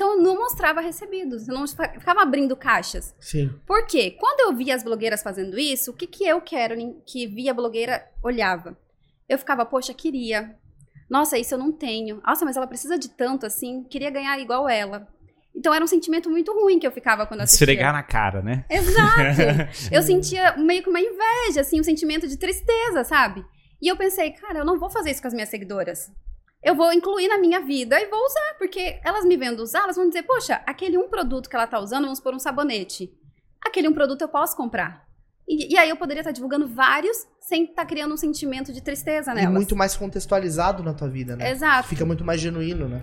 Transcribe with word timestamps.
Então 0.00 0.16
eu 0.16 0.22
não 0.22 0.34
mostrava 0.34 0.80
recebidos, 0.80 1.46
eu 1.46 1.54
não 1.54 1.66
ficava 1.66 2.22
abrindo 2.22 2.56
caixas. 2.56 3.14
Sim. 3.20 3.52
Por 3.66 3.86
quê? 3.86 4.16
Quando 4.18 4.40
eu 4.40 4.56
via 4.56 4.74
as 4.74 4.82
blogueiras 4.82 5.22
fazendo 5.22 5.58
isso, 5.58 5.90
o 5.90 5.94
que, 5.94 6.06
que 6.06 6.24
eu 6.24 6.40
quero 6.40 6.74
que 7.04 7.26
via 7.26 7.52
blogueira 7.52 8.08
olhava? 8.22 8.78
Eu 9.28 9.36
ficava, 9.36 9.62
poxa, 9.66 9.92
queria. 9.92 10.54
Nossa, 11.06 11.36
isso 11.36 11.52
eu 11.52 11.58
não 11.58 11.70
tenho. 11.70 12.22
Nossa, 12.26 12.46
mas 12.46 12.56
ela 12.56 12.66
precisa 12.66 12.98
de 12.98 13.10
tanto 13.10 13.44
assim, 13.44 13.84
queria 13.84 14.08
ganhar 14.08 14.38
igual 14.38 14.66
ela. 14.66 15.06
Então 15.54 15.74
era 15.74 15.84
um 15.84 15.88
sentimento 15.88 16.30
muito 16.30 16.50
ruim 16.50 16.78
que 16.78 16.86
eu 16.86 16.92
ficava 16.92 17.26
quando 17.26 17.42
assistia. 17.42 17.66
Esfregar 17.66 17.92
na 17.92 18.02
cara, 18.02 18.40
né? 18.40 18.64
Exato. 18.70 19.68
eu 19.92 20.00
sentia 20.00 20.56
meio 20.56 20.82
que 20.82 20.88
uma 20.88 20.98
inveja, 20.98 21.60
assim, 21.60 21.78
um 21.78 21.84
sentimento 21.84 22.26
de 22.26 22.38
tristeza, 22.38 23.04
sabe? 23.04 23.44
E 23.82 23.86
eu 23.86 23.98
pensei, 23.98 24.30
cara, 24.30 24.60
eu 24.60 24.64
não 24.64 24.78
vou 24.78 24.88
fazer 24.88 25.10
isso 25.10 25.20
com 25.20 25.28
as 25.28 25.34
minhas 25.34 25.50
seguidoras. 25.50 26.10
Eu 26.62 26.74
vou 26.74 26.92
incluir 26.92 27.26
na 27.28 27.38
minha 27.38 27.60
vida 27.60 27.98
e 27.98 28.06
vou 28.10 28.22
usar, 28.22 28.54
porque 28.58 29.00
elas 29.02 29.24
me 29.24 29.34
vendo 29.36 29.60
usar, 29.60 29.84
elas 29.84 29.96
vão 29.96 30.08
dizer, 30.08 30.24
poxa, 30.24 30.60
aquele 30.66 30.98
um 30.98 31.08
produto 31.08 31.48
que 31.48 31.56
ela 31.56 31.66
tá 31.66 31.80
usando, 31.80 32.04
vamos 32.04 32.20
por 32.20 32.34
um 32.34 32.38
sabonete. 32.38 33.10
Aquele 33.64 33.88
um 33.88 33.94
produto 33.94 34.20
eu 34.22 34.28
posso 34.28 34.54
comprar. 34.56 35.04
E, 35.48 35.72
e 35.72 35.78
aí 35.78 35.88
eu 35.88 35.96
poderia 35.96 36.20
estar 36.20 36.32
divulgando 36.32 36.68
vários 36.68 37.16
sem 37.40 37.64
estar 37.64 37.86
criando 37.86 38.12
um 38.12 38.16
sentimento 38.16 38.72
de 38.74 38.82
tristeza 38.82 39.32
E 39.32 39.36
nelas. 39.36 39.54
muito 39.54 39.74
mais 39.74 39.96
contextualizado 39.96 40.82
na 40.82 40.92
tua 40.92 41.08
vida, 41.08 41.34
né? 41.34 41.50
Exato. 41.50 41.88
Fica 41.88 42.04
muito 42.04 42.24
mais 42.24 42.40
genuíno, 42.40 42.86
né? 42.88 43.00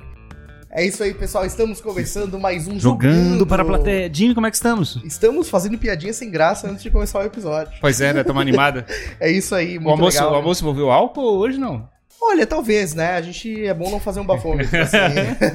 É 0.69 0.85
isso 0.85 1.01
aí, 1.01 1.13
pessoal. 1.13 1.43
Estamos 1.45 1.81
começando 1.81 2.37
mais 2.39 2.67
um 2.67 2.79
Jogando 2.79 3.47
para 3.47 3.63
a 3.63 3.65
plateia. 3.65 4.13
Jimmy, 4.13 4.35
como 4.35 4.45
é 4.45 4.51
que 4.51 4.55
estamos? 4.57 4.97
Estamos 5.03 5.49
fazendo 5.49 5.77
piadinha 5.79 6.13
sem 6.13 6.29
graça 6.29 6.69
antes 6.69 6.83
de 6.83 6.91
começar 6.91 7.19
o 7.19 7.23
episódio. 7.23 7.73
Pois 7.81 7.99
é, 8.01 8.13
né? 8.13 8.23
Tamo 8.23 8.39
animada. 8.39 8.85
É 9.19 9.31
isso 9.31 9.55
aí, 9.55 9.77
O 9.77 9.81
muito 9.81 9.89
almoço, 9.91 10.17
legal. 10.17 10.31
o 10.33 10.35
almoço 10.35 10.61
envolveu 10.63 10.91
álcool 10.91 11.21
ou 11.21 11.39
hoje 11.39 11.57
não? 11.57 11.89
Olha, 12.21 12.45
talvez, 12.45 12.93
né? 12.93 13.11
A 13.11 13.21
gente 13.21 13.65
é 13.65 13.73
bom 13.73 13.89
não 13.89 13.99
fazer 13.99 14.19
um 14.19 14.25
bafômetro 14.25 14.75
assim. 14.81 14.97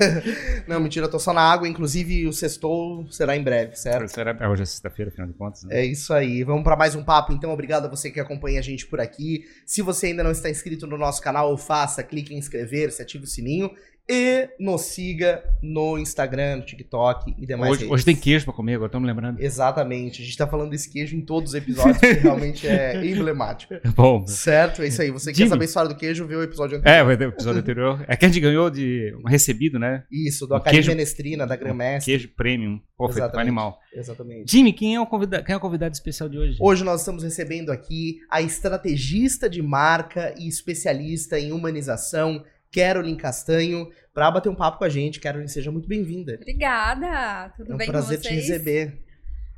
não, 0.67 0.81
mentira, 0.81 1.07
eu 1.07 1.11
tô 1.11 1.19
só 1.19 1.33
na 1.33 1.43
água. 1.43 1.69
Inclusive, 1.69 2.27
o 2.27 2.33
sextou 2.33 3.07
será 3.11 3.37
em 3.37 3.43
breve, 3.43 3.77
certo? 3.77 4.09
Será- 4.09 4.37
é, 4.39 4.49
Hoje 4.49 4.63
é 4.63 4.67
sexta-feira, 4.67 5.11
afinal 5.11 5.29
de 5.29 5.35
contas. 5.35 5.65
Né? 5.65 5.81
É 5.81 5.85
isso 5.85 6.15
aí. 6.15 6.43
Vamos 6.45 6.63
para 6.65 6.77
mais 6.77 6.95
um 6.95 7.03
papo, 7.05 7.33
então. 7.33 7.53
Obrigado 7.53 7.87
a 7.87 7.89
você 7.89 8.11
que 8.11 8.21
acompanha 8.21 8.61
a 8.61 8.63
gente 8.63 8.87
por 8.87 9.01
aqui. 9.01 9.45
Se 9.67 9.83
você 9.83 10.07
ainda 10.09 10.23
não 10.23 10.31
está 10.31 10.49
inscrito 10.49 10.87
no 10.87 10.97
nosso 10.97 11.21
canal, 11.21 11.57
faça, 11.59 12.03
clique 12.03 12.33
em 12.35 12.39
inscrever-se, 12.39 13.03
ative 13.03 13.25
o 13.25 13.29
sininho 13.29 13.71
e 14.09 14.49
nos 14.59 14.83
siga 14.83 15.43
no 15.63 15.97
Instagram, 15.99 16.57
no 16.57 16.65
TikTok 16.67 17.35
e 17.39 17.47
demais 17.47 17.71
Hoje, 17.73 17.81
redes. 17.83 17.93
hoje 17.95 18.05
tem 18.05 18.17
queijo 18.17 18.45
pra 18.45 18.53
comer, 18.55 18.75
agora 18.75 18.89
estamos 18.89 19.07
lembrando. 19.07 19.41
Exatamente. 19.41 20.23
A 20.23 20.25
gente 20.25 20.37
tá 20.37 20.47
falando 20.47 20.71
desse 20.71 20.91
queijo 20.91 21.17
em 21.17 21.21
todos 21.21 21.51
os 21.51 21.55
episódios, 21.55 21.99
que 21.99 22.07
realmente 22.21 22.67
é 22.67 23.05
emblemático. 23.07 23.75
Bom. 23.95 24.27
Certo? 24.27 24.83
É 24.83 24.89
isso 24.89 25.01
aí. 25.01 25.11
Você 25.11 25.31
quer 25.31 25.37
Jimmy. 25.39 25.51
saber 25.51 25.63
a 25.63 25.67
história 25.67 25.89
do 25.89 25.97
queijo, 25.97 26.27
vê 26.27 26.35
o 26.37 26.43
episódio 26.43 26.79
anterior. 26.79 26.97
É, 27.01 27.05
vai 27.05 27.17
ter 27.17 27.27
o 27.27 27.29
episódio 27.29 27.61
anterior. 27.61 28.05
É 28.09 28.17
que 28.17 28.25
a 28.25 28.29
gente 28.29 28.41
ganhou 28.41 28.69
de 28.71 29.15
um 29.25 29.29
recebido, 29.29 29.79
né? 29.79 30.05
Isso, 30.11 30.47
do 30.47 30.55
O 30.55 30.57
Academia 30.57 30.81
queijo- 30.83 30.91
Menestrina, 30.91 31.47
da 31.47 31.57
Grandmestre. 31.57 32.13
Queijo 32.13 32.29
premium. 32.37 32.81
Pô, 32.97 33.07
feito 33.09 33.19
Exatamente. 33.19 33.35
com 33.35 33.41
animal. 33.41 33.79
Exatamente. 33.95 34.51
Jimmy, 34.53 34.73
quem 34.73 34.95
é 34.95 35.01
o 35.01 35.07
convidado, 35.07 35.45
quem 35.45 35.53
é 35.55 35.57
o 35.57 35.61
convidado 35.61 35.93
especial 35.95 36.29
de 36.29 36.39
hoje? 36.39 36.57
Hoje 36.61 36.85
nós 36.85 37.01
estamos 37.01 37.23
recebendo 37.23 37.71
aqui 37.71 38.19
a 38.31 38.41
estrategista 38.43 39.49
de 39.49 39.61
marca 39.63 40.35
e 40.39 40.47
especialista 40.49 41.39
em 41.39 41.53
humanização, 41.53 42.45
Carolyn 42.73 43.17
Castanho, 43.17 43.89
para 44.15 44.31
bater 44.31 44.49
um 44.49 44.55
papo 44.55 44.79
com 44.79 44.85
a 44.85 44.89
gente. 44.89 45.21
Carolyn, 45.21 45.47
seja 45.49 45.71
muito 45.71 45.89
bem-vinda. 45.89 46.35
Obrigada, 46.35 47.53
tudo 47.57 47.73
É 47.73 47.75
um 47.75 47.79
bem 47.79 47.87
prazer 47.89 48.17
com 48.19 48.23
te 48.23 48.29
vocês? 48.29 48.49
receber. 48.49 48.99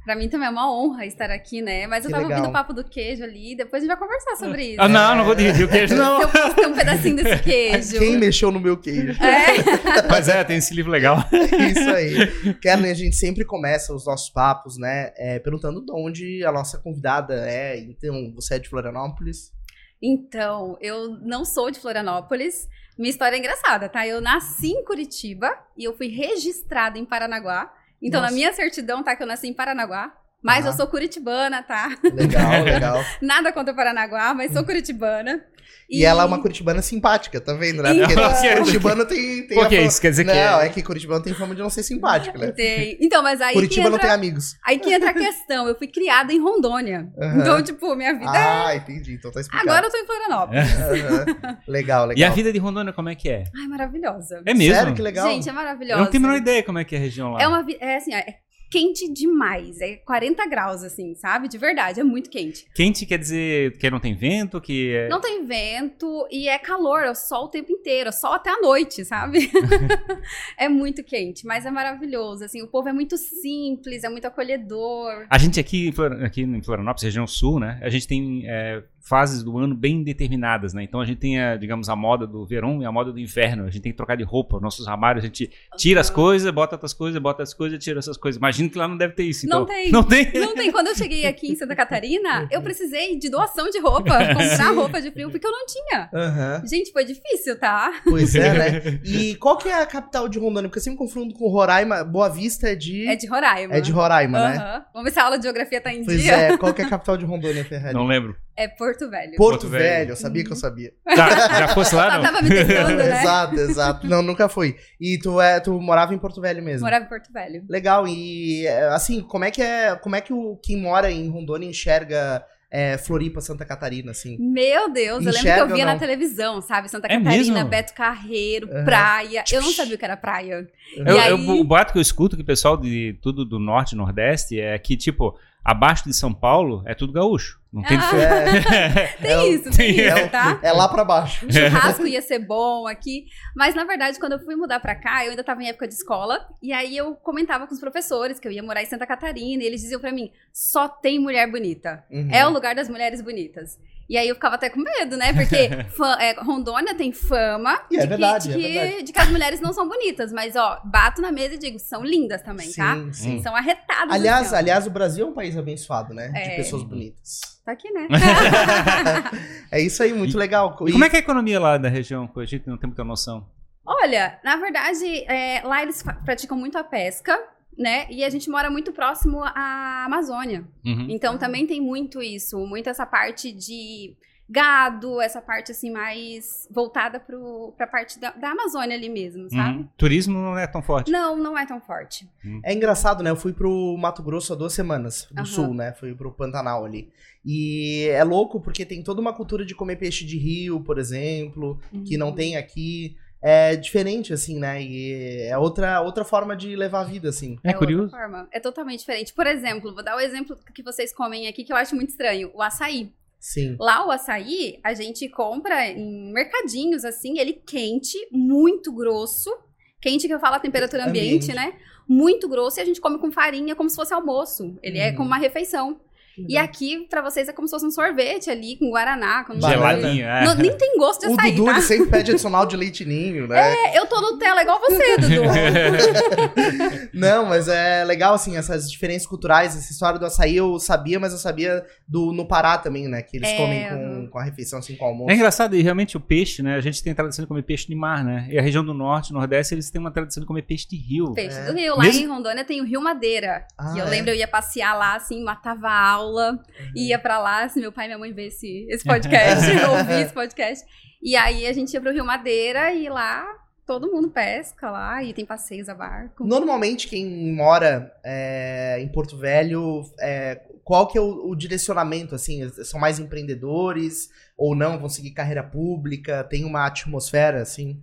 Pra 0.05 0.15
mim 0.15 0.29
também 0.29 0.47
é 0.47 0.51
uma 0.51 0.71
honra 0.71 1.07
estar 1.07 1.31
aqui, 1.31 1.63
né? 1.63 1.87
Mas 1.87 2.05
eu 2.05 2.09
Que 2.11 2.13
tava 2.13 2.25
legal. 2.25 2.39
ouvindo 2.41 2.51
o 2.51 2.53
papo 2.53 2.75
do 2.75 2.85
queijo 2.85 3.25
ali, 3.25 3.57
depois 3.57 3.83
a 3.83 3.87
gente 3.87 3.89
vai 3.89 3.97
conversar 3.97 4.37
sobre 4.37 4.63
isso. 4.73 4.83
Ah, 4.83 4.87
não, 4.87 5.17
não 5.17 5.25
vou 5.25 5.35
dividir 5.35 5.65
o 5.65 5.69
queijo, 5.69 5.95
não. 5.95 6.21
Eu 6.21 6.29
posso 6.29 6.55
ter 6.57 6.67
um 6.67 6.75
pedacinho 6.75 7.17
desse 7.17 7.41
queijo. 7.43 7.99
Quem 7.99 8.19
mexeu 8.19 8.51
no 8.51 8.61
meu 8.61 8.77
queijo? 8.77 9.19
É. 9.23 9.55
Mas 10.11 10.29
é, 10.29 10.45
tem 10.45 10.59
esse 10.59 10.75
livro 10.75 10.91
legal. 10.93 11.17
Isso 11.33 11.89
aí. 11.91 12.55
Carolyn, 12.63 12.91
a 12.91 12.95
gente 12.95 13.17
sempre 13.17 13.47
começa 13.47 13.95
os 13.95 14.05
nossos 14.05 14.29
papos, 14.29 14.77
né, 14.77 15.11
é, 15.17 15.39
perguntando 15.39 15.83
de 15.83 15.91
onde 15.91 16.45
a 16.45 16.53
nossa 16.53 16.77
convidada 16.77 17.35
é. 17.49 17.79
Então, 17.79 18.31
você 18.35 18.57
é 18.57 18.59
de 18.59 18.69
Florianópolis? 18.69 19.53
Então, 20.03 20.77
eu 20.83 21.17
não 21.23 21.47
sou 21.47 21.71
de 21.71 21.81
Florianópolis. 21.81 22.69
Minha 22.97 23.11
história 23.11 23.37
é 23.37 23.39
engraçada, 23.39 23.89
tá? 23.89 24.07
Eu 24.07 24.21
nasci 24.21 24.69
em 24.73 24.85
Curitiba 24.85 25.51
e 25.77 25.85
eu 25.85 25.97
fui 25.97 26.09
registrada 26.09 26.99
em 26.99 27.05
Paranaguá. 27.05 27.73
Então, 28.01 28.21
Nossa. 28.21 28.31
na 28.33 28.37
minha 28.37 28.53
certidão 28.53 29.03
tá 29.03 29.17
que 29.17 29.23
eu 29.23 29.27
nasci 29.27 29.49
em 29.49 29.55
Paranaguá. 29.55 30.13
Mas 30.43 30.65
Ah. 30.67 30.69
eu 30.69 30.73
sou 30.75 30.87
curitibana, 30.87 31.63
tá? 31.63 31.89
Legal, 32.03 32.63
legal. 32.63 33.05
Nada 33.21 33.51
contra 33.51 33.73
Paranaguá, 33.75 34.35
mas 34.35 34.53
sou 34.53 34.63
curitibana. 34.63 35.43
E, 35.89 36.05
ela 36.05 36.23
é 36.23 36.27
uma 36.27 36.41
curitibana 36.41 36.81
simpática, 36.83 37.41
tá 37.41 37.53
vendo, 37.53 37.83
né? 37.83 37.95
Porque 37.95 38.13
Então. 38.13 38.33
curitibano 38.65 39.05
tem, 39.05 39.47
tem 39.47 39.57
Por 39.57 39.67
a 39.67 39.69
que 39.69 39.77
fama- 39.77 39.89
isso? 39.89 40.01
Quer 40.01 40.11
dizer 40.11 40.25
que 40.25 40.33
Não, 40.35 40.61
é... 40.61 40.67
é 40.67 40.69
que 40.71 40.83
curitibano 40.83 41.23
tem 41.23 41.35
fama 41.35 41.55
de 41.55 41.61
não 41.63 41.71
ser 41.71 41.83
simpático, 41.83 42.39
né? 42.39 42.53
Tem. 42.53 42.97
Então, 43.01 43.23
mas 43.23 43.41
aí 43.41 43.53
Curitiba 43.55 43.89
não 43.89 43.97
entra, 43.97 44.09
tem 44.09 44.11
amigos. 44.15 44.57
aí 44.65 44.79
que 44.79 44.93
entra 44.93 45.11
a 45.11 45.15
questão. 45.15 45.69
Eu 45.69 45.77
fui 45.77 45.87
criada 45.87 46.33
em 46.33 46.41
Rondônia. 46.41 47.09
Aham. 47.21 47.39
Então, 47.41 47.63
tipo, 47.63 47.95
minha 47.95 48.15
vida 48.15 48.37
é... 48.37 48.67
Ah, 48.67 48.77
entendi. 48.77 49.15
Então 49.15 49.31
tá 49.31 49.41
explicado. 49.41 49.69
Agora 49.71 49.87
eu 49.87 49.91
tô 49.91 49.97
em 49.99 50.07
Florianópolis. 50.07 50.65
Aham. 50.73 51.59
Legal, 51.69 52.07
legal. 52.09 52.19
E 52.19 52.25
a 52.25 52.31
vida 52.31 52.53
de 52.53 52.59
Rondônia, 52.59 52.93
como 52.93 53.09
é 53.09 53.15
que 53.15 53.29
é? 53.29 53.45
Ai, 53.57 53.67
maravilhosa. 53.69 54.43
É 54.47 54.55
mesmo? 54.55 54.75
Sério, 54.75 54.95
que 54.95 55.03
legal. 55.03 55.29
Gente, 55.29 55.49
é 55.49 55.51
Eu 55.51 55.55
maravilhosa. 55.55 56.01
não 56.03 56.11
tenho 56.11 56.25
a 56.25 56.27
menor 56.29 56.41
ideia 56.41 56.63
como 56.63 56.79
é 56.79 56.85
que 56.85 56.95
é 56.95 56.99
a 56.99 57.01
região 57.01 57.31
lá. 57.33 57.43
É 57.43 57.47
uma 57.49 57.65
é 57.81 57.97
assim, 57.97 58.15
é 58.15 58.44
quente 58.75 59.09
demais. 59.09 59.81
É 59.81 59.95
40 59.95 60.45
graus, 60.49 60.83
assim, 60.83 61.15
sabe? 61.15 61.47
De 61.47 61.57
verdade, 61.57 62.01
é 62.01 62.05
muito 62.05 62.29
quente. 62.29 62.67
Quente 62.75 63.07
quer 63.07 63.19
dizer 63.19 63.79
que 63.79 63.89
não 63.89 64.01
tem 64.01 64.17
vento, 64.17 64.61
que 64.61 64.93
é... 64.93 65.09
Não 65.09 65.21
tem 65.21 65.47
vento 65.47 66.27
e 66.29 66.49
é 66.49 66.59
calor, 66.59 67.05
é 67.05 67.15
sol 67.15 67.45
o 67.45 67.49
tempo 67.49 67.71
inteiro, 67.71 68.09
é 68.09 68.13
sol 68.13 68.33
até 68.33 68.51
a 68.51 68.61
noite, 68.61 69.05
sabe? 69.05 69.49
é 70.59 70.69
muito 70.69 71.05
quente, 71.05 71.47
mas 71.47 71.65
é 71.65 71.71
maravilhoso. 71.71 72.45
Assim, 72.45 72.63
o 72.63 72.67
povo 72.67 72.89
é 72.89 72.93
muito 72.93 73.17
simples, 73.17 74.03
é 74.03 74.09
muito 74.09 74.27
acolhedor. 74.27 75.25
A 75.31 75.39
gente 75.39 75.61
aqui, 75.61 75.95
aqui 76.25 76.43
em 76.43 76.61
Florianópolis, 76.61 77.05
região 77.05 77.29
sul, 77.29 77.61
né? 77.61 77.79
A 77.81 77.89
gente 77.89 78.09
tem 78.09 78.43
é, 78.49 78.83
fases 79.05 79.43
do 79.43 79.59
ano 79.59 79.75
bem 79.75 80.03
determinadas, 80.03 80.73
né? 80.73 80.83
Então 80.83 80.99
a 80.99 81.05
gente 81.05 81.19
tem, 81.19 81.39
a, 81.39 81.57
digamos, 81.57 81.91
a 81.91 81.95
moda 81.95 82.27
do 82.27 82.45
verão 82.47 82.81
e 82.81 82.87
a 82.87 82.91
moda 82.91 83.13
do 83.13 83.19
inverno. 83.19 83.65
A 83.65 83.71
gente 83.71 83.83
tem 83.83 83.93
que 83.93 83.97
trocar 83.97 84.17
de 84.17 84.25
roupa. 84.25 84.59
Nossos 84.59 84.89
armários, 84.89 85.23
a 85.23 85.27
gente 85.27 85.51
tira 85.77 86.01
as 86.01 86.09
coisas, 86.09 86.51
bota 86.51 86.75
outras 86.77 86.95
coisas, 86.95 87.21
bota 87.21 87.43
as 87.43 87.53
coisas, 87.53 87.85
tira 87.85 87.99
essas 87.99 88.17
coisas. 88.17 88.39
Imagino 88.39 88.71
que 88.71 88.79
lá 88.79 88.89
não 88.89 88.97
deve 88.97 89.13
ter 89.13 89.25
isso. 89.25 89.47
Não 89.47 89.65
então. 89.65 89.75
tem. 89.75 89.93
Não 89.93 90.03
tem? 90.03 90.33
Não 90.33 90.55
tem. 90.55 90.73
Quando 90.73 90.87
eu 90.87 90.97
cheguei 90.97 91.27
aqui 91.27 91.53
em 91.53 91.55
Santa 91.55 91.77
Catarina, 91.77 92.49
eu 92.51 92.63
precisei 92.63 93.19
de 93.19 93.29
doação 93.29 93.69
de 93.69 93.79
roupa, 93.79 94.17
comprar 94.33 94.71
roupa 94.75 95.03
de 95.03 95.11
frio, 95.11 95.31
porque 95.31 95.47
eu 95.47 95.53
não 95.53 95.67
tinha. 95.67 96.09
Aham. 96.13 96.63
Gente, 96.67 96.91
foi 96.91 97.05
difícil, 97.05 97.59
tá? 97.59 97.93
Pois 98.05 98.35
é, 98.35 98.55
né? 98.55 99.01
E 99.05 99.35
qual 99.37 99.59
que 99.59 99.69
é 99.69 99.83
a 99.83 99.87
capital 99.87 100.29
de 100.29 100.39
Rondônia? 100.39 100.69
Porque 100.69 100.79
eu 100.79 100.83
sempre 100.83 100.99
confundo 100.99 101.35
com 101.35 101.49
Roraima. 101.49 102.03
Boa 102.03 102.31
Vista 102.31 102.71
é 102.71 102.75
de... 102.75 103.07
É 103.07 103.15
de 103.15 103.27
Roraima. 103.27 103.75
É 103.75 103.81
de 103.81 103.93
Roraima, 103.93 104.39
né? 104.39 104.57
Aham. 104.57 104.85
Vamos 104.95 105.05
ver 105.05 105.13
se 105.13 105.21
a 105.21 105.25
aula 105.25 105.37
de 105.37 105.43
geografia 105.43 105.81
tá 105.81 105.93
em 105.93 106.05
Pois 106.05 106.23
dia. 106.23 106.33
é. 106.33 106.57
Qual 106.57 106.73
que 106.73 106.81
é 106.81 106.85
a 106.87 106.89
capital 106.89 107.17
de 107.19 107.25
Rondônia, 107.27 107.65
Ferrari? 107.65 107.95
Não 107.95 108.07
lembro. 108.07 108.35
É 108.57 108.69
Porto 108.69 109.11
Velho. 109.11 109.37
Porto, 109.37 109.61
Porto 109.63 109.69
Velho. 109.69 109.85
Velho. 109.85 110.11
Eu 110.13 110.17
sabia 110.17 110.45
que 110.45 110.53
eu 110.53 110.57
sabia. 110.57 110.93
Já, 111.17 111.29
já 111.59 111.69
fosse 111.69 111.95
lá, 111.95 112.11
Só 112.11 112.17
não? 112.19 112.23
tava 112.23 112.43
me 112.43 112.49
tentando, 112.51 112.97
né? 112.97 113.21
exato, 113.21 113.55
exato. 113.57 114.07
Não, 114.07 114.23
nunca 114.23 114.49
fui. 114.49 114.77
E 115.01 115.19
tu, 115.19 115.41
é, 115.41 115.59
tu 115.61 115.81
morava 115.81 116.15
em 116.15 116.19
Porto 116.19 116.41
Velho 116.41 116.63
mesmo? 116.63 116.85
Morava 116.85 117.05
em 117.05 117.09
Porto 117.09 117.33
Velho. 117.33 117.65
Legal. 117.69 118.07
E, 118.07 118.67
é, 118.67 118.89
assim, 118.89 119.21
como 119.23 119.45
é 119.45 119.51
que 119.51 119.61
é... 119.63 119.97
Como 119.97 120.15
é 120.17 120.21
que 120.21 120.33
o 120.33 120.57
quem 120.63 120.77
mora 120.81 121.11
em 121.11 121.29
Rondônia 121.29 121.69
enxerga 121.69 122.45
é, 122.71 122.97
Floripa, 122.99 123.41
Santa 123.41 123.65
Catarina, 123.65 124.11
assim? 124.13 124.37
Meu 124.39 124.91
Deus, 124.93 125.19
eu 125.25 125.33
lembro 125.33 125.33
que 125.33 125.39
Enxerga 125.41 125.61
eu 125.73 125.75
via 125.77 125.85
na 125.85 125.99
televisão, 125.99 126.61
sabe? 126.61 126.89
Santa 126.89 127.07
É 127.09 127.17
Catarina, 127.19 127.55
mesmo? 127.55 127.69
Beto 127.69 127.95
Carreiro, 127.95 128.69
Aham. 128.73 128.85
praia. 128.85 129.45
Eu 129.53 129.63
não 129.63 129.71
sabia 129.73 129.95
o 129.95 129.99
que 129.99 130.05
era 130.05 130.17
praia. 130.17 130.67
Eu, 130.97 131.17
E 131.17 131.19
aí- 131.19 131.31
eu- 131.31 131.39
o 131.61 131.65
boato 131.65 131.93
que 131.93 131.99
eu 131.99 132.03
escuto 132.03 132.37
que 132.37 132.43
o 132.43 132.47
pessoal 132.47 132.77
de 132.77 133.19
tudo 133.23 133.45
do 133.45 133.59
norte 133.59 133.93
e 133.93 133.97
nordeste 133.97 134.61
é 134.61 134.77
que, 134.79 134.97
tipo, 134.97 135.37
abaixo 135.65 136.05
de 136.05 136.15
São 136.15 136.33
Paulo 136.35 136.83
é 136.87 136.95
tudo 136.95 137.13
gaúcho. 137.13 137.59
Não 137.75 137.83
tem 137.83 137.97
Ah. 137.97 138.01
diferença. 138.01 139.17
Tem 139.21 139.31
É 139.33 139.49
isso, 139.49 139.65
tem 139.65 139.95
tem- 139.97 140.07
isso, 140.07 140.29
tá? 140.31 140.61
É 140.63 140.71
lá 140.73 140.89
pra 140.89 141.05
baixo. 141.05 141.45
O 141.45 141.53
churrasco 141.53 142.07
ia 142.07 142.23
ser 142.23 142.39
bom 142.39 142.87
aqui. 142.87 143.27
Mas, 143.57 143.75
na 143.75 143.85
verdade, 143.85 144.19
quando 144.21 144.33
eu 144.35 144.39
fui 144.39 144.55
mudar 144.55 144.79
pra 144.79 144.95
cá, 144.95 145.25
eu 145.25 145.31
ainda 145.31 145.43
tava 145.43 145.61
em 145.63 145.69
época 145.69 145.89
de 145.89 145.95
escola. 145.95 146.47
E 146.63 146.73
aí 146.73 146.97
eu 146.97 147.17
comentava 147.17 147.67
com 147.67 147.75
os 147.75 147.81
professores 147.81 148.39
que 148.39 148.47
eu 148.47 148.53
ia 148.53 148.63
morar 148.63 148.83
em 148.83 148.87
Santa 148.87 149.05
Catarina. 149.07 149.63
E 149.63 149.67
eles 149.67 149.81
diziam 149.81 150.01
pra 150.01 150.13
mim: 150.13 150.31
só 150.53 150.87
tem 150.89 151.19
mulher 151.19 151.51
bonita. 151.51 152.05
Uhum. 152.11 152.29
É 152.33 152.47
o 152.47 152.51
lugar 152.51 152.77
das 152.77 152.89
mulheres 152.89 153.21
bonitas. 153.21 153.77
E 154.09 154.19
aí 154.19 154.29
eu 154.29 154.35
ficava 154.35 154.57
até 154.57 154.69
com 154.69 154.81
medo, 154.81 155.17
né? 155.17 155.33
Porque 155.33 155.71
fã- 155.97 156.17
é, 156.21 156.33
Rondônia 156.41 156.95
tem 156.95 157.11
fama 157.13 157.81
E 157.91 157.97
é 157.97 158.01
de, 158.03 158.07
verdade, 158.07 158.49
que, 158.49 158.55
é 158.55 158.57
de, 158.59 158.63
que, 158.67 158.73
verdade. 158.79 159.03
de 159.05 159.13
que 159.13 159.19
as 159.21 159.29
mulheres 159.31 159.61
não 159.61 159.73
são 159.73 159.89
bonitas. 159.89 160.33
Mas, 160.33 160.55
ó, 160.57 160.81
bato 160.85 161.23
na 161.23 161.33
mesa 161.33 161.55
e 161.55 161.59
digo, 161.59 161.79
são 161.79 162.05
lindas 162.05 162.43
também, 162.43 162.71
tá? 162.73 162.95
Sim, 162.97 163.13
sim. 163.13 163.43
São 163.43 163.57
arretadas. 163.57 164.13
Aliás, 164.15 164.53
aliás, 164.53 164.87
o 164.87 164.91
Brasil 164.91 165.27
é 165.27 165.29
um 165.31 165.35
país 165.35 165.57
abençoado, 165.57 166.13
né? 166.13 166.29
De 166.29 166.39
É. 166.39 166.57
pessoas 166.57 166.83
bonitas. 166.83 167.41
Tá 167.65 167.73
aqui, 167.73 167.91
né? 167.93 168.07
É 169.71 169.81
isso 169.81 170.03
aí, 170.03 170.13
muito 170.13 170.35
E- 170.35 170.39
legal. 170.39 170.77
E 170.87 170.93
como 170.93 171.05
é 171.05 171.09
que 171.09 171.17
é 171.17 171.19
a 171.19 171.23
economia 171.23 171.59
lá 171.59 171.77
da 171.79 171.89
região? 171.89 172.27
Que 172.27 172.41
a 172.41 172.45
gente 172.45 172.67
não 172.69 172.77
tem 172.77 172.87
muita 172.89 173.05
noção. 173.05 173.47
Olha, 173.87 174.39
na 174.45 174.57
verdade, 174.57 175.25
é, 175.31 175.61
lá 175.65 175.83
eles 175.83 176.03
praticam 176.25 176.57
muito 176.57 176.79
a 176.79 176.85
pesca, 176.85 177.39
né? 177.79 178.07
E 178.11 178.25
a 178.25 178.31
gente 178.31 178.49
mora 178.51 178.71
muito 178.71 178.93
próximo 178.93 179.41
à 179.43 180.05
Amazônia. 180.07 180.65
Uhum. 180.85 181.07
Então 181.11 181.37
também 181.39 181.67
tem 181.67 181.81
muito 181.81 182.23
isso, 182.23 182.59
muito 182.67 182.89
essa 182.89 183.05
parte 183.07 183.53
de 183.53 184.15
gado, 184.49 185.23
essa 185.23 185.41
parte 185.41 185.73
assim 185.73 185.91
mais 185.91 186.69
voltada 186.71 187.19
pro, 187.19 187.73
pra 187.79 187.87
parte 187.87 188.21
da, 188.21 188.31
da 188.33 188.51
Amazônia 188.51 188.95
ali 188.95 189.09
mesmo, 189.09 189.49
sabe? 189.49 189.79
Uhum. 189.79 189.89
Turismo 189.97 190.39
não 190.39 190.59
é 190.59 190.67
tão 190.67 190.83
forte. 190.83 191.11
Não, 191.11 191.35
não 191.37 191.57
é 191.57 191.65
tão 191.65 191.81
forte. 191.81 192.29
É 192.63 192.75
engraçado, 192.75 193.23
né? 193.23 193.31
Eu 193.31 193.37
fui 193.37 193.55
pro 193.55 193.97
Mato 193.97 194.23
Grosso 194.23 194.53
há 194.53 194.57
duas 194.57 194.75
semanas, 194.75 195.27
do 195.31 195.39
Aham. 195.41 195.47
sul, 195.47 195.75
né? 195.75 195.95
Fui 195.95 196.15
pro 196.15 196.31
Pantanal 196.31 196.85
ali. 196.85 197.11
E 197.45 198.07
é 198.11 198.23
louco 198.23 198.61
porque 198.61 198.85
tem 198.85 199.03
toda 199.03 199.21
uma 199.21 199.33
cultura 199.33 199.65
de 199.65 199.75
comer 199.75 199.97
peixe 199.97 200.25
de 200.27 200.37
rio, 200.39 200.81
por 200.81 200.99
exemplo, 200.99 201.79
que 202.07 202.17
não 202.19 202.29
Uhum. 202.29 202.35
tem 202.35 202.57
aqui. 202.57 203.17
É 203.47 203.77
diferente, 203.77 204.33
assim, 204.33 204.59
né? 204.59 204.83
E 204.83 205.43
é 205.49 205.59
outra, 205.59 206.01
outra 206.01 206.25
forma 206.25 206.57
de 206.57 206.75
levar 206.75 207.01
a 207.03 207.05
vida, 207.05 207.29
assim. 207.29 207.59
É, 207.63 207.69
outra 207.69 207.79
curioso. 207.79 208.11
forma. 208.11 208.49
É 208.51 208.59
totalmente 208.59 209.01
diferente. 209.01 209.35
Por 209.35 209.47
exemplo, 209.47 209.93
vou 209.95 210.03
dar 210.03 210.17
o 210.17 210.21
exemplo 210.21 210.57
que 210.75 210.83
vocês 210.83 211.13
comem 211.13 211.47
aqui 211.47 211.63
que 211.63 211.71
eu 211.71 211.77
acho 211.77 211.95
muito 211.95 212.09
estranho: 212.09 212.51
o 212.55 212.63
açaí. 212.63 213.13
Sim. 213.39 213.77
Lá 213.79 214.07
o 214.07 214.11
açaí, 214.11 214.81
a 214.83 214.95
gente 214.95 215.29
compra 215.29 215.87
em 215.89 216.33
mercadinhos, 216.33 217.05
assim, 217.05 217.39
ele 217.39 217.53
quente, 217.53 218.17
muito 218.33 218.91
grosso. 218.91 219.55
Quente 220.01 220.27
que 220.27 220.33
eu 220.33 220.41
falo 220.41 220.55
a 220.57 220.59
temperatura 220.61 221.05
ambiente, 221.07 221.51
Ambiente. 221.53 221.55
né? 221.55 221.75
Muito 222.09 222.49
grosso 222.49 222.79
e 222.79 222.83
a 222.83 222.85
gente 222.87 223.01
come 223.01 223.19
com 223.19 223.31
farinha 223.31 223.75
como 223.77 223.91
se 223.91 223.97
fosse 223.97 224.15
almoço. 224.15 224.79
Ele 224.83 224.99
é 224.99 225.11
Uhum. 225.11 225.17
como 225.17 225.27
uma 225.29 225.37
refeição. 225.39 226.01
E 226.37 226.57
aqui, 226.57 227.07
pra 227.09 227.23
vocês, 227.23 227.49
é 227.49 227.53
como 227.53 227.69
se 227.69 227.73
fosse 227.73 227.87
um 227.87 227.91
sorvete 227.91 228.51
ali, 228.51 228.77
com 228.77 228.91
guaraná. 228.91 229.45
Com. 229.45 229.61
Geladinho, 229.61 230.27
é. 230.27 230.45
Não- 230.45 230.55
nem 230.57 230.77
tem 230.77 230.97
gosto 230.99 231.21
de 231.23 231.29
O 231.29 231.33
açaí, 231.33 231.53
Dudu, 231.53 231.65
tá? 231.67 231.71
ele 231.73 231.83
sempre 231.83 232.07
pede 232.11 232.31
adicional 232.33 232.67
de 232.67 232.77
leite 232.77 233.05
ninho, 233.05 233.47
né? 233.47 233.75
É, 233.93 233.99
eu 233.99 234.07
tô 234.07 234.21
Nutella 234.21 234.63
igual 234.63 234.81
você, 234.81 235.17
Dudu. 235.19 235.43
Não, 237.13 237.47
mas 237.47 237.69
é 237.69 238.05
legal, 238.05 238.35
assim, 238.35 238.57
essas 238.57 238.91
diferenças 238.91 239.27
culturais. 239.27 239.77
Essa 239.77 239.93
história 239.93 240.19
do 240.19 240.27
açaí 240.27 240.57
eu 240.57 240.79
sabia, 240.79 241.19
mas 241.21 241.33
eu 241.33 241.39
sabia 241.39 241.85
do 242.07 242.33
no 242.33 242.47
Pará 242.47 242.79
também, 242.79 243.09
né? 243.09 243.23
Que 243.23 243.37
eles 243.37 243.49
É, 243.49 243.57
comem 243.57 243.89
com, 243.89 244.29
com 244.33 244.39
a 244.39 244.43
refeição, 244.43 244.79
assim, 244.79 244.97
com 244.97 245.05
o 245.05 245.09
almoço. 245.09 245.31
É 245.31 245.35
engraçado, 245.35 245.77
e 245.77 245.83
realmente 245.83 246.17
o 246.17 246.21
peixe, 246.21 246.63
né? 246.63 246.75
A 246.77 246.81
gente 246.81 247.03
tem 247.03 247.15
tradição 247.15 247.45
de 247.45 247.49
comer 247.49 247.63
peixe 247.63 247.87
de 247.87 247.95
mar, 247.95 248.25
né? 248.25 248.47
E 248.51 248.59
a 248.59 248.63
região 248.63 248.85
do 248.85 248.95
norte, 248.95 249.33
nordeste, 249.33 249.75
eles 249.75 249.91
têm 249.91 250.01
uma 250.01 250.11
tradição 250.11 250.41
de 250.41 250.47
comer 250.47 250.63
peixe 250.63 250.89
de 250.89 250.97
rio. 250.97 251.33
Peixe 251.33 251.59
É. 251.59 251.65
do 251.67 251.73
Rio. 251.75 251.97
Lá 251.97 252.03
Mesmo- 252.05 252.23
em 252.25 252.27
Rondônia 252.29 252.65
tem 252.65 252.81
o 252.81 252.85
Rio 252.85 253.01
Madeira. 253.01 253.67
Ah, 253.79 253.93
e 253.95 253.99
eu 253.99 254.07
é? 254.07 254.11
lembro, 254.11 254.31
eu 254.31 254.37
ia 254.37 254.49
passear 254.49 254.95
lá, 254.97 255.15
assim, 255.15 255.43
matava 255.43 255.89
a 255.89 255.93
aula, 256.25 256.53
Uhum. 256.53 256.93
ia 256.97 257.19
pra 257.19 257.39
lá, 257.39 257.69
se 257.69 257.81
meu 257.81 257.93
pai 257.93 258.07
e 258.07 258.09
minha 258.09 258.19
mãe 258.19 258.33
vê 258.33 258.47
esse, 258.47 258.87
esse 258.89 259.05
podcast, 259.05 259.65
ouvir 259.91 260.25
esse 260.25 260.33
podcast. 260.33 260.85
E 261.23 261.37
aí 261.37 261.67
a 261.67 261.73
gente 261.73 261.93
ia 261.93 262.01
pro 262.01 262.13
Rio 262.13 262.25
Madeira 262.25 262.93
e 262.93 263.09
lá 263.09 263.47
todo 263.87 264.11
mundo 264.11 264.31
pesca 264.31 264.91
lá 264.91 265.23
e 265.23 265.33
tem 265.35 265.45
passeios 265.45 265.89
a 265.89 265.95
barco. 265.95 266.45
Normalmente, 266.47 267.07
quem 267.07 267.53
mora 267.53 268.13
é, 268.25 268.99
em 269.01 269.09
Porto 269.09 269.37
Velho, 269.37 270.03
é, 270.21 270.61
qual 270.83 271.07
que 271.07 271.19
é 271.19 271.21
o, 271.21 271.51
o 271.51 271.55
direcionamento, 271.55 272.35
assim? 272.35 272.67
São 272.83 272.99
mais 272.99 273.19
empreendedores 273.19 274.29
ou 274.57 274.75
não? 274.75 274.99
Vão 274.99 275.09
seguir 275.09 275.33
carreira 275.33 275.63
pública? 275.63 276.45
Tem 276.45 276.65
uma 276.65 276.87
atmosfera, 276.87 277.61
assim? 277.63 278.03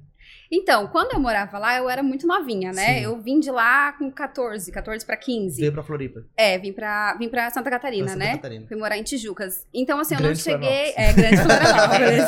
Então, 0.54 0.88
quando 0.88 1.14
eu 1.14 1.20
morava 1.20 1.58
lá, 1.58 1.78
eu 1.78 1.90
era 1.90 2.04
muito 2.04 2.28
novinha, 2.28 2.74
né? 2.74 2.96
Sim. 2.96 3.04
Eu 3.04 3.18
vim 3.22 3.40
de 3.40 3.50
lá 3.50 3.94
com 3.94 4.12
14, 4.12 4.70
14 4.70 5.06
pra 5.06 5.16
15. 5.16 5.62
Veio 5.62 5.72
pra 5.72 5.82
Floripa. 5.82 6.26
É, 6.36 6.58
vim 6.58 6.74
pra, 6.74 7.14
vim 7.16 7.30
pra 7.30 7.50
Santa 7.50 7.70
Catarina, 7.70 8.04
pra 8.04 8.14
Santa 8.14 8.26
né? 8.26 8.32
Catarina. 8.34 8.68
Fui 8.68 8.76
morar 8.76 8.98
em 8.98 9.04
Tijucas. 9.04 9.66
Então, 9.74 9.98
assim, 10.00 10.16
eu 10.16 10.20
Grande 10.20 10.38
não 10.40 10.44
cheguei. 10.44 10.94
É, 10.98 11.14
grande 11.14 11.38
Florianópolis. 11.38 12.24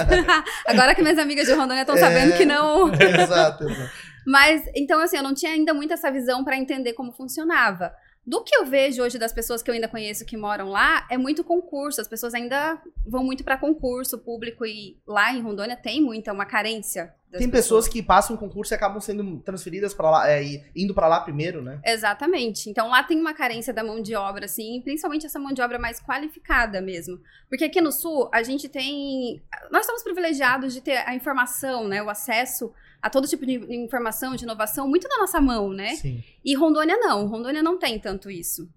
Agora 0.65 0.95
que 0.95 1.01
minhas 1.01 1.17
amigas 1.19 1.45
de 1.47 1.53
Rondônia 1.53 1.81
estão 1.81 1.97
É. 1.97 1.99
sabendo 1.99 2.37
que 2.37 2.45
não. 2.45 2.93
exato, 2.93 3.63
exato. 3.69 3.91
Mas, 4.25 4.63
então, 4.73 5.01
assim, 5.01 5.17
eu 5.17 5.23
não 5.23 5.33
tinha 5.33 5.51
ainda 5.51 5.73
muito 5.73 5.93
essa 5.93 6.09
visão 6.09 6.45
pra 6.45 6.55
entender 6.55 6.93
como 6.93 7.11
funcionava. 7.11 7.93
Do 8.25 8.41
que 8.43 8.55
eu 8.55 8.65
vejo 8.65 9.03
hoje 9.03 9.19
das 9.19 9.33
pessoas 9.33 9.61
que 9.61 9.69
eu 9.69 9.75
ainda 9.75 9.87
conheço 9.87 10.25
que 10.25 10.37
moram 10.37 10.69
lá, 10.69 11.05
é 11.09 11.17
muito 11.17 11.43
concurso. 11.43 11.99
As 11.99 12.07
pessoas 12.07 12.33
ainda 12.33 12.81
vão 13.05 13.23
muito 13.23 13.43
pra 13.43 13.57
concurso 13.57 14.17
público 14.17 14.65
e 14.65 14.97
lá 15.05 15.33
em 15.33 15.41
Rondônia 15.41 15.75
tem 15.75 16.01
muita, 16.01 16.31
uma 16.31 16.45
carência. 16.45 17.13
Tem 17.37 17.49
pessoas 17.49 17.87
que 17.87 18.01
passam 18.01 18.37
concurso 18.37 18.73
e 18.73 18.75
acabam 18.75 19.01
sendo 19.01 19.39
transferidas 19.39 19.93
pra 19.93 20.09
lá, 20.09 20.29
é, 20.29 20.63
indo 20.75 20.93
pra 20.93 21.07
lá 21.07 21.19
primeiro, 21.19 21.61
né? 21.61 21.81
Exatamente. 21.83 22.69
Então 22.69 22.89
lá 22.89 23.03
tem 23.03 23.19
uma 23.19 23.33
carência 23.33 23.73
da 23.73 23.83
mão 23.83 24.01
de 24.01 24.15
obra, 24.15 24.45
assim, 24.45 24.81
principalmente 24.83 25.25
essa 25.25 25.39
mão 25.39 25.51
de 25.51 25.61
obra 25.61 25.79
mais 25.79 25.99
qualificada 25.99 26.79
mesmo. 26.79 27.19
Porque 27.49 27.65
aqui 27.65 27.81
no 27.81 27.91
Sul, 27.91 28.29
a 28.31 28.43
gente 28.43 28.69
tem. 28.69 29.43
Nós 29.71 29.85
somos 29.85 30.03
privilegiados 30.03 30.73
de 30.73 30.81
ter 30.81 30.97
a 31.07 31.15
informação, 31.15 31.87
né? 31.87 32.03
O 32.03 32.09
acesso 32.09 32.71
a 33.03 33.09
todo 33.09 33.27
tipo 33.27 33.45
de 33.45 33.53
informação, 33.75 34.33
de 34.33 34.45
inovação, 34.45 34.87
muito 34.87 35.09
na 35.09 35.17
nossa 35.17 35.41
mão, 35.41 35.73
né? 35.73 35.95
Sim. 35.95 36.23
E 36.43 36.55
Rondônia 36.55 36.95
não. 36.95 37.27
Rondônia 37.27 37.61
não 37.61 37.77
tem 37.77 37.99
tanto 37.99 38.31
isso. 38.31 38.69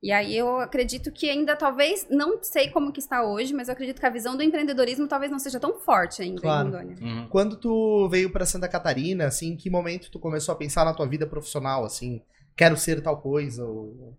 E 0.00 0.12
aí 0.12 0.36
eu 0.36 0.60
acredito 0.60 1.10
que 1.10 1.28
ainda 1.28 1.56
talvez, 1.56 2.06
não 2.08 2.40
sei 2.40 2.70
como 2.70 2.92
que 2.92 3.00
está 3.00 3.24
hoje, 3.26 3.52
mas 3.52 3.66
eu 3.66 3.72
acredito 3.72 3.98
que 3.98 4.06
a 4.06 4.10
visão 4.10 4.36
do 4.36 4.42
empreendedorismo 4.42 5.08
talvez 5.08 5.32
não 5.32 5.38
seja 5.40 5.58
tão 5.58 5.80
forte 5.80 6.22
ainda 6.22 6.40
Claro. 6.40 6.68
em 6.68 6.70
Rondônia. 6.70 6.96
Uhum. 7.00 7.28
Quando 7.28 7.56
tu 7.56 8.08
veio 8.08 8.30
pra 8.30 8.46
Santa 8.46 8.68
Catarina, 8.68 9.26
assim, 9.26 9.54
em 9.54 9.56
que 9.56 9.68
momento 9.68 10.10
tu 10.12 10.20
começou 10.20 10.52
a 10.52 10.56
pensar 10.56 10.84
na 10.84 10.94
tua 10.94 11.08
vida 11.08 11.26
profissional, 11.26 11.84
assim? 11.84 12.22
Quero 12.56 12.76
ser 12.76 13.02
tal 13.02 13.20
coisa? 13.20 13.64
Ou... 13.66 14.16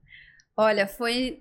Olha, 0.58 0.88
foi. 0.88 1.40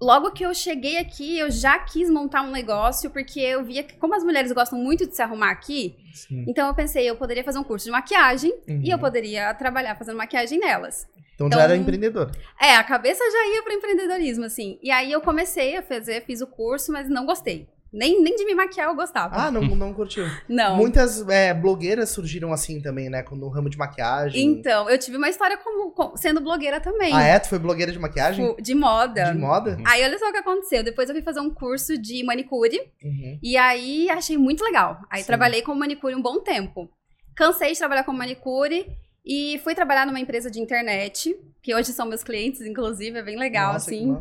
Logo 0.00 0.30
que 0.32 0.44
eu 0.44 0.54
cheguei 0.54 0.96
aqui, 0.96 1.38
eu 1.38 1.50
já 1.50 1.78
quis 1.78 2.08
montar 2.08 2.40
um 2.42 2.50
negócio, 2.50 3.10
porque 3.10 3.38
eu 3.38 3.62
via 3.62 3.82
que, 3.82 3.94
como 3.96 4.14
as 4.14 4.24
mulheres 4.24 4.50
gostam 4.52 4.78
muito 4.78 5.06
de 5.06 5.14
se 5.14 5.20
arrumar 5.20 5.50
aqui, 5.50 5.94
Sim. 6.14 6.44
então 6.48 6.66
eu 6.68 6.74
pensei, 6.74 7.08
eu 7.08 7.16
poderia 7.16 7.44
fazer 7.44 7.58
um 7.58 7.64
curso 7.64 7.84
de 7.84 7.90
maquiagem 7.92 8.50
Uhum. 8.66 8.80
e 8.82 8.88
eu 8.90 8.98
poderia 8.98 9.52
trabalhar 9.54 9.94
fazendo 9.96 10.16
maquiagem 10.16 10.58
nelas. 10.58 11.06
Então, 11.34 11.46
então- 11.48 11.58
já 11.58 11.64
era 11.64 11.76
empreendedor. 11.76 12.30
É, 12.60 12.76
a 12.76 12.84
cabeça 12.84 13.22
já 13.30 13.54
ia 13.54 13.62
para 13.62 13.74
empreendedorismo, 13.74 14.44
assim. 14.44 14.78
E 14.82 14.90
aí 14.90 15.10
eu 15.12 15.20
comecei 15.20 15.76
a 15.76 15.82
fazer, 15.82 16.22
fiz 16.24 16.40
o 16.40 16.46
curso, 16.46 16.90
mas 16.92 17.08
não 17.08 17.26
gostei. 17.26 17.66
Nem, 17.92 18.22
nem 18.22 18.36
de 18.36 18.44
me 18.44 18.54
maquiar 18.54 18.88
eu 18.88 18.94
gostava. 18.94 19.34
Ah, 19.34 19.50
não, 19.50 19.62
não 19.62 19.92
curtiu. 19.92 20.24
não. 20.48 20.76
Muitas 20.76 21.28
é, 21.28 21.52
blogueiras 21.52 22.10
surgiram 22.10 22.52
assim 22.52 22.80
também, 22.80 23.10
né? 23.10 23.24
No 23.32 23.48
ramo 23.48 23.68
de 23.68 23.76
maquiagem. 23.76 24.40
Então, 24.42 24.88
eu 24.88 24.96
tive 24.96 25.16
uma 25.16 25.28
história 25.28 25.56
como, 25.56 25.90
com- 25.90 26.16
sendo 26.16 26.40
blogueira 26.40 26.80
também. 26.80 27.12
Ah, 27.12 27.22
é? 27.22 27.38
Tu 27.40 27.48
foi 27.48 27.58
blogueira 27.58 27.90
de 27.90 27.98
maquiagem? 27.98 28.54
De 28.60 28.74
moda. 28.74 29.32
De 29.32 29.38
moda? 29.38 29.76
Aí 29.84 30.04
olha 30.04 30.18
só 30.18 30.28
o 30.28 30.32
que 30.32 30.38
aconteceu. 30.38 30.84
Depois 30.84 31.08
eu 31.08 31.14
fui 31.14 31.22
fazer 31.22 31.40
um 31.40 31.50
curso 31.50 31.98
de 31.98 32.22
manicure. 32.22 32.78
Uhum. 33.02 33.38
E 33.42 33.56
aí 33.56 34.08
achei 34.08 34.38
muito 34.38 34.62
legal. 34.62 35.00
Aí 35.10 35.22
Sim. 35.22 35.26
trabalhei 35.26 35.62
com 35.62 35.74
manicure 35.74 36.14
um 36.14 36.22
bom 36.22 36.38
tempo. 36.38 36.88
Cansei 37.34 37.72
de 37.72 37.78
trabalhar 37.78 38.04
com 38.04 38.12
manicure 38.12 38.86
e 39.24 39.58
fui 39.64 39.74
trabalhar 39.74 40.06
numa 40.06 40.20
empresa 40.20 40.50
de 40.50 40.60
internet, 40.60 41.36
que 41.62 41.74
hoje 41.74 41.92
são 41.92 42.06
meus 42.06 42.22
clientes, 42.22 42.60
inclusive, 42.60 43.18
é 43.18 43.22
bem 43.22 43.36
legal, 43.36 43.72
Nossa, 43.72 43.90
assim. 43.90 44.16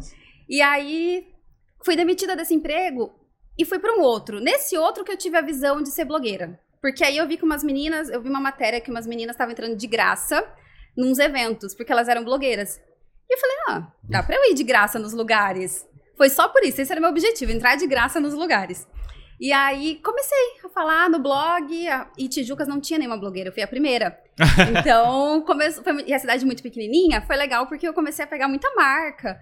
E 0.47 0.61
aí 0.61 1.27
fui 1.83 1.95
demitida 1.95 2.35
desse 2.35 2.53
emprego 2.53 3.11
e 3.59 3.65
fui 3.65 3.77
para 3.77 3.93
um 3.93 4.01
outro. 4.01 4.39
Nesse 4.39 4.77
outro 4.77 5.03
que 5.03 5.11
eu 5.11 5.17
tive 5.17 5.37
a 5.37 5.41
visão 5.41 5.83
de 5.83 5.91
ser 5.91 6.05
blogueira. 6.05 6.59
Porque 6.81 7.03
aí 7.03 7.17
eu 7.17 7.27
vi 7.27 7.35
que 7.37 7.43
umas 7.43 7.63
meninas, 7.63 8.09
eu 8.09 8.21
vi 8.21 8.29
uma 8.29 8.39
matéria 8.39 8.79
que 8.79 8.89
umas 8.89 9.05
meninas 9.05 9.33
estavam 9.35 9.51
entrando 9.51 9.75
de 9.75 9.85
graça 9.85 10.43
nos 10.97 11.19
eventos, 11.19 11.75
porque 11.75 11.91
elas 11.91 12.07
eram 12.07 12.23
blogueiras. 12.23 12.77
E 13.29 13.33
eu 13.35 13.37
falei, 13.37 13.55
ah, 13.67 13.91
dá 14.03 14.23
pra 14.23 14.35
eu 14.35 14.45
ir 14.51 14.53
de 14.55 14.63
graça 14.63 14.97
nos 14.97 15.13
lugares. 15.13 15.85
Foi 16.17 16.29
só 16.29 16.47
por 16.47 16.63
isso, 16.63 16.81
esse 16.81 16.91
era 16.91 16.99
meu 17.01 17.09
objetivo, 17.09 17.51
entrar 17.51 17.75
de 17.75 17.85
graça 17.85 18.19
nos 18.19 18.33
lugares. 18.33 18.87
E 19.39 19.53
aí 19.53 20.01
comecei 20.03 20.37
a 20.65 20.69
falar 20.69 21.09
no 21.09 21.19
blog, 21.19 21.87
a- 21.87 22.09
e 22.17 22.27
Tijucas 22.27 22.67
não 22.67 22.79
tinha 22.81 22.97
nenhuma 22.99 23.17
blogueira, 23.17 23.49
eu 23.49 23.53
fui 23.53 23.63
a 23.63 23.67
primeira. 23.67 24.17
Então, 24.79 25.41
começou, 25.45 25.83
foi, 25.83 26.03
e 26.07 26.13
a 26.13 26.19
cidade 26.19 26.45
muito 26.45 26.63
pequenininha, 26.63 27.21
foi 27.21 27.35
legal 27.37 27.67
porque 27.67 27.87
eu 27.87 27.93
comecei 27.93 28.23
a 28.23 28.27
pegar 28.27 28.47
muita 28.47 28.69
marca. 28.75 29.39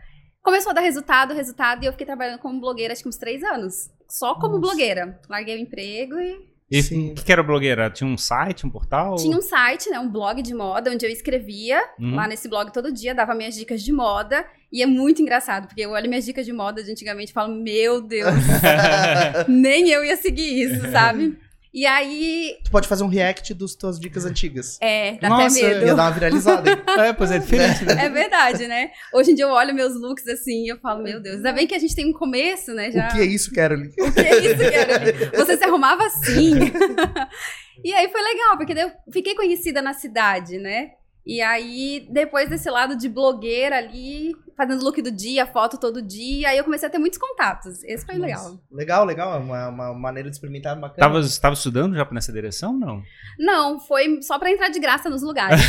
Começou 0.48 0.70
a 0.70 0.74
dar 0.74 0.80
resultado, 0.80 1.34
resultado, 1.34 1.84
e 1.84 1.88
eu 1.88 1.92
fiquei 1.92 2.06
trabalhando 2.06 2.40
como 2.40 2.58
blogueira 2.58 2.94
acho 2.94 3.04
que 3.04 3.10
uns 3.10 3.18
três 3.18 3.44
anos. 3.44 3.90
Só 4.08 4.34
como 4.36 4.58
Nossa. 4.58 4.62
blogueira. 4.62 5.20
Larguei 5.30 5.58
o 5.58 5.60
emprego 5.60 6.18
e 6.18 6.40
E 6.72 6.80
o 6.80 7.16
que, 7.16 7.26
que 7.26 7.32
era 7.34 7.44
blogueira? 7.44 7.90
Tinha 7.90 8.10
um 8.10 8.18
site, 8.18 8.66
um 8.66 8.70
portal? 8.70 9.18
tinha 9.18 9.38
um 9.38 9.42
site, 9.42 9.90
né, 9.90 10.00
um 10.00 10.10
blog 10.10 10.42
de 10.42 10.54
moda, 10.54 10.90
onde 10.90 11.06
eu 11.06 11.10
escrevia 11.12 11.84
Uhum. 12.00 12.16
lá 12.16 12.30
nesse 12.30 12.48
blog 12.48 12.72
todo 12.72 12.94
dia, 12.94 13.14
dava 13.14 13.36
minhas 13.36 13.56
dicas 13.56 13.84
de 13.84 13.92
moda. 13.92 14.46
E 14.72 14.82
é 14.82 14.86
muito 14.86 15.22
engraçado, 15.22 15.68
porque 15.68 15.82
eu 15.82 15.90
olho 15.92 16.08
minhas 16.08 16.24
dicas 16.24 16.46
de 16.46 16.54
moda 16.54 16.82
de 16.82 16.92
antigamente 16.92 17.32
e 17.32 17.34
falo, 17.34 17.54
meu 17.54 18.00
Deus, 18.00 18.32
nem 19.50 19.90
eu 19.90 20.06
ia 20.06 20.16
seguir 20.16 20.62
isso, 20.62 20.90
sabe? 20.94 21.38
E 21.78 21.86
aí, 21.86 22.58
Tu 22.64 22.72
pode 22.72 22.88
fazer 22.88 23.04
um 23.04 23.08
react 23.08 23.54
dos 23.54 23.76
tuas 23.76 24.00
dicas 24.00 24.26
antigas. 24.26 24.80
é, 24.82 25.12
dá 25.20 25.30
Nossa, 25.30 25.60
até 25.60 25.74
Ia 25.74 25.80
medo. 25.82 25.96
dar 25.96 26.06
uma 26.06 26.12
viralizada, 26.12 26.72
hein? 26.72 26.78
é, 27.06 27.14
pois 27.14 27.30
é 27.30 27.38
diferente, 27.38 27.86
né? 27.86 28.06
É 28.06 28.10
verdade, 28.10 28.68
né? 28.68 28.90
Hoje 29.14 29.30
em 29.30 29.36
dia 29.36 29.46
eu 29.46 29.52
olho 29.52 29.76
meus 29.76 29.94
looks 29.94 30.28
assim 30.28 30.64
e 30.64 30.70
eu 30.70 30.80
falo, 30.80 31.04
meu 31.04 31.22
Deus, 31.22 31.36
ainda 31.36 31.54
bem 31.54 31.68
que 31.68 31.76
a 31.76 31.78
gente 31.78 31.94
tem 31.94 32.10
um 32.10 32.14
começo, 32.14 32.74
né? 32.74 32.92
Já... 32.92 33.08
O 33.08 33.12
que 33.12 33.20
é 33.20 33.26
isso, 33.26 33.54
Carolyn? 33.54 33.90
O 33.90 34.12
que 34.12 34.20
é 34.20 34.38
isso, 34.40 34.58
Carolina? 34.58 35.32
Você 35.36 35.56
se 35.56 35.64
arrumava 35.64 36.04
assim. 36.04 36.54
e 37.86 37.94
aí 37.94 38.10
foi 38.10 38.22
legal, 38.24 38.58
porque 38.58 38.74
daí 38.74 38.86
eu 38.86 38.92
fiquei 39.14 39.36
conhecida 39.36 39.80
na 39.80 39.94
cidade, 39.94 40.58
né? 40.58 40.94
E 41.28 41.42
aí, 41.42 42.08
depois 42.10 42.50
desse 42.50 42.70
lado 42.70 42.96
de 42.96 43.10
blogueira 43.10 43.78
ali, 43.78 44.34
fazendo 44.56 44.82
look 44.82 45.02
do 45.02 45.12
dia, 45.12 45.46
foto 45.46 45.78
todo 45.78 46.02
dia, 46.02 46.48
aí 46.48 46.58
eu 46.58 46.64
comecei 46.64 46.88
a 46.88 46.90
ter 46.90 46.98
muitos 46.98 47.20
contatos. 47.20 47.84
Esse 47.84 48.06
foi 48.06 48.16
legal. 48.16 48.44
Nossa. 48.44 48.62
Legal, 48.72 49.04
legal. 49.04 49.36
É 49.36 49.38
uma, 49.38 49.68
uma 49.68 49.94
maneira 49.94 50.30
de 50.30 50.38
experimentar 50.38 50.80
bacana. 50.80 50.98
Tava, 50.98 51.20
tava 51.42 51.54
estudando 51.54 51.98
já 51.98 52.08
nessa 52.12 52.32
direção? 52.32 52.72
Não. 52.72 53.04
Não, 53.38 53.78
foi 53.78 54.22
só 54.22 54.40
pra 54.40 54.50
entrar 54.50 54.70
de 54.70 54.80
graça 54.80 55.10
nos 55.10 55.22
lugares. 55.22 55.60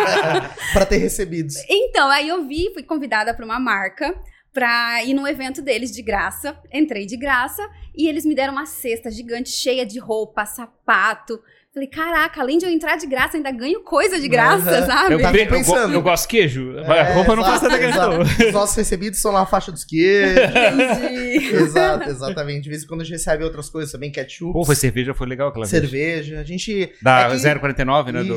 pra 0.72 0.86
ter 0.86 0.96
recebidos. 0.96 1.56
então, 1.68 2.08
aí 2.10 2.26
eu 2.26 2.46
vi, 2.46 2.72
fui 2.72 2.82
convidada 2.82 3.34
pra 3.34 3.44
uma 3.44 3.60
marca 3.60 4.18
pra 4.54 5.04
ir 5.04 5.12
num 5.12 5.26
evento 5.26 5.60
deles 5.60 5.90
de 5.90 6.00
graça. 6.00 6.58
Entrei 6.72 7.04
de 7.04 7.18
graça 7.18 7.62
e 7.94 8.08
eles 8.08 8.24
me 8.24 8.34
deram 8.34 8.54
uma 8.54 8.64
cesta 8.64 9.10
gigante 9.10 9.50
cheia 9.50 9.84
de 9.84 9.98
roupa, 9.98 10.46
sapato. 10.46 11.38
Falei, 11.74 11.88
caraca, 11.88 12.40
além 12.40 12.56
de 12.56 12.64
eu 12.64 12.70
entrar 12.70 12.94
de 12.96 13.04
graça, 13.04 13.36
ainda 13.36 13.50
ganho 13.50 13.82
coisa 13.82 14.20
de 14.20 14.28
graça, 14.28 14.70
Aham. 14.70 14.86
sabe? 14.86 15.14
Eu, 15.14 15.18
pre- 15.18 15.42
eu, 15.42 15.48
pensando. 15.48 15.92
eu 15.92 16.00
gosto 16.02 16.22
de 16.22 16.28
queijo. 16.28 16.78
É, 16.78 17.00
a 17.00 17.14
roupa 17.14 17.34
não 17.34 17.42
exato, 17.42 17.60
tanta 17.62 17.78
questão. 17.80 18.20
Os 18.20 18.52
nossos 18.52 18.76
recebidos 18.76 19.20
são 19.20 19.32
na 19.32 19.44
faixa 19.44 19.72
dos 19.72 19.84
queijos. 19.84 20.38
Entendi. 20.38 21.46
Exato, 21.56 22.08
exatamente. 22.10 22.62
De 22.62 22.68
vez 22.70 22.84
em 22.84 22.86
quando 22.86 23.00
a 23.00 23.04
gente 23.04 23.14
recebe 23.14 23.42
outras 23.42 23.68
coisas 23.68 23.90
também, 23.90 24.12
ketchup, 24.12 24.52
Pô, 24.52 24.64
foi 24.64 24.76
cerveja, 24.76 25.12
foi 25.14 25.26
legal 25.26 25.48
aquela 25.48 25.66
vez. 25.66 25.70
cerveja. 25.70 26.38
A 26.38 26.44
gente. 26.44 26.92
Da 27.02 27.22
é 27.22 27.36
que- 27.36 27.58
049, 27.58 28.12
né? 28.12 28.22
Do... 28.22 28.34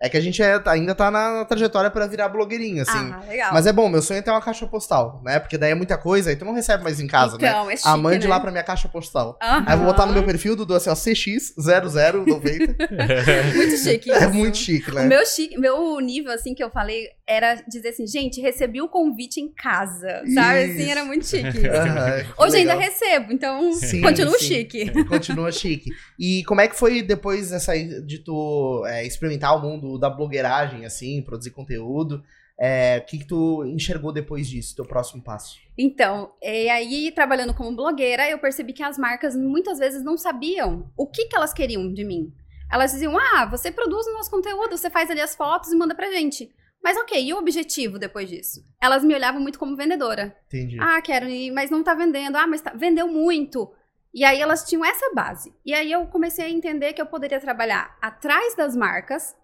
É 0.00 0.08
que 0.08 0.16
a 0.16 0.20
gente 0.20 0.40
é- 0.40 0.62
ainda 0.66 0.94
tá 0.94 1.10
na 1.10 1.44
trajetória 1.44 1.90
pra 1.90 2.06
virar 2.06 2.28
blogueirinha, 2.28 2.82
assim. 2.82 3.12
Ah, 3.12 3.20
legal. 3.28 3.52
Mas 3.52 3.66
é 3.66 3.72
bom, 3.72 3.88
meu 3.88 4.00
sonho 4.00 4.18
é 4.18 4.22
ter 4.22 4.30
uma 4.30 4.40
caixa 4.40 4.64
postal, 4.66 5.20
né? 5.24 5.40
Porque 5.40 5.58
daí 5.58 5.72
é 5.72 5.74
muita 5.74 5.98
coisa, 5.98 6.30
aí 6.30 6.36
tu 6.36 6.44
não 6.44 6.52
recebe 6.54 6.84
mais 6.84 7.00
em 7.00 7.06
casa, 7.08 7.36
né? 7.36 7.48
então, 7.48 7.68
é 7.68 7.76
chique, 7.76 7.88
Ah, 7.88 7.96
mande 7.96 8.26
né? 8.26 8.30
lá 8.32 8.38
pra 8.38 8.52
minha 8.52 8.62
caixa 8.62 8.88
postal. 8.88 9.36
Aham. 9.42 9.64
Aí 9.66 9.74
eu 9.74 9.78
vou 9.78 9.86
botar 9.88 10.06
no 10.06 10.12
meu 10.12 10.22
perfil 10.22 10.54
do 10.54 10.72
assim, 10.72 10.88
ó, 10.88 10.94
CX0090. 10.94 12.76
Muito 13.56 13.76
chique 13.76 14.10
é 14.12 14.18
isso. 14.18 14.30
muito 14.34 14.56
chique, 14.56 14.90
O 14.90 14.94
né? 14.94 15.04
meu, 15.06 15.26
chique, 15.26 15.58
meu 15.58 15.98
nível, 16.00 16.32
assim, 16.32 16.54
que 16.54 16.62
eu 16.62 16.70
falei, 16.70 17.08
era 17.28 17.56
dizer 17.68 17.90
assim, 17.90 18.06
gente, 18.06 18.40
recebi 18.40 18.80
o 18.80 18.88
convite 18.88 19.38
em 19.38 19.52
casa, 19.52 20.22
sabe? 20.34 20.62
Assim, 20.62 20.80
Isso. 20.80 20.90
era 20.90 21.04
muito 21.04 21.26
chique. 21.26 21.58
Hoje 22.38 22.56
ainda 22.56 22.74
legal. 22.74 22.78
recebo, 22.78 23.32
então 23.34 23.70
Sim, 23.74 24.00
continuo 24.00 24.38
sim. 24.38 24.46
chique. 24.46 24.90
Continua 25.04 25.52
chique. 25.52 25.90
E 26.18 26.42
como 26.44 26.62
é 26.62 26.68
que 26.68 26.74
foi 26.74 27.02
depois 27.02 27.50
dessa, 27.50 27.76
de 27.76 28.20
tu 28.20 28.82
é, 28.86 29.06
experimentar 29.06 29.54
o 29.54 29.60
mundo 29.60 29.98
da 29.98 30.08
blogueiragem, 30.08 30.86
assim, 30.86 31.20
produzir 31.20 31.50
conteúdo? 31.50 32.24
É, 32.58 32.98
O 33.02 33.06
que, 33.06 33.18
que 33.18 33.26
tu 33.26 33.62
enxergou 33.66 34.10
depois 34.10 34.48
disso, 34.48 34.74
teu 34.74 34.86
próximo 34.86 35.22
passo? 35.22 35.58
Então, 35.76 36.32
e 36.42 36.68
aí, 36.70 37.12
trabalhando 37.14 37.52
como 37.54 37.76
blogueira, 37.76 38.28
eu 38.28 38.38
percebi 38.38 38.72
que 38.72 38.82
as 38.82 38.96
marcas 38.96 39.36
muitas 39.36 39.78
vezes 39.78 40.02
não 40.02 40.16
sabiam 40.16 40.90
o 40.96 41.06
que, 41.06 41.26
que 41.26 41.36
elas 41.36 41.52
queriam 41.52 41.92
de 41.92 42.04
mim. 42.04 42.32
Elas 42.72 42.92
diziam, 42.92 43.16
ah, 43.18 43.46
você 43.46 43.70
produz 43.70 44.06
o 44.06 44.14
nosso 44.14 44.30
conteúdo, 44.30 44.76
você 44.76 44.90
faz 44.90 45.10
ali 45.10 45.20
as 45.20 45.34
fotos 45.36 45.72
e 45.72 45.76
manda 45.76 45.94
pra 45.94 46.10
gente. 46.10 46.50
Mas 46.82 46.96
ok, 46.96 47.22
e 47.22 47.32
o 47.34 47.38
objetivo 47.38 47.98
depois 47.98 48.28
disso? 48.28 48.64
Elas 48.80 49.04
me 49.04 49.14
olhavam 49.14 49.40
muito 49.40 49.58
como 49.58 49.76
vendedora. 49.76 50.36
Entendi. 50.46 50.78
Ah, 50.80 51.00
quero 51.02 51.28
ir, 51.28 51.50
mas 51.50 51.70
não 51.70 51.82
tá 51.82 51.94
vendendo. 51.94 52.36
Ah, 52.36 52.46
mas 52.46 52.60
tá- 52.60 52.72
vendeu 52.74 53.08
muito. 53.08 53.70
E 54.14 54.24
aí 54.24 54.40
elas 54.40 54.64
tinham 54.64 54.84
essa 54.84 55.12
base. 55.14 55.54
E 55.64 55.74
aí 55.74 55.90
eu 55.92 56.06
comecei 56.06 56.46
a 56.46 56.50
entender 56.50 56.92
que 56.92 57.02
eu 57.02 57.06
poderia 57.06 57.40
trabalhar 57.40 57.96
atrás 58.00 58.54
das 58.56 58.74
marcas, 58.74 59.36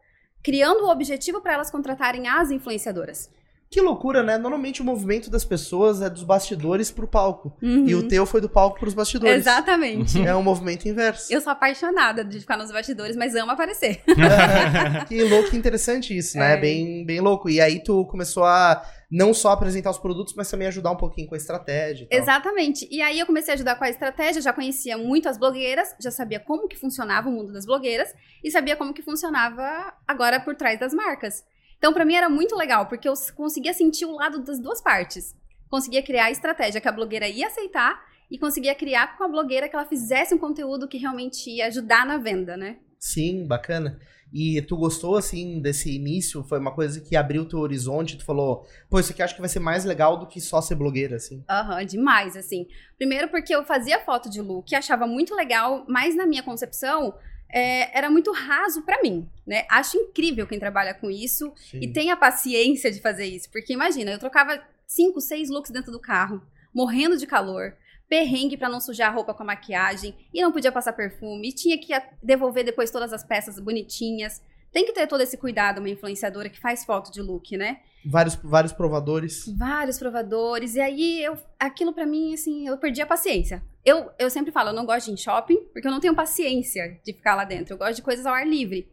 criando 0.43 0.85
o 0.85 0.91
objetivo 0.91 1.41
para 1.41 1.53
elas 1.55 1.71
contratarem 1.71 2.29
as 2.29 2.51
influenciadoras. 2.51 3.31
Que 3.75 3.81
loucura, 3.81 4.23
né? 4.23 4.39
Normalmente 4.39 4.81
o 4.81 4.85
movimento 4.85 5.29
das 5.29 5.45
pessoas 5.45 6.01
é 6.01 6.09
dos 6.09 6.23
bastidores 6.23 6.93
pro 6.93 7.09
palco. 7.09 7.59
Uhum. 7.61 7.89
E 7.89 7.95
o 7.97 8.07
teu 8.07 8.25
foi 8.25 8.41
do 8.41 8.49
palco 8.49 8.79
pros 8.79 8.95
bastidores. 8.95 9.35
Exatamente. 9.35 10.25
É 10.25 10.33
um 10.33 10.45
movimento 10.45 10.87
inverso. 10.89 11.33
Eu 11.33 11.41
sou 11.41 11.51
apaixonada 11.51 12.25
de 12.25 12.39
ficar 12.39 12.57
nos 12.57 12.71
bastidores, 12.71 13.17
mas 13.17 13.35
amo 13.35 13.51
aparecer. 13.51 14.01
que 15.09 15.25
louco 15.25 15.53
e 15.53 15.59
interessante 15.59 16.17
isso, 16.17 16.39
né? 16.39 16.53
É. 16.53 16.57
Bem, 16.57 17.05
bem 17.05 17.21
louco. 17.21 17.51
E 17.51 17.61
aí 17.61 17.83
tu 17.83 18.07
começou 18.07 18.45
a 18.45 18.81
não 19.11 19.35
só 19.35 19.51
apresentar 19.51 19.91
os 19.91 19.99
produtos, 19.99 20.35
mas 20.37 20.49
também 20.49 20.69
ajudar 20.69 20.93
um 20.93 20.97
pouquinho 20.97 21.27
com 21.27 21.35
a 21.35 21.37
estratégia 21.37 22.07
e. 22.09 22.17
Exatamente. 22.17 22.87
E 22.93 23.03
aí 23.03 23.19
eu 23.19 23.27
comecei 23.27 23.55
a 23.55 23.57
ajudar 23.57 23.75
com 23.75 23.83
a 23.83 23.91
estratégia, 23.91 24.41
já 24.41 24.53
conhecia 24.53 24.97
muito 24.97 25.29
as 25.29 25.37
blogueiras, 25.37 25.97
já 26.01 26.13
sabia 26.13 26.39
como 26.39 26.69
que 26.69 26.77
funcionava 26.77 27.29
o 27.29 27.33
mundo 27.33 27.53
das 27.53 27.67
blogueiras 27.67 28.15
e 28.45 28.53
sabia 28.53 28.77
como 28.77 28.95
que 28.95 29.03
funcionava 29.03 29.93
agora 30.07 30.39
por 30.39 30.55
trás 30.55 30.79
das 30.79 30.95
marcas. 30.95 31.43
Então 31.85 31.93
pra 31.93 32.07
mim 32.07 32.15
era 32.15 32.31
muito 32.31 32.57
legal, 32.57 32.87
porque 32.87 33.07
eu 33.07 33.13
conseguia 33.37 33.75
sentir 33.75 34.07
o 34.07 34.13
lado 34.13 34.43
das 34.43 34.59
duas 34.59 34.81
partes. 34.81 35.37
Conseguia 35.69 36.03
criar 36.03 36.25
a 36.25 36.31
estratégia 36.31 36.81
que 36.81 36.89
a 36.89 36.93
blogueira 36.93 37.29
ia 37.29 37.47
aceitar 37.47 38.03
e 38.31 38.39
conseguia 38.39 38.75
criar 38.75 39.19
com 39.19 39.25
a 39.25 39.29
blogueira 39.29 39.69
que 39.69 39.77
ela 39.77 39.85
fizesse 39.85 40.35
um 40.35 40.39
conteúdo 40.39 40.89
que 40.89 40.97
realmente 40.97 41.51
ia 41.51 41.67
ajudar 41.67 42.07
na 42.07 42.17
venda, 42.17 42.57
né? 42.57 42.79
Sim, 42.99 43.47
bacana. 43.47 44.01
E 44.33 44.63
tu 44.63 44.79
gostou, 44.79 45.15
assim, 45.15 45.61
desse 45.61 45.95
início? 45.95 46.43
Foi 46.45 46.59
uma 46.59 46.75
coisa 46.75 47.03
que 47.03 47.15
abriu 47.17 47.43
o 47.43 47.49
teu 47.49 47.59
horizonte? 47.59 48.17
Tu 48.17 48.25
falou, 48.25 48.67
pô, 48.89 48.99
isso 48.99 49.13
aqui 49.13 49.23
acho 49.23 49.35
que 49.35 49.43
vai 49.43 49.51
ser 49.51 49.61
mais 49.61 49.85
legal 49.85 50.19
do 50.19 50.27
que 50.27 50.41
só 50.41 50.63
ser 50.63 50.77
blogueira, 50.77 51.17
assim. 51.17 51.45
Aham, 51.51 51.85
demais, 51.85 52.35
assim. 52.35 52.67
Primeiro 52.97 53.29
porque 53.29 53.55
eu 53.55 53.63
fazia 53.63 54.01
foto 54.01 54.31
de 54.31 54.41
look, 54.41 54.75
achava 54.75 55.07
muito 55.07 55.35
legal, 55.35 55.85
mas 55.87 56.17
na 56.17 56.27
minha 56.27 56.43
concepção 56.43 57.15
é, 57.51 57.97
era 57.97 58.11
muito 58.11 58.33
raso 58.33 58.83
pra 58.83 59.01
mim, 59.03 59.29
né? 59.47 59.65
Acho 59.71 59.97
incrível 59.97 60.47
quem 60.47 60.59
trabalha 60.59 60.95
com 60.95 61.11
isso 61.11 61.53
Sim. 61.57 61.81
e 61.81 61.93
tem 61.93 62.11
a 62.11 62.17
paciência 62.17 62.91
de 62.91 63.01
fazer 63.01 63.27
isso. 63.27 63.51
Porque 63.51 63.73
imagina, 63.73 64.11
eu 64.13 64.19
trocava 64.19 64.63
cinco, 64.87 65.21
seis 65.21 65.49
looks 65.51 65.71
dentro 65.71 65.93
do 65.93 66.01
carro, 66.01 66.43
morrendo 66.75 67.17
de 67.17 67.27
calor, 67.27 67.77
perrengue 68.09 68.57
pra 68.57 68.69
não 68.69 68.81
sujar 68.81 69.11
a 69.11 69.15
roupa 69.15 69.35
com 69.35 69.43
a 69.43 69.47
maquiagem, 69.47 70.15
e 70.33 70.43
não 70.43 70.53
podia 70.53 70.73
passar 70.73 70.93
perfume, 70.93 71.49
e 71.49 71.53
tinha 71.53 71.79
que 71.79 71.93
devolver 72.23 72.65
depois 72.65 72.91
todas 72.91 73.13
as 73.13 73.25
peças 73.25 73.59
bonitinhas. 73.59 74.43
Tem 74.73 74.85
que 74.85 74.93
ter 74.93 75.07
todo 75.07 75.21
esse 75.21 75.37
cuidado, 75.37 75.79
uma 75.79 75.89
influenciadora 75.89 76.49
que 76.49 76.61
faz 76.61 76.85
foto 76.85 77.11
de 77.11 77.23
look, 77.23 77.57
né? 77.57 77.81
Vários, 78.07 78.35
vários 78.37 78.73
provadores. 78.73 79.47
vários 79.57 79.99
provadores. 79.99 80.75
E 80.75 80.81
aí, 80.81 81.23
eu, 81.23 81.39
aquilo 81.59 81.93
pra 81.93 82.05
mim, 82.07 82.35
assim, 82.35 82.67
eu 82.69 82.77
perdi 82.79 83.01
a 83.01 83.07
paciência. 83.07 83.63
Eu, 83.85 84.11
eu 84.19 84.29
sempre 84.31 84.53
falo, 84.53 84.71
eu 84.71 84.75
não 84.75 84.85
gosto 84.87 85.07
de 85.07 85.13
ir 85.13 85.15
em 85.15 85.17
shopping, 85.17 85.57
porque 85.73 85.87
eu 85.87 85.93
não 85.93 86.01
tenho 86.01 86.15
paciência 86.15 86.99
de 87.05 87.13
ficar 87.13 87.35
lá 87.35 87.45
dentro. 87.45 87.75
Eu 87.75 87.79
gosto 87.79 87.97
de 87.97 88.03
coisas 88.03 88.27
ao 88.27 88.35
ar 88.35 88.47
livre. 88.47 88.89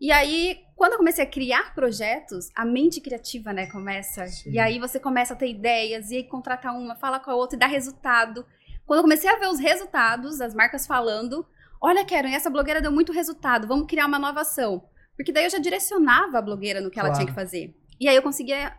E 0.00 0.10
aí, 0.10 0.58
quando 0.76 0.92
eu 0.92 0.98
comecei 0.98 1.24
a 1.24 1.26
criar 1.26 1.74
projetos, 1.74 2.50
a 2.54 2.64
mente 2.64 3.00
criativa, 3.00 3.52
né, 3.52 3.66
começa. 3.66 4.26
Sim. 4.26 4.50
E 4.50 4.58
aí 4.58 4.78
você 4.78 4.98
começa 4.98 5.32
a 5.34 5.36
ter 5.36 5.48
ideias, 5.48 6.10
e 6.10 6.16
aí 6.16 6.24
contrata 6.24 6.72
uma, 6.72 6.94
fala 6.96 7.20
com 7.20 7.30
a 7.30 7.34
outra 7.34 7.56
e 7.56 7.58
dá 7.58 7.66
resultado. 7.66 8.44
Quando 8.86 8.98
eu 8.98 9.04
comecei 9.04 9.30
a 9.30 9.38
ver 9.38 9.48
os 9.48 9.58
resultados, 9.58 10.40
as 10.40 10.54
marcas 10.54 10.86
falando, 10.86 11.46
olha, 11.80 12.04
Karen, 12.04 12.34
essa 12.34 12.50
blogueira 12.50 12.82
deu 12.82 12.92
muito 12.92 13.12
resultado, 13.12 13.66
vamos 13.66 13.86
criar 13.86 14.06
uma 14.06 14.18
nova 14.18 14.40
ação. 14.40 14.84
Porque 15.16 15.32
daí 15.32 15.44
eu 15.44 15.50
já 15.50 15.58
direcionava 15.58 16.38
a 16.38 16.42
blogueira 16.42 16.80
no 16.80 16.90
que 16.90 16.98
ela 16.98 17.08
Claro. 17.10 17.20
tinha 17.24 17.32
que 17.32 17.40
fazer. 17.40 17.74
E 18.00 18.08
aí 18.08 18.16
eu 18.16 18.22
conseguia 18.22 18.72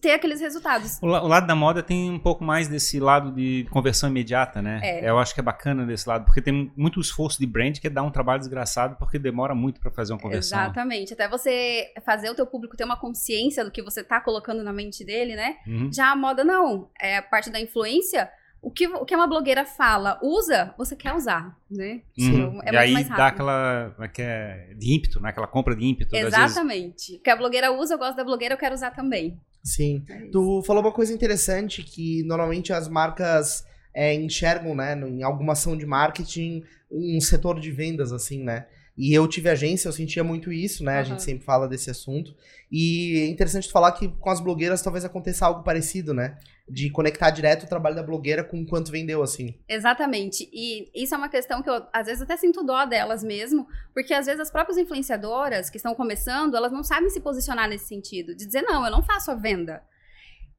ter 0.00 0.12
aqueles 0.12 0.40
resultados. 0.40 0.98
O, 1.02 1.06
o 1.06 1.28
lado 1.28 1.46
da 1.46 1.54
moda 1.54 1.82
tem 1.82 2.10
um 2.10 2.18
pouco 2.18 2.42
mais 2.42 2.68
desse 2.68 2.98
lado 2.98 3.30
de 3.30 3.66
conversão 3.70 4.08
imediata, 4.08 4.62
né? 4.62 4.80
É. 4.82 5.08
Eu 5.08 5.18
acho 5.18 5.34
que 5.34 5.40
é 5.40 5.42
bacana 5.42 5.84
desse 5.84 6.08
lado, 6.08 6.24
porque 6.24 6.40
tem 6.40 6.72
muito 6.76 7.00
esforço 7.00 7.38
de 7.38 7.46
brand 7.46 7.78
que 7.78 7.90
dá 7.90 8.02
um 8.02 8.10
trabalho 8.10 8.38
desgraçado, 8.38 8.96
porque 8.96 9.18
demora 9.18 9.54
muito 9.54 9.80
pra 9.80 9.90
fazer 9.90 10.12
uma 10.12 10.20
conversão. 10.20 10.58
Exatamente. 10.58 11.12
Até 11.12 11.28
você 11.28 11.92
fazer 12.04 12.30
o 12.30 12.34
teu 12.34 12.46
público 12.46 12.76
ter 12.76 12.84
uma 12.84 12.98
consciência 12.98 13.64
do 13.64 13.70
que 13.70 13.82
você 13.82 14.02
tá 14.02 14.20
colocando 14.20 14.62
na 14.62 14.72
mente 14.72 15.04
dele, 15.04 15.36
né? 15.36 15.56
Uhum. 15.66 15.92
Já 15.92 16.10
a 16.10 16.16
moda 16.16 16.42
não. 16.42 16.88
É 17.00 17.18
a 17.18 17.22
parte 17.22 17.50
da 17.50 17.60
influência. 17.60 18.30
O 18.62 18.70
que, 18.70 18.86
o 18.86 19.04
que 19.04 19.14
uma 19.16 19.26
blogueira 19.26 19.64
fala, 19.66 20.20
usa, 20.22 20.72
você 20.78 20.94
quer 20.94 21.12
usar, 21.14 21.58
né? 21.68 22.00
Uhum. 22.16 22.28
Então, 22.28 22.62
é 22.62 22.68
e 22.68 22.72
muito 22.72 22.76
aí 22.76 22.92
mais 22.92 23.08
dá 23.08 23.26
aquela 23.26 23.90
como 23.96 24.04
é 24.04 24.08
que 24.08 24.22
é, 24.22 24.72
de 24.78 24.94
ímpeto, 24.94 25.20
né? 25.20 25.30
Aquela 25.30 25.48
compra 25.48 25.74
de 25.74 25.84
ímpeto. 25.84 26.14
Exatamente. 26.14 27.16
O 27.16 27.18
que 27.18 27.28
a 27.28 27.34
blogueira 27.34 27.72
usa, 27.72 27.94
eu 27.94 27.98
gosto 27.98 28.16
da 28.16 28.22
blogueira, 28.22 28.54
eu 28.54 28.58
quero 28.58 28.72
usar 28.72 28.92
também. 28.92 29.36
Sim. 29.64 30.04
É. 30.08 30.26
Tu 30.30 30.62
falou 30.62 30.80
uma 30.80 30.92
coisa 30.92 31.12
interessante 31.12 31.82
que 31.82 32.22
normalmente 32.22 32.72
as 32.72 32.88
marcas 32.88 33.66
é, 33.92 34.14
enxergam, 34.14 34.76
né, 34.76 34.94
em 34.94 35.24
alguma 35.24 35.54
ação 35.54 35.76
de 35.76 35.84
marketing, 35.84 36.62
um 36.90 37.20
setor 37.20 37.58
de 37.58 37.70
vendas, 37.72 38.12
assim, 38.12 38.44
né? 38.44 38.66
E 38.96 39.12
eu 39.14 39.26
tive 39.26 39.48
agência, 39.48 39.88
eu 39.88 39.92
sentia 39.92 40.22
muito 40.22 40.52
isso, 40.52 40.84
né? 40.84 40.92
A 40.92 40.96
Aham. 40.96 41.04
gente 41.04 41.22
sempre 41.22 41.44
fala 41.44 41.66
desse 41.66 41.90
assunto. 41.90 42.34
E 42.70 43.20
é 43.20 43.26
interessante 43.26 43.70
falar 43.70 43.92
que 43.92 44.08
com 44.08 44.30
as 44.30 44.40
blogueiras 44.40 44.82
talvez 44.82 45.04
aconteça 45.04 45.46
algo 45.46 45.62
parecido, 45.62 46.12
né? 46.12 46.38
De 46.68 46.90
conectar 46.90 47.30
direto 47.30 47.64
o 47.64 47.68
trabalho 47.68 47.96
da 47.96 48.02
blogueira 48.02 48.44
com 48.44 48.64
quanto 48.66 48.92
vendeu, 48.92 49.22
assim. 49.22 49.58
Exatamente. 49.68 50.48
E 50.52 50.90
isso 50.94 51.14
é 51.14 51.18
uma 51.18 51.28
questão 51.28 51.62
que 51.62 51.70
eu, 51.70 51.82
às 51.92 52.06
vezes, 52.06 52.22
até 52.22 52.36
sinto 52.36 52.62
dó 52.62 52.84
delas 52.84 53.22
mesmo, 53.22 53.66
porque 53.94 54.12
às 54.14 54.26
vezes 54.26 54.40
as 54.40 54.50
próprias 54.50 54.78
influenciadoras 54.78 55.70
que 55.70 55.76
estão 55.78 55.94
começando, 55.94 56.54
elas 56.54 56.72
não 56.72 56.84
sabem 56.84 57.10
se 57.10 57.20
posicionar 57.20 57.68
nesse 57.68 57.86
sentido, 57.86 58.34
de 58.34 58.46
dizer, 58.46 58.62
não, 58.62 58.84
eu 58.84 58.90
não 58.90 59.02
faço 59.02 59.30
a 59.30 59.34
venda. 59.34 59.82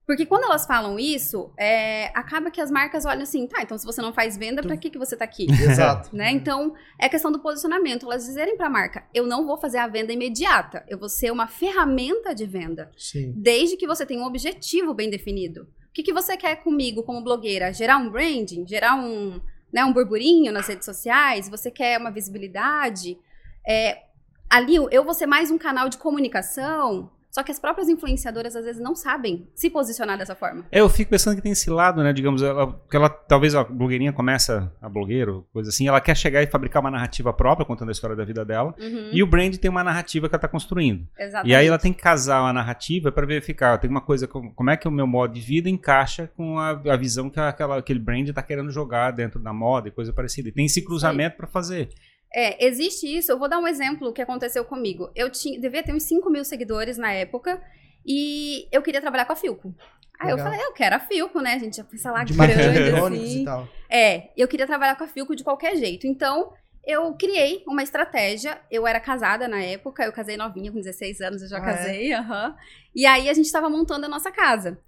Porque 0.05 0.25
quando 0.25 0.43
elas 0.43 0.65
falam 0.65 1.00
isso, 1.00 1.51
é, 1.57 2.07
acaba 2.13 2.51
que 2.51 2.60
as 2.60 2.69
marcas 2.69 3.05
olham 3.05 3.24
assim, 3.24 3.48
tá, 3.48 3.62
então 3.62 3.77
se 3.77 3.86
você 3.86 4.01
não 4.01 4.13
faz 4.13 4.38
venda, 4.38 4.62
pra 4.62 4.75
que, 4.75 4.89
que 4.89 4.98
você 4.98 5.15
tá 5.15 5.24
aqui? 5.24 5.48
Exato. 5.50 6.13
né? 6.13 6.29
Então, 6.31 6.74
é 7.00 7.07
questão 7.07 7.31
do 7.31 7.39
posicionamento. 7.39 8.05
Elas 8.05 8.25
dizerem 8.25 8.57
pra 8.57 8.69
marca, 8.69 9.05
eu 9.13 9.25
não 9.25 9.45
vou 9.45 9.57
fazer 9.57 9.77
a 9.77 9.88
venda 9.88 10.12
imediata, 10.12 10.83
eu 10.89 10.98
vou 10.98 11.07
ser 11.07 11.31
uma 11.31 11.48
ferramenta 11.48 12.36
de 12.36 12.45
venda. 12.45 12.91
Sim. 12.98 13.33
Desde 13.36 13.77
que 13.77 13.88
você 13.88 14.05
tenha 14.05 14.22
um 14.22 14.25
objetivo 14.25 14.93
bem 14.93 15.10
definido. 15.10 15.63
O 15.89 15.93
que, 15.93 16.03
que 16.03 16.13
você 16.13 16.36
quer 16.36 16.57
comigo 16.57 17.03
como 17.03 17.24
blogueira? 17.24 17.72
Gerar 17.72 17.98
um 17.98 18.10
branding? 18.10 18.67
Gerar 18.67 18.95
um, 18.95 19.39
né, 19.72 19.86
um 19.86 19.93
burburinho 19.93 20.51
nas 20.51 20.67
redes 20.67 20.86
sociais? 20.86 21.48
Você 21.48 21.72
quer 21.72 22.00
uma 22.00 22.12
visibilidade? 22.12 23.17
É, 23.65 24.03
ali, 24.50 24.75
eu 24.91 25.03
vou 25.05 25.13
ser 25.13 25.27
mais 25.27 25.50
um 25.50 25.57
canal 25.57 25.88
de 25.88 25.98
comunicação? 25.98 27.12
Só 27.34 27.42
que 27.42 27.52
as 27.52 27.58
próprias 27.58 27.90
influenciadoras 27.90 28.56
às 28.56 28.63
vezes 28.63 28.80
não 28.80 28.96
sabem 28.96 29.48
se 29.56 29.68
posicionar 29.68 30.20
dessa 30.20 30.36
forma. 30.36 30.66
É, 30.72 30.82
eu 30.82 30.88
fico 30.88 31.10
pensando 31.10 31.36
que 31.36 31.42
tem 31.42 31.52
esse 31.52 31.68
lado, 31.68 32.04
né? 32.04 32.13
Digamos, 32.13 32.44
ela, 32.44 32.80
que 32.88 32.96
ela 32.96 33.10
talvez 33.10 33.56
a 33.56 33.63
blogueirinha 33.63 34.13
começa, 34.13 34.72
a 34.80 34.88
blogueira, 34.88 35.34
coisa 35.52 35.70
assim, 35.70 35.88
ela 35.88 36.00
quer 36.00 36.16
chegar 36.16 36.44
e 36.44 36.48
fabricar 36.48 36.80
uma 36.80 36.92
narrativa 36.92 37.34
própria, 37.34 37.66
contando 37.66 37.90
a 37.90 37.92
história 37.92 38.16
da 38.16 38.24
vida 38.24 38.46
dela. 38.46 38.75
Uhum, 38.80 39.10
E 39.12 39.24
o 39.24 39.25
brand 39.25 39.56
tem 39.56 39.72
uma 39.72 39.84
narrativa 39.84 40.30
que 40.30 40.36
ela 40.36 40.42
tá 40.42 40.48
construindo. 40.48 41.08
exatamente. 41.18 41.50
E 41.52 41.56
aí 41.56 41.66
ela 41.66 41.80
tem 41.80 41.92
que 41.92 42.04
casar 42.04 42.38
a 42.48 42.54
narrativa 42.54 43.12
para 43.12 43.25
verificar, 43.25 43.80
tem 43.80 43.90
uma 43.90 44.02
coisa, 44.02 44.28
como 44.28 44.70
é 44.70 44.78
que 44.78 44.88
o 44.88 44.92
meu 44.92 45.08
modo 45.08 45.34
de 45.34 45.42
vida 45.42 45.68
encaixa 45.68 46.30
com 46.38 46.60
a, 46.60 46.70
a 46.70 46.96
visão 46.96 47.32
que 47.32 47.40
aquela, 47.40 47.80
aquele 47.80 48.00
brand 48.00 48.30
tá 48.30 48.44
querendo 48.44 48.70
jogar 48.70 49.10
dentro 49.10 49.40
da 49.40 49.52
moda 49.52 49.88
e 49.88 49.92
coisa 49.92 50.13
parecida. 50.13 50.50
E 50.50 50.52
tem 50.52 50.68
esse 50.68 50.84
cruzamento 50.84 51.36
para 51.38 51.48
fazer. 51.48 51.90
É, 52.36 52.66
existe 52.66 53.06
isso. 53.06 53.32
Eu 53.32 53.38
vou 53.40 53.48
dar 53.48 53.60
um 53.60 53.68
exemplo 53.68 54.12
que 54.13 54.22
aconteceu 54.22 54.66
comigo. 54.66 55.12
Eu 55.16 55.30
tinha, 55.30 55.60
devia 55.60 55.84
ter 55.84 55.94
uns 55.94 56.04
5 56.04 56.30
mil 56.30 56.44
seguidores 56.44 56.98
na 56.98 57.12
época 57.13 57.62
e 58.06 58.68
eu 58.72 58.82
queria 58.82 59.02
trabalhar 59.02 59.25
com 59.25 59.34
a 59.34 59.36
Filco. 59.36 59.74
Aí 60.20 60.30
eu 60.30 60.36
Legal. 60.38 60.52
falei, 60.52 60.66
eu 60.66 60.74
quero 60.74 60.96
a 60.96 61.00
Filco, 61.00 61.42
né? 61.42 61.54
A 61.54 61.60
gente 61.60 61.78
já 61.78 61.84
pensa 61.84 62.12
lá 62.12 62.24
De 62.24 62.34
grande, 62.34 63.18
assim. 63.18 63.42
e 63.42 63.46
tal. 63.46 63.68
É, 63.90 64.30
eu 64.38 64.48
queria 64.48 64.66
trabalhar 64.66 64.96
com 64.96 65.04
a 65.04 65.08
Filco 65.08 65.36
de 65.36 65.44
qualquer 65.44 65.75
jeito. 65.75 66.08
Então, 66.08 66.54
eu 66.86 67.13
criei 67.13 67.63
uma 67.68 67.84
estratégia. 67.84 68.60
Eu 68.72 68.88
era 68.88 69.00
casada 69.00 69.48
na 69.48 69.62
época, 69.62 70.04
eu 70.04 70.12
casei 70.13 70.38
novinha, 70.38 70.72
com 70.72 70.80
16 70.80 71.22
anos, 71.22 71.42
eu 71.42 71.50
já 71.50 71.58
Ah, 71.58 71.62
casei, 71.62 72.13
aham. 72.13 72.56
E 72.96 73.06
aí 73.06 73.30
a 73.30 73.34
gente 73.34 73.52
tava 73.52 73.70
montando 73.70 74.06
a 74.06 74.10
nossa 74.10 74.32
casa. 74.32 74.80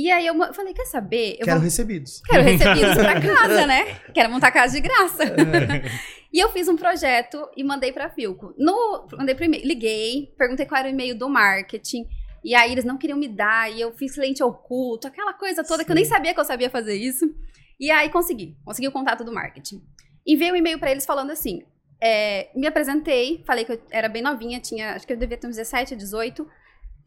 E 0.00 0.10
aí 0.12 0.26
eu 0.26 0.54
falei, 0.54 0.72
quer 0.72 0.84
saber? 0.86 1.32
Eu 1.40 1.44
Quero 1.44 1.56
vou- 1.58 1.64
recebidos. 1.64 2.22
quero 2.24 2.42
recebidos 2.44 2.94
pra 2.94 3.20
casa, 3.20 3.66
né? 3.66 3.94
Quero 4.14 4.30
montar 4.30 4.52
casa 4.52 4.74
de 4.74 4.80
graça. 4.80 5.24
É. 5.24 6.18
E 6.30 6.38
eu 6.40 6.50
fiz 6.52 6.68
um 6.68 6.76
projeto 6.76 7.48
e 7.56 7.64
mandei 7.64 7.90
pra 7.90 8.10
Filco. 8.10 8.52
No, 8.58 9.08
mandei 9.16 9.34
pro 9.34 9.46
e-mail, 9.46 9.66
liguei, 9.66 10.30
perguntei 10.36 10.66
qual 10.66 10.78
era 10.80 10.86
o 10.88 10.90
e-mail 10.90 11.16
do 11.16 11.26
marketing. 11.26 12.06
E 12.44 12.54
aí 12.54 12.70
eles 12.70 12.84
não 12.84 12.98
queriam 12.98 13.18
me 13.18 13.26
dar, 13.26 13.72
e 13.72 13.80
eu 13.80 13.92
fiz 13.92 14.12
cliente 14.14 14.42
oculto, 14.42 15.08
aquela 15.08 15.32
coisa 15.32 15.64
toda 15.64 15.82
que 15.86 15.90
eu 15.90 15.94
nem 15.94 16.04
Sim. 16.04 16.10
sabia 16.10 16.34
que 16.34 16.38
eu 16.38 16.44
sabia 16.44 16.68
fazer 16.68 16.94
isso. 16.96 17.24
E 17.80 17.90
aí 17.90 18.10
consegui, 18.10 18.58
consegui 18.62 18.86
o 18.86 18.92
contato 18.92 19.24
do 19.24 19.32
marketing. 19.32 19.82
Enviei 20.26 20.52
um 20.52 20.56
e-mail 20.56 20.78
pra 20.78 20.90
eles 20.90 21.06
falando 21.06 21.30
assim: 21.30 21.62
é, 21.98 22.50
me 22.54 22.66
apresentei, 22.66 23.42
falei 23.46 23.64
que 23.64 23.72
eu 23.72 23.80
era 23.90 24.06
bem 24.10 24.20
novinha, 24.20 24.60
tinha, 24.60 24.92
acho 24.96 25.06
que 25.06 25.14
eu 25.14 25.16
devia 25.16 25.38
ter 25.38 25.46
uns 25.46 25.56
17, 25.56 25.96
18. 25.96 26.46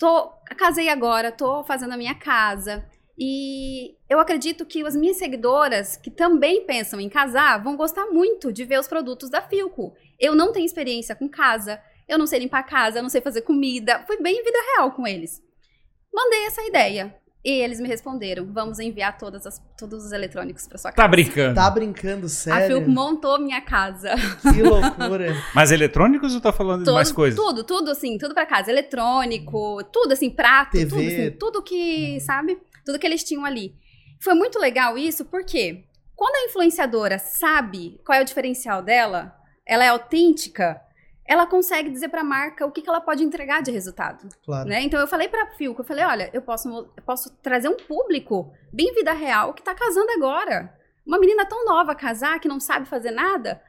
Tô, 0.02 0.32
casei 0.58 0.90
agora, 0.90 1.32
tô 1.32 1.64
fazendo 1.64 1.94
a 1.94 1.98
minha 1.98 2.16
casa. 2.16 2.84
E 3.16 3.96
eu 4.10 4.20
acredito 4.20 4.66
que 4.66 4.84
as 4.84 4.96
minhas 4.96 5.18
seguidoras, 5.18 5.96
que 5.96 6.10
também 6.10 6.66
pensam 6.66 7.00
em 7.00 7.08
casar, 7.08 7.64
vão 7.64 7.78
gostar 7.78 8.08
muito 8.08 8.52
de 8.52 8.66
ver 8.66 8.80
os 8.80 8.88
produtos 8.88 9.30
da 9.30 9.44
Filco. 9.44 9.94
Eu 10.20 10.34
não 10.34 10.52
tenho 10.52 10.66
experiência 10.66 11.16
com 11.16 11.30
casa, 11.30 11.80
eu 12.10 12.18
não 12.18 12.26
sei 12.26 12.40
limpar 12.40 12.64
casa, 12.64 12.98
eu 12.98 13.04
não 13.04 13.12
sei 13.12 13.22
fazer 13.22 13.44
comida. 13.44 14.04
Fui 14.08 14.20
bem 14.20 14.40
em 14.40 14.44
vida 14.44 14.58
real 14.74 14.92
com 14.92 15.06
eles. 15.06 15.40
Mandei 16.12 16.48
essa 16.48 16.64
ideia. 16.64 17.16
E 17.44 17.50
eles 17.62 17.80
me 17.80 17.88
responderam: 17.88 18.46
vamos 18.52 18.78
enviar 18.80 19.18
todas 19.18 19.48
as- 19.48 19.60
todos 19.78 20.06
os 20.06 20.12
eletrônicos 20.12 20.68
para 20.68 20.78
sua 20.78 20.92
casa. 20.92 21.04
Tá 21.04 21.08
brincando. 21.08 21.56
Tá 21.56 21.70
brincando, 21.72 22.26
A 22.28 22.30
sério? 22.30 22.68
Filco 22.78 22.90
montou 22.92 23.40
minha 23.40 23.60
casa. 23.62 24.10
Que 24.54 24.62
loucura. 24.62 25.36
Mas 25.56 25.72
eletrônicos 25.72 26.36
ou 26.36 26.42
tá 26.42 26.52
falando 26.52 26.86
de 26.86 26.92
mais 26.92 27.12
coisas? 27.12 27.40
Tudo, 27.40 27.64
tudo 27.64 27.92
assim, 27.92 28.18
tudo 28.18 28.34
pra 28.36 28.46
casa. 28.46 28.70
Eletrônico, 28.72 29.84
tudo 29.92 30.12
assim, 30.14 30.30
prato, 30.30 30.72
TV. 30.72 30.86
tudo 30.90 31.02
assim, 31.08 31.32
tudo 31.32 31.64
que, 31.64 32.20
sabe? 32.20 32.60
Tudo 32.86 33.00
que 33.00 33.08
eles 33.08 33.24
tinham 33.24 33.44
ali. 33.44 33.76
Foi 34.20 34.34
muito 34.36 34.60
legal 34.60 34.98
isso, 34.98 35.26
porque 35.26 35.86
quando 36.16 36.36
a 36.36 36.46
influenciadora 36.50 37.18
sabe 37.18 38.00
qual 38.06 38.20
é 38.20 38.22
o 38.22 38.26
diferencial 38.26 38.84
dela, 38.84 39.36
ela 39.66 39.84
é 39.84 39.88
autêntica, 39.88 40.80
ela 41.32 41.48
consegue 41.48 41.90
dizer 41.90 42.10
pra 42.10 42.26
marca 42.26 42.66
o 42.66 42.72
que, 42.72 42.82
que 42.82 42.90
ela 42.90 43.00
pode 43.00 43.24
entregar 43.24 43.62
de 43.62 43.72
resultado. 43.72 44.28
Claro. 44.44 44.68
Né? 44.68 44.82
Então 44.82 45.00
eu 45.00 45.08
falei 45.08 45.30
pra 45.30 45.48
Filco, 45.52 45.80
eu 45.80 45.86
falei, 45.86 46.04
olha, 46.04 46.30
eu 46.34 46.42
posso, 46.42 46.68
eu 46.68 47.04
posso 47.06 47.32
trazer 47.42 47.70
um 47.70 47.78
público 47.78 48.52
bem 48.74 48.94
vida 48.94 49.14
real 49.14 49.54
que 49.54 49.64
tá 49.64 49.74
casando 49.74 50.12
agora. 50.12 50.76
Uma 51.06 51.18
menina 51.18 51.46
tão 51.46 51.64
nova 51.64 51.96
casar, 51.96 52.38
que 52.42 52.50
não 52.50 52.60
sabe 52.60 52.86
fazer 52.86 53.12
nada, 53.12 53.62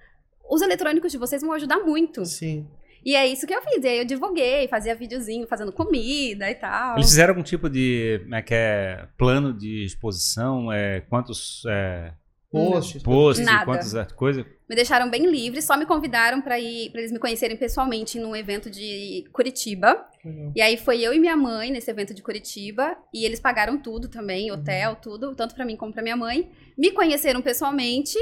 os 0.51 0.61
eletrônicos 0.61 1.13
de 1.13 1.19
vocês 1.19 1.41
vão 1.41 1.53
ajudar 1.53 1.79
muito. 1.79 2.27
Sim. 2.27 2.67
E 3.05 3.15
é 3.15 3.29
isso 3.29 3.47
que 3.47 3.55
eu 3.55 3.63
fiz. 3.63 3.85
E 3.85 3.87
aí 3.87 3.99
eu 3.99 4.05
divulguei, 4.05 4.67
fazia 4.67 4.97
videozinho 4.97 5.47
fazendo 5.47 5.71
comida 5.71 6.51
e 6.51 6.57
tal. 6.57 6.97
Eles 6.97 7.11
fizeram 7.11 7.31
algum 7.31 7.45
tipo 7.45 7.71
de 7.71 8.19
como 8.25 8.35
é 8.35 8.43
que 8.43 8.55
é, 8.55 9.07
plano 9.17 9.57
de 9.57 9.85
exposição? 9.85 10.73
É, 10.73 11.01
quantos 11.03 11.63
é, 11.69 12.13
Posts. 12.53 13.03
posts, 13.03 13.47
Nada. 13.47 13.65
quantas 13.65 13.95
é, 13.95 14.05
coisas? 14.05 14.45
Me 14.69 14.77
deixaram 14.77 15.09
bem 15.09 15.27
livre, 15.27 15.63
só 15.63 15.75
me 15.77 15.87
convidaram 15.87 16.43
pra 16.43 16.61
ir, 16.61 16.91
para 16.91 17.01
eles 17.01 17.11
me 17.11 17.19
conhecerem 17.19 17.57
pessoalmente 17.57 18.19
num 18.19 18.37
evento 18.37 18.71
de 18.71 19.25
Curitiba. 19.33 20.07
Legal. 20.23 20.53
E 20.55 20.61
aí 20.61 20.77
foi 20.77 21.01
eu 21.01 21.15
e 21.15 21.19
minha 21.19 21.37
mãe 21.37 21.71
nesse 21.71 21.91
evento 21.91 22.13
de 22.13 22.23
Curitiba 22.23 22.95
e 23.13 23.25
eles 23.25 23.41
pagaram 23.41 23.79
tudo 23.79 24.09
também, 24.09 24.53
hotel, 24.53 24.97
tudo, 24.97 25.35
tanto 25.35 25.55
pra 25.55 25.65
mim 25.65 25.77
como 25.77 25.93
pra 25.93 26.03
minha 26.03 26.17
mãe. 26.17 26.51
Me 26.77 26.91
conheceram 26.91 27.41
pessoalmente 27.41 28.19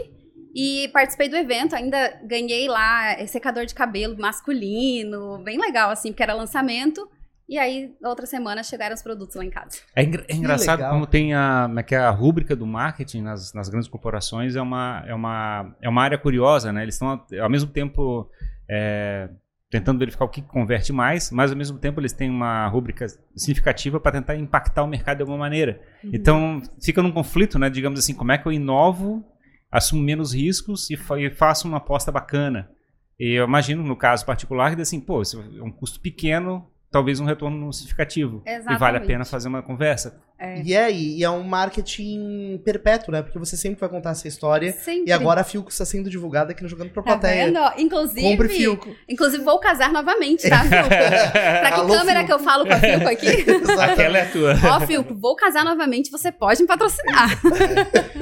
e 0.55 0.89
participei 0.93 1.29
do 1.29 1.37
evento, 1.37 1.75
ainda 1.75 2.21
ganhei 2.25 2.69
lá 2.69 3.13
eh, 3.13 3.27
secador 3.27 3.67
de 3.67 3.75
cabelo 3.75 4.17
masculino, 4.19 5.39
bem 5.39 5.59
legal 5.59 5.91
assim, 5.91 6.11
porque 6.11 6.23
era 6.23 6.35
lançamento. 6.35 7.09
E 7.51 7.59
aí, 7.59 7.93
na 8.01 8.09
outra 8.09 8.27
semana, 8.27 8.63
chegaram 8.63 8.95
os 8.95 9.03
produtos 9.03 9.35
lá 9.35 9.45
em 9.45 9.51
casa. 9.51 9.79
É, 9.97 10.05
engra- 10.05 10.25
é 10.29 10.35
engraçado 10.37 10.79
legal. 10.79 10.93
como 10.93 11.05
tem 11.05 11.35
a, 11.35 11.65
como 11.67 11.81
é 11.81 11.83
que 11.83 11.95
é, 11.97 11.99
a 11.99 12.11
rúbrica 12.11 12.55
do 12.55 12.65
marketing 12.65 13.23
nas, 13.23 13.53
nas 13.53 13.69
grandes 13.69 13.89
corporações 13.89 14.55
é 14.55 14.63
uma, 14.63 15.03
é, 15.05 15.13
uma, 15.13 15.75
é 15.83 15.89
uma 15.89 16.01
área 16.01 16.17
curiosa, 16.17 16.73
né? 16.73 16.83
Eles 16.85 16.95
estão 16.95 17.21
ao, 17.43 17.51
mesmo 17.51 17.69
tempo 17.73 18.31
é, 18.69 19.29
tentando 19.69 19.99
verificar 19.99 20.25
o 20.27 20.29
que 20.29 20.43
converte 20.43 20.93
mais, 20.93 21.33
mas 21.33 21.51
ao 21.51 21.57
mesmo 21.57 21.77
tempo 21.77 22.01
eles 22.01 22.13
têm 22.13 22.31
uma 22.31 22.69
rúbrica 22.69 23.07
significativa 23.35 23.99
para 23.99 24.13
tentar 24.13 24.37
impactar 24.37 24.85
o 24.85 24.87
mercado 24.87 25.17
de 25.17 25.23
alguma 25.25 25.39
maneira. 25.39 25.81
Então 26.05 26.63
fica 26.81 27.03
num 27.03 27.11
conflito, 27.11 27.59
né? 27.59 27.69
Digamos 27.69 27.99
assim, 27.99 28.15
como 28.15 28.31
é 28.31 28.39
que 28.39 28.47
eu 28.47 28.53
inovo, 28.53 29.25
assumo 29.73 30.01
menos 30.01 30.33
riscos 30.33 30.89
e, 30.89 30.97
fa- 30.97 31.19
e 31.21 31.29
faço 31.31 31.67
uma 31.67 31.79
aposta 31.79 32.13
bacana? 32.13 32.71
E 33.19 33.33
eu 33.33 33.45
imagino, 33.45 33.83
no 33.83 33.97
caso 33.97 34.25
particular, 34.25 34.75
que 34.77 34.83
assim, 34.83 35.01
pô, 35.01 35.21
é 35.21 35.63
um 35.63 35.71
custo 35.73 36.01
pequeno, 36.01 36.67
talvez 36.91 37.21
um 37.21 37.25
retorno 37.25 37.73
significativo. 37.73 38.43
E 38.45 38.51
vale 38.51 38.57
a 38.57 38.75
Exatamente. 38.75 39.07
pena 39.07 39.25
fazer 39.25 39.49
uma 39.49 39.63
conversa. 39.63 40.21
É. 40.43 40.63
E 40.65 40.75
é, 40.75 40.91
e 40.91 41.23
é 41.23 41.29
um 41.29 41.43
marketing 41.43 42.59
perpétuo, 42.65 43.13
né? 43.13 43.21
Porque 43.21 43.39
você 43.39 43.59
sempre 43.59 43.79
vai 43.79 43.91
contar 43.91 44.13
essa 44.13 44.27
história. 44.27 44.73
Sempre. 44.73 45.11
E 45.11 45.13
agora 45.13 45.43
a 45.43 45.45
Filco 45.45 45.71
está 45.71 45.85
sendo 45.85 46.09
divulgada 46.09 46.53
aqui 46.53 46.63
no 46.63 46.69
Jogando 46.69 46.89
pra 46.91 47.03
Tá 47.03 47.11
Plateia. 47.19 47.45
vendo? 47.45 47.59
ó? 47.59 47.73
Inclusive, 47.77 48.23
Compre 48.23 48.49
Filco. 48.49 48.97
inclusive 49.07 49.45
vou 49.45 49.61
casar 49.61 49.93
novamente, 49.93 50.49
tá, 50.49 50.61
Filco? 50.65 50.89
Pra 50.89 51.73
que 51.73 51.81
Alô, 51.81 51.95
câmera 51.95 52.21
Filco. 52.21 52.27
que 52.27 52.33
eu 52.33 52.39
falo 52.39 52.67
com 52.67 52.73
a 52.73 52.79
Filco 52.81 53.07
aqui? 53.09 53.45
Aquela 53.81 54.19
é 54.19 54.25
tua. 54.25 54.55
Ó, 54.77 54.81
Filco, 54.87 55.15
vou 55.15 55.37
casar 55.37 55.63
novamente, 55.63 56.11
você 56.11 56.33
pode 56.33 56.63
me 56.63 56.67
patrocinar. 56.67 57.39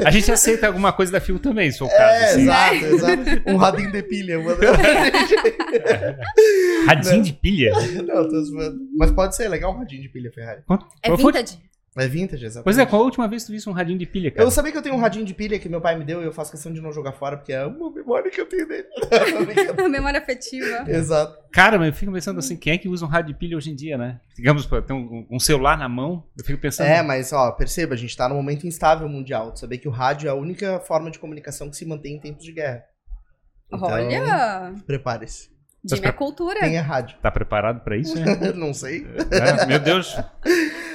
A 0.04 0.10
gente 0.10 0.32
aceita 0.32 0.66
alguma 0.66 0.92
coisa 0.92 1.12
da 1.12 1.20
Fio 1.20 1.38
também, 1.38 1.70
se 1.70 1.78
for 1.78 1.84
o 1.84 1.88
caso. 1.88 2.02
É, 2.02 2.24
assim. 2.30 2.42
exato, 2.42 2.74
exato. 2.74 3.22
Um 3.46 3.56
radinho 3.56 3.92
de 3.92 4.02
pilha. 4.02 4.40
Uma... 4.40 4.56
Radinho 6.86 7.22
de 7.22 7.32
pilha. 7.32 7.72
Não, 8.04 8.28
tô 8.28 8.42
zoando. 8.44 8.78
Mas 8.96 9.10
pode 9.10 9.36
ser 9.36 9.48
legal 9.48 9.72
um 9.72 9.78
radinho 9.78 10.02
de 10.02 10.08
pilha, 10.08 10.30
Ferrari. 10.32 10.62
Quanto- 10.66 10.86
É 11.02 11.14
vintage. 11.14 11.58
É 11.98 12.08
vintage, 12.08 12.44
exatamente. 12.44 12.64
Pois 12.64 12.78
é, 12.78 12.86
qual 12.86 13.02
a 13.02 13.04
última 13.04 13.28
vez 13.28 13.42
que 13.42 13.48
tu 13.48 13.52
viste 13.52 13.68
um 13.68 13.72
radinho 13.72 13.98
de 13.98 14.06
pilha, 14.06 14.30
cara? 14.30 14.44
Eu 14.46 14.50
sabia 14.50 14.72
que 14.72 14.78
eu 14.78 14.82
tenho 14.82 14.94
um 14.94 15.00
radinho 15.00 15.24
de 15.24 15.34
pilha 15.34 15.58
que 15.58 15.68
meu 15.68 15.80
pai 15.80 15.96
me 15.98 16.04
deu 16.04 16.22
e 16.22 16.24
eu 16.24 16.32
faço 16.32 16.50
questão 16.50 16.72
de 16.72 16.80
não 16.80 16.92
jogar 16.92 17.12
fora, 17.12 17.36
porque 17.36 17.52
é 17.52 17.64
uma 17.64 17.90
memória 17.90 18.30
que 18.30 18.40
eu 18.40 18.46
tenho 18.46 18.66
dele. 18.66 18.86
Memória 19.88 20.20
afetiva. 20.20 20.84
Exato. 20.86 21.36
Cara, 21.52 21.78
mas 21.78 21.88
eu 21.88 21.94
fico 21.94 22.12
pensando 22.12 22.38
assim, 22.38 22.56
quem 22.56 22.74
é 22.74 22.78
que 22.78 22.88
usa 22.88 23.04
um 23.04 23.08
rádio 23.08 23.32
de 23.32 23.38
pilha 23.38 23.56
hoje 23.56 23.70
em 23.70 23.74
dia, 23.74 23.96
né? 23.96 24.20
Digamos, 24.36 24.66
pô, 24.66 24.80
tem 24.80 24.94
um, 24.94 25.26
um 25.30 25.40
celular 25.40 25.76
na 25.76 25.88
mão, 25.88 26.24
eu 26.36 26.44
fico 26.44 26.60
pensando... 26.60 26.86
É, 26.86 27.02
mas 27.02 27.32
ó, 27.32 27.50
perceba, 27.52 27.94
a 27.94 27.98
gente 27.98 28.16
tá 28.16 28.28
num 28.28 28.36
momento 28.36 28.66
instável 28.66 29.08
mundial. 29.08 29.52
Tu 29.52 29.60
saber 29.60 29.78
que 29.78 29.88
o 29.88 29.90
rádio 29.90 30.28
é 30.28 30.30
a 30.30 30.34
única 30.34 30.78
forma 30.80 31.10
de 31.10 31.18
comunicação 31.18 31.70
que 31.70 31.76
se 31.76 31.86
mantém 31.86 32.16
em 32.16 32.20
tempos 32.20 32.44
de 32.44 32.52
guerra. 32.52 32.84
Então, 33.72 33.88
Olha, 33.88 34.74
Prepare-se. 34.86 35.50
de 35.84 36.00
minha 36.00 36.12
cultura. 36.12 36.60
Tenha 36.60 36.82
rádio. 36.82 37.18
Tá 37.20 37.30
preparado 37.30 37.80
pra 37.80 37.96
isso, 37.96 38.14
né? 38.18 38.52
não 38.56 38.72
sei. 38.72 39.06
É, 39.30 39.66
meu 39.66 39.78
Deus. 39.78 40.16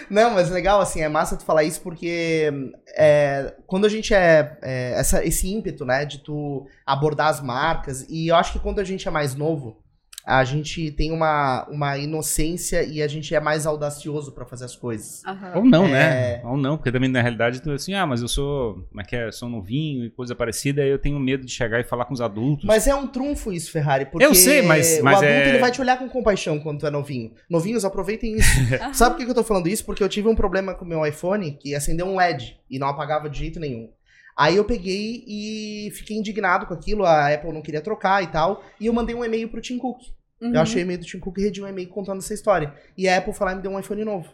Não, 0.10 0.32
mas 0.32 0.50
legal, 0.50 0.82
assim, 0.82 1.02
é 1.02 1.10
massa 1.10 1.38
tu 1.38 1.44
falar 1.44 1.64
isso 1.64 1.82
porque 1.82 2.52
é, 2.96 3.56
quando 3.68 3.86
a 3.86 3.90
gente 3.90 4.14
é, 4.14 4.58
é, 4.62 4.94
essa, 4.98 5.26
esse 5.26 5.52
ímpeto, 5.52 5.86
né, 5.86 6.06
de 6.06 6.20
tu 6.20 6.66
abordar 6.86 7.28
as 7.28 7.42
marcas, 7.42 8.06
e 8.10 8.28
eu 8.28 8.36
acho 8.36 8.54
que 8.54 8.60
quando 8.60 8.80
a 8.80 8.84
gente 8.84 9.08
é 9.08 9.12
mais 9.12 9.36
novo, 9.36 9.83
a 10.26 10.44
gente 10.46 10.90
tem 10.92 11.12
uma, 11.12 11.68
uma 11.70 11.98
inocência 11.98 12.82
e 12.84 13.02
a 13.02 13.08
gente 13.08 13.36
é 13.36 13.40
mais 13.40 13.66
audacioso 13.66 14.32
pra 14.32 14.46
fazer 14.46 14.66
as 14.66 14.76
coisas. 14.76 15.22
Aham. 15.26 15.52
Ou 15.58 15.66
não, 15.66 15.86
É. 15.88 15.90
né? 15.90 16.42
Ou 16.46 16.56
não, 16.58 16.78
porque 16.78 16.92
também 16.92 17.10
na 17.10 17.22
realidade 17.22 17.62
tu 17.62 17.72
assim, 17.72 17.94
ah, 17.94 18.06
mas 18.06 18.22
eu 18.22 18.28
sou, 18.28 18.76
como 18.90 19.02
é 19.02 19.04
que 19.04 19.16
é, 19.16 19.32
sou 19.32 19.50
novinho 19.50 20.06
e 20.06 20.10
coisa 20.10 20.34
parecida, 20.36 20.82
aí 20.82 20.90
eu 20.90 20.98
tenho 21.00 21.20
medo 21.20 21.46
de 21.46 21.52
chegar 21.52 21.80
e 21.80 21.84
falar 21.84 22.06
com 22.06 22.14
os 22.14 22.22
adultos. 22.22 22.66
Mas 22.66 22.88
é 22.88 22.96
um 22.96 23.08
trunfo 23.08 23.52
isso, 23.52 23.72
Ferrari, 23.72 24.06
porque 24.06 24.26
Eu 24.26 24.34
sei, 24.34 24.62
mas- 24.62 25.00
o 25.00 25.04
mas 25.04 25.18
adulto 25.18 25.34
é- 25.34 25.50
ele 25.50 25.58
vai 25.60 25.72
te 25.72 25.82
olhar 25.82 25.98
com 26.00 26.08
compaixão 26.08 26.60
quando 26.60 26.80
tu 26.80 26.88
é 26.88 26.90
novinho. 26.90 27.32
Novinhos, 27.50 27.84
aproveitem 27.84 28.36
isso. 28.38 28.48
Sabe 28.94 29.16
por 29.16 29.20
que 29.20 29.26
que 29.26 29.32
eu 29.32 29.36
tô 29.36 29.44
falando 29.44 29.68
isso? 29.68 29.84
Porque 29.86 30.04
eu 30.04 30.10
tive 30.10 30.28
um 30.28 30.36
problema 30.36 30.74
com 30.74 30.86
o 30.86 30.88
meu 30.88 31.06
iPhone 31.06 31.58
que 31.62 31.76
acendeu 31.76 32.06
um 32.08 32.16
LED 32.16 32.58
e 32.70 32.80
não 32.80 32.88
apagava 32.88 33.30
de 33.30 33.40
jeito 33.40 33.60
nenhum. 33.60 33.90
Aí 34.36 34.56
eu 34.56 34.66
peguei 34.66 35.24
e 35.28 35.92
fiquei 35.96 36.18
indignado 36.18 36.66
com 36.66 36.74
aquilo, 36.74 37.06
a 37.06 37.34
Apple 37.34 37.54
não 37.54 37.62
queria 37.62 37.82
trocar 37.82 38.24
e 38.24 38.28
tal, 38.28 38.64
e 38.80 38.88
eu 38.88 38.94
mandei 38.94 39.16
um 39.16 39.24
e-mail 39.24 39.48
pro 39.50 39.62
Tim 39.62 39.78
Cook. 39.78 40.00
Uhum. 40.42 40.54
Eu 40.54 40.62
achei 40.62 40.82
o 40.82 40.86
e-mail 40.86 41.00
do 41.00 41.06
Tim 41.06 41.20
Cook 41.20 41.38
e 41.38 41.44
redi 41.44 41.62
um 41.62 41.68
e-mail 41.68 41.88
contando 41.90 42.18
essa 42.20 42.34
história. 42.34 42.74
E 42.98 43.08
a 43.08 43.18
Apple 43.18 43.34
foi 43.34 43.46
lá 43.46 43.54
e 43.54 43.56
me 43.56 43.62
deu 43.62 43.72
um 43.72 43.80
iPhone 43.80 44.04
novo. 44.04 44.28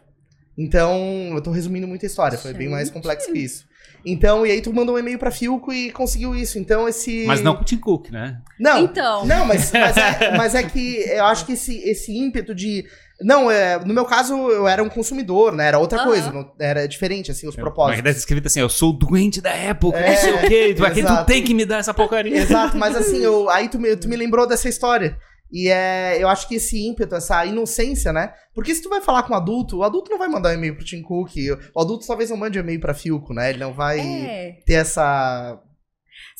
Então, 0.58 0.98
eu 1.34 1.40
tô 1.42 1.50
resumindo 1.50 1.86
muito 1.86 2.04
a 2.04 2.06
história, 2.06 2.36
foi 2.36 2.52
bem 2.52 2.68
mais 2.68 2.88
Gente. 2.88 2.94
complexo 2.94 3.32
que 3.32 3.38
isso. 3.38 3.64
Então, 4.04 4.46
e 4.46 4.50
aí 4.50 4.60
tu 4.60 4.72
mandou 4.72 4.94
um 4.94 4.98
e-mail 4.98 5.18
pra 5.18 5.30
Filco 5.30 5.72
e 5.72 5.90
conseguiu 5.90 6.34
isso. 6.34 6.58
Então, 6.58 6.88
esse. 6.88 7.24
Mas 7.26 7.40
não 7.40 7.54
com 7.54 7.62
o 7.62 7.64
Tim 7.64 7.78
Cook, 7.78 8.10
né? 8.10 8.40
Não, 8.58 8.84
Então. 8.84 9.24
não, 9.26 9.44
mas, 9.46 9.70
mas, 9.72 9.96
é, 9.96 10.30
mas 10.36 10.54
é 10.54 10.62
que 10.62 10.96
eu 11.08 11.24
acho 11.26 11.46
que 11.46 11.52
esse, 11.52 11.78
esse 11.88 12.12
ímpeto 12.16 12.54
de. 12.54 12.84
Não, 13.22 13.50
é, 13.50 13.78
no 13.84 13.92
meu 13.92 14.04
caso, 14.04 14.34
eu 14.48 14.66
era 14.66 14.82
um 14.82 14.88
consumidor, 14.88 15.52
né? 15.52 15.66
Era 15.68 15.78
outra 15.78 15.98
Aham. 15.98 16.06
coisa. 16.08 16.32
não- 16.32 16.50
era 16.58 16.86
diferente, 16.88 17.30
assim, 17.30 17.46
os 17.46 17.54
Mas 17.54 17.62
propósitos. 17.62 18.02
deve 18.02 18.12
ser 18.14 18.18
escrito 18.20 18.46
assim, 18.46 18.60
eu 18.60 18.68
sou 18.68 18.90
o 18.90 18.92
doente 18.94 19.40
da 19.40 19.50
Apple, 19.70 19.92
É, 19.94 20.10
não 20.10 20.16
sei 20.16 20.32
o 20.34 20.40
quê. 20.48 20.74
Tu, 20.74 20.84
aqui 20.84 21.02
tu 21.02 21.24
tem 21.26 21.42
que 21.44 21.52
me 21.52 21.64
dar 21.66 21.78
essa 21.78 21.92
porcaria. 21.92 22.36
Exato, 22.36 22.76
mas 22.78 22.96
assim, 22.96 23.18
eu, 23.18 23.48
aí 23.50 23.68
tu 23.68 23.78
me, 23.78 23.94
tu 23.96 24.08
me 24.08 24.16
lembrou 24.16 24.46
dessa 24.46 24.68
história. 24.68 25.18
E 25.52 25.68
é, 25.68 26.16
eu 26.22 26.28
acho 26.28 26.46
que 26.48 26.54
esse 26.54 26.80
ímpeto, 26.86 27.14
essa 27.16 27.44
inocência, 27.44 28.12
né? 28.12 28.32
Porque 28.54 28.72
se 28.72 28.80
tu 28.82 28.88
vai 28.88 29.00
falar 29.00 29.24
com 29.24 29.32
um 29.34 29.36
adulto, 29.36 29.78
o 29.78 29.82
adulto 29.82 30.08
não 30.10 30.18
vai 30.18 30.28
mandar 30.28 30.50
um 30.50 30.54
e-mail 30.54 30.76
pro 30.76 30.84
Tim 30.84 31.02
Cook. 31.02 31.32
O 31.74 31.80
adulto 31.80 32.06
talvez 32.06 32.30
não 32.30 32.36
mande 32.36 32.56
um 32.58 32.62
e-mail 32.62 32.80
pra 32.80 32.94
Filco, 32.94 33.34
né? 33.34 33.50
Ele 33.50 33.58
não 33.58 33.72
vai 33.74 33.98
É. 34.00 34.52
ter 34.64 34.74
essa. 34.74 35.58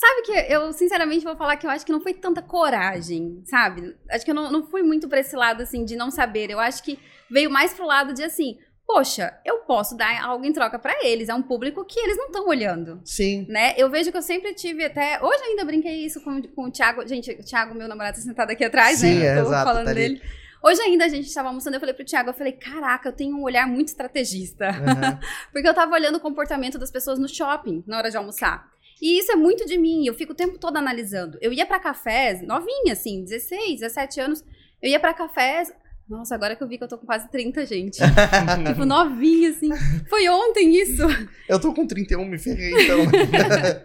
Sabe 0.00 0.22
que 0.22 0.32
eu, 0.50 0.72
sinceramente, 0.72 1.26
vou 1.26 1.36
falar 1.36 1.58
que 1.58 1.66
eu 1.66 1.70
acho 1.70 1.84
que 1.84 1.92
não 1.92 2.00
foi 2.00 2.14
tanta 2.14 2.40
coragem, 2.40 3.42
sabe? 3.44 3.94
Acho 4.10 4.24
que 4.24 4.30
eu 4.30 4.34
não, 4.34 4.50
não 4.50 4.66
fui 4.66 4.82
muito 4.82 5.06
pra 5.06 5.20
esse 5.20 5.36
lado, 5.36 5.62
assim, 5.62 5.84
de 5.84 5.94
não 5.94 6.10
saber. 6.10 6.50
Eu 6.50 6.58
acho 6.58 6.82
que 6.82 6.98
veio 7.30 7.50
mais 7.50 7.74
pro 7.74 7.84
lado 7.84 8.14
de, 8.14 8.22
assim, 8.22 8.56
poxa, 8.86 9.38
eu 9.44 9.58
posso 9.58 9.94
dar 9.94 10.24
algo 10.24 10.46
em 10.46 10.54
troca 10.54 10.78
pra 10.78 10.94
eles. 11.04 11.28
É 11.28 11.34
um 11.34 11.42
público 11.42 11.84
que 11.84 12.00
eles 12.00 12.16
não 12.16 12.28
estão 12.28 12.48
olhando. 12.48 12.98
Sim. 13.04 13.44
Né? 13.46 13.74
Eu 13.76 13.90
vejo 13.90 14.10
que 14.10 14.16
eu 14.16 14.22
sempre 14.22 14.54
tive 14.54 14.82
até. 14.86 15.22
Hoje 15.22 15.42
ainda 15.44 15.66
brinquei 15.66 16.02
isso 16.02 16.22
com, 16.22 16.40
com 16.48 16.64
o 16.68 16.70
Thiago. 16.70 17.06
Gente, 17.06 17.30
o 17.32 17.44
Thiago, 17.44 17.74
meu 17.74 17.86
namorado, 17.86 18.16
tá 18.16 18.22
sentado 18.22 18.50
aqui 18.52 18.64
atrás, 18.64 19.00
Sim, 19.00 19.18
né? 19.18 19.26
é, 19.26 19.32
Eu 19.32 19.42
Tô 19.42 19.48
exato, 19.50 19.66
falando 19.66 19.84
tá 19.84 19.92
dele. 19.92 20.22
Hoje 20.62 20.80
ainda 20.80 21.04
a 21.04 21.08
gente 21.08 21.26
estava 21.26 21.48
almoçando, 21.48 21.76
eu 21.76 21.80
falei 21.80 21.94
pro 21.94 22.04
Thiago, 22.04 22.30
eu 22.30 22.34
falei, 22.34 22.52
caraca, 22.52 23.08
eu 23.08 23.12
tenho 23.12 23.36
um 23.36 23.42
olhar 23.42 23.66
muito 23.66 23.88
estrategista. 23.88 24.68
Aham. 24.68 25.18
Porque 25.52 25.68
eu 25.68 25.74
tava 25.74 25.92
olhando 25.94 26.16
o 26.16 26.20
comportamento 26.20 26.78
das 26.78 26.90
pessoas 26.90 27.18
no 27.18 27.28
shopping 27.28 27.84
na 27.86 27.98
hora 27.98 28.10
de 28.10 28.16
almoçar. 28.16 28.66
E 29.00 29.18
isso 29.18 29.32
é 29.32 29.36
muito 29.36 29.64
de 29.66 29.78
mim, 29.78 30.06
eu 30.06 30.14
fico 30.14 30.32
o 30.32 30.36
tempo 30.36 30.58
todo 30.58 30.76
analisando. 30.76 31.38
Eu 31.40 31.52
ia 31.52 31.64
pra 31.66 31.78
cafés, 31.80 32.42
novinha, 32.42 32.92
assim, 32.92 33.24
16, 33.24 33.80
17 33.80 34.20
anos, 34.20 34.44
eu 34.82 34.90
ia 34.90 35.00
pra 35.00 35.14
cafés. 35.14 35.72
Nossa, 36.08 36.34
agora 36.34 36.56
que 36.56 36.62
eu 36.62 36.66
vi 36.68 36.76
que 36.76 36.82
eu 36.84 36.88
tô 36.88 36.98
com 36.98 37.06
quase 37.06 37.30
30, 37.30 37.64
gente. 37.66 37.98
tipo, 38.66 38.84
novinha, 38.84 39.50
assim. 39.50 39.70
Foi 40.08 40.28
ontem 40.28 40.74
isso. 40.76 41.02
Eu 41.48 41.60
tô 41.60 41.72
com 41.72 41.86
31, 41.86 42.24
me 42.24 42.38
ferrei, 42.38 42.72
então. 42.84 42.98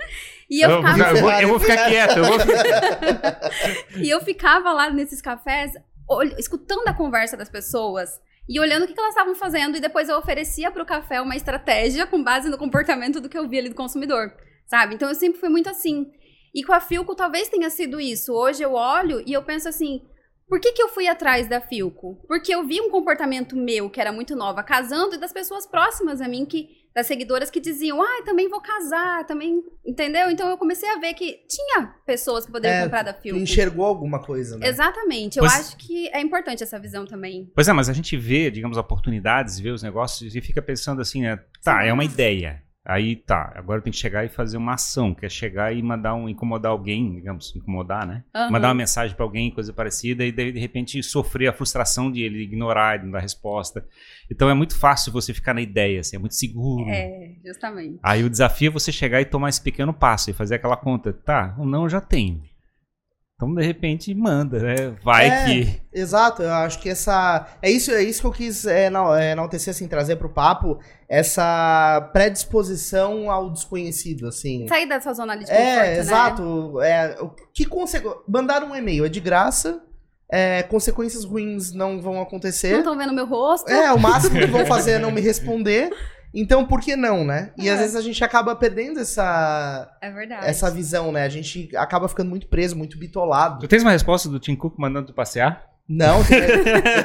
E 0.47 0.61
eu, 0.63 0.69
Eu, 0.69 0.81
vou 0.83 0.91
ficava, 0.93 1.15
ficar- 1.15 1.15
eu 1.15 1.21
vou, 1.21 1.31
eu 1.41 1.47
vou 1.47 1.59
ficar 1.59 1.89
quieto. 1.89 2.17
Eu 2.17 2.23
vou 2.25 2.37
e 4.03 4.09
eu 4.09 4.21
ficava 4.21 4.71
lá 4.73 4.91
nesses 4.91 5.19
cafés, 5.21 5.71
ol- 6.07 6.23
escutando 6.37 6.87
a 6.87 6.93
conversa 6.93 7.35
das 7.35 7.49
pessoas. 7.49 8.19
E 8.47 8.59
olhando 8.59 8.83
o 8.83 8.87
que 8.87 8.93
que 8.93 8.99
elas 8.99 9.13
estavam 9.13 9.33
fazendo, 9.33 9.75
e 9.75 9.79
depois 9.79 10.07
eu 10.07 10.15
oferecia 10.17 10.69
pro 10.69 10.85
café 10.85 11.19
uma 11.19 11.35
estratégia 11.35 12.05
com 12.05 12.23
base 12.23 12.47
no 12.47 12.59
comportamento 12.59 13.19
do 13.19 13.27
que 13.27 13.35
eu 13.37 13.49
vi 13.49 13.57
ali 13.57 13.69
do 13.69 13.75
consumidor, 13.75 14.31
sabe? 14.67 14.95
Então 14.95 15.09
eu 15.09 15.15
sempre 15.15 15.39
fui 15.39 15.49
muito 15.49 15.69
assim. 15.69 16.07
E 16.53 16.63
com 16.63 16.73
a 16.73 16.79
Filco 16.79 17.15
talvez 17.15 17.47
tenha 17.49 17.69
sido 17.69 17.99
isso. 17.99 18.33
Hoje 18.33 18.63
eu 18.63 18.73
olho 18.73 19.21
e 19.25 19.33
eu 19.33 19.43
penso 19.43 19.67
assim: 19.67 20.01
por 20.47 20.59
que, 20.59 20.71
que 20.73 20.81
eu 20.81 20.89
fui 20.89 21.07
atrás 21.07 21.47
da 21.49 21.59
Filco? 21.59 22.21
Porque 22.27 22.53
eu 22.53 22.65
vi 22.65 22.79
um 22.79 22.89
comportamento 22.89 23.55
meu, 23.57 23.89
que 23.89 23.99
era 23.99 24.11
muito 24.11 24.35
nova, 24.35 24.63
casando, 24.63 25.15
e 25.15 25.19
das 25.19 25.33
pessoas 25.33 25.65
próximas 25.67 26.21
a 26.21 26.27
mim, 26.27 26.45
que 26.45 26.69
das 26.95 27.07
seguidoras 27.07 27.51
que 27.51 27.59
diziam, 27.59 28.01
ah, 28.01 28.21
também 28.23 28.47
vou 28.47 28.61
casar, 28.61 29.25
também. 29.25 29.61
Entendeu? 29.85 30.29
Então 30.31 30.47
eu 30.47 30.57
comecei 30.57 30.87
a 30.87 30.97
ver 30.97 31.13
que 31.13 31.39
tinha 31.49 31.87
pessoas 32.05 32.45
que 32.45 32.51
poderiam 32.53 32.79
É, 32.79 32.83
comprar 32.83 33.03
da 33.03 33.13
Filco. 33.13 33.37
enxergou 33.37 33.85
alguma 33.85 34.23
coisa, 34.23 34.57
né? 34.57 34.65
Exatamente. 34.65 35.37
Eu 35.37 35.43
Pois- 35.43 35.59
acho 35.59 35.75
que 35.75 36.07
é 36.07 36.21
importante 36.21 36.63
essa 36.63 36.79
visão 36.79 37.05
também. 37.05 37.51
Pois 37.53 37.67
é, 37.67 37.73
mas 37.73 37.89
a 37.89 37.93
gente 37.93 38.15
vê, 38.15 38.49
digamos, 38.49 38.77
oportunidades, 38.77 39.59
vê 39.59 39.71
os 39.71 39.83
negócios 39.83 40.33
e 40.37 40.39
fica 40.41 40.61
pensando 40.61 41.01
assim, 41.01 41.21
né? 41.23 41.37
Tá, 41.61 41.83
é 41.83 41.91
uma 41.91 42.05
ideia. 42.05 42.63
Aí 42.85 43.15
tá, 43.15 43.51
agora 43.55 43.81
tem 43.81 43.91
que 43.91 43.97
chegar 43.97 44.23
e 44.23 44.29
fazer 44.29 44.57
uma 44.57 44.75
ação, 44.75 45.11
que 45.11 45.25
é 45.25 45.29
chegar 45.29 45.75
e 45.75 45.81
mandar 45.81 46.13
um, 46.13 46.29
incomodar 46.29 46.71
alguém, 46.71 47.15
digamos, 47.15 47.51
incomodar, 47.55 48.05
né? 48.05 48.23
Aham. 48.33 48.51
Mandar 48.51 48.67
uma 48.67 48.75
mensagem 48.75 49.15
pra 49.15 49.25
alguém, 49.25 49.49
coisa 49.49 49.73
parecida, 49.73 50.23
e 50.23 50.31
daí, 50.31 50.51
de 50.51 50.59
repente 50.59 51.01
sofrer 51.01 51.47
a 51.47 51.53
frustração 51.53 52.11
de 52.11 52.21
ele 52.21 52.43
ignorar, 52.43 52.97
de 52.97 53.05
não 53.05 53.11
dar 53.11 53.21
resposta. 53.21 53.83
Então 54.29 54.47
é 54.51 54.53
muito 54.53 54.77
fácil 54.77 55.11
você 55.11 55.33
ficar 55.33 55.55
na 55.55 55.61
ideia, 55.61 56.01
assim, 56.01 56.15
é 56.15 56.19
muito 56.19 56.35
seguro. 56.35 56.87
É, 56.87 57.31
justamente. 57.43 57.97
Aí 58.03 58.23
o 58.23 58.29
desafio 58.29 58.67
é 58.67 58.71
você 58.71 58.91
chegar 58.91 59.19
e 59.19 59.25
tomar 59.25 59.49
esse 59.49 59.61
pequeno 59.61 59.91
passo 59.91 60.29
e 60.29 60.33
fazer 60.33 60.55
aquela 60.55 60.77
conta. 60.77 61.11
Tá, 61.11 61.55
o 61.57 61.65
não 61.65 61.83
eu 61.83 61.89
já 61.89 61.99
tenho. 61.99 62.43
Então, 63.35 63.53
de 63.53 63.61
repente, 63.65 64.15
manda, 64.15 64.59
né? 64.59 64.95
Vai 65.03 65.27
É. 65.27 65.45
que. 65.45 65.81
Exato, 65.93 66.41
eu 66.41 66.53
acho 66.53 66.79
que 66.79 66.87
essa. 66.89 67.45
É 67.61 67.69
isso, 67.69 67.91
é 67.91 68.01
isso 68.01 68.21
que 68.21 68.27
eu 68.27 68.31
quis 68.31 68.65
é, 68.65 68.85
é, 68.85 69.31
enaltecer, 69.33 69.71
assim, 69.71 69.89
trazer 69.89 70.15
pro 70.15 70.29
papo, 70.29 70.79
essa 71.09 72.09
predisposição 72.13 73.29
ao 73.29 73.49
desconhecido, 73.49 74.25
assim. 74.27 74.65
Sair 74.69 74.87
dessa 74.87 75.13
zona 75.13 75.33
ali 75.33 75.43
de 75.43 75.51
conforto, 75.51 75.67
É, 75.67 75.75
né? 75.81 75.97
exato. 75.99 76.81
É, 76.81 77.17
o 77.19 77.29
que 77.53 77.65
consegue... 77.65 78.07
Mandar 78.25 78.63
um 78.63 78.73
e-mail 78.73 79.05
é 79.05 79.09
de 79.09 79.19
graça, 79.19 79.81
é, 80.31 80.63
consequências 80.63 81.25
ruins 81.25 81.73
não 81.73 82.01
vão 82.01 82.13
Não 82.13 82.21
acontecer. 82.21 82.77
estão 82.77 82.97
vendo 82.97 83.13
meu 83.13 83.25
rosto. 83.25 83.69
É, 83.69 83.91
o 83.91 83.99
máximo 83.99 84.39
que 84.39 84.45
vão 84.47 84.65
fazer 84.65 84.91
é 84.91 84.99
não 84.99 85.11
me 85.11 85.19
responder. 85.19 85.89
Então, 86.35 86.65
por 86.65 86.81
que 86.81 86.95
não, 86.97 87.23
né? 87.23 87.51
E 87.57 87.69
É. 87.69 87.71
às 87.71 87.79
vezes 87.79 87.95
a 87.95 88.01
gente 88.01 88.21
acaba 88.23 88.53
perdendo 88.55 88.99
essa, 88.99 89.89
É 90.01 90.11
verdade. 90.11 90.45
essa 90.45 90.69
visão, 90.69 91.11
né? 91.11 91.23
A 91.23 91.29
gente 91.29 91.69
acaba 91.77 92.09
ficando 92.09 92.29
muito 92.29 92.47
preso, 92.47 92.75
muito 92.75 92.97
bitolado. 92.99 93.59
Tu 93.61 93.67
tens 93.69 93.81
uma 93.83 93.91
resposta 93.91 94.27
do 94.27 94.39
Tim 94.39 94.55
Cook 94.55 94.75
mandando 94.77 95.07
tu 95.07 95.13
passear? 95.13 95.63
Não, 95.87 96.17
eu 96.19 96.25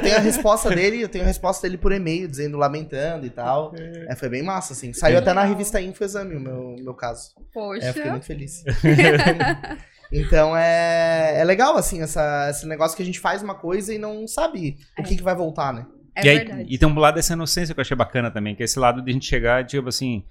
tenho, 0.01 0.17
a 0.17 0.21
resposta 0.21 0.71
dele, 0.71 1.03
eu 1.03 1.09
tenho 1.09 1.23
a 1.23 1.27
resposta 1.27 1.67
dele 1.69 1.77
por 1.77 1.93
e-mail, 1.93 2.27
dizendo, 2.27 2.57
lamentando 2.57 3.27
e 3.27 3.31
tal. 3.31 3.75
É, 4.09 4.17
foi 4.17 4.29
bem 4.31 4.43
massa, 4.43 4.73
assim. 4.73 4.93
Saiu 4.95 5.19
até 5.19 5.33
na 5.35 5.45
revista 5.45 5.81
Infoexame 5.81 6.35
o 6.35 6.41
meu, 6.41 6.77
meu 6.83 6.95
caso. 6.95 7.31
Poxa. 7.53 7.85
É, 7.85 7.89
eu 7.91 7.95
fiquei 7.95 8.11
muito 8.11 8.27
feliz. 8.27 8.65
então 10.13 10.57
é, 10.57 11.39
é 11.39 11.45
legal, 11.45 11.77
assim, 11.77 12.03
essa, 12.03 12.49
esse 12.51 12.67
negócio 12.67 12.97
que 12.97 13.03
a 13.03 13.07
gente 13.07 13.21
faz 13.21 13.43
uma 13.43 13.55
coisa 13.55 13.95
e 13.95 13.99
não 13.99 14.27
sabe 14.27 14.79
o 14.99 15.03
que, 15.03 15.17
que 15.17 15.23
vai 15.23 15.35
voltar, 15.35 15.73
né? 15.73 15.87
É 16.15 16.25
e, 16.25 16.29
aí- 16.29 16.39
verdade. 16.39 16.67
e 16.69 16.79
tem 16.79 16.89
um 16.89 16.99
lado 16.99 17.15
dessa 17.15 17.33
inocência 17.33 17.75
que 17.75 17.81
eu 17.81 17.83
achei 17.83 17.97
bacana 17.97 18.31
também, 18.31 18.55
que 18.55 18.63
é 18.63 18.65
esse 18.65 18.79
lado 18.79 19.03
de 19.03 19.11
a 19.11 19.13
gente 19.15 19.27
chegar, 19.27 19.65
tipo 19.65 19.89
assim, 19.89 20.25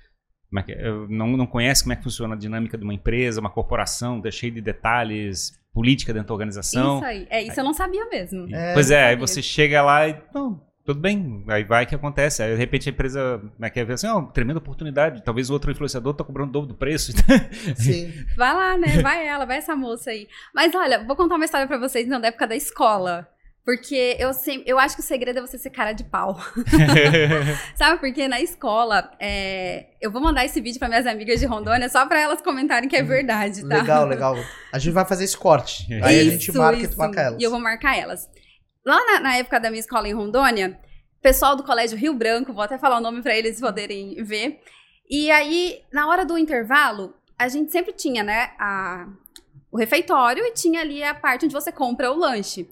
como 0.49 0.59
é 0.59 0.63
que- 0.63 0.71
eu 0.71 1.07
não, 1.09 1.27
não 1.37 1.45
conhece 1.47 1.83
como 1.83 1.93
é 1.93 1.95
que 1.95 2.03
funciona 2.03 2.35
a 2.35 2.37
dinâmica 2.37 2.77
de 2.77 2.83
uma 2.83 2.93
empresa, 2.93 3.39
uma 3.39 3.49
corporação, 3.49 4.21
tá 4.21 4.29
cheio 4.31 4.51
de 4.53 4.61
detalhes, 4.61 5.57
política 5.73 6.11
dentro 6.13 6.29
da 6.29 6.33
organização. 6.33 6.97
Isso 6.97 7.05
aí. 7.05 7.27
É, 7.29 7.41
isso 7.43 7.59
eu 7.59 7.63
não 7.63 7.73
sabia 7.73 8.05
mesmo. 8.09 8.47
E- 8.49 8.53
É, 8.53 8.73
pois 8.73 8.89
é, 8.91 9.05
aí 9.07 9.15
você 9.15 9.41
chega 9.41 9.81
lá 9.81 10.07
e. 10.07 10.15
Não, 10.33 10.59
tudo 10.83 10.99
bem, 10.99 11.45
aí 11.47 11.63
vai 11.63 11.85
que 11.85 11.93
acontece. 11.93 12.41
Aí 12.41 12.51
de 12.51 12.57
repente 12.57 12.89
a 12.89 12.91
empresa 12.91 13.37
como 13.39 13.65
é 13.65 13.69
que 13.69 13.79
é, 13.79 13.85
vê 13.85 13.93
assim, 13.93 14.07
ó, 14.07 14.23
tremenda 14.23 14.57
oportunidade. 14.57 15.23
Talvez 15.23 15.49
o 15.51 15.53
outro 15.53 15.69
influenciador 15.71 16.15
tá 16.15 16.23
cobrando 16.23 16.49
o 16.49 16.53
dobro 16.53 16.69
do 16.69 16.75
preço. 16.75 17.11
Sim. 17.77 18.11
Vai 18.35 18.53
lá, 18.53 18.75
né? 18.77 18.99
Vai 19.01 19.27
ela, 19.27 19.45
vai 19.45 19.57
essa 19.57 19.75
moça 19.75 20.09
aí. 20.09 20.27
Mas 20.53 20.73
olha, 20.73 21.03
vou 21.05 21.15
contar 21.15 21.35
uma 21.35 21.45
história 21.45 21.67
pra 21.67 21.77
vocês, 21.77 22.07
não, 22.07 22.19
da 22.19 22.29
época 22.29 22.47
da 22.47 22.55
escola. 22.55 23.27
Porque 23.65 24.15
eu 24.17 24.34
sempre, 24.34 24.63
eu 24.69 24.80
acho 24.80 24.95
que 24.95 25.02
o 25.02 25.06
segredo 25.06 25.39
é 25.39 25.41
você 25.41 25.58
ser 25.58 25.69
cara 25.69 25.93
de 25.93 26.04
pau. 26.04 26.39
Sabe? 27.76 28.00
Porque 28.00 28.28
na 28.28 28.41
escola, 28.41 29.12
é, 29.19 29.88
eu 30.02 30.12
vou 30.12 30.22
mandar 30.22 30.43
esse 30.43 30.60
vídeo 30.60 30.80
para 30.80 30.88
minhas 30.88 31.06
amigas 31.06 31.39
de 31.39 31.45
Rondônia 31.45 31.88
só 31.88 32.06
para 32.08 32.19
elas 32.19 32.41
comentarem 32.41 32.89
que 32.89 32.95
é 32.95 33.04
verdade, 33.04 33.67
tá? 33.67 33.78
Legal, 33.78 34.08
legal. 34.08 34.36
A 34.74 34.80
gente 34.80 34.93
vai 34.93 35.06
fazer 35.06 35.26
esse 35.26 35.38
corte. 35.38 35.88
Aí 36.04 36.19
a 36.19 36.24
gente 36.24 36.50
Isso, 36.50 36.58
marca 36.58 36.80
e 36.80 36.88
tu 36.88 36.91
isso. 36.91 36.98
marca 36.98 37.22
elas. 37.22 37.39
E 37.39 37.43
eu 37.43 37.52
vou 37.52 37.60
marcar 37.60 37.98
elas. 37.98 38.28
Lá 38.86 38.98
na, 39.06 39.19
na 39.19 39.36
época 39.36 39.60
da 39.60 39.69
minha 39.69 39.82
escola 39.82 40.08
em 40.08 40.13
Rondônia, 40.13 40.80
pessoal 41.22 41.56
do 41.56 41.63
Colégio 41.63 41.98
Rio 41.98 42.13
Branco, 42.13 42.54
vou 42.54 42.63
até 42.63 42.78
falar 42.78 42.98
o 42.98 43.02
nome 43.02 43.22
para 43.22 43.38
eles 43.38 43.60
poderem 43.60 44.15
ver. 44.24 44.60
E 45.10 45.30
aí, 45.30 45.82
na 45.91 46.08
hora 46.08 46.26
do 46.26 46.38
intervalo, 46.38 47.13
a 47.38 47.48
gente 47.48 47.72
sempre 47.72 47.93
tinha, 47.93 48.24
né, 48.24 48.52
a, 48.60 49.08
o 49.72 49.78
refeitório 49.78 50.43
e 50.45 50.54
tinha 50.54 50.82
ali 50.82 51.04
a 51.04 51.13
parte 51.13 51.45
onde 51.45 51.54
você 51.54 51.72
compra 51.72 52.12
o 52.12 52.17
lanche. 52.17 52.69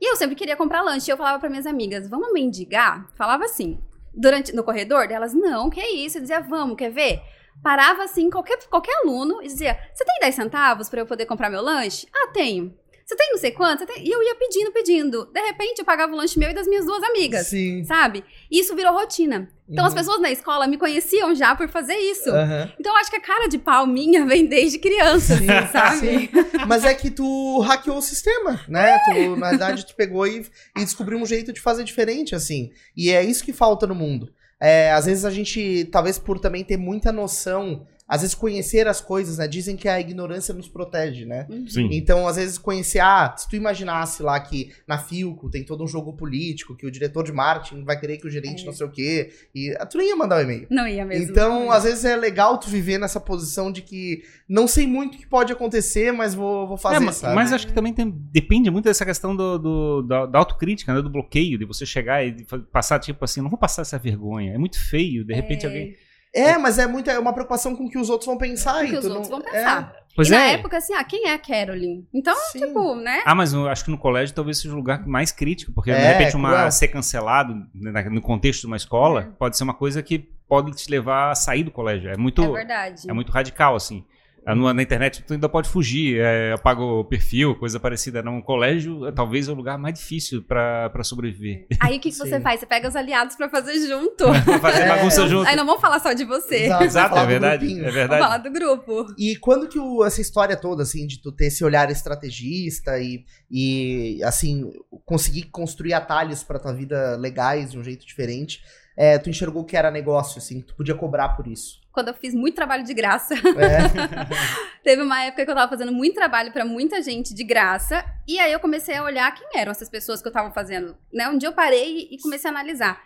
E 0.00 0.10
eu 0.10 0.16
sempre 0.16 0.36
queria 0.36 0.56
comprar 0.56 0.82
lanche. 0.82 1.10
E 1.10 1.12
eu 1.12 1.16
falava 1.16 1.38
para 1.38 1.48
minhas 1.48 1.66
amigas, 1.66 2.08
vamos 2.08 2.32
mendigar? 2.32 3.08
Falava 3.14 3.44
assim, 3.44 3.78
durante 4.14 4.54
no 4.54 4.64
corredor, 4.64 5.06
delas, 5.06 5.34
não, 5.34 5.70
que 5.70 5.80
é 5.80 5.92
isso? 5.92 6.18
Eu 6.18 6.22
dizia, 6.22 6.40
vamos, 6.40 6.76
quer 6.76 6.90
ver? 6.90 7.20
Parava 7.62 8.04
assim, 8.04 8.30
qualquer, 8.30 8.58
qualquer 8.68 8.94
aluno, 9.02 9.42
e 9.42 9.46
dizia, 9.46 9.78
você 9.92 10.04
tem 10.04 10.18
10 10.20 10.34
centavos 10.34 10.88
para 10.88 11.00
eu 11.00 11.06
poder 11.06 11.26
comprar 11.26 11.50
meu 11.50 11.62
lanche? 11.62 12.06
Ah, 12.14 12.30
tenho. 12.32 12.72
Você 13.08 13.16
tem 13.16 13.30
não 13.30 13.38
sei 13.38 13.52
quanto? 13.52 13.86
E 14.02 14.10
eu 14.10 14.22
ia 14.22 14.34
pedindo, 14.34 14.70
pedindo. 14.70 15.24
De 15.32 15.40
repente, 15.40 15.78
eu 15.78 15.84
pagava 15.86 16.12
o 16.12 16.16
lanche 16.16 16.38
meu 16.38 16.50
e 16.50 16.52
das 16.52 16.66
minhas 16.66 16.84
duas 16.84 17.02
amigas, 17.02 17.46
Sim. 17.46 17.82
sabe? 17.84 18.22
E 18.50 18.60
isso 18.60 18.76
virou 18.76 18.92
rotina. 18.92 19.48
Então, 19.66 19.86
as 19.86 19.92
Uhum. 19.94 19.98
pessoas 19.98 20.20
na 20.20 20.30
escola 20.30 20.66
me 20.66 20.76
conheciam 20.76 21.34
já 21.34 21.54
por 21.56 21.70
fazer 21.70 21.94
isso. 21.96 22.28
Aham. 22.28 22.70
Então, 22.78 22.92
eu 22.92 22.98
acho 22.98 23.08
que 23.08 23.16
a 23.16 23.20
cara 23.20 23.48
de 23.48 23.56
pau 23.56 23.86
minha 23.86 24.26
vem 24.28 24.44
desde 24.44 24.78
criança, 24.78 25.34
assim, 25.36 25.46
Sim, 25.46 25.72
sabe? 25.72 25.96
sim. 25.98 26.28
Mas 26.66 26.84
é 26.84 26.94
que 26.94 27.10
tu 27.10 27.60
hackeou 27.60 27.96
o 27.96 28.02
sistema, 28.02 28.60
né? 28.68 28.98
Tu, 28.98 29.36
na 29.36 29.48
verdade, 29.50 29.86
tu 29.86 29.94
pegou 29.94 30.26
e, 30.26 30.46
e 30.76 30.84
descobriu 30.84 31.16
um 31.18 31.24
jeito 31.24 31.50
de 31.50 31.62
fazer 31.62 31.84
diferente, 31.84 32.34
assim. 32.34 32.70
E 32.94 33.08
é 33.10 33.24
isso 33.24 33.42
que 33.42 33.54
falta 33.54 33.86
no 33.86 33.94
mundo. 33.94 34.30
É, 34.60 34.92
às 34.92 35.06
vezes 35.06 35.24
a 35.24 35.30
gente, 35.30 35.86
talvez 35.90 36.18
por 36.18 36.38
também 36.38 36.62
ter 36.62 36.76
muita 36.76 37.10
noção 37.10 37.86
às 38.08 38.22
vezes 38.22 38.34
conhecer 38.34 38.88
as 38.88 39.00
coisas, 39.02 39.36
né? 39.36 39.46
Dizem 39.46 39.76
que 39.76 39.86
a 39.86 40.00
ignorância 40.00 40.54
nos 40.54 40.66
protege, 40.66 41.26
né? 41.26 41.46
Uhum. 41.50 41.66
Sim. 41.68 41.88
Então, 41.92 42.26
às 42.26 42.36
vezes, 42.36 42.56
conhecer, 42.56 43.00
ah, 43.00 43.34
se 43.36 43.46
tu 43.48 43.54
imaginasse 43.54 44.22
lá 44.22 44.40
que 44.40 44.72
na 44.86 44.96
Filco 44.96 45.50
tem 45.50 45.62
todo 45.62 45.84
um 45.84 45.86
jogo 45.86 46.14
político, 46.14 46.74
que 46.74 46.86
o 46.86 46.90
diretor 46.90 47.22
de 47.22 47.32
marketing 47.32 47.84
vai 47.84 48.00
querer 48.00 48.16
que 48.16 48.26
o 48.26 48.30
gerente 48.30 48.62
É. 48.62 48.66
não 48.66 48.72
sei 48.72 48.86
o 48.86 48.90
quê, 48.90 49.30
e 49.54 49.76
ah, 49.78 49.84
tu 49.84 49.98
nem 49.98 50.08
ia 50.08 50.16
mandar 50.16 50.38
o 50.38 50.40
e-mail. 50.42 50.66
Não 50.70 50.88
ia 50.88 51.04
mesmo. 51.04 51.30
Então, 51.30 51.70
às 51.70 51.84
vezes 51.84 52.04
é 52.06 52.16
legal 52.16 52.56
tu 52.58 52.68
viver 52.70 52.96
nessa 52.98 53.20
posição 53.20 53.70
de 53.70 53.82
que 53.82 54.22
não 54.48 54.66
sei 54.66 54.86
muito 54.86 55.16
o 55.16 55.18
que 55.18 55.26
pode 55.26 55.52
acontecer, 55.52 56.10
mas 56.10 56.34
vou, 56.34 56.66
vou 56.66 56.76
fazer, 56.78 56.96
É, 56.96 57.00
mas, 57.00 57.16
sabe? 57.16 57.34
mas 57.34 57.52
acho 57.52 57.66
que 57.66 57.74
também 57.74 57.92
tem- 57.92 58.10
depende 58.32 58.70
muito 58.70 58.86
dessa 58.86 59.04
questão 59.04 59.36
do, 59.36 59.58
do- 59.58 60.02
da, 60.02 60.24
da 60.24 60.38
autocrítica, 60.38 60.94
né, 60.94 61.02
do 61.02 61.10
bloqueio, 61.10 61.58
de 61.58 61.66
você 61.66 61.84
chegar 61.84 62.24
e 62.26 62.44
passar, 62.72 62.98
tipo 63.00 63.22
assim, 63.22 63.42
não 63.42 63.50
vou 63.50 63.58
passar 63.58 63.82
essa 63.82 63.98
vergonha. 63.98 64.54
É 64.54 64.58
muito 64.58 64.80
feio, 64.80 65.24
de 65.24 65.34
repente 65.34 65.66
alguém. 65.66 65.94
É, 66.34 66.58
mas 66.58 66.78
é 66.78 66.86
muito, 66.86 67.10
é 67.10 67.18
uma 67.18 67.32
preocupação 67.32 67.74
com 67.74 67.84
o 67.84 67.90
que 67.90 67.98
os 67.98 68.10
outros 68.10 68.26
vão 68.26 68.36
pensar. 68.36 68.84
O 68.84 68.86
que 68.88 68.94
os 68.96 69.00
tu 69.04 69.08
outros 69.10 69.28
não- 69.28 69.38
vão 69.38 69.40
pensar. 69.50 69.92
Pois 70.14 70.28
e 70.28 70.30
na 70.32 70.42
é. 70.42 70.52
época, 70.54 70.76
assim, 70.78 70.92
ah, 70.94 71.04
quem 71.04 71.26
é 71.28 71.32
a 71.32 71.38
Carolyn? 71.38 72.04
Então, 72.12 72.34
Sim. 72.52 72.66
tipo, 72.66 72.94
né? 72.96 73.22
Ah, 73.24 73.34
mas 73.34 73.52
eu 73.52 73.68
acho 73.68 73.84
que 73.84 73.90
no 73.90 73.98
colégio 73.98 74.34
talvez 74.34 74.58
seja 74.58 74.74
o 74.74 74.76
lugar 74.76 75.06
mais 75.06 75.30
crítico, 75.30 75.72
porque 75.72 75.92
de 75.92 75.96
É, 75.96 76.12
repente 76.12 76.34
uma 76.36 76.50
cruel. 76.50 76.70
ser 76.72 76.88
cancelado 76.88 77.54
né, 77.74 78.02
no 78.10 78.20
contexto 78.20 78.62
de 78.62 78.66
uma 78.66 78.76
escola 78.76 79.20
É. 79.22 79.24
pode 79.38 79.56
ser 79.56 79.64
uma 79.64 79.74
coisa 79.74 80.02
que 80.02 80.18
pode 80.48 80.72
te 80.72 80.90
levar 80.90 81.30
a 81.30 81.34
sair 81.34 81.62
do 81.62 81.70
colégio. 81.70 82.10
É 82.10 82.16
muito, 82.16 82.42
É 82.42 82.48
verdade. 82.50 83.08
é 83.08 83.12
muito 83.12 83.30
radical, 83.30 83.76
assim. 83.76 84.04
Ah, 84.50 84.74
Na 84.74 84.82
internet 84.82 85.22
tu 85.22 85.32
ainda 85.34 85.48
pode 85.48 85.68
fugir, 85.68 86.18
é, 86.20 86.52
apaga 86.52 86.80
o 86.82 87.04
perfil, 87.04 87.54
coisa 87.56 87.78
parecida. 87.78 88.22
No 88.22 88.42
colégio, 88.42 89.06
é, 89.06 89.12
talvez 89.12 89.48
é 89.48 89.52
o 89.52 89.54
lugar 89.54 89.76
mais 89.78 89.94
difícil 89.98 90.42
pra 90.42 90.88
pra 90.90 91.04
sobreviver. 91.04 91.66
Aí 91.80 91.98
o 91.98 92.00
que, 92.00 92.10
que 92.10 92.16
você 92.16 92.40
faz? 92.40 92.60
Você 92.60 92.66
pega 92.66 92.88
os 92.88 92.96
aliados 92.96 93.36
pra 93.36 93.48
fazer 93.48 93.78
junto. 93.86 94.24
Pra 94.44 94.58
fazer 94.58 94.82
É. 94.82 94.88
bagunça 94.88 95.26
junto. 95.28 95.46
Aí 95.48 95.54
não 95.56 95.66
vamos 95.66 95.80
falar 95.80 96.00
só 96.00 96.12
de 96.12 96.24
você. 96.24 96.64
Exato, 96.64 96.84
Exato, 96.84 97.16
é 97.18 97.26
verdade. 97.26 97.58
grupinho. 97.66 97.80
É 97.80 97.82
Vamos 97.82 97.94
verdade. 97.94 98.22
falar 98.22 98.38
do 98.38 98.50
grupo. 98.50 99.06
E 99.18 99.36
quando 99.36 99.68
que 99.68 99.78
o- 99.78 100.04
essa 100.04 100.20
história 100.20 100.56
toda, 100.56 100.82
assim, 100.82 101.06
de 101.06 101.20
tu 101.20 101.30
ter 101.30 101.46
esse 101.46 101.62
olhar 101.64 101.90
estrategista 101.90 102.98
e, 102.98 103.24
e 103.50 104.20
assim, 104.24 104.70
conseguir 105.04 105.42
construir 105.44 105.92
atalhos 105.94 106.42
pra 106.42 106.58
tua 106.58 106.72
vida 106.72 107.16
legais 107.16 107.70
de 107.72 107.78
um 107.78 107.84
jeito 107.84 108.06
diferente, 108.06 108.60
é, 108.96 109.18
tu 109.18 109.30
enxergou 109.30 109.64
que 109.64 109.76
era 109.76 109.90
negócio, 109.90 110.38
assim, 110.38 110.60
que 110.60 110.68
tu 110.68 110.74
podia 110.74 110.94
cobrar 110.94 111.30
por 111.30 111.46
isso. 111.46 111.77
Quando 111.98 112.08
eu 112.08 112.14
fiz 112.14 112.32
muito 112.32 112.54
trabalho 112.54 112.84
de 112.84 112.94
graça. 112.94 113.34
É, 113.34 114.28
Teve 114.84 115.02
uma 115.02 115.20
época 115.24 115.44
que 115.44 115.50
eu 115.50 115.54
tava 115.56 115.68
fazendo 115.68 115.90
muito 115.90 116.14
trabalho 116.14 116.52
pra 116.52 116.64
muita 116.64 117.02
gente 117.02 117.34
de 117.34 117.42
graça. 117.42 118.04
E 118.24 118.38
aí 118.38 118.52
eu 118.52 118.60
comecei 118.60 118.94
a 118.94 119.02
olhar 119.02 119.34
quem 119.34 119.60
eram 119.60 119.72
essas 119.72 119.88
pessoas 119.88 120.22
que 120.22 120.28
eu 120.28 120.32
tava 120.32 120.52
fazendo. 120.52 120.96
Né? 121.12 121.28
Um 121.28 121.36
dia 121.36 121.48
eu 121.48 121.52
parei 121.52 122.06
e 122.08 122.22
comecei 122.22 122.48
a 122.48 122.52
analisar. 122.52 123.02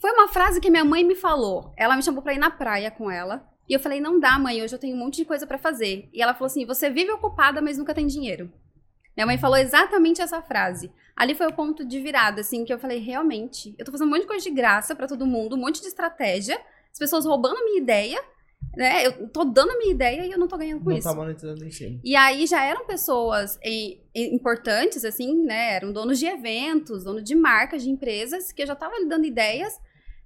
Foi 0.00 0.10
uma 0.12 0.28
frase 0.28 0.62
que 0.62 0.70
minha 0.70 0.82
mãe 0.82 1.04
me 1.04 1.14
falou. 1.14 1.74
Ela 1.76 1.94
me 1.94 2.02
chamou 2.02 2.22
pra 2.22 2.32
ir 2.32 2.38
na 2.38 2.50
praia 2.50 2.90
com 2.90 3.10
ela. 3.10 3.46
E 3.68 3.74
eu 3.74 3.80
falei, 3.80 4.00
não 4.00 4.18
dá, 4.18 4.38
mãe, 4.38 4.62
hoje 4.62 4.74
eu 4.74 4.78
tenho 4.78 4.96
um 4.96 4.98
monte 4.98 5.16
de 5.16 5.26
coisa 5.26 5.46
pra 5.46 5.58
fazer. 5.58 6.08
E 6.10 6.22
ela 6.22 6.32
falou 6.32 6.46
assim: 6.46 6.64
você 6.64 6.88
vive 6.88 7.12
ocupada, 7.12 7.60
mas 7.60 7.76
nunca 7.76 7.92
tem 7.92 8.06
dinheiro. 8.06 8.50
Minha 9.14 9.26
mãe 9.26 9.36
falou 9.36 9.58
exatamente 9.58 10.22
essa 10.22 10.40
frase. 10.40 10.90
Ali 11.14 11.34
foi 11.34 11.48
o 11.48 11.52
ponto 11.52 11.84
de 11.84 12.00
virada, 12.00 12.40
assim, 12.40 12.64
que 12.64 12.72
eu 12.72 12.78
falei, 12.78 12.98
realmente, 12.98 13.74
eu 13.78 13.84
tô 13.84 13.92
fazendo 13.92 14.06
um 14.06 14.10
monte 14.10 14.22
de 14.22 14.26
coisa 14.26 14.42
de 14.42 14.50
graça 14.50 14.96
pra 14.96 15.06
todo 15.06 15.26
mundo, 15.26 15.54
um 15.54 15.58
monte 15.58 15.82
de 15.82 15.88
estratégia, 15.88 16.58
as 16.92 16.98
pessoas 16.98 17.24
roubando 17.24 17.56
a 17.56 17.64
minha 17.64 17.78
ideia, 17.80 18.22
né? 18.76 19.06
Eu 19.06 19.28
tô 19.28 19.44
dando 19.44 19.70
a 19.72 19.78
minha 19.78 19.92
ideia 19.92 20.26
e 20.26 20.30
eu 20.30 20.38
não 20.38 20.46
tô 20.48 20.56
ganhando 20.56 20.82
com 20.82 20.90
não 20.90 20.96
isso. 20.96 21.08
tá 21.08 21.14
monetizando 21.14 21.64
em. 21.64 22.00
E 22.04 22.14
aí 22.16 22.46
já 22.46 22.62
eram 22.64 22.86
pessoas 22.86 23.58
em- 23.62 24.00
em- 24.14 24.34
importantes, 24.34 25.04
assim, 25.04 25.42
né? 25.44 25.74
Eram 25.74 25.92
donos 25.92 26.18
de 26.18 26.26
eventos, 26.26 27.04
donos 27.04 27.24
de 27.24 27.34
marcas, 27.34 27.82
de 27.82 27.90
empresas, 27.90 28.52
que 28.52 28.62
eu 28.62 28.66
já 28.66 28.74
tava 28.74 28.96
lhe 28.98 29.06
dando 29.06 29.24
ideias. 29.26 29.78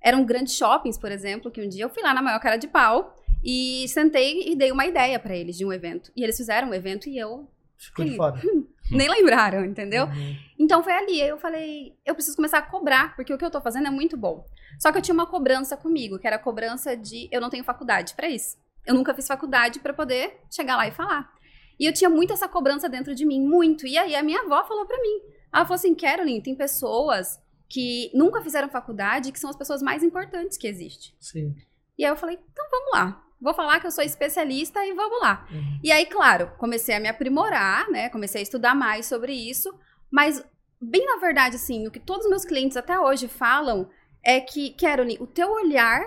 Eram 0.03 0.25
grandes 0.25 0.55
shoppings, 0.57 0.99
por 0.99 1.11
exemplo, 1.11 1.51
que 1.51 1.61
um 1.63 1.69
dia 1.69 1.85
eu 1.85 1.89
fui 1.91 2.03
lá 2.03 2.13
na 2.15 2.23
maior 2.23 2.39
cara 2.41 2.57
de 2.57 2.69
pau 2.69 3.15
e 3.45 3.87
sentei 3.89 4.49
e 4.51 4.55
dei 4.57 4.71
uma 4.71 4.87
ideia 4.87 5.19
pra 5.19 5.35
eles 5.35 5.57
de 5.57 5.65
um 5.65 5.73
evento. 5.73 6.13
E 6.17 6.23
eles 6.23 6.37
fizeram 6.37 6.69
um 6.69 6.75
evento 6.75 7.09
e 7.09 7.17
eu 7.19 7.49
Ficou 7.79 8.05
de 8.05 8.17
fora. 8.17 8.41
nem 8.91 9.09
lembraram, 9.09 9.65
entendeu? 9.65 10.05
Uhum. 10.07 10.37
Então 10.59 10.83
foi 10.83 10.93
ali, 10.93 11.21
eu 11.21 11.37
falei, 11.39 11.95
eu 12.05 12.15
preciso 12.15 12.37
começar 12.37 12.59
a 12.59 12.63
cobrar, 12.63 13.15
porque 13.17 13.33
o 13.33 13.39
que 13.39 13.45
eu 13.45 13.51
tô 13.51 13.61
fazendo 13.61 13.87
é 13.89 13.91
muito 13.91 14.17
bom. 14.17 14.47
Só 14.79 14.93
que 14.93 14.99
eu 14.99 15.03
tinha 15.03 15.15
uma 15.15 15.27
cobrança 15.27 15.77
comigo, 15.77 16.19
que 16.19 16.27
era 16.27 16.37
a 16.37 16.41
cobrança 16.41 16.97
de 16.97 17.29
eu 17.31 17.41
não 17.41 17.51
tenho 17.51 17.65
faculdade 17.65 18.15
pra 18.15 18.29
isso. 18.29 18.57
Eu 18.85 18.95
nunca 18.95 19.15
fiz 19.15 19.27
faculdade 19.27 19.81
pra 19.81 19.93
poder 19.93 20.41
chegar 20.51 20.77
lá 20.77 20.87
e 20.87 20.93
falar. 20.93 21.33
E 21.79 21.85
eu 21.85 21.93
tinha 21.93 22.09
muito 22.09 22.33
essa 22.33 22.49
cobrança 22.49 22.89
dentro 22.89 23.15
de 23.15 23.25
mim, 23.27 23.41
muito. 23.41 23.87
E 23.87 23.99
aí 23.99 24.15
a 24.15 24.23
minha 24.23 24.41
avó 24.43 24.65
falou 24.65 24.87
pra 24.87 25.01
mim. 25.01 25.21
Ela 25.53 25.65
falou 25.65 25.75
assim: 25.75 25.95
"Carolyn, 25.95 26.41
tem 26.41 26.55
pessoas 26.55 27.41
que 27.69 28.11
nunca 28.15 28.41
fizeram 28.41 28.69
faculdade, 28.69 29.33
que 29.33 29.41
são 29.41 29.51
as 29.51 29.57
pessoas 29.57 29.83
mais 29.83 30.03
importantes 30.03 30.57
que 30.57 30.67
existem". 30.67 31.13
Sim. 31.21 31.55
E 31.99 32.05
aí 32.05 32.11
eu 32.11 32.17
falei: 32.17 32.39
"Então 32.53 32.65
vamos 32.71 32.91
lá. 32.93 33.23
Vou 33.41 33.53
falar 33.53 33.81
que 33.81 33.87
eu 33.87 33.91
sou 33.91 34.05
especialista 34.05 34.85
e 34.87 34.95
vamos 34.95 35.21
lá". 35.21 35.47
Uhum. 35.51 35.81
E 35.83 35.93
aí, 35.93 36.07
claro, 36.07 36.53
comecei 36.59 36.95
a 36.95 37.01
me 37.01 37.09
aprimorar, 37.09 37.91
né? 37.91 38.09
Comecei 38.09 38.41
a 38.41 38.43
estudar 38.43 38.75
mais 38.75 39.07
sobre 39.07 39.33
isso, 39.33 39.75
mas 40.11 40.43
bem 40.81 41.05
na 41.05 41.17
verdade, 41.17 41.57
assim, 41.57 41.87
o 41.87 41.91
que 41.91 42.01
todos 42.01 42.25
os 42.25 42.31
meus 42.31 42.45
clientes 42.45 42.77
até 42.77 42.99
hoje 42.99 43.29
falam 43.29 43.91
é 44.27 44.41
que, 44.41 44.71
Caroline, 44.71 45.17
o 45.21 45.27
teu 45.27 45.49
olhar 45.53 46.05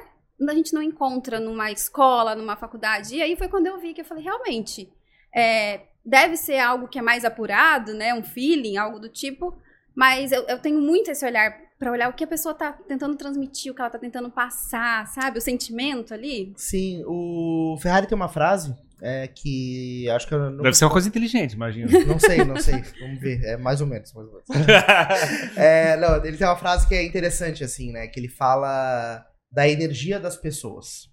a 0.47 0.53
gente 0.53 0.73
não 0.73 0.81
encontra 0.81 1.39
numa 1.39 1.71
escola, 1.71 2.35
numa 2.35 2.55
faculdade. 2.55 3.15
E 3.15 3.21
aí 3.21 3.35
foi 3.35 3.47
quando 3.47 3.67
eu 3.67 3.79
vi 3.79 3.93
que 3.93 4.01
eu 4.01 4.05
falei, 4.05 4.23
realmente, 4.23 4.91
é, 5.35 5.81
deve 6.05 6.37
ser 6.37 6.59
algo 6.59 6.87
que 6.87 6.99
é 6.99 7.01
mais 7.01 7.25
apurado, 7.25 7.93
né? 7.93 8.13
Um 8.13 8.23
feeling, 8.23 8.77
algo 8.77 8.99
do 8.99 9.09
tipo. 9.09 9.57
Mas 9.95 10.31
eu, 10.31 10.43
eu 10.43 10.59
tenho 10.59 10.81
muito 10.81 11.11
esse 11.11 11.25
olhar 11.25 11.57
pra 11.77 11.91
olhar 11.91 12.09
o 12.09 12.13
que 12.13 12.23
a 12.23 12.27
pessoa 12.27 12.53
tá 12.53 12.73
tentando 12.73 13.15
transmitir, 13.15 13.71
o 13.71 13.75
que 13.75 13.81
ela 13.81 13.89
tá 13.89 13.99
tentando 13.99 14.29
passar, 14.29 15.07
sabe? 15.07 15.39
O 15.39 15.41
sentimento 15.41 16.13
ali. 16.13 16.53
Sim, 16.57 17.03
o 17.05 17.77
Ferrari 17.81 18.07
tem 18.07 18.15
uma 18.15 18.29
frase 18.29 18.75
é, 19.01 19.27
que 19.27 20.09
acho 20.09 20.27
que 20.27 20.33
eu 20.33 20.51
não, 20.51 20.63
Deve 20.63 20.75
ser 20.75 20.85
uma 20.85 20.91
coisa 20.91 21.07
inteligente, 21.07 21.53
imagina. 21.53 21.87
não 22.05 22.19
sei, 22.19 22.43
não 22.43 22.57
sei. 22.57 22.83
Vamos 22.99 23.19
ver. 23.21 23.43
É 23.43 23.57
mais 23.57 23.81
ou 23.81 23.87
menos, 23.87 24.13
mais 24.13 24.27
ou 24.27 24.33
menos. 24.33 24.47
É, 25.55 25.97
não, 25.97 26.23
ele 26.23 26.37
tem 26.37 26.47
uma 26.47 26.57
frase 26.57 26.87
que 26.87 26.95
é 26.95 27.03
interessante, 27.03 27.63
assim, 27.63 27.91
né? 27.91 28.07
Que 28.07 28.19
ele 28.19 28.29
fala 28.29 29.25
da 29.51 29.67
energia 29.67 30.19
das 30.19 30.35
pessoas. 30.35 31.09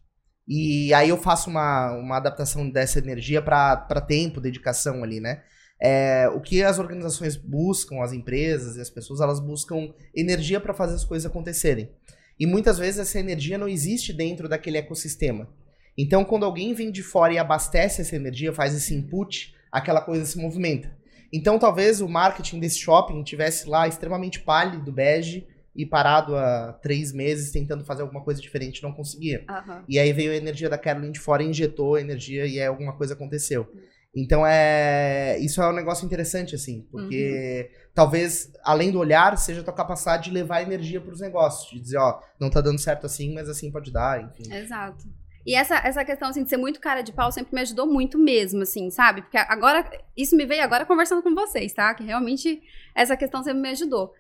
E 0.49 0.92
aí 0.94 1.09
eu 1.09 1.16
faço 1.16 1.51
uma, 1.51 1.92
uma 1.92 2.16
adaptação 2.16 2.68
dessa 2.68 2.99
energia 2.99 3.42
para 3.42 4.01
tempo, 4.07 4.40
dedicação 4.40 5.03
ali, 5.03 5.20
né? 5.20 5.42
É, 5.81 6.29
o 6.29 6.40
que 6.40 6.62
as 6.62 6.79
organizações 6.79 7.37
buscam, 7.37 8.03
as 8.03 8.12
empresas 8.12 8.77
e 8.77 8.81
as 8.81 8.88
pessoas, 8.88 9.20
elas 9.20 9.40
buscam 9.40 9.92
energia 10.14 10.61
para 10.61 10.72
fazer 10.72 10.94
as 10.94 11.05
coisas 11.05 11.27
acontecerem. 11.27 11.90
E 12.38 12.46
muitas 12.46 12.79
vezes 12.79 13.01
essa 13.01 13.18
energia 13.18 13.59
não 13.59 13.68
existe 13.68 14.12
dentro 14.12 14.49
daquele 14.49 14.79
ecossistema. 14.79 15.49
Então, 15.96 16.24
quando 16.24 16.44
alguém 16.44 16.74
vem 16.74 16.90
de 16.90 17.02
fora 17.02 17.32
e 17.32 17.38
abastece 17.38 18.02
essa 18.02 18.16
energia, 18.16 18.52
faz 18.52 18.74
esse 18.74 18.94
input, 18.94 19.54
aquela 19.72 20.00
coisa 20.00 20.24
se 20.24 20.38
movimenta. 20.38 20.94
Então, 21.32 21.59
talvez 21.59 22.00
o 22.00 22.09
marketing 22.09 22.61
desse 22.61 22.78
shopping 22.78 23.22
tivesse 23.22 23.68
lá 23.68 23.88
extremamente 23.88 24.40
pálido, 24.40 24.92
bege, 24.92 25.46
e 25.76 25.85
parado 25.85 26.35
há 26.35 26.72
três 26.72 27.12
meses 27.12 27.52
tentando 27.52 27.85
fazer 27.85 28.02
alguma 28.02 28.22
coisa 28.22 28.40
diferente, 28.40 28.82
não 28.82 28.92
conseguia. 28.92 29.44
Aham. 29.48 29.85
E 29.87 29.98
aí 29.98 30.12
veio 30.12 30.32
a 30.32 30.37
energia 30.37 30.70
da 30.70 30.78
Carolyn 30.78 31.12
de 31.12 31.20
fora, 31.20 31.42
injetou 31.42 31.96
a 31.96 32.00
energia 32.00 32.46
e 32.46 32.59
aí 32.59 32.66
alguma 32.66 32.94
coisa 32.94 33.12
aconteceu. 33.12 33.70
Então 34.14 34.46
é. 34.46 35.37
Isso 35.38 35.61
é 35.61 35.68
um 35.68 35.74
negócio 35.74 36.06
interessante, 36.06 36.54
assim, 36.54 36.87
porque 36.90 37.70
talvez, 37.94 38.50
além 38.64 38.90
do 38.90 38.98
olhar, 38.98 39.37
seja 39.37 39.61
a 39.61 39.64
tua 39.64 39.74
capacidade 39.74 40.24
de 40.24 40.30
levar 40.30 40.62
energia 40.62 40.98
para 40.98 41.12
os 41.12 41.20
negócios. 41.20 41.70
De 41.70 41.78
dizer, 41.78 41.98
ó, 41.98 42.20
não 42.40 42.48
tá 42.48 42.62
dando 42.62 42.78
certo 42.78 43.04
assim, 43.04 43.35
mas 43.35 43.46
assim 43.46 43.70
pode 43.70 43.92
dar, 43.92 44.24
enfim. 44.24 44.50
Exato. 44.50 45.04
E 45.46 45.54
essa, 45.54 45.76
essa 45.76 46.04
questão, 46.04 46.28
assim, 46.28 46.42
de 46.42 46.50
ser 46.50 46.56
muito 46.56 46.80
cara 46.80 47.02
de 47.02 47.12
pau 47.12 47.30
sempre 47.30 47.54
me 47.54 47.61
ajudou 47.61 47.87
muito 47.87 48.18
mesmo, 48.18 48.62
assim, 48.62 48.90
sabe? 48.90 49.22
Porque 49.22 49.38
agora, 49.38 49.88
isso 50.16 50.37
me 50.37 50.44
veio 50.44 50.64
agora 50.64 50.85
conversando 50.85 51.22
com 51.22 51.32
vocês, 51.37 51.72
tá? 51.72 51.94
Que 51.94 52.02
realmente 52.02 52.61
essa 52.92 53.16
questão 53.16 53.44
sempre 53.44 53.61
me 53.61 53.68
ajudou. 53.68 54.12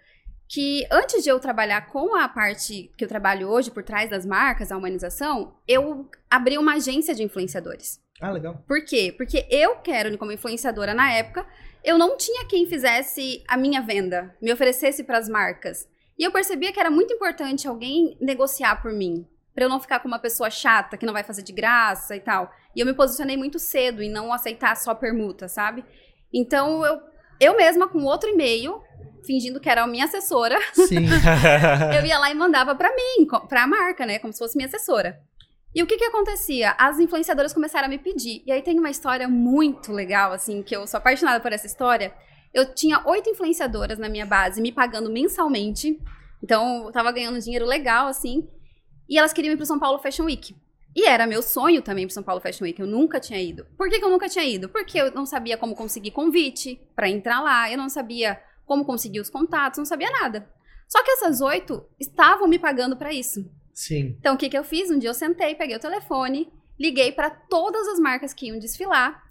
Que 0.48 0.86
antes 0.88 1.24
de 1.24 1.28
eu 1.28 1.40
trabalhar 1.40 1.88
com 1.88 2.14
a 2.14 2.28
parte 2.28 2.92
que 2.96 3.04
eu 3.04 3.08
trabalho 3.08 3.48
hoje, 3.48 3.72
por 3.72 3.82
trás 3.82 4.08
das 4.08 4.24
marcas, 4.24 4.70
a 4.70 4.76
humanização, 4.76 5.56
eu 5.66 6.08
abri 6.30 6.56
uma 6.58 6.74
agência 6.74 7.12
de 7.12 7.24
influenciadores. 7.24 8.00
Ah, 8.20 8.30
legal. 8.30 8.62
Por 8.64 8.84
quê? 8.84 9.12
Porque 9.16 9.48
eu 9.50 9.76
quero, 9.78 10.16
como 10.16 10.30
influenciadora 10.30 10.94
na 10.94 11.12
época, 11.12 11.44
eu 11.82 11.98
não 11.98 12.16
tinha 12.16 12.46
quem 12.46 12.66
fizesse 12.66 13.42
a 13.48 13.56
minha 13.56 13.82
venda, 13.82 14.32
me 14.40 14.52
oferecesse 14.52 15.02
para 15.02 15.18
as 15.18 15.28
marcas. 15.28 15.88
E 16.16 16.22
eu 16.22 16.30
percebia 16.30 16.72
que 16.72 16.78
era 16.78 16.90
muito 16.90 17.12
importante 17.12 17.66
alguém 17.66 18.16
negociar 18.20 18.80
por 18.80 18.92
mim, 18.92 19.26
para 19.56 19.64
eu 19.64 19.68
não 19.70 19.80
ficar 19.80 19.98
com 20.00 20.06
uma 20.06 20.18
pessoa 20.18 20.50
chata 20.50 20.96
que 20.98 21.06
não 21.06 21.12
vai 21.14 21.24
fazer 21.24 21.42
de 21.42 21.52
graça 21.52 22.14
e 22.14 22.20
tal. 22.20 22.52
E 22.76 22.80
eu 22.80 22.86
me 22.86 22.92
posicionei 22.94 23.36
muito 23.38 23.58
cedo 23.58 24.02
em 24.02 24.10
não 24.10 24.30
aceitar 24.32 24.76
só 24.76 24.94
permuta, 24.94 25.48
sabe? 25.48 25.82
Então 26.32 26.84
eu 26.84 27.00
eu 27.40 27.56
mesma 27.56 27.86
com 27.88 28.02
outro 28.04 28.30
e-mail, 28.30 28.80
fingindo 29.26 29.58
que 29.60 29.68
era 29.68 29.82
a 29.82 29.86
minha 29.86 30.04
assessora, 30.06 30.58
Sim. 30.72 31.06
eu 31.98 32.06
ia 32.06 32.18
lá 32.18 32.30
e 32.30 32.34
mandava 32.34 32.74
pra 32.74 32.90
mim, 32.94 33.26
co- 33.26 33.46
pra 33.46 33.66
marca, 33.66 34.06
né? 34.06 34.18
Como 34.18 34.32
se 34.32 34.38
fosse 34.38 34.56
minha 34.56 34.66
assessora. 34.68 35.18
E 35.74 35.82
o 35.82 35.86
que 35.86 35.96
que 35.98 36.04
acontecia? 36.04 36.74
As 36.78 36.98
influenciadoras 36.98 37.52
começaram 37.52 37.86
a 37.86 37.90
me 37.90 37.98
pedir. 37.98 38.42
E 38.46 38.52
aí 38.52 38.62
tem 38.62 38.78
uma 38.78 38.88
história 38.90 39.28
muito 39.28 39.92
legal, 39.92 40.32
assim, 40.32 40.62
que 40.62 40.74
eu 40.74 40.86
sou 40.86 40.96
apaixonada 40.96 41.38
por 41.40 41.52
essa 41.52 41.66
história. 41.66 42.14
Eu 42.54 42.74
tinha 42.74 43.02
oito 43.06 43.28
influenciadoras 43.28 43.98
na 43.98 44.08
minha 44.08 44.24
base, 44.24 44.62
me 44.62 44.72
pagando 44.72 45.10
mensalmente. 45.10 46.00
Então, 46.42 46.86
eu 46.86 46.92
tava 46.92 47.12
ganhando 47.12 47.38
dinheiro 47.38 47.66
legal, 47.66 48.06
assim. 48.06 48.48
E 49.08 49.18
elas 49.18 49.32
queriam 49.32 49.52
ir 49.52 49.56
pro 49.56 49.66
São 49.66 49.78
Paulo 49.78 49.98
Fashion 49.98 50.24
Week. 50.24 50.54
E 50.94 51.06
era 51.06 51.26
meu 51.26 51.42
sonho 51.42 51.82
também 51.82 52.06
pro 52.06 52.14
São 52.14 52.22
Paulo 52.22 52.40
Fashion 52.40 52.64
Week. 52.64 52.80
Eu 52.80 52.86
nunca 52.86 53.20
tinha 53.20 53.40
ido. 53.40 53.66
Por 53.76 53.88
que, 53.88 53.98
que 53.98 54.04
eu 54.04 54.10
nunca 54.10 54.28
tinha 54.28 54.44
ido? 54.44 54.68
Porque 54.68 54.98
eu 54.98 55.12
não 55.12 55.26
sabia 55.26 55.56
como 55.58 55.74
conseguir 55.74 56.10
convite 56.10 56.80
para 56.94 57.08
entrar 57.08 57.40
lá. 57.42 57.70
Eu 57.70 57.76
não 57.76 57.88
sabia 57.88 58.40
como 58.64 58.84
conseguir 58.84 59.20
os 59.20 59.30
contatos, 59.30 59.78
não 59.78 59.84
sabia 59.84 60.10
nada. 60.10 60.48
Só 60.88 61.02
que 61.02 61.10
essas 61.10 61.40
oito 61.40 61.84
estavam 61.98 62.48
me 62.48 62.58
pagando 62.58 62.96
para 62.96 63.12
isso. 63.12 63.48
Sim. 63.72 64.16
Então, 64.18 64.34
o 64.34 64.38
que, 64.38 64.48
que 64.48 64.56
eu 64.56 64.64
fiz? 64.64 64.90
Um 64.90 64.98
dia 64.98 65.10
eu 65.10 65.14
sentei, 65.14 65.54
peguei 65.54 65.76
o 65.76 65.80
telefone, 65.80 66.50
liguei 66.78 67.12
para 67.12 67.30
todas 67.30 67.86
as 67.88 67.98
marcas 67.98 68.32
que 68.32 68.46
iam 68.46 68.58
desfilar. 68.58 69.22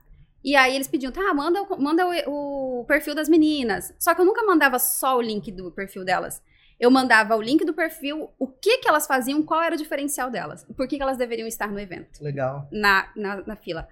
E 0.44 0.56
aí 0.56 0.76
eles 0.76 0.88
pediam, 0.88 1.12
tá, 1.12 1.34
manda, 1.34 1.66
manda 1.80 2.06
o, 2.28 2.82
o 2.82 2.86
perfil 2.86 3.16
das 3.16 3.28
meninas. 3.28 3.92
Só 3.98 4.14
que 4.14 4.22
eu 4.22 4.26
nunca 4.26 4.46
mandava 4.46 4.78
só 4.78 5.18
o 5.18 5.22
link 5.22 5.52
do 5.52 5.72
perfil 5.72 6.06
delas. 6.06 6.42
Eu 6.80 6.92
mandava 6.92 7.36
o 7.36 7.42
link 7.42 7.64
do 7.64 7.74
perfil, 7.74 8.30
o 8.38 8.48
que 8.48 8.80
que 8.80 8.88
elas 8.88 9.08
faziam, 9.08 9.42
qual 9.42 9.62
era 9.62 9.76
o 9.76 9.78
diferencial 9.78 10.30
delas. 10.30 10.66
Por 10.76 10.88
que, 10.88 10.98
que 10.98 11.02
elas 11.04 11.18
deveriam 11.18 11.48
estar 11.48 11.72
no 11.72 11.80
evento, 11.80 12.22
Legal. 12.22 12.68
na, 12.72 13.10
na, 13.16 13.38
na 13.48 13.56
fila. 13.56 13.88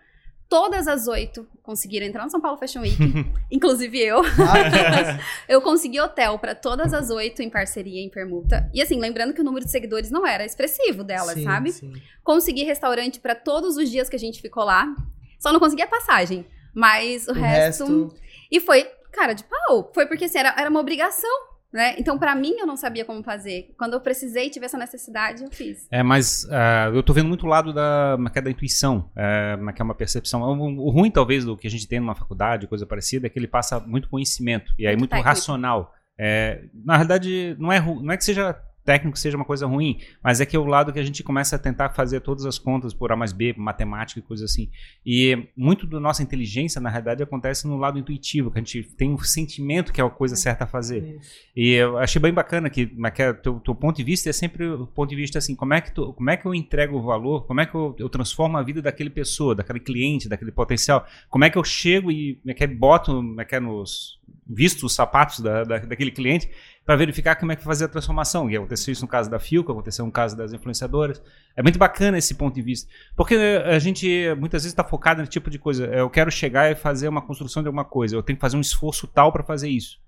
Todas 0.50 0.88
as 0.88 1.08
oito 1.08 1.48
conseguiram 1.64 2.06
entrar 2.06 2.24
no 2.26 2.30
São 2.30 2.40
Paulo 2.40 2.60
Fashion 2.60 2.82
Week, 2.82 2.98
inclusive 3.50 3.98
eu. 4.00 4.20
Ah, 4.20 5.20
Eu 5.50 5.62
consegui 5.62 6.00
hotel 6.00 6.38
para 6.38 6.54
todas 6.54 6.94
as 6.94 7.10
oito 7.10 7.42
em 7.42 7.50
parceria, 7.50 8.02
em 8.02 8.10
permuta. 8.10 8.70
E 8.74 8.82
assim, 8.82 9.00
lembrando 9.00 9.34
que 9.34 9.42
o 9.42 9.44
número 9.44 9.66
de 9.66 9.72
seguidores 9.72 10.12
não 10.12 10.28
era 10.28 10.46
expressivo 10.46 11.04
delas, 11.04 11.36
sim, 11.36 11.44
sabe? 11.44 11.72
sim. 11.72 11.94
Consegui 12.24 12.64
restaurante 12.64 13.20
para 13.20 13.34
todos 13.34 13.78
os 13.78 13.90
dias 13.90 14.10
que 14.10 14.16
a 14.16 14.20
gente 14.20 14.42
ficou 14.42 14.64
lá. 14.64 14.94
Só 15.40 15.52
não 15.52 15.60
consegui 15.60 15.82
a 15.82 15.88
passagem. 15.88 16.46
Mas 16.74 17.28
o, 17.28 17.32
O 17.32 17.34
resto, 17.34 17.86
resto, 17.86 18.16
E 18.52 18.60
foi, 18.60 18.84
cara, 19.12 19.34
de 19.34 19.44
pau. 19.46 19.92
Foi 19.94 20.06
porque 20.06 20.26
assim, 20.26 20.38
era, 20.38 20.54
era 20.58 20.70
uma 20.70 20.80
obrigação, 20.80 21.32
né? 21.74 21.96
Então, 21.98 22.20
pra 22.20 22.36
mim, 22.36 22.54
eu 22.60 22.68
não 22.68 22.78
sabia 22.78 23.04
como 23.04 23.24
fazer. 23.24 23.74
Quando 23.78 23.94
eu 23.94 24.00
precisei, 24.00 24.50
tive 24.50 24.66
essa 24.66 24.78
necessidade, 24.78 25.44
eu 25.44 25.50
fiz. 25.50 25.88
É, 25.90 26.04
mas 26.04 26.48
ah, 26.52 26.92
eu 26.94 27.02
tô 27.02 27.14
vendo 27.14 27.28
muito 27.28 27.46
o 27.48 27.50
lado 27.50 27.74
da, 27.74 28.16
que 28.32 28.40
é 28.40 28.42
da 28.44 28.52
intuição, 28.52 29.10
é, 29.16 29.58
que 29.76 29.82
é 29.82 29.86
uma 29.86 29.96
percepção. 29.96 30.44
O, 30.44 30.88
o 30.88 30.90
ruim, 30.92 31.10
talvez, 31.10 31.44
do 31.44 31.58
que 31.58 31.66
a 31.66 31.70
gente 31.70 31.88
tem 31.88 32.00
numa 32.00 32.14
faculdade, 32.14 32.68
coisa 32.68 32.86
parecida, 32.86 33.26
é 33.26 33.30
que 33.30 33.40
ele 33.40 33.48
passa 33.48 33.80
muito 33.80 34.08
conhecimento, 34.08 34.72
e 34.78 34.86
aí 34.86 34.96
Muito 34.96 35.12
muito 35.16 35.26
racional. 35.26 35.94
É, 36.18 36.66
na 36.86 36.98
verdade, 36.98 37.56
não 37.60 37.72
é, 37.72 37.82
não 37.82 38.12
é 38.12 38.18
que 38.18 38.24
seja 38.24 38.56
técnico 38.84 39.18
seja 39.18 39.38
uma 39.38 39.46
coisa 39.46 39.66
ruim, 39.66 40.00
mas 40.24 40.42
é 40.42 40.46
que 40.46 40.56
é 40.56 40.60
o 40.60 40.66
lado 40.66 40.92
que 40.92 41.00
a 41.00 41.04
gente 41.04 41.24
começa 41.24 41.56
a 41.56 41.60
tentar 41.60 41.90
fazer 41.90 42.20
todas 42.22 42.46
as 42.46 42.58
contas 42.58 42.94
por 42.94 43.12
A 43.12 43.16
mais 43.16 43.32
B, 43.32 43.54
matemática 43.58 44.20
e 44.20 44.24
coisa 44.24 44.46
assim. 44.46 44.70
E 45.06 45.48
muito 45.56 45.88
da 45.88 46.00
nossa 46.00 46.22
inteligência, 46.22 46.82
na 46.82 46.90
realidade, 46.90 47.24
acontece 47.24 47.68
no 47.68 47.78
lado 47.78 47.98
intuitivo, 47.98 48.52
que 48.52 48.60
a 48.60 48.62
gente 48.62 48.84
tem 48.84 49.10
um 49.12 49.18
sentimento 49.20 49.92
que 49.92 50.02
é 50.02 50.04
a 50.04 50.10
coisa 50.10 50.36
certa 50.36 50.66
a 50.66 50.68
fazer. 50.68 51.20
E 51.56 51.72
eu 51.72 51.98
achei 51.98 52.22
bem 52.22 52.34
bacana 52.34 52.70
que, 52.70 52.92
é 53.06 53.12
que 53.12 53.22
é, 53.22 53.34
teu, 53.34 53.60
teu 53.60 53.76
ponto 53.76 53.98
de 53.98 54.04
vista 54.04 54.30
é 54.30 54.34
sempre 54.34 54.68
o 54.68 54.88
ponto 54.88 55.10
de 55.10 55.16
vista 55.16 55.38
assim, 55.38 55.56
como 55.56 55.74
é 55.74 55.82
que, 55.82 55.92
tu, 55.92 56.14
como 56.14 56.30
é 56.30 56.38
que 56.38 56.46
eu 56.46 56.54
entrego 56.54 56.98
o 56.98 57.02
valor, 57.02 57.46
como 57.46 57.62
é 57.62 57.66
que 57.66 57.76
eu, 57.76 57.96
eu 57.98 58.10
transformo 58.10 58.58
a 58.58 58.64
vida 58.64 58.82
daquele 58.82 59.10
pessoa, 59.10 59.56
daquele 59.56 59.80
cliente, 59.80 60.28
daquele 60.28 60.52
potencial, 60.52 61.06
como 61.30 61.46
é 61.46 61.50
que 61.50 61.58
eu 61.58 61.64
chego 61.64 62.12
e 62.12 62.36
como 62.36 62.52
é 62.52 62.54
que 62.54 62.64
é, 62.64 62.68
boto 62.68 63.14
como 63.14 63.42
é 63.42 63.46
que 63.46 63.56
é, 63.56 63.60
nos 63.60 64.20
visto 64.46 64.86
os 64.86 64.94
sapatos 64.94 65.40
da, 65.40 65.64
da- 65.64 65.78
daquele 65.80 66.12
cliente 66.12 66.50
para 66.86 66.96
verificar 66.98 67.36
como 67.36 67.52
é 67.52 67.56
que 67.56 67.64
fazer 67.64 67.86
a 67.86 67.88
transformação. 67.88 68.50
E 68.50 68.58
aconteceu 68.58 68.92
isso 68.92 69.02
no 69.04 69.08
caso 69.08 69.30
da 69.30 69.40
Filco, 69.40 69.72
aconteceu 69.72 70.06
no 70.06 70.12
caso 70.12 70.36
das 70.36 70.52
influenciadoras. 70.52 71.22
É 71.56 71.64
muito 71.64 71.80
bacana 71.80 72.18
esse 72.18 72.36
ponto 72.36 72.54
de 72.54 72.62
vista. 72.62 72.90
Porque 73.16 73.36
a 73.36 73.80
gente 73.80 74.06
muitas 74.38 74.64
vezes 74.64 74.74
está 74.74 74.84
focado 74.84 75.20
nesse 75.22 75.32
tipo 75.32 75.50
de 75.50 75.58
coisa. 75.58 75.86
Eu 75.86 76.10
quero 76.10 76.30
chegar 76.30 76.70
e 76.72 76.76
fazer 76.76 77.08
uma 77.08 77.22
construção 77.22 77.64
de 77.64 77.68
alguma 77.68 77.86
coisa. 77.86 78.16
Eu 78.16 78.22
tenho 78.24 78.36
que 78.38 78.42
fazer 78.42 78.58
um 78.58 78.62
esforço 78.62 79.08
tal 79.08 79.32
para 79.32 79.44
fazer 79.44 79.70
isso. 79.70 80.02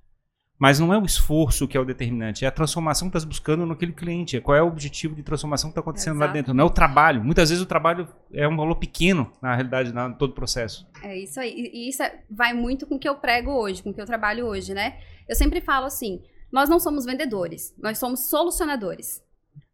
Mas 0.58 0.80
não 0.80 0.94
é 0.94 0.98
o 0.98 1.06
esforço 1.06 1.68
que 1.68 1.76
é 1.76 1.80
o 1.80 1.84
determinante, 1.84 2.46
é 2.46 2.48
a 2.48 2.52
transformação 2.52 3.10
que 3.10 3.18
está 3.18 3.28
buscando 3.28 3.66
naquele 3.66 3.92
cliente. 3.92 4.40
Qual 4.40 4.56
é 4.56 4.62
o 4.62 4.68
objetivo 4.68 5.14
de 5.14 5.22
transformação 5.22 5.70
que 5.70 5.74
está 5.74 5.82
acontecendo 5.82 6.18
lá 6.18 6.26
Exato. 6.26 6.34
dentro? 6.34 6.54
Não 6.54 6.64
é 6.64 6.68
o 6.68 6.70
trabalho. 6.70 7.22
Muitas 7.22 7.50
vezes 7.50 7.62
o 7.62 7.68
trabalho 7.68 8.08
é 8.32 8.48
um 8.48 8.56
valor 8.56 8.76
pequeno, 8.76 9.32
na 9.42 9.54
realidade, 9.54 9.92
na, 9.94 10.12
todo 10.12 10.32
o 10.32 10.34
processo. 10.36 10.88
É 11.04 11.18
isso 11.18 11.40
aí. 11.40 11.54
E 11.54 11.86
e 11.86 11.90
isso 11.90 12.02
é- 12.02 12.24
vai 12.32 12.54
muito 12.54 12.88
com 12.88 12.96
o 12.96 13.00
que 13.00 13.08
eu 13.08 13.16
prego 13.16 13.52
hoje, 13.52 13.84
com 13.84 13.90
o 13.90 13.94
que 13.94 14.02
eu 14.02 14.06
trabalho 14.06 14.46
hoje, 14.46 14.74
né? 14.74 14.98
Eu 15.28 15.36
sempre 15.36 15.60
falo 15.60 15.86
assim: 15.88 16.22
nós 16.52 16.70
não 16.70 16.80
somos 16.80 17.04
vendedores, 17.06 17.76
nós 17.78 17.98
somos 17.98 18.30
solucionadores. 18.30 19.22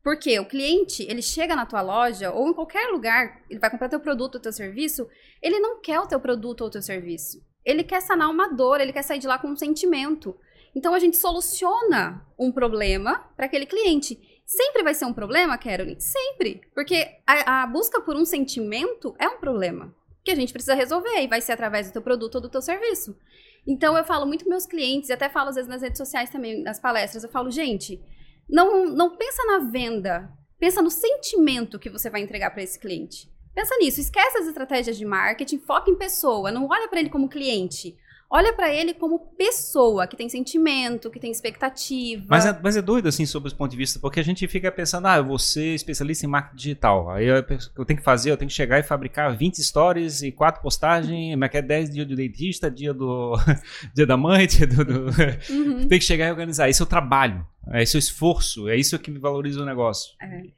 Porque 0.04 0.40
o 0.40 0.46
cliente, 0.46 1.04
ele 1.04 1.22
chega 1.22 1.56
na 1.56 1.66
tua 1.66 1.82
loja 1.82 2.32
ou 2.32 2.50
em 2.50 2.54
qualquer 2.54 2.88
lugar, 2.92 3.42
ele 3.48 3.60
vai 3.60 3.70
comprar 3.70 3.88
teu 3.88 4.00
produto 4.00 4.36
ou 4.36 4.42
teu 4.42 4.52
serviço, 4.52 5.08
ele 5.40 5.60
não 5.60 5.80
quer 5.80 6.00
o 6.00 6.08
teu 6.08 6.20
produto 6.20 6.62
ou 6.62 6.72
teu 6.72 6.82
serviço. 6.82 7.40
Ele 7.64 7.84
quer 7.84 8.02
sanar 8.02 8.28
uma 8.32 8.48
dor, 8.48 8.82
ele 8.82 8.92
quer 8.92 9.04
sair 9.04 9.20
de 9.20 9.28
lá 9.28 9.38
com 9.38 9.50
um 9.50 9.56
sentimento. 9.56 10.36
Então 10.76 10.94
a 10.94 11.00
gente 11.00 11.18
soluciona 11.18 12.26
um 12.38 12.52
problema 12.52 13.30
para 13.36 13.46
aquele 13.46 13.66
cliente. 13.66 14.20
Sempre 14.46 14.84
vai 14.84 14.94
ser 14.94 15.06
um 15.06 15.14
problema, 15.14 15.58
Caroline? 15.58 16.00
Sempre. 16.00 16.62
Porque 16.74 17.08
a, 17.26 17.64
a 17.64 17.68
busca 17.68 18.02
por 18.02 18.16
um 18.16 18.26
sentimento 18.26 19.16
é 19.20 19.28
um 19.28 19.38
problema 19.38 19.94
que 20.24 20.32
a 20.32 20.36
gente 20.36 20.54
precisa 20.54 20.76
resolver 20.76 21.22
e 21.22 21.28
vai 21.28 21.42
ser 21.42 21.54
através 21.54 21.88
do 21.88 21.94
teu 21.94 22.02
produto 22.02 22.36
ou 22.36 22.42
do 22.42 22.50
teu 22.50 22.62
serviço. 22.62 23.18
Então 23.66 23.98
eu 23.98 24.04
falo 24.04 24.26
muito 24.26 24.44
com 24.44 24.50
meus 24.50 24.66
clientes 24.66 25.10
e 25.10 25.14
até 25.14 25.30
falo 25.30 25.50
às 25.50 25.56
vezes 25.56 25.70
nas 25.70 25.82
redes 25.82 25.98
sociais 25.98 26.30
também, 26.30 26.62
nas 26.62 26.80
palestras, 26.80 27.24
eu 27.24 27.30
falo, 27.30 27.50
gente, 27.50 28.02
não, 28.50 28.86
não 28.86 29.16
pensa 29.16 29.44
na 29.46 29.60
venda, 29.60 30.32
pensa 30.60 30.82
no 30.82 30.92
sentimento 30.92 31.80
que 31.80 31.90
você 31.90 32.10
vai 32.10 32.22
entregar 32.22 32.52
para 32.52 32.64
esse 32.64 32.80
cliente. 32.80 33.32
Pensa 33.54 33.76
nisso, 33.78 34.00
esquece 34.00 34.38
as 34.38 34.48
estratégias 34.48 34.98
de 34.98 35.06
marketing, 35.06 35.60
foca 35.60 35.92
em 35.92 35.98
pessoa, 35.98 36.52
não 36.52 36.68
olha 36.68 36.88
para 36.88 37.00
ele 37.00 37.10
como 37.10 37.30
cliente. 37.30 37.98
Olha 38.34 38.54
para 38.54 38.74
ele 38.74 38.94
como 38.94 39.20
pessoa, 39.20 40.08
que 40.08 40.16
tem 40.16 40.30
sentimento, 40.30 41.10
que 41.12 41.20
tem 41.20 41.30
expectativa. 41.30 42.24
Mas 42.30 42.46
é, 42.46 42.58
mas 42.64 42.78
é 42.78 42.82
doido, 42.82 43.10
assim, 43.10 43.26
sobre 43.26 43.48
esse 43.50 43.56
ponto 43.58 43.70
de 43.72 43.76
vista, 43.76 44.00
porque 44.00 44.22
a 44.22 44.24
gente 44.24 44.48
fica 44.48 44.72
pensando, 44.72 45.08
ah, 45.08 45.18
eu 45.18 45.26
vou 45.26 45.38
ser 45.38 45.76
especialista 45.76 46.26
em 46.26 46.30
marketing 46.30 46.56
digital. 46.56 47.10
Aí 47.12 47.26
eu, 47.26 47.36
eu 47.36 47.86
tenho 47.86 48.00
que 48.00 48.04
fazer, 48.06 48.32
eu 48.32 48.38
tenho 48.38 48.48
que 48.48 48.56
chegar 48.56 48.80
e 48.80 48.84
fabricar 48.84 49.36
20 49.36 49.62
stories 49.62 50.22
e 50.22 50.32
4 50.32 50.62
postagens, 50.62 51.38
mas 51.38 51.50
que 51.52 51.58
é 51.58 51.62
10 51.62 51.90
dias 51.90 52.08
do 52.08 52.16
dentista, 52.16 52.72
dia 52.72 52.94
do 52.94 53.36
dia 53.94 54.06
da 54.08 54.16
mãe, 54.16 54.48
dia 54.48 54.66
do, 54.66 54.86
do- 54.86 55.12
Uhum. 55.50 55.88
Tem 55.92 56.00
que 56.00 56.06
chegar 56.06 56.28
e 56.28 56.32
organizar. 56.32 56.70
Esse 56.70 56.82
é 56.82 56.86
o 56.86 56.88
trabalho, 56.88 57.46
é 57.74 57.84
esse 57.84 57.96
é 57.96 57.98
o 57.98 58.00
esforço, 58.00 58.68
é 58.70 58.76
isso 58.76 58.98
que 59.00 59.12
me 59.12 59.20
valoriza 59.20 59.62
o 59.62 59.66
negócio. 59.66 60.14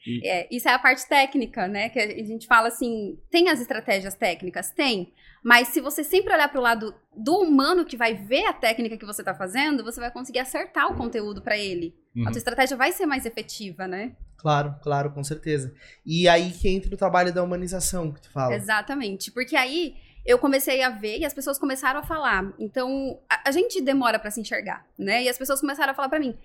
E- 0.05 0.27
É, 0.27 0.47
isso 0.51 0.67
é 0.67 0.73
a 0.73 0.79
parte 0.79 1.07
técnica, 1.07 1.67
né? 1.67 1.89
Que 1.89 1.99
a 1.99 2.23
gente 2.23 2.47
fala 2.47 2.67
assim, 2.69 3.17
tem 3.29 3.49
as 3.49 3.59
estratégias 3.59 4.13
técnicas? 4.15 4.71
Tem. 4.71 5.11
Mas 5.43 5.67
se 5.69 5.81
você 5.81 6.03
sempre 6.03 6.33
olhar 6.33 6.47
para 6.47 6.59
o 6.59 6.63
lado 6.63 6.95
do 7.15 7.35
humano 7.39 7.83
que 7.83 7.97
vai 7.97 8.13
ver 8.13 8.45
a 8.45 8.53
técnica 8.53 8.97
que 8.97 9.05
você 9.05 9.21
está 9.21 9.35
fazendo, 9.35 9.83
você 9.83 9.99
vai 9.99 10.09
conseguir 10.09 10.39
acertar 10.39 10.89
o 10.89 10.95
conteúdo 10.95 11.41
para 11.41 11.57
ele. 11.57 11.93
Uhum. 12.15 12.27
A 12.27 12.31
tua 12.31 12.37
estratégia 12.37 12.77
vai 12.77 12.93
ser 12.93 13.05
mais 13.05 13.25
efetiva, 13.25 13.85
né? 13.87 14.15
Claro, 14.37 14.75
claro, 14.81 15.11
com 15.11 15.23
certeza. 15.23 15.73
E 16.05 16.27
aí 16.29 16.51
que 16.51 16.69
entra 16.69 16.93
o 16.93 16.97
trabalho 16.97 17.33
da 17.33 17.43
humanização 17.43 18.11
que 18.11 18.21
tu 18.21 18.31
fala. 18.31 18.55
Exatamente. 18.55 19.31
Porque 19.31 19.55
aí 19.55 19.95
eu 20.25 20.39
comecei 20.39 20.81
a 20.81 20.89
ver 20.89 21.17
e 21.19 21.25
as 21.25 21.33
pessoas 21.33 21.59
começaram 21.59 21.99
a 21.99 22.03
falar. 22.03 22.53
Então, 22.57 23.19
a, 23.29 23.49
a 23.49 23.51
gente 23.51 23.81
demora 23.81 24.17
para 24.17 24.31
se 24.31 24.39
enxergar, 24.39 24.85
né? 24.97 25.23
E 25.23 25.29
as 25.29 25.37
pessoas 25.37 25.59
começaram 25.59 25.91
a 25.91 25.95
falar 25.95 26.07
para 26.09 26.19
mim. 26.19 26.37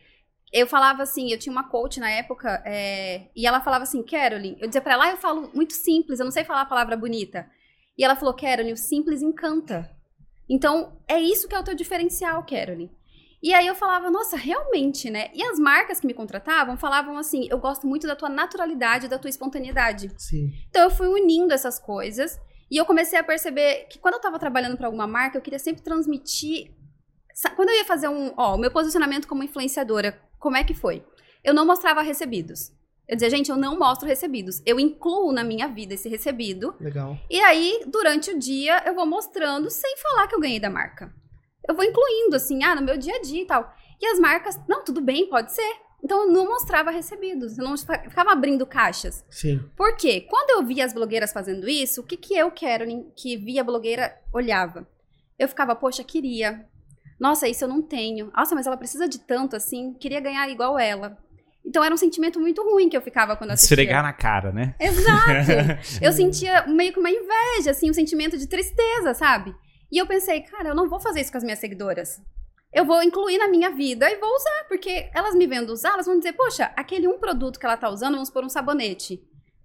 Eu 0.53 0.67
falava 0.67 1.03
assim, 1.03 1.31
eu 1.31 1.39
tinha 1.39 1.53
uma 1.53 1.69
coach 1.69 2.01
na 2.01 2.11
época, 2.11 2.63
é, 2.65 3.29
e 3.37 3.47
ela 3.47 3.61
falava 3.61 3.83
assim, 3.83 4.03
Caroline, 4.03 4.57
eu 4.61 4.67
dizia 4.67 4.81
pra 4.81 4.95
ela, 4.95 5.05
ah, 5.05 5.11
eu 5.11 5.17
falo 5.17 5.51
muito 5.55 5.75
simples, 5.75 6.19
eu 6.19 6.25
não 6.25 6.33
sei 6.33 6.45
falar 6.45 6.63
a 6.63 6.67
palavra 6.67 6.97
bonita. 6.97 7.47
E 7.97 8.05
ela 8.05 8.17
falou, 8.17 8.35
Caroline, 8.35 8.73
o 8.73 8.77
simples 8.77 9.21
encanta. 9.21 9.91
Então, 10.49 10.99
é 11.07 11.21
isso 11.21 11.47
que 11.47 11.55
é 11.55 11.59
o 11.59 11.65
teu 11.65 11.75
diferencial, 11.75 12.45
Caroline. 12.47 12.91
E 13.43 13.55
aí 13.55 13.67
eu 13.67 13.75
falava, 13.75 14.11
nossa, 14.11 14.37
realmente, 14.37 15.11
né? 15.11 15.31
E 15.33 15.43
as 15.43 15.59
marcas 15.59 16.01
que 16.01 16.07
me 16.07 16.15
contratavam 16.15 16.77
falavam 16.77 17.17
assim, 17.17 17.47
eu 17.49 17.59
gosto 17.59 17.87
muito 17.87 18.07
da 18.07 18.17
tua 18.17 18.29
naturalidade, 18.29 19.07
da 19.07 19.19
tua 19.19 19.31
espontaneidade. 19.31 20.11
Sim. 20.17 20.53
Então 20.69 20.83
eu 20.83 20.91
fui 20.91 21.07
unindo 21.07 21.53
essas 21.53 21.79
coisas 21.79 22.39
e 22.71 22.77
eu 22.77 22.85
comecei 22.85 23.19
a 23.19 23.23
perceber 23.23 23.87
que 23.89 23.99
quando 23.99 24.15
eu 24.15 24.21
tava 24.21 24.39
trabalhando 24.39 24.77
para 24.77 24.87
alguma 24.87 25.07
marca, 25.07 25.39
eu 25.39 25.43
queria 25.43 25.59
sempre 25.59 25.83
transmitir. 25.83 26.75
Quando 27.55 27.69
eu 27.69 27.77
ia 27.77 27.85
fazer 27.85 28.09
um. 28.09 28.33
Ó, 28.37 28.57
o 28.57 28.59
meu 28.59 28.73
posicionamento 28.73 29.29
como 29.29 29.45
influenciadora, 29.45 30.21
como 30.39 30.57
é 30.57 30.65
que 30.65 30.75
foi? 30.75 31.05
Eu 31.43 31.55
não 31.55 31.67
mostrava 31.67 32.03
recebidos. 32.03 32.73
Eu 33.09 33.17
dizia, 33.17 33.31
gente, 33.31 33.51
eu 33.51 33.57
não 33.57 33.79
mostro 33.79 34.07
recebidos. 34.07 34.61
Eu 34.67 34.79
incluo 34.79 35.33
na 35.33 35.43
minha 35.43 35.67
vida 35.67 35.95
esse 35.95 36.09
recebido. 36.09 36.75
Legal. 36.79 37.19
E 37.31 37.41
aí, 37.41 37.85
durante 37.87 38.31
o 38.31 38.39
dia, 38.39 38.83
eu 38.87 38.95
vou 38.95 39.07
mostrando 39.07 39.71
sem 39.71 39.97
falar 39.97 40.27
que 40.27 40.35
eu 40.35 40.41
ganhei 40.41 40.61
da 40.61 40.69
marca. 40.69 41.11
Eu 41.67 41.75
vou 41.75 41.85
incluindo, 41.85 42.37
assim, 42.37 42.63
ah, 42.63 42.75
no 42.75 42.83
meu 42.83 42.99
dia 42.99 43.17
a 43.17 43.21
dia 43.21 43.43
e 43.43 43.47
tal. 43.47 43.75
E 44.01 44.07
as 44.07 44.19
marcas, 44.19 44.61
não, 44.69 44.85
tudo 44.85 45.01
bem, 45.01 45.29
pode 45.29 45.55
ser. 45.55 45.89
Então 46.03 46.25
eu 46.25 46.33
não 46.33 46.47
mostrava 46.47 46.91
recebidos, 46.91 47.59
eu 47.59 47.65
não 47.65 47.77
ficava 47.77 48.31
abrindo 48.31 48.65
caixas. 48.65 49.25
Sim. 49.29 49.59
Por 49.77 49.97
quê? 49.97 50.21
Quando 50.29 50.51
eu 50.51 50.67
via 50.67 50.85
as 50.85 50.93
blogueiras 50.93 51.33
fazendo 51.33 51.69
isso, 51.69 52.03
o 52.03 52.05
que, 52.05 52.17
que 52.17 52.35
eu, 52.35 52.51
Carolyn, 52.53 53.11
que 53.17 53.37
via 53.37 53.63
a 53.63 53.65
blogueira, 53.65 54.17
olhava? 54.33 54.87
Eu 55.39 55.49
ficava, 55.49 55.75
poxa, 55.75 56.05
queria. 56.05 56.65
Nossa, 57.19 57.49
isso 57.49 57.65
eu 57.65 57.69
não 57.69 57.83
tenho. 57.83 58.31
Nossa, 58.35 58.55
mas 58.55 58.67
ela 58.67 58.77
precisa 58.77 59.09
de 59.09 59.19
tanto 59.19 59.57
assim, 59.57 59.95
queria 59.95 60.21
ganhar 60.21 60.49
igual 60.49 60.79
ela. 60.79 61.19
Então 61.65 61.85
era 61.85 61.93
um 61.93 61.99
sentimento 61.99 62.41
muito 62.41 62.63
ruim 62.63 62.89
que 62.89 62.97
eu 62.97 63.03
ficava 63.03 63.37
quando 63.37 63.51
assistia. 63.51 63.75
Esfregar 63.75 64.03
na 64.03 64.13
cara, 64.13 64.53
né? 64.53 64.75
Exato! 64.81 65.99
eu 66.01 66.13
sentia 66.13 66.67
meio 66.67 66.93
que 66.93 67.01
uma 67.01 67.11
inveja, 67.11 67.73
assim, 67.73 67.91
um 67.91 67.95
sentimento 67.95 68.39
de 68.39 68.47
tristeza, 68.47 69.13
sabe? 69.13 69.55
E 69.91 69.99
eu 69.99 70.07
pensei, 70.07 70.41
cara, 70.43 70.71
eu 70.71 70.75
não 70.75 70.89
vou 70.89 71.01
fazer 71.01 71.21
isso 71.21 71.33
com 71.33 71.39
as 71.39 71.45
minhas 71.45 71.59
seguidoras. 71.59 72.23
Eu 72.73 72.85
vou 72.85 73.03
incluir 73.03 73.39
na 73.39 73.49
minha 73.49 73.71
vida 73.71 74.11
e 74.11 74.17
vou 74.17 74.35
usar, 74.35 74.65
porque 74.69 75.11
elas 75.15 75.35
me 75.35 75.47
vendo 75.47 75.71
usar, 75.71 75.95
elas 75.95 76.07
vão 76.07 76.19
dizer, 76.19 76.35
poxa, 76.35 76.71
aquele 76.77 77.09
um 77.09 77.19
produto 77.19 77.59
que 77.59 77.67
ela 77.67 77.77
tá 77.77 77.89
usando, 77.89 78.15
vamos 78.15 78.31
por 78.31 78.45
um 78.45 78.49
sabonete. 78.49 79.21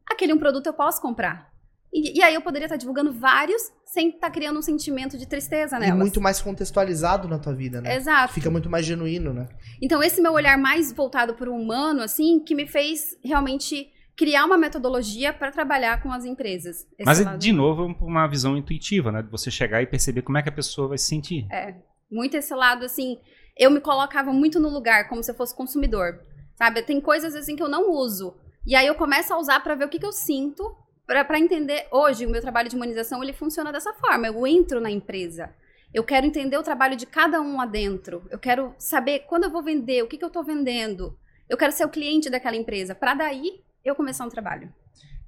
aquele 0.10 0.34
um 0.34 0.40
produto 0.40 0.68
eu 0.68 0.74
posso 0.74 1.02
comprar. 1.02 1.53
E, 1.94 2.18
e 2.20 2.24
aí 2.24 2.34
eu 2.34 2.42
poderia 2.42 2.66
estar 2.66 2.76
divulgando 2.78 3.14
vários 3.14 3.62
sem 3.86 4.10
estar 4.10 4.32
criando 4.32 4.58
um 4.58 4.62
sentimento 4.64 5.18
de 5.18 5.28
tristeza 5.28 5.76
E 5.78 5.80
nelas. 5.82 6.00
muito 6.00 6.20
mais 6.20 6.42
contextualizado 6.42 7.28
na 7.28 7.38
tua 7.38 7.54
vida, 7.54 7.80
né? 7.82 7.96
Exato. 7.96 8.34
Fica 8.34 8.50
muito 8.50 8.70
mais 8.70 8.86
genuíno, 8.86 9.32
né? 9.34 9.48
Então, 9.82 10.02
esse 10.02 10.20
meu 10.20 10.34
olhar 10.34 10.58
mais 10.58 10.92
voltado 10.92 11.36
para 11.36 11.50
o 11.50 11.54
humano, 11.56 12.02
assim, 12.02 12.40
que 12.40 12.56
me 12.56 12.66
fez 12.66 13.16
realmente 13.24 13.88
criar 14.16 14.46
uma 14.46 14.58
metodologia 14.58 15.32
para 15.34 15.52
trabalhar 15.52 16.02
com 16.02 16.12
as 16.12 16.26
empresas. 16.26 16.78
Esse 16.98 17.06
Mas, 17.06 17.20
lado- 17.24 17.38
de 17.38 17.52
novo, 17.54 17.84
é 17.84 18.04
uma 18.04 18.28
visão 18.28 18.58
intuitiva, 18.58 19.12
né? 19.12 19.22
De 19.22 19.30
você 19.30 19.52
chegar 19.52 19.82
e 19.84 19.88
perceber 19.88 20.24
como 20.24 20.38
é 20.38 20.42
que 20.44 20.50
a 20.50 20.54
pessoa 20.54 20.88
vai 20.88 20.98
se 20.98 21.06
sentir. 21.06 21.46
É, 21.52 21.76
muito 22.12 22.36
esse 22.36 22.54
lado, 22.56 22.86
assim, 22.86 23.18
eu 23.58 23.70
me 23.70 23.80
colocava 23.80 24.32
muito 24.34 24.60
no 24.60 24.70
lugar, 24.70 25.08
como 25.08 25.22
se 25.24 25.30
eu 25.30 25.36
fosse 25.36 25.56
consumidor, 25.56 26.20
sabe? 26.56 26.82
Tem 26.82 27.00
coisas, 27.00 27.36
assim, 27.36 27.56
que 27.56 27.62
eu 27.64 27.70
não 27.70 27.92
uso. 27.92 28.36
E 28.66 28.76
aí 28.76 28.88
eu 28.88 28.96
começo 28.96 29.34
a 29.34 29.38
usar 29.38 29.60
para 29.60 29.76
ver 29.76 29.86
o 29.86 29.90
que, 29.90 30.00
que 30.00 30.06
eu 30.06 30.12
sinto, 30.12 30.64
para 31.06 31.40
entender. 31.40 31.88
Hoje, 31.92 32.26
o 32.26 32.30
meu 32.30 32.42
trabalho 32.42 32.70
de 32.70 32.76
humanização, 32.76 33.22
ele 33.24 33.34
funciona 33.34 33.72
dessa 33.72 33.94
forma. 33.94 34.28
Eu 34.28 34.46
entro 34.48 34.80
na 34.80 34.90
empresa. 34.90 35.50
Eu 35.94 36.04
quero 36.04 36.26
entender 36.26 36.58
o 36.58 36.64
trabalho 36.64 36.96
de 36.96 37.06
cada 37.06 37.40
um 37.42 37.58
lá 37.58 37.66
dentro. 37.66 38.24
Eu 38.32 38.40
quero 38.40 38.74
saber 38.80 39.20
quando 39.28 39.44
eu 39.44 39.52
vou 39.52 39.62
vender, 39.62 40.02
o 40.04 40.08
que, 40.08 40.18
que 40.18 40.26
eu 40.26 40.30
tô 40.30 40.44
vendendo. 40.44 41.18
Eu 41.48 41.58
quero 41.58 41.72
ser 41.72 41.86
o 41.86 41.90
cliente 41.90 42.30
daquela 42.30 42.56
empresa, 42.56 42.96
para 42.96 43.14
daí 43.14 43.62
eu 43.86 43.94
começar 43.94 44.26
um 44.26 44.30
trabalho. 44.30 44.74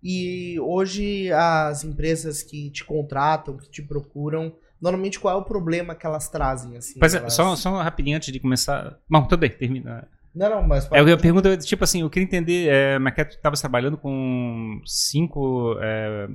E 0.04 0.60
hoje 0.60 1.32
as 1.32 1.84
empresas 1.84 2.42
que 2.42 2.70
te 2.72 2.84
contratam, 2.84 3.58
que 3.58 3.70
te 3.70 3.82
procuram, 3.84 4.56
normalmente 4.82 5.20
qual 5.20 5.36
é 5.38 5.40
o 5.40 5.44
problema 5.44 5.94
que 5.94 6.06
elas 6.06 6.30
trazem, 6.30 6.78
assim? 6.78 6.98
Mas 7.00 7.14
é, 7.14 7.18
elas- 7.18 7.34
só, 7.34 7.56
só 7.56 7.72
rapidinho 7.82 8.16
antes 8.18 8.32
de 8.32 8.40
começar. 8.40 8.98
Bom, 9.10 9.24
tudo 9.24 9.40
bem, 9.40 9.50
termina. 9.50 10.08
Não, 10.36 10.50
não, 10.50 10.68
mas... 10.68 10.92
É, 10.92 11.00
eu 11.00 11.18
pergunto, 11.18 11.48
é, 11.48 11.56
tipo 11.58 11.84
assim, 11.84 12.02
eu 12.02 12.10
queria 12.10 12.26
entender, 12.26 12.68
é, 12.70 13.00
Maquete 13.00 13.36
estava 13.36 13.56
trabalhando 13.56 13.98
com 13.98 14.82
cinco, 14.86 15.78
é, 15.82 16.28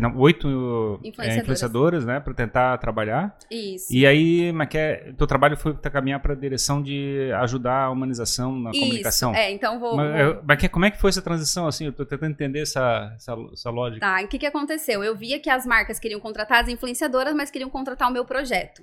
não, 0.00 0.16
oito 0.18 0.46
é, 1.02 1.08
Influenciadoras. 1.08 1.36
influenciadoras, 1.42 2.04
né, 2.04 2.20
para 2.20 2.32
tentar 2.34 2.78
trabalhar. 2.78 3.36
Isso. 3.50 3.86
E 3.92 4.06
aí, 4.06 4.52
Maquete, 4.52 5.14
teu 5.14 5.26
trabalho 5.26 5.56
foi 5.56 5.74
pra 5.74 5.90
caminhar 5.90 6.20
para 6.20 6.32
a 6.32 6.36
direção 6.36 6.80
de 6.82 7.30
ajudar 7.40 7.84
a 7.86 7.90
humanização 7.90 8.56
na 8.56 8.70
Isso. 8.70 8.80
comunicação. 8.80 9.34
É, 9.34 9.50
então 9.50 9.80
vou. 9.80 9.96
Mas, 9.96 10.10
vou- 10.10 10.34
é, 10.34 10.42
Maquete, 10.42 10.72
como 10.72 10.84
é 10.84 10.90
que 10.90 11.00
foi 11.00 11.10
essa 11.10 11.22
transição, 11.22 11.66
assim? 11.66 11.86
Eu 11.86 11.92
tô 11.92 12.06
tentando 12.06 12.30
entender 12.30 12.60
essa, 12.60 13.12
essa, 13.16 13.34
essa 13.52 13.70
lógica. 13.70 14.00
Tá, 14.06 14.22
e 14.22 14.26
o 14.26 14.28
que, 14.28 14.38
que 14.38 14.46
aconteceu? 14.46 15.02
Eu 15.02 15.16
via 15.16 15.40
que 15.40 15.50
as 15.50 15.66
marcas 15.66 15.98
queriam 15.98 16.20
contratar 16.20 16.62
as 16.62 16.68
influenciadoras, 16.68 17.34
mas 17.34 17.50
queriam 17.50 17.68
contratar 17.70 18.08
o 18.08 18.12
meu 18.12 18.24
projeto. 18.24 18.82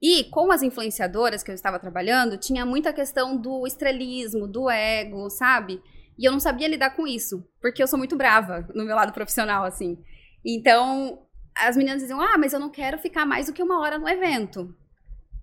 E 0.00 0.24
com 0.24 0.52
as 0.52 0.62
influenciadoras 0.62 1.42
que 1.42 1.50
eu 1.50 1.54
estava 1.54 1.78
trabalhando, 1.78 2.38
tinha 2.38 2.64
muita 2.64 2.92
questão 2.92 3.36
do 3.36 3.66
estrelismo, 3.66 4.46
do 4.46 4.70
ego, 4.70 5.28
sabe? 5.28 5.82
E 6.16 6.24
eu 6.24 6.32
não 6.32 6.40
sabia 6.40 6.68
lidar 6.68 6.90
com 6.90 7.06
isso, 7.06 7.44
porque 7.60 7.82
eu 7.82 7.86
sou 7.86 7.98
muito 7.98 8.16
brava 8.16 8.68
no 8.74 8.84
meu 8.84 8.94
lado 8.94 9.12
profissional, 9.12 9.64
assim. 9.64 9.98
Então, 10.44 11.26
as 11.54 11.76
meninas 11.76 12.02
diziam: 12.02 12.20
ah, 12.20 12.38
mas 12.38 12.52
eu 12.52 12.60
não 12.60 12.70
quero 12.70 12.98
ficar 12.98 13.26
mais 13.26 13.46
do 13.46 13.52
que 13.52 13.62
uma 13.62 13.80
hora 13.80 13.98
no 13.98 14.08
evento. 14.08 14.74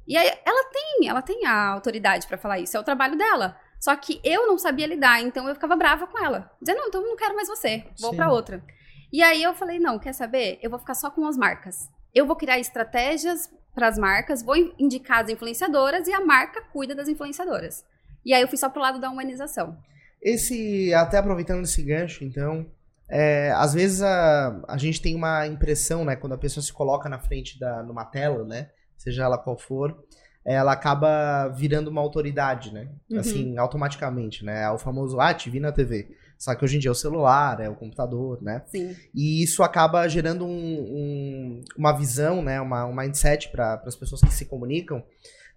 E 0.07 0.15
aí, 0.15 0.31
ela 0.45 0.69
tem, 0.71 1.07
ela 1.07 1.21
tem 1.21 1.45
a 1.45 1.69
autoridade 1.69 2.27
para 2.27 2.37
falar 2.37 2.59
isso, 2.59 2.77
é 2.77 2.79
o 2.79 2.83
trabalho 2.83 3.17
dela. 3.17 3.59
Só 3.79 3.95
que 3.95 4.21
eu 4.23 4.47
não 4.47 4.57
sabia 4.57 4.87
lidar, 4.87 5.21
então 5.21 5.47
eu 5.47 5.53
ficava 5.53 5.75
brava 5.75 6.07
com 6.07 6.23
ela. 6.23 6.51
Dizendo, 6.61 6.79
não, 6.79 6.87
então 6.87 7.01
eu 7.01 7.07
não 7.07 7.15
quero 7.15 7.35
mais 7.35 7.47
você, 7.47 7.85
vou 7.99 8.15
pra 8.15 8.31
outra. 8.31 8.63
E 9.11 9.21
aí 9.21 9.43
eu 9.43 9.53
falei, 9.53 9.79
não, 9.79 9.99
quer 9.99 10.13
saber? 10.13 10.59
Eu 10.61 10.69
vou 10.69 10.79
ficar 10.79 10.95
só 10.95 11.09
com 11.11 11.25
as 11.27 11.37
marcas. 11.37 11.89
Eu 12.13 12.25
vou 12.25 12.35
criar 12.35 12.59
estratégias 12.59 13.49
para 13.75 13.87
as 13.89 13.97
marcas, 13.97 14.41
vou 14.41 14.55
in- 14.55 14.73
indicar 14.79 15.23
as 15.23 15.29
influenciadoras 15.29 16.07
e 16.07 16.13
a 16.13 16.25
marca 16.25 16.61
cuida 16.73 16.95
das 16.95 17.07
influenciadoras. 17.09 17.83
E 18.25 18.33
aí 18.33 18.41
eu 18.41 18.47
fui 18.47 18.57
só 18.57 18.69
pro 18.69 18.81
lado 18.81 18.99
da 18.99 19.09
humanização. 19.09 19.77
Esse, 20.21 20.93
até 20.93 21.17
aproveitando 21.17 21.63
esse 21.63 21.83
gancho, 21.83 22.23
então, 22.23 22.65
é, 23.07 23.51
às 23.51 23.73
vezes 23.73 24.01
a, 24.01 24.63
a 24.67 24.77
gente 24.77 25.01
tem 25.01 25.13
uma 25.15 25.45
impressão, 25.45 26.03
né, 26.03 26.15
quando 26.15 26.33
a 26.33 26.37
pessoa 26.37 26.63
se 26.63 26.73
coloca 26.73 27.07
na 27.07 27.19
frente 27.19 27.59
da, 27.59 27.83
numa 27.83 28.05
tela, 28.05 28.43
né, 28.43 28.69
seja 28.97 29.23
ela 29.25 29.37
qual 29.37 29.57
for, 29.57 29.95
ela 30.43 30.71
acaba 30.71 31.47
virando 31.49 31.89
uma 31.89 32.01
autoridade, 32.01 32.73
né, 32.73 32.87
Uhum. 33.09 33.19
assim, 33.19 33.57
automaticamente, 33.57 34.43
né, 34.43 34.63
é 34.63 34.71
o 34.71 34.77
famoso, 34.79 35.19
ah, 35.19 35.33
te 35.33 35.49
vi 35.49 35.59
na 35.59 35.71
TV. 35.71 36.15
Só 36.37 36.53
que 36.55 36.63
hoje 36.65 36.75
em 36.77 36.79
dia 36.79 36.89
é 36.89 36.91
o 36.91 36.95
celular, 36.95 37.59
é 37.61 37.69
o 37.69 37.75
computador, 37.75 38.41
né, 38.41 38.61
Sim. 38.67 38.95
e 39.13 39.41
isso 39.43 39.63
acaba 39.63 40.07
gerando 40.07 40.45
um- 40.45 40.49
um- 40.49 41.61
uma 41.77 41.91
visão, 41.93 42.41
né, 42.43 42.59
uma, 42.61 42.85
um 42.85 42.93
mindset 42.95 43.49
para 43.49 43.81
as 43.85 43.95
pessoas 43.95 44.21
que 44.21 44.33
se 44.33 44.45
comunicam 44.45 45.03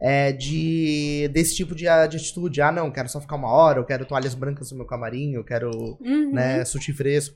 é, 0.00 0.30
de 0.32 1.28
desse 1.32 1.56
tipo 1.56 1.74
de, 1.74 1.82
de 1.84 2.16
atitude. 2.16 2.62
Ah, 2.62 2.70
não, 2.70 2.88
quero 2.90 3.08
só 3.08 3.20
ficar 3.20 3.34
uma 3.34 3.50
hora, 3.50 3.80
eu 3.80 3.84
quero 3.84 4.06
toalhas 4.06 4.32
brancas 4.34 4.70
no 4.70 4.76
meu 4.78 4.86
camarim, 4.86 5.32
eu 5.34 5.42
quero 5.42 5.70
Uhum. 6.00 6.32
né, 6.32 6.64
sushi 6.64 6.92
fresco. 6.92 7.34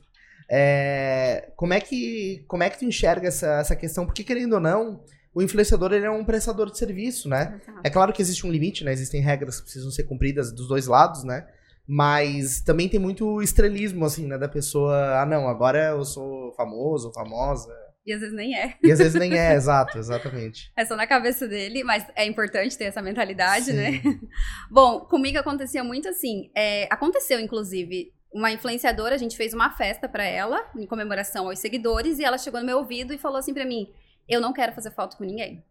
É, 0.49 1.49
como 1.55 1.73
é 1.73 1.81
que 1.81 2.43
como 2.47 2.63
é 2.63 2.69
que 2.69 2.77
tu 2.79 2.85
enxerga 2.85 3.27
essa, 3.27 3.59
essa 3.59 3.75
questão? 3.75 4.05
Porque 4.05 4.23
querendo 4.23 4.53
ou 4.53 4.59
não, 4.59 5.01
o 5.33 5.41
influenciador 5.41 5.91
ele 5.93 6.05
é 6.05 6.11
um 6.11 6.23
prestador 6.23 6.69
de 6.71 6.77
serviço, 6.77 7.27
né? 7.27 7.59
Exato. 7.61 7.79
É 7.83 7.89
claro 7.89 8.13
que 8.13 8.21
existe 8.21 8.45
um 8.45 8.51
limite, 8.51 8.83
né? 8.83 8.93
Existem 8.93 9.19
regras 9.21 9.57
que 9.57 9.63
precisam 9.63 9.89
ser 9.91 10.03
cumpridas 10.03 10.51
dos 10.51 10.67
dois 10.67 10.85
lados, 10.87 11.23
né? 11.23 11.45
Mas 11.87 12.61
também 12.61 12.87
tem 12.87 12.99
muito 12.99 13.41
estrelismo, 13.41 14.05
assim, 14.05 14.25
né? 14.25 14.37
Da 14.37 14.47
pessoa, 14.47 15.21
ah, 15.21 15.25
não, 15.25 15.47
agora 15.47 15.89
eu 15.89 16.05
sou 16.05 16.53
famoso, 16.53 17.11
famosa. 17.11 17.73
E 18.05 18.13
às 18.13 18.19
vezes 18.19 18.35
nem 18.35 18.57
é. 18.57 18.75
E 18.83 18.91
às 18.91 18.99
vezes 18.99 19.15
nem 19.15 19.37
é, 19.37 19.53
exato, 19.55 19.97
exatamente. 19.97 20.71
É 20.77 20.85
só 20.85 20.95
na 20.95 21.07
cabeça 21.07 21.47
dele, 21.47 21.83
mas 21.83 22.05
é 22.15 22.25
importante 22.25 22.77
ter 22.77 22.85
essa 22.85 23.01
mentalidade, 23.01 23.65
Sim. 23.65 23.73
né? 23.73 24.01
Bom, 24.69 25.01
comigo 25.01 25.37
acontecia 25.37 25.83
muito 25.83 26.07
assim. 26.07 26.49
é, 26.55 26.87
aconteceu, 26.89 27.39
inclusive, 27.39 28.13
uma 28.33 28.51
influenciadora, 28.51 29.15
a 29.15 29.17
gente 29.17 29.37
fez 29.37 29.53
uma 29.53 29.69
festa 29.69 30.09
pra 30.09 30.23
ela, 30.23 30.59
em 30.75 30.87
comemoração 30.87 31.47
aos 31.47 31.59
seguidores, 31.59 32.17
e 32.17 32.23
ela 32.23 32.37
chegou 32.37 32.59
no 32.59 32.65
meu 32.65 32.79
ouvido 32.79 33.13
e 33.13 33.17
falou 33.17 33.37
assim 33.37 33.53
pra 33.53 33.65
mim: 33.65 33.87
Eu 34.27 34.41
não 34.41 34.51
quero 34.51 34.73
fazer 34.73 34.91
foto 34.91 35.15
com 35.15 35.23
ninguém. 35.23 35.63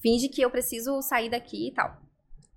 Finge 0.00 0.28
que 0.28 0.42
eu 0.42 0.50
preciso 0.50 1.00
sair 1.00 1.30
daqui 1.30 1.68
e 1.68 1.72
tal. 1.72 1.96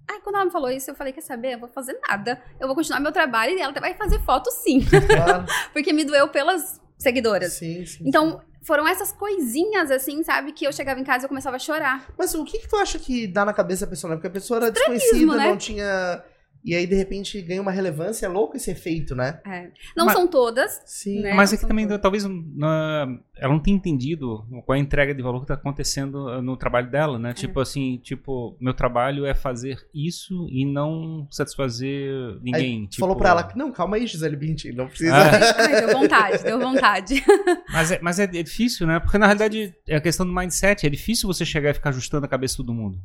Aí, 0.10 0.20
quando 0.22 0.36
ela 0.36 0.46
me 0.46 0.52
falou 0.52 0.70
isso, 0.70 0.90
eu 0.90 0.96
falei: 0.96 1.14
Quer 1.14 1.22
saber? 1.22 1.54
Eu 1.54 1.60
vou 1.60 1.70
fazer 1.70 2.00
nada. 2.08 2.42
Eu 2.60 2.68
vou 2.68 2.76
continuar 2.76 3.00
meu 3.00 3.12
trabalho 3.12 3.58
e 3.58 3.62
ela 3.62 3.74
vai 3.74 3.94
fazer 3.96 4.20
foto 4.22 4.52
sim. 4.52 4.86
Claro. 4.86 5.46
Porque 5.74 5.92
me 5.92 6.04
doeu 6.04 6.28
pelas 6.28 6.82
seguidoras. 6.98 7.54
sim, 7.54 7.86
sim. 7.86 8.04
Então, 8.06 8.42
foram 8.66 8.88
essas 8.88 9.12
coisinhas, 9.12 9.92
assim, 9.92 10.24
sabe? 10.24 10.52
Que 10.52 10.66
eu 10.66 10.74
chegava 10.74 11.00
em 11.00 11.04
casa 11.04 11.24
e 11.24 11.26
eu 11.26 11.30
começava 11.30 11.56
a 11.56 11.60
chorar. 11.60 12.08
Mas 12.18 12.34
o 12.34 12.44
que, 12.44 12.60
que 12.60 12.68
tu 12.68 12.76
acha 12.76 12.98
que 12.98 13.28
dá 13.28 13.46
na 13.46 13.54
cabeça 13.54 13.86
da 13.86 13.90
pessoa, 13.90 14.10
né? 14.10 14.16
Porque 14.18 14.28
a 14.28 14.32
pessoa 14.32 14.58
era 14.58 14.72
desconhecida, 14.72 15.36
né? 15.36 15.50
não 15.50 15.58
tinha. 15.58 16.24
E 16.66 16.74
aí, 16.74 16.88
de 16.88 16.96
repente, 16.96 17.40
ganha 17.44 17.62
uma 17.62 17.70
relevância. 17.72 18.26
É 18.26 18.30
louco 18.30 18.58
esse 18.58 18.72
efeito, 18.72 19.16
né? 19.16 19.40
É. 19.46 19.70
Não 19.96 20.06
Mas- 20.08 20.16
são 20.16 20.28
todas, 20.28 20.82
Sim. 20.86 21.22
Né? 21.22 21.34
Mas 21.36 21.52
não 21.52 21.58
é 21.58 21.62
que 21.62 21.68
também, 21.68 21.86
todas. 21.86 22.02
talvez, 22.02 22.24
na- 22.26 23.20
ela 23.38 23.54
não 23.54 23.60
tenha 23.60 23.78
entendido 23.78 24.44
qual 24.66 24.76
é 24.76 24.80
a 24.80 24.82
entrega 24.82 25.14
de 25.14 25.22
valor 25.22 25.40
que 25.40 25.44
está 25.44 25.54
acontecendo 25.54 26.26
uh, 26.28 26.42
no 26.42 26.58
trabalho 26.58 26.90
dela, 26.90 27.18
É. 27.18 27.20
né? 27.20 27.34
Tipo 27.34 27.60
assim, 27.60 27.98
tipo, 28.02 28.58
meu 28.60 28.74
trabalho 28.74 29.26
é 29.28 29.36
fazer 29.36 29.78
isso 29.94 30.48
e 30.50 30.66
não 30.66 31.28
satisfazer 31.30 32.12
ninguém. 32.42 32.82
Aí, 32.82 32.88
tipo... 32.88 33.00
falou 33.02 33.16
pra 33.16 33.30
ela 33.30 33.44
que, 33.44 33.56
não, 33.56 33.72
calma 33.72 33.98
aí, 33.98 34.08
Gisele 34.08 34.36
Bündchen, 34.36 34.74
não 34.74 34.88
precisa. 34.88 35.14
Ah. 35.16 35.56
Ai, 35.60 35.82
deu 35.86 36.00
vontade, 36.00 36.44
deu 36.44 36.60
vontade. 36.60 37.24
Mas, 37.72 37.92
é, 37.92 38.00
mas 38.02 38.20
é, 38.20 38.24
é 38.24 38.44
difícil, 38.44 38.88
né? 38.88 39.00
Porque 39.00 39.18
na 39.18 39.26
realidade 39.26 39.74
é 39.88 39.96
a 39.98 40.02
questão 40.02 40.26
do 40.26 40.34
mindset. 40.34 40.86
É 40.86 40.90
difícil 40.90 41.28
você 41.28 41.46
chegar 41.46 41.72
e 41.72 41.74
ficar 41.74 41.90
ajustando 41.90 42.26
a 42.26 42.30
cabeça 42.30 42.54
de 42.54 42.58
todo 42.58 42.74
mundo. 42.74 42.98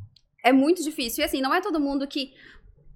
É 0.43 0.51
muito 0.51 0.83
difícil. 0.83 1.21
E 1.21 1.25
assim, 1.25 1.41
não 1.41 1.53
é 1.53 1.61
todo 1.61 1.79
mundo 1.79 2.07
que. 2.07 2.31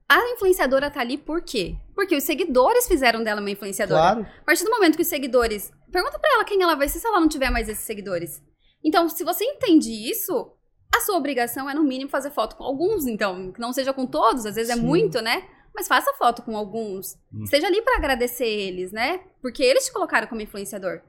A 0.08 0.20
influenciadora 0.34 0.91
tá 0.91 1.01
ali 1.01 1.18
por 1.18 1.41
quê? 1.41 1.76
Porque 1.95 2.16
os 2.16 2.24
seguidores 2.24 2.88
fizeram 2.88 3.24
dela 3.24 3.41
uma 3.41 3.49
influenciadora. 3.49 3.99
Claro. 3.99 4.28
A 4.41 4.45
partir 4.45 4.64
do 4.64 4.70
momento 4.70 4.95
que 4.95 5.01
os 5.01 5.08
seguidores. 5.08 5.72
Pergunta 5.91 6.20
pra 6.20 6.32
ela 6.34 6.45
quem 6.45 6.62
ela 6.62 6.76
vai 6.76 6.88
ser 6.88 6.99
se 6.99 7.08
ela 7.08 7.20
não 7.20 7.28
tiver 7.28 7.49
mais 7.49 7.68
esses 7.68 7.84
seguidores. 7.84 8.41
Então, 8.84 9.10
se 9.10 9.24
você 9.24 9.43
entende 9.43 9.89
isso, 9.89 10.51
a 10.95 10.99
sua 11.01 11.18
obrigação 11.18 11.68
é, 11.68 11.74
no 11.74 11.84
mínimo, 11.84 12.10
fazer 12.10 12.30
foto 12.30 12.56
com 12.56 12.64
alguns. 12.64 13.08
Então, 13.08 13.51
que 13.51 13.60
não 13.60 13.74
seja 13.74 13.93
com 13.93 14.06
todos, 14.06 14.45
às 14.45 14.56
vezes 14.56 14.70
é 14.70 14.76
Sim. 14.76 14.84
muito, 14.84 15.22
né? 15.22 15.43
Mas 15.74 15.88
faça 15.88 16.14
foto 16.14 16.43
com 16.43 16.56
alguns. 16.56 17.16
Hum. 17.34 17.43
Esteja 17.43 17.68
ali 17.68 17.82
pra 17.82 17.97
agradecer 17.97 18.47
eles, 18.47 18.91
né? 18.91 19.22
Porque 19.41 19.64
eles 19.64 19.86
te 19.86 19.91
colocaram 19.91 20.28
como 20.28 20.41
influenciador. 20.41 21.01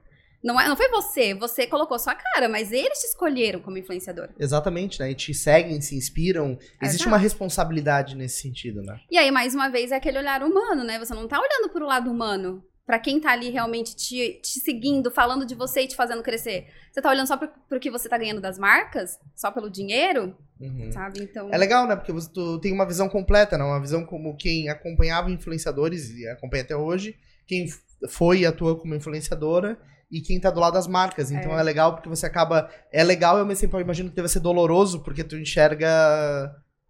Não, 0.43 0.61
é, 0.61 0.68
não 0.68 0.76
foi 0.76 0.89
você, 0.89 1.34
você 1.34 1.66
colocou 1.66 1.99
sua 1.99 2.14
cara, 2.14 2.49
mas 2.49 2.72
eles 2.72 2.99
te 3.01 3.07
escolheram 3.07 3.61
como 3.61 3.78
influenciador. 3.78 4.28
Exatamente, 4.39 5.01
né? 5.01 5.11
E 5.11 5.14
te 5.14 5.34
seguem, 5.34 5.80
se 5.80 5.97
inspiram. 5.97 6.59
Existe 6.80 7.03
Exato. 7.03 7.09
uma 7.09 7.18
responsabilidade 7.18 8.14
nesse 8.14 8.43
sentido, 8.43 8.82
né? 8.82 9.01
E 9.11 9.18
aí, 9.18 9.30
mais 9.30 9.55
uma 9.55 9.68
vez, 9.68 9.91
é 9.91 9.97
aquele 9.97 10.18
olhar 10.18 10.43
humano, 10.43 10.84
né? 10.84 10.99
Você 10.99 11.14
não 11.14 11.26
tá 11.26 11.39
olhando 11.39 11.72
pro 11.72 11.87
lado 11.87 12.11
humano. 12.11 12.62
Pra 12.84 13.01
quem 13.01 13.18
tá 13.18 13.32
ali 13.32 13.51
realmente 13.51 13.97
te, 13.97 14.41
te 14.41 14.61
seguindo, 14.61 15.11
falando 15.11 15.45
de 15.45 15.57
você 15.57 15.80
e 15.80 15.89
te 15.89 15.97
fazendo 15.97 16.22
crescer. 16.22 16.68
Você 16.93 17.03
tá 17.03 17.11
olhando 17.11 17.26
só 17.26 17.37
pro, 17.37 17.51
pro 17.68 17.80
que 17.80 17.91
você 17.91 18.09
tá 18.09 18.16
ganhando 18.16 18.41
das 18.41 18.61
marcas? 18.61 19.18
Só 19.34 19.51
pelo 19.51 19.68
dinheiro? 19.68 20.37
Uhum. 20.61 20.93
Sabe? 20.93 21.20
Então. 21.20 21.49
É 21.53 21.59
legal, 21.59 21.89
né? 21.89 21.97
Porque 21.97 22.12
você, 22.12 22.30
tu 22.32 22.61
tem 22.61 22.72
uma 22.72 22.87
visão 22.87 23.09
completa, 23.09 23.59
né? 23.59 23.64
Uma 23.64 23.80
visão 23.80 24.07
como 24.07 24.37
quem 24.37 24.68
acompanhava 24.68 25.28
influenciadores 25.32 26.11
e 26.11 26.28
acompanha 26.28 26.62
até 26.62 26.76
hoje, 26.76 27.18
quem 27.45 27.66
foi 28.09 28.41
e 28.41 28.47
atua 28.47 28.78
como 28.78 28.95
influenciadora 28.95 29.76
e 30.11 30.20
quem 30.20 30.40
tá 30.40 30.50
do 30.50 30.61
lado 30.61 30.74
das 30.74 30.86
marcas. 30.86 31.30
Então 31.30 31.57
é, 31.57 31.61
É. 31.61 31.62
legal 31.62 31.94
porque 31.94 32.09
você 32.09 32.26
acaba. 32.26 32.68
É 32.92 33.02
legal 33.02 33.36
e 33.36 33.40
ao 33.40 33.46
mesmo 33.46 33.68
eu 33.72 33.80
imagino 33.80 34.09
que 34.11 34.16
deve 34.16 34.28
ser 34.28 34.40
doloroso 34.40 35.02
porque 35.02 35.24
tu 35.24 35.36
enxerga 35.36 35.88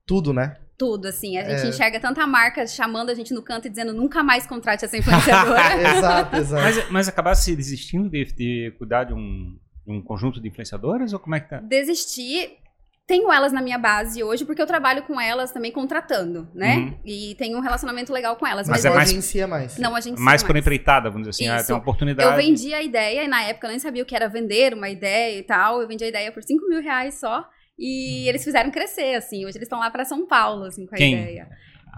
tudo, 0.07 0.33
né? 0.33 0.57
tudo, 0.79 1.07
assim. 1.09 1.39
A 1.39 1.49
gente 1.49 1.65
É. 1.65 1.69
enxerga 1.71 1.99
tanta 1.99 2.27
marca 2.27 2.67
chamando 2.67 3.09
a 3.09 3.15
gente 3.15 3.33
no 3.33 3.41
canto 3.43 3.67
e 3.67 3.71
dizendo 3.71 3.95
nunca 3.95 4.23
mais 4.23 4.47
contrate 4.47 4.85
essa 4.85 4.95
influenciadora. 4.99 5.57
exato, 5.97 6.37
exato. 6.37 6.63
Mas, 6.63 6.91
mas 6.91 7.09
acabasse 7.09 7.57
desistindo 7.57 8.11
de, 8.11 8.27
de 8.27 8.75
cuidar 8.77 9.05
de 9.05 9.15
um, 9.15 9.59
de 9.87 9.91
um 9.93 10.03
conjunto 10.03 10.39
de 10.39 10.49
influenciadoras 10.49 11.15
ou 11.15 11.19
como 11.19 11.35
é 11.35 11.41
que 11.41 11.49
tá? 11.49 11.61
Desistir. 11.61 12.59
Tenho 13.07 13.33
elas 13.33 13.53
na 13.53 13.63
minha 13.63 13.79
base 13.79 14.21
hoje, 14.25 14.45
porque 14.45 14.61
eu 14.61 14.67
trabalho 14.67 15.05
com 15.05 15.21
elas 15.21 15.53
também 15.53 15.71
contratando, 15.71 16.49
né? 16.53 16.77
Uhum. 16.77 16.99
E 17.05 17.37
tenho 17.39 17.57
um 17.57 17.61
relacionamento 17.61 18.13
legal 18.13 18.35
com 18.35 18.45
elas. 18.45 18.67
Mas, 18.69 18.79
Mas, 18.79 18.85
é 18.85 18.89
não 18.89 18.97
mais- 18.97 19.11
agencia 19.11 19.47
mais. 19.47 19.79
não 19.79 19.95
a 19.95 20.01
gente 20.01 20.21
Mais 20.21 20.43
por 20.43 20.57
empreitada, 20.57 21.09
vamos 21.09 21.29
dizer 21.29 21.45
assim. 21.45 21.53
Ah, 21.53 21.57
Isso. 21.59 21.69
tem 21.69 21.77
uma 21.77 21.83
oportunidade. 21.83 22.29
Eu 22.29 22.37
vendi 22.37 22.75
a 22.75 22.83
ideia, 22.83 23.23
e 23.23 23.29
na 23.29 23.43
época 23.45 23.69
eu 23.69 23.71
nem 23.71 23.79
sabia 23.79 24.03
o 24.03 24.07
que 24.07 24.17
era 24.17 24.29
vender 24.29 24.75
uma 24.75 24.89
ideia 24.89 25.39
e 25.39 25.43
tal. 25.45 25.81
Eu 25.81 25.87
vendi 25.87 26.03
a 26.03 26.09
ideia 26.09 26.33
por 26.33 26.43
5 26.43 26.67
mil 26.69 26.83
reais 26.83 27.21
só. 27.21 27.45
E 27.79 28.29
eles 28.29 28.43
fizeram 28.43 28.71
crescer, 28.73 29.15
assim. 29.15 29.45
Hoje 29.47 29.57
eles 29.59 29.67
estão 29.67 29.79
lá 29.79 29.89
pra 29.91 30.05
São 30.05 30.27
Paulo, 30.27 30.65
assim, 30.65 30.85
com 30.87 30.95
a 30.95 30.99
Quem? 30.99 31.13
ideia. 31.13 31.47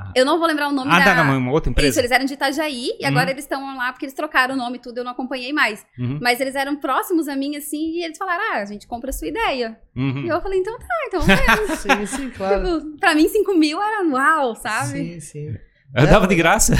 Ah. 0.01 0.13
Eu 0.15 0.25
não 0.25 0.39
vou 0.39 0.47
lembrar 0.47 0.69
o 0.69 0.73
nome 0.73 0.93
Ah, 0.93 0.99
da... 1.01 1.05
tá, 1.07 1.25
não, 1.25 1.39
uma 1.39 1.51
outra 1.51 1.71
Isso, 1.71 1.79
empresa. 1.81 2.01
eles 2.01 2.11
eram 2.13 2.25
de 2.25 2.35
Itajaí 2.35 2.91
e 3.01 3.03
Uhum. 3.03 3.09
agora 3.09 3.31
eles 3.33 3.45
estão 3.45 3.77
lá 3.77 3.93
porque 3.93 4.05
eles 4.05 4.15
trocaram 4.15 4.55
o 4.55 4.57
nome 4.57 4.77
e 4.77 4.81
tudo, 4.81 4.99
eu 4.99 5.05
não 5.05 5.11
acompanhei 5.11 5.53
mais. 5.53 5.85
Uhum, 5.99 6.21
Mas 6.23 6.41
eles 6.41 6.55
eram 6.55 6.77
próximos 6.77 7.27
a 7.27 7.35
mim, 7.35 7.57
assim, 7.57 7.95
e 7.97 8.05
eles 8.05 8.17
falaram: 8.17 8.43
ah, 8.53 8.59
a 8.59 8.65
gente 8.65 8.87
compra 8.87 9.11
a 9.11 9.13
sua 9.13 9.27
ideia. 9.27 9.77
uhum. 9.97 10.25
E 10.25 10.29
eu 10.29 10.41
falei: 10.41 10.61
então 10.61 10.79
tá, 10.79 10.87
então 11.09 11.21
é. 11.23 11.67
Sim, 11.77 12.07
sim, 12.07 12.31
claro. 12.31 12.81
tipo, 12.81 12.97
pra 12.99 13.15
mim, 13.15 13.29
5 13.29 13.55
mil 13.55 13.83
era 13.83 14.07
uau, 14.07 14.55
sabe? 14.55 14.87
Sim, 14.89 15.21
sim. 15.21 15.57
Eu 15.95 16.07
dava 16.07 16.27
de 16.27 16.35
graça. 16.35 16.75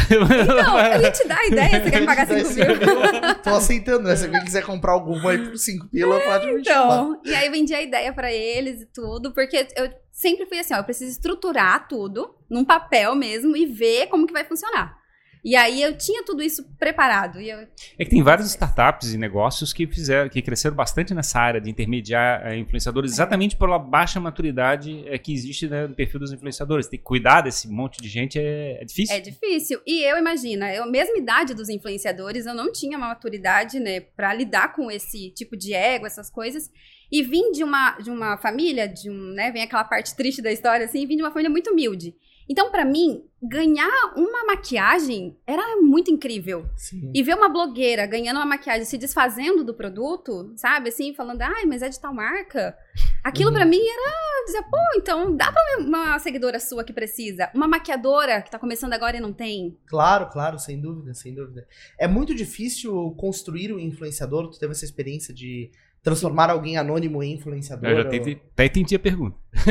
Não, 0.65 0.79
eu 0.79 1.01
ia 1.01 1.11
te 1.11 1.27
dar 1.27 1.39
a 1.39 1.47
ideia, 1.47 1.83
você 1.83 1.91
quer 1.91 2.01
me 2.01 2.07
pagar 2.07 2.27
5 2.27 2.41
Esse- 2.41 2.55
mil? 2.65 3.35
Tô 3.43 3.51
aceitando, 3.51 4.03
né? 4.09 4.15
Se 4.17 4.27
alguém 4.27 4.45
quiser 4.45 4.63
comprar 4.65 4.93
alguma 4.93 5.31
aí 5.31 5.39
por 5.39 5.57
5 5.57 5.89
pila, 5.89 6.21
pode 6.21 6.53
me 6.53 6.65
chamar. 6.65 6.85
Então, 6.85 7.21
e 7.25 7.35
aí 7.35 7.47
eu 7.47 7.53
vendi 7.53 7.75
a 7.75 7.83
ideia 7.83 8.13
pra 8.13 8.31
eles 8.33 8.83
e 8.83 8.87
tudo, 8.87 9.33
porque 9.33 9.67
eu 9.77 9.91
sempre 10.13 10.47
fui 10.47 10.59
assim, 10.59 10.75
ó, 10.75 10.79
eu 10.79 10.85
preciso 10.85 11.11
estruturar 11.11 11.89
tudo 11.89 12.35
num 12.51 12.65
papel 12.65 13.15
mesmo 13.15 13.57
e 13.57 13.65
ver 13.67 14.09
como 14.09 14.27
que 14.27 14.33
vai 14.33 14.45
funcionar. 14.45 14.97
E 15.45 15.57
aí 15.57 15.83
eu 15.83 15.97
tinha 15.97 16.25
tudo 16.25 16.43
isso 16.43 16.65
preparado. 16.79 17.41
E 17.41 17.51
eu, 17.51 17.59
É 17.99 18.05
que 18.05 18.11
tem 18.11 18.23
várias 18.23 18.49
startups 18.49 19.13
e 19.13 19.19
negócios 19.19 19.73
que 19.73 19.87
fizeram, 19.87 20.29
que 20.29 20.43
cresceram 20.43 20.75
bastante 20.75 21.15
nessa 21.15 21.39
área 21.39 21.61
de 21.61 21.71
intermediar 21.71 22.47
eh, 22.47 22.59
influenciadores, 22.59 23.13
exatamente 23.13 23.57
pela 23.57 23.79
baixa 23.79 24.21
maturidade 24.21 25.05
eh, 25.07 25.19
que 25.19 25.33
existe 25.33 25.69
né, 25.69 25.87
no 25.87 25.95
perfil 25.95 26.21
dos 26.21 26.33
influenciadores. 26.33 26.87
Tem 26.87 26.99
que 26.99 27.05
cuidar 27.05 27.43
desse 27.43 27.69
monte 27.69 28.01
de 28.01 28.09
gente 28.09 28.39
é, 28.39 28.83
é 28.83 28.85
difícil. 28.85 29.17
É 29.17 29.21
difícil. 29.21 29.81
E 29.87 30.03
eu 30.03 30.19
imagina, 30.19 30.73
eu, 30.73 30.91
mesma 30.91 31.17
idade 31.17 31.55
dos 31.55 31.69
influenciadores, 31.69 32.47
eu 32.47 32.55
não 32.55 32.73
tinha 32.73 32.97
uma 32.97 33.09
maturidade, 33.09 33.79
né, 33.79 34.01
pra 34.01 34.35
lidar 34.35 34.73
com 34.75 34.91
esse 34.91 35.31
tipo 35.31 35.57
de 35.57 35.73
ego, 35.73 36.07
essas 36.07 36.31
coisas. 36.31 36.71
E 37.11 37.23
vim 37.23 37.53
de 37.53 37.65
uma, 37.65 37.99
de 37.99 38.11
uma 38.11 38.37
família, 38.37 38.87
de 38.87 39.11
um, 39.11 39.33
né, 39.33 39.51
vem 39.51 39.63
aquela 39.63 39.85
parte 39.85 40.15
triste 40.15 40.43
da 40.43 40.53
história, 40.53 40.85
assim, 40.85 41.07
vim 41.07 41.17
de 41.17 41.23
uma 41.23 41.31
família 41.31 41.51
muito 41.51 41.71
humilde. 41.71 42.15
Então, 42.49 42.71
pra 42.71 42.85
mim, 42.85 43.25
ganhar 43.43 44.13
uma 44.17 44.45
maquiagem 44.47 45.37
era 45.47 45.77
muito 45.81 46.11
incrível. 46.11 46.67
Sim. 46.77 47.11
E 47.15 47.23
ver 47.23 47.35
uma 47.35 47.49
blogueira 47.49 48.07
ganhando 48.07 48.37
uma 48.39 48.47
maquiagem, 48.47 48.85
se 48.85 48.97
desfazendo 48.99 49.63
do 49.63 49.75
produto, 49.75 50.53
sabe? 50.57 50.89
Assim, 50.89 51.15
falando, 51.15 51.43
ai, 51.43 51.65
mas 51.67 51.83
é 51.83 51.89
de 51.89 52.01
tal 52.01 52.13
marca. 52.15 52.77
Aquilo 53.23 53.51
Uhum. 53.51 53.57
pra 53.57 53.65
mim 53.67 53.81
era 53.81 54.45
dizer, 54.47 54.63
pô, 54.63 54.77
então 54.97 55.37
dá 55.37 55.53
pra 55.53 55.63
uma 55.81 56.19
seguidora 56.19 56.59
sua 56.59 56.83
que 56.83 56.93
precisa. 56.93 57.51
Uma 57.55 57.69
maquiadora 57.69 58.41
que 58.43 58.51
tá 58.51 58.59
começando 58.59 58.93
agora 58.95 59.17
e 59.17 59.21
não 59.21 59.33
tem. 59.33 59.77
Claro, 59.87 60.29
claro, 60.31 60.59
sem 60.59 60.81
dúvida, 60.81 61.13
sem 61.15 61.35
dúvida. 61.35 61.67
É 61.99 62.09
muito 62.09 62.35
difícil 62.35 63.15
construir 63.19 63.73
um 63.73 63.79
influenciador. 63.79 64.49
Tu 64.51 64.59
teve 64.59 64.73
essa 64.73 64.85
experiência 64.85 65.35
de 65.35 65.71
transformar 66.03 66.51
alguém 66.51 66.77
anônimo 66.77 67.23
em 67.23 67.35
influenciador? 67.35 67.89
Eu 67.91 67.97
já 67.99 68.03
ou- 68.05 68.09
tentei, 68.11 68.41
até 68.53 68.65
entendi 68.67 68.95
a 68.95 68.99
pergunta. 68.99 69.37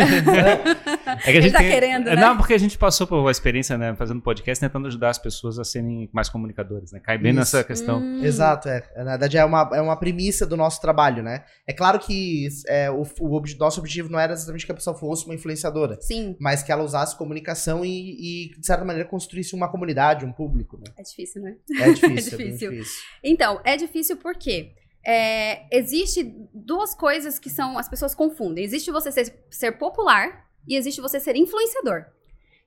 É 1.07 1.17
que 1.23 1.29
a 1.29 1.31
Ele 1.31 1.41
gente 1.43 1.51
tá 1.53 1.59
tem- 1.59 1.71
querendo, 1.71 2.05
né? 2.05 2.15
Não, 2.15 2.35
porque 2.37 2.53
a 2.53 2.57
gente 2.57 2.77
passou 2.77 3.07
por 3.07 3.17
uma 3.17 3.31
experiência, 3.31 3.77
né, 3.77 3.95
fazendo 3.95 4.21
podcast, 4.21 4.59
tentando 4.63 4.87
ajudar 4.87 5.09
as 5.09 5.17
pessoas 5.17 5.57
a 5.57 5.63
serem 5.63 6.09
mais 6.13 6.27
comunicadores, 6.29 6.91
né? 6.91 6.99
Cai 6.99 7.17
bem 7.17 7.31
Isso. 7.31 7.39
nessa 7.39 7.63
questão. 7.63 7.99
Hum. 7.99 8.23
Exato, 8.23 8.67
é. 8.67 8.83
Na 8.97 9.11
verdade, 9.11 9.37
é 9.37 9.45
uma, 9.45 9.69
é 9.73 9.81
uma 9.81 9.95
premissa 9.95 10.45
do 10.45 10.57
nosso 10.57 10.81
trabalho, 10.81 11.23
né? 11.23 11.43
É 11.65 11.71
claro 11.73 11.97
que 11.99 12.47
é, 12.67 12.91
o, 12.91 13.03
o 13.21 13.33
ob- 13.35 13.55
nosso 13.57 13.79
objetivo 13.79 14.09
não 14.09 14.19
era 14.19 14.33
exatamente 14.33 14.65
que 14.65 14.71
a 14.71 14.75
pessoa 14.75 14.95
fosse 14.97 15.25
uma 15.25 15.33
influenciadora, 15.33 15.97
Sim, 16.01 16.35
mas 16.39 16.61
que 16.61 16.71
ela 16.71 16.83
usasse 16.83 17.17
comunicação 17.17 17.85
e, 17.85 18.49
e, 18.49 18.59
de 18.59 18.65
certa 18.65 18.83
maneira, 18.83 19.07
construísse 19.07 19.55
uma 19.55 19.69
comunidade, 19.71 20.25
um 20.25 20.33
público, 20.33 20.77
né? 20.77 20.91
é 20.97 21.01
difícil, 21.03 21.41
né? 21.41 21.55
É 21.79 21.91
difícil, 21.93 22.33
é, 22.33 22.37
bem 22.37 22.47
difícil. 22.47 22.71
difícil. 22.71 23.01
Então, 23.23 23.61
é 23.63 23.77
difícil 23.77 24.17
porque 24.17 24.71
é, 25.07 25.65
existe 25.71 26.35
duas 26.53 26.93
coisas 26.93 27.39
que 27.39 27.49
são 27.49 27.77
as 27.77 27.87
pessoas 27.87 28.13
confundem. 28.13 28.65
Existe 28.65 28.91
você 28.91 29.09
ser, 29.09 29.39
ser 29.49 29.71
popular 29.77 30.45
e 30.67 30.75
existe 30.75 30.99
você 30.99 31.17
ser 31.17 31.37
influenciador. 31.37 32.05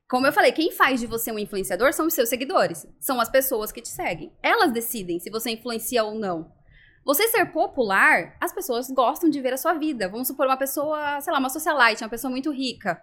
Como 0.08 0.26
eu 0.26 0.32
falei, 0.32 0.50
quem 0.50 0.72
faz 0.72 0.98
de 0.98 1.06
você 1.06 1.30
um 1.30 1.38
influenciador 1.38 1.92
são 1.92 2.06
os 2.06 2.14
seus 2.14 2.30
seguidores, 2.30 2.86
são 2.98 3.20
as 3.20 3.28
pessoas 3.28 3.70
que 3.70 3.82
te 3.82 3.90
seguem. 3.90 4.32
Elas 4.42 4.72
decidem 4.72 5.20
se 5.20 5.28
você 5.28 5.50
influencia 5.50 6.02
ou 6.02 6.14
não. 6.14 6.50
Você 7.04 7.28
ser 7.28 7.44
popular, 7.52 8.36
as 8.40 8.54
pessoas 8.54 8.90
gostam 8.90 9.28
de 9.28 9.40
ver 9.40 9.52
a 9.52 9.58
sua 9.58 9.74
vida. 9.74 10.08
Vamos 10.08 10.26
supor 10.26 10.46
uma 10.46 10.56
pessoa, 10.56 11.20
sei 11.20 11.32
lá, 11.32 11.38
uma 11.38 11.50
socialite, 11.50 12.02
uma 12.02 12.10
pessoa 12.10 12.30
muito 12.30 12.50
rica. 12.50 13.00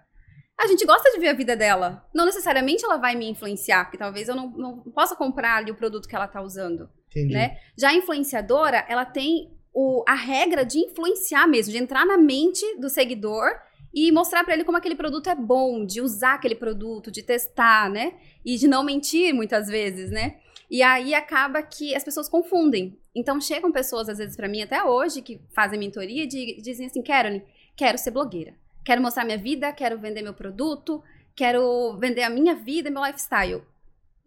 A 0.59 0.65
gente 0.65 0.83
gosta 0.83 1.11
de 1.11 1.19
ver 1.19 1.29
a 1.29 1.33
vida 1.33 1.55
dela. 1.55 2.03
Não 2.11 2.25
necessariamente 2.25 2.83
ela 2.83 2.97
vai 2.97 3.15
me 3.15 3.29
influenciar, 3.29 3.85
porque 3.85 3.99
talvez 3.99 4.27
eu 4.27 4.35
não, 4.35 4.49
não 4.49 4.79
possa 4.91 5.15
comprar 5.15 5.57
ali 5.57 5.69
o 5.69 5.75
produto 5.75 6.07
que 6.07 6.15
ela 6.15 6.27
tá 6.27 6.41
usando 6.41 6.89
Entendi. 7.19 7.33
né? 7.33 7.57
Já 7.77 7.89
a 7.89 7.93
influenciadora, 7.93 8.85
ela 8.87 9.05
tem 9.05 9.51
o- 9.73 10.03
a 10.07 10.13
regra 10.15 10.65
de 10.65 10.79
influenciar 10.79 11.47
mesmo, 11.47 11.71
de 11.71 11.77
entrar 11.77 12.05
na 12.05 12.17
mente 12.17 12.63
do 12.79 12.89
seguidor 12.89 13.49
e 13.93 14.11
mostrar 14.11 14.43
pra 14.43 14.53
ele 14.53 14.63
como 14.63 14.77
aquele 14.77 14.95
produto 14.95 15.29
é 15.29 15.35
bom, 15.35 15.85
de 15.85 16.01
usar 16.01 16.33
aquele 16.35 16.55
produto, 16.55 17.11
de 17.11 17.21
testar, 17.23 17.89
né? 17.89 18.13
E 18.45 18.57
de 18.57 18.67
não 18.67 18.83
mentir 18.83 19.33
muitas 19.33 19.67
vezes, 19.67 20.09
né? 20.11 20.37
E 20.69 20.81
aí 20.83 21.13
acaba 21.13 21.61
que 21.61 21.95
as 21.95 22.03
pessoas 22.03 22.27
confundem. 22.27 22.97
Então 23.15 23.39
chegam 23.39 23.71
pessoas 23.71 24.09
às 24.09 24.17
vezes 24.17 24.35
pra 24.35 24.47
mim 24.49 24.61
até 24.61 24.83
hoje 24.83 25.21
que 25.21 25.39
fazem 25.55 25.79
mentoria 25.79 26.23
e 26.23 26.27
di- 26.27 26.61
dizem 26.61 26.87
assim: 26.87 27.01
"Caroline, 27.01 27.43
quero 27.75 27.97
ser 27.97 28.11
blogueira. 28.11 28.53
Quero 28.83 29.01
mostrar 29.01 29.23
minha 29.25 29.37
vida, 29.37 29.71
quero 29.71 29.97
vender 29.99 30.21
meu 30.21 30.33
produto, 30.33 31.01
quero 31.35 31.97
vender 31.97 32.23
a 32.23 32.29
minha 32.29 32.55
vida, 32.55 32.89
meu 32.89 33.03
lifestyle". 33.03 33.61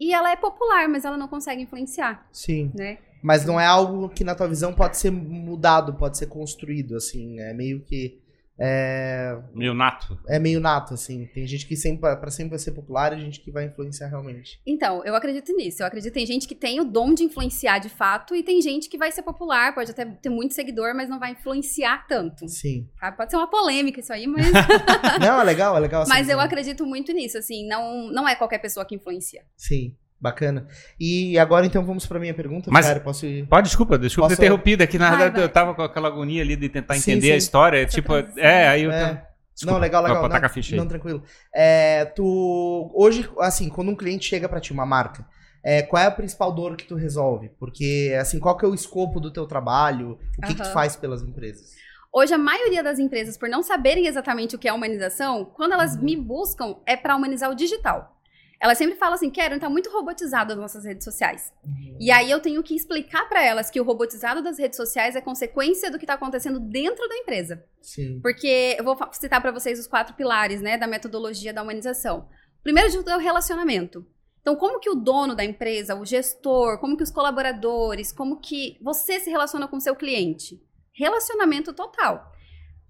E 0.01 0.15
ela 0.15 0.33
é 0.33 0.37
popular, 0.37 0.89
mas 0.89 1.05
ela 1.05 1.19
não 1.19 1.29
consegue 1.29 1.63
influenciar, 1.63 2.27
Sim. 2.33 2.73
né? 2.75 2.99
Mas 3.23 3.45
não 3.45 3.61
é 3.61 3.67
algo 3.67 4.09
que, 4.09 4.25
na 4.25 4.35
tua 4.35 4.49
visão, 4.49 4.73
pode 4.73 4.97
ser 4.97 5.11
mudado, 5.11 5.93
pode 5.93 6.17
ser 6.17 6.27
construído, 6.27 6.97
assim. 6.97 7.39
É 7.39 7.53
meio 7.53 7.81
que. 7.81 8.19
É, 8.63 9.39
Meio 9.55 9.73
nato. 9.73 10.19
é 10.29 10.39
meio 10.39 10.61
nato, 10.61 10.93
assim. 10.93 11.27
Tem 11.33 11.47
gente 11.47 11.67
que 11.67 11.75
sempre, 11.75 12.15
pra 12.17 12.31
sempre 12.31 12.51
vai 12.51 12.59
ser 12.59 12.73
popular 12.73 13.17
e 13.17 13.21
gente 13.21 13.41
que 13.41 13.51
vai 13.51 13.65
influenciar 13.65 14.09
realmente. 14.09 14.61
Então, 14.67 15.03
eu 15.05 15.15
acredito 15.15 15.51
nisso. 15.57 15.83
Eu 15.83 15.87
acredito 15.87 16.13
que 16.13 16.19
tem 16.19 16.27
gente 16.27 16.47
que 16.47 16.55
tem 16.55 16.79
o 16.79 16.85
dom 16.85 17.15
de 17.15 17.23
influenciar 17.25 17.79
de 17.79 17.89
fato 17.89 18.35
e 18.35 18.43
tem 18.43 18.61
gente 18.61 18.91
que 18.91 18.99
vai 18.99 19.11
ser 19.11 19.23
popular, 19.23 19.75
pode 19.75 19.91
até 19.91 20.05
ter 20.05 20.29
muito 20.29 20.53
seguidor, 20.53 20.95
mas 20.95 21.09
não 21.09 21.19
vai 21.19 21.33
influenciar 21.33 22.07
tanto. 22.07 22.47
Sim. 22.49 22.87
tá? 23.01 23.11
Pode 23.11 23.31
ser 23.31 23.39
uma 23.39 23.49
polêmica 23.49 24.01
isso 24.01 24.13
aí, 24.13 24.27
mas, 24.27 24.45
Não, 25.21 25.41
é 25.41 25.45
legal, 25.45 25.75
é 25.77 25.81
legal. 25.81 26.05
mas 26.07 26.23
assim, 26.23 26.33
eu 26.33 26.39
né? 26.39 26.45
acredito 26.45 26.85
muito 26.85 27.13
nisso, 27.13 27.39
assim, 27.39 27.67
não, 27.67 28.11
não 28.13 28.29
é 28.29 28.37
qualquer 28.37 28.59
pessoa 28.59 28.85
que 28.85 28.95
influencia. 28.95 29.43
Sim, 29.57 29.97
bacana. 30.21 30.67
E 30.99 31.39
agora, 31.39 31.65
então, 31.65 31.85
vamos 31.85 32.07
pra 32.07 32.19
minha 32.19 32.35
pergunta. 32.35 32.71
Mas- 32.71 32.87
Cara, 32.87 33.01
posso 33.01 33.25
ir? 33.27 33.47
Pode, 33.47 33.69
desculpa, 33.69 33.99
desculpa 33.99 34.29
Posso- 34.29 34.41
ter 34.41 34.47
interrompido 34.47 34.83
aqui. 34.83 34.99
Na 34.99 35.09
Vai, 35.11 35.19
verdade, 35.19 35.37
vai. 35.37 35.45
eu 35.45 35.49
tava 35.49 35.75
com 35.75 35.83
aquela 35.83 36.09
agonia 36.09 36.43
ali 36.43 36.57
de 36.57 36.69
tentar 36.69 36.95
Sim, 36.95 37.13
entender 37.13 37.27
sim. 37.29 37.33
a 37.33 37.37
história. 37.37 37.79
Essa 37.79 37.95
tipo, 37.95 38.13
transição. 38.13 38.43
é, 38.45 38.69
aí 38.69 38.83
eu. 38.83 38.91
É. 38.93 39.27
Desculpa, 39.55 39.75
não, 39.75 39.81
legal, 39.81 40.03
legal. 40.03 40.23
Não, 40.29 40.77
não, 40.77 40.87
tranquilo. 40.89 41.23
É, 41.55 42.05
tu, 42.07 42.91
hoje, 42.95 43.29
assim, 43.41 43.69
quando 43.69 43.91
um 43.91 43.97
cliente 43.97 44.27
chega 44.27 44.49
pra 44.49 44.59
ti, 44.61 44.73
uma 44.73 44.87
marca, 44.87 45.27
é, 45.63 45.83
qual 45.83 46.03
é 46.03 46.07
a 46.07 46.11
principal 46.11 46.51
dor 46.53 46.77
que 46.77 46.87
tu 46.87 46.95
resolve? 46.95 47.51
Porque, 47.59 48.17
assim, 48.19 48.39
qual 48.41 48.57
que 48.57 48.65
é 48.65 48.69
o 48.69 48.75
escopo 48.75 49.21
do 49.21 49.31
teu 49.31 49.47
trabalho? 49.47 50.19
O 50.39 50.43
que, 50.47 50.55
que 50.55 50.63
tu 50.63 50.73
faz 50.73 50.97
pelas 50.97 51.21
empresas? 51.23 51.75
Hoje, 52.13 52.33
a 52.33 52.39
maioria 52.39 52.83
das 52.83 52.99
empresas, 52.99 53.37
por 53.37 53.49
não 53.51 53.63
saberem 53.63 54.07
exatamente 54.07 54.57
o 54.57 54.59
que 54.59 54.67
é 54.67 54.73
humanização, 54.73 55.45
quando 55.45 55.73
elas 55.75 55.95
Uhum. 55.95 56.03
me 56.05 56.17
buscam, 56.17 56.77
é 56.87 56.97
para 56.97 57.15
humanizar 57.15 57.51
o 57.51 57.55
digital. 57.55 58.17
Elas 58.61 58.77
sempre 58.77 58.97
falam 58.97 59.15
assim, 59.15 59.31
Karen, 59.31 59.59
tá 59.59 59.71
muito 59.71 59.91
robotizado 59.91 60.53
as 60.53 60.59
nossas 60.59 60.85
redes 60.85 61.03
sociais. 61.03 61.51
E 61.99 62.11
aí 62.11 62.31
eu 62.31 62.41
tenho 62.41 62.63
que 62.63 62.77
explicar 62.77 63.27
para 63.27 63.43
elas 63.43 63.71
que 63.71 63.81
o 63.81 63.85
robotizado 63.85 64.43
das 64.43 64.59
redes 64.59 64.77
sociais 64.77 65.17
é 65.17 65.21
consequência 65.23 65.91
do 65.91 65.99
que 65.99 66.05
tá 66.05 66.13
acontecendo 66.13 66.61
dentro 66.61 67.09
da 67.09 67.17
empresa. 67.17 67.65
Sim. 67.81 68.21
Porque 68.21 68.77
eu 68.79 68.85
vou 68.85 68.99
citar 69.13 69.41
para 69.41 69.51
vocês 69.51 69.81
os 69.81 69.87
quatro 69.87 70.15
pilares, 70.15 70.61
né, 70.61 70.77
da 70.77 70.87
metodologia 70.87 71.55
da 71.55 71.63
humanização. 71.63 72.29
Primeiro 72.63 72.91
de 72.91 72.99
tudo 72.99 73.11
é 73.11 73.17
o 73.17 73.21
relacionamento. 73.21 74.07
Então, 74.43 74.55
como 74.57 74.79
que 74.79 74.91
o 74.91 74.95
dono 74.95 75.35
da 75.35 75.45
empresa, 75.45 75.95
o 75.95 76.05
gestor, 76.05 76.79
como 76.81 76.99
que 76.99 77.03
os 77.03 77.11
colaboradores, 77.11 78.13
como 78.13 78.41
que 78.41 78.79
você 78.83 79.21
se 79.21 79.31
relaciona 79.31 79.69
com 79.69 79.77
o 79.77 79.81
seu 79.81 79.97
cliente? 79.97 80.63
Relacionamento 80.93 81.73
total. 81.73 82.31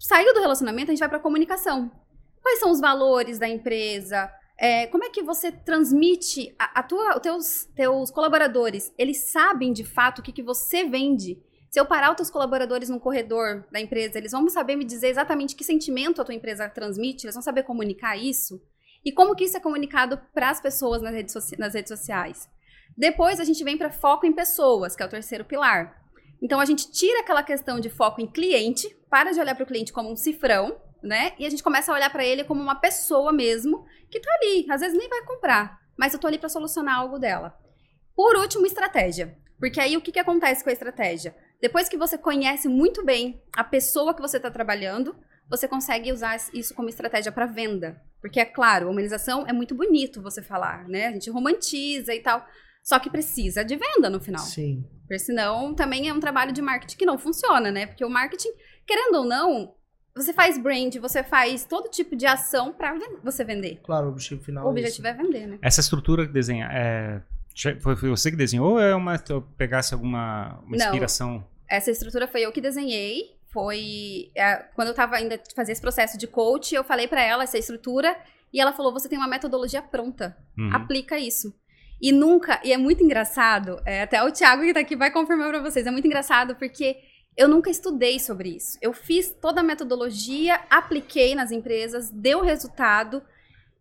Saiu 0.00 0.34
do 0.34 0.40
relacionamento, 0.40 0.90
a 0.90 0.94
gente 0.94 1.00
vai 1.00 1.08
para 1.08 1.18
a 1.18 1.22
comunicação. 1.22 1.92
Quais 2.42 2.58
são 2.58 2.70
os 2.70 2.80
valores 2.80 3.38
da 3.38 3.48
empresa? 3.48 4.32
É, 4.62 4.86
como 4.88 5.02
é 5.02 5.08
que 5.08 5.22
você 5.22 5.50
transmite 5.50 6.54
a, 6.58 6.80
a 6.80 6.82
tua, 6.82 7.16
os 7.16 7.22
teus, 7.22 7.64
teus 7.74 8.10
colaboradores? 8.10 8.92
Eles 8.98 9.30
sabem 9.30 9.72
de 9.72 9.84
fato 9.84 10.18
o 10.18 10.22
que, 10.22 10.32
que 10.32 10.42
você 10.42 10.84
vende? 10.84 11.42
Se 11.70 11.80
eu 11.80 11.86
parar 11.86 12.10
os 12.10 12.16
teus 12.16 12.30
colaboradores 12.30 12.90
no 12.90 13.00
corredor 13.00 13.64
da 13.72 13.80
empresa, 13.80 14.18
eles 14.18 14.32
vão 14.32 14.46
saber 14.50 14.76
me 14.76 14.84
dizer 14.84 15.08
exatamente 15.08 15.56
que 15.56 15.64
sentimento 15.64 16.20
a 16.20 16.24
tua 16.26 16.34
empresa 16.34 16.68
transmite, 16.68 17.24
eles 17.24 17.34
vão 17.34 17.42
saber 17.42 17.62
comunicar 17.62 18.18
isso. 18.18 18.60
E 19.02 19.10
como 19.10 19.34
que 19.34 19.44
isso 19.44 19.56
é 19.56 19.60
comunicado 19.60 20.20
para 20.34 20.50
as 20.50 20.60
pessoas 20.60 21.00
nas 21.00 21.14
redes, 21.14 21.34
nas 21.56 21.72
redes 21.72 21.88
sociais? 21.88 22.46
Depois 22.94 23.40
a 23.40 23.44
gente 23.44 23.64
vem 23.64 23.78
para 23.78 23.90
foco 23.90 24.26
em 24.26 24.32
pessoas, 24.32 24.94
que 24.94 25.02
é 25.02 25.06
o 25.06 25.08
terceiro 25.10 25.44
pilar. 25.46 26.04
Então 26.42 26.60
a 26.60 26.66
gente 26.66 26.92
tira 26.92 27.20
aquela 27.20 27.42
questão 27.42 27.80
de 27.80 27.88
foco 27.88 28.20
em 28.20 28.26
cliente, 28.26 28.94
para 29.08 29.32
de 29.32 29.40
olhar 29.40 29.54
para 29.54 29.64
o 29.64 29.66
cliente 29.66 29.90
como 29.90 30.10
um 30.10 30.16
cifrão, 30.16 30.76
né? 31.02 31.32
E 31.38 31.46
a 31.46 31.50
gente 31.50 31.62
começa 31.62 31.92
a 31.92 31.94
olhar 31.94 32.10
para 32.10 32.24
ele 32.24 32.44
como 32.44 32.60
uma 32.60 32.74
pessoa 32.74 33.32
mesmo, 33.32 33.84
que 34.10 34.20
tá 34.20 34.30
ali, 34.40 34.66
às 34.70 34.80
vezes 34.80 34.96
nem 34.96 35.08
vai 35.08 35.24
comprar, 35.24 35.78
mas 35.98 36.12
eu 36.12 36.18
tô 36.20 36.26
ali 36.26 36.38
para 36.38 36.48
solucionar 36.48 36.98
algo 36.98 37.18
dela. 37.18 37.56
Por 38.14 38.36
último, 38.36 38.66
estratégia. 38.66 39.36
Porque 39.58 39.80
aí 39.80 39.96
o 39.96 40.00
que, 40.00 40.12
que 40.12 40.18
acontece 40.18 40.64
com 40.64 40.70
a 40.70 40.72
estratégia? 40.72 41.34
Depois 41.60 41.88
que 41.88 41.96
você 41.96 42.16
conhece 42.16 42.68
muito 42.68 43.04
bem 43.04 43.42
a 43.54 43.62
pessoa 43.62 44.14
que 44.14 44.22
você 44.22 44.38
está 44.38 44.50
trabalhando, 44.50 45.14
você 45.48 45.68
consegue 45.68 46.12
usar 46.12 46.36
isso 46.54 46.74
como 46.74 46.88
estratégia 46.88 47.32
para 47.32 47.44
venda. 47.44 48.00
Porque, 48.20 48.40
é 48.40 48.44
claro, 48.44 48.86
a 48.86 48.90
humanização 48.90 49.46
é 49.46 49.52
muito 49.52 49.74
bonito 49.74 50.22
você 50.22 50.42
falar, 50.42 50.88
né? 50.88 51.08
A 51.08 51.12
gente 51.12 51.30
romantiza 51.30 52.14
e 52.14 52.20
tal. 52.20 52.46
Só 52.82 52.98
que 52.98 53.10
precisa 53.10 53.64
de 53.64 53.76
venda 53.76 54.08
no 54.08 54.20
final. 54.20 54.42
Sim. 54.42 54.84
Porque 55.00 55.18
senão 55.18 55.74
também 55.74 56.08
é 56.08 56.14
um 56.14 56.20
trabalho 56.20 56.52
de 56.52 56.62
marketing 56.62 56.96
que 56.96 57.06
não 57.06 57.18
funciona, 57.18 57.70
né? 57.70 57.86
Porque 57.86 58.04
o 58.04 58.10
marketing, 58.10 58.50
querendo 58.86 59.16
ou 59.16 59.24
não, 59.24 59.74
você 60.22 60.32
faz 60.32 60.58
brand, 60.58 60.96
você 60.96 61.22
faz 61.22 61.64
todo 61.64 61.88
tipo 61.88 62.14
de 62.16 62.26
ação 62.26 62.72
para 62.72 62.96
você 63.22 63.44
vender. 63.44 63.80
Claro, 63.82 64.06
o 64.06 64.10
objetivo 64.10 64.42
final. 64.42 64.64
O 64.64 64.68
é 64.68 64.70
objetivo 64.70 65.06
é 65.06 65.14
vender, 65.14 65.46
né? 65.46 65.58
Essa 65.62 65.80
estrutura 65.80 66.26
que 66.26 66.32
desenha, 66.32 66.68
é, 66.72 67.20
foi, 67.80 67.94
você 67.96 68.30
que 68.30 68.36
desenhou 68.36 68.72
ou 68.72 68.80
é 68.80 68.94
uma, 68.94 69.18
tu 69.18 69.42
pegasse 69.56 69.94
alguma 69.94 70.60
uma 70.66 70.76
Não. 70.76 70.86
inspiração? 70.86 71.46
Essa 71.68 71.90
estrutura 71.90 72.26
foi 72.26 72.42
eu 72.42 72.52
que 72.52 72.60
desenhei. 72.60 73.38
Foi 73.52 74.30
é, 74.34 74.56
quando 74.74 74.88
eu 74.88 74.94
tava 74.94 75.16
ainda 75.16 75.40
fazendo 75.54 75.72
esse 75.72 75.80
processo 75.80 76.16
de 76.16 76.26
coach, 76.26 76.74
eu 76.74 76.84
falei 76.84 77.08
para 77.08 77.22
ela 77.22 77.42
essa 77.42 77.58
estrutura 77.58 78.16
e 78.52 78.60
ela 78.60 78.72
falou: 78.72 78.92
"Você 78.92 79.08
tem 79.08 79.18
uma 79.18 79.28
metodologia 79.28 79.82
pronta. 79.82 80.36
Uhum. 80.56 80.70
aplica 80.74 81.18
isso. 81.18 81.52
E 82.00 82.12
nunca, 82.12 82.58
e 82.64 82.72
é 82.72 82.78
muito 82.78 83.04
engraçado, 83.04 83.78
é, 83.84 84.02
até 84.02 84.22
o 84.22 84.32
Thiago 84.32 84.62
que 84.62 84.72
tá 84.72 84.80
aqui 84.80 84.96
vai 84.96 85.10
confirmar 85.10 85.50
pra 85.50 85.60
vocês, 85.60 85.86
é 85.86 85.90
muito 85.90 86.06
engraçado 86.06 86.54
porque 86.56 86.96
eu 87.40 87.48
nunca 87.48 87.70
estudei 87.70 88.20
sobre 88.20 88.50
isso. 88.50 88.76
Eu 88.82 88.92
fiz 88.92 89.34
toda 89.40 89.62
a 89.62 89.64
metodologia, 89.64 90.60
apliquei 90.68 91.34
nas 91.34 91.50
empresas, 91.50 92.10
deu 92.10 92.42
resultado, 92.42 93.22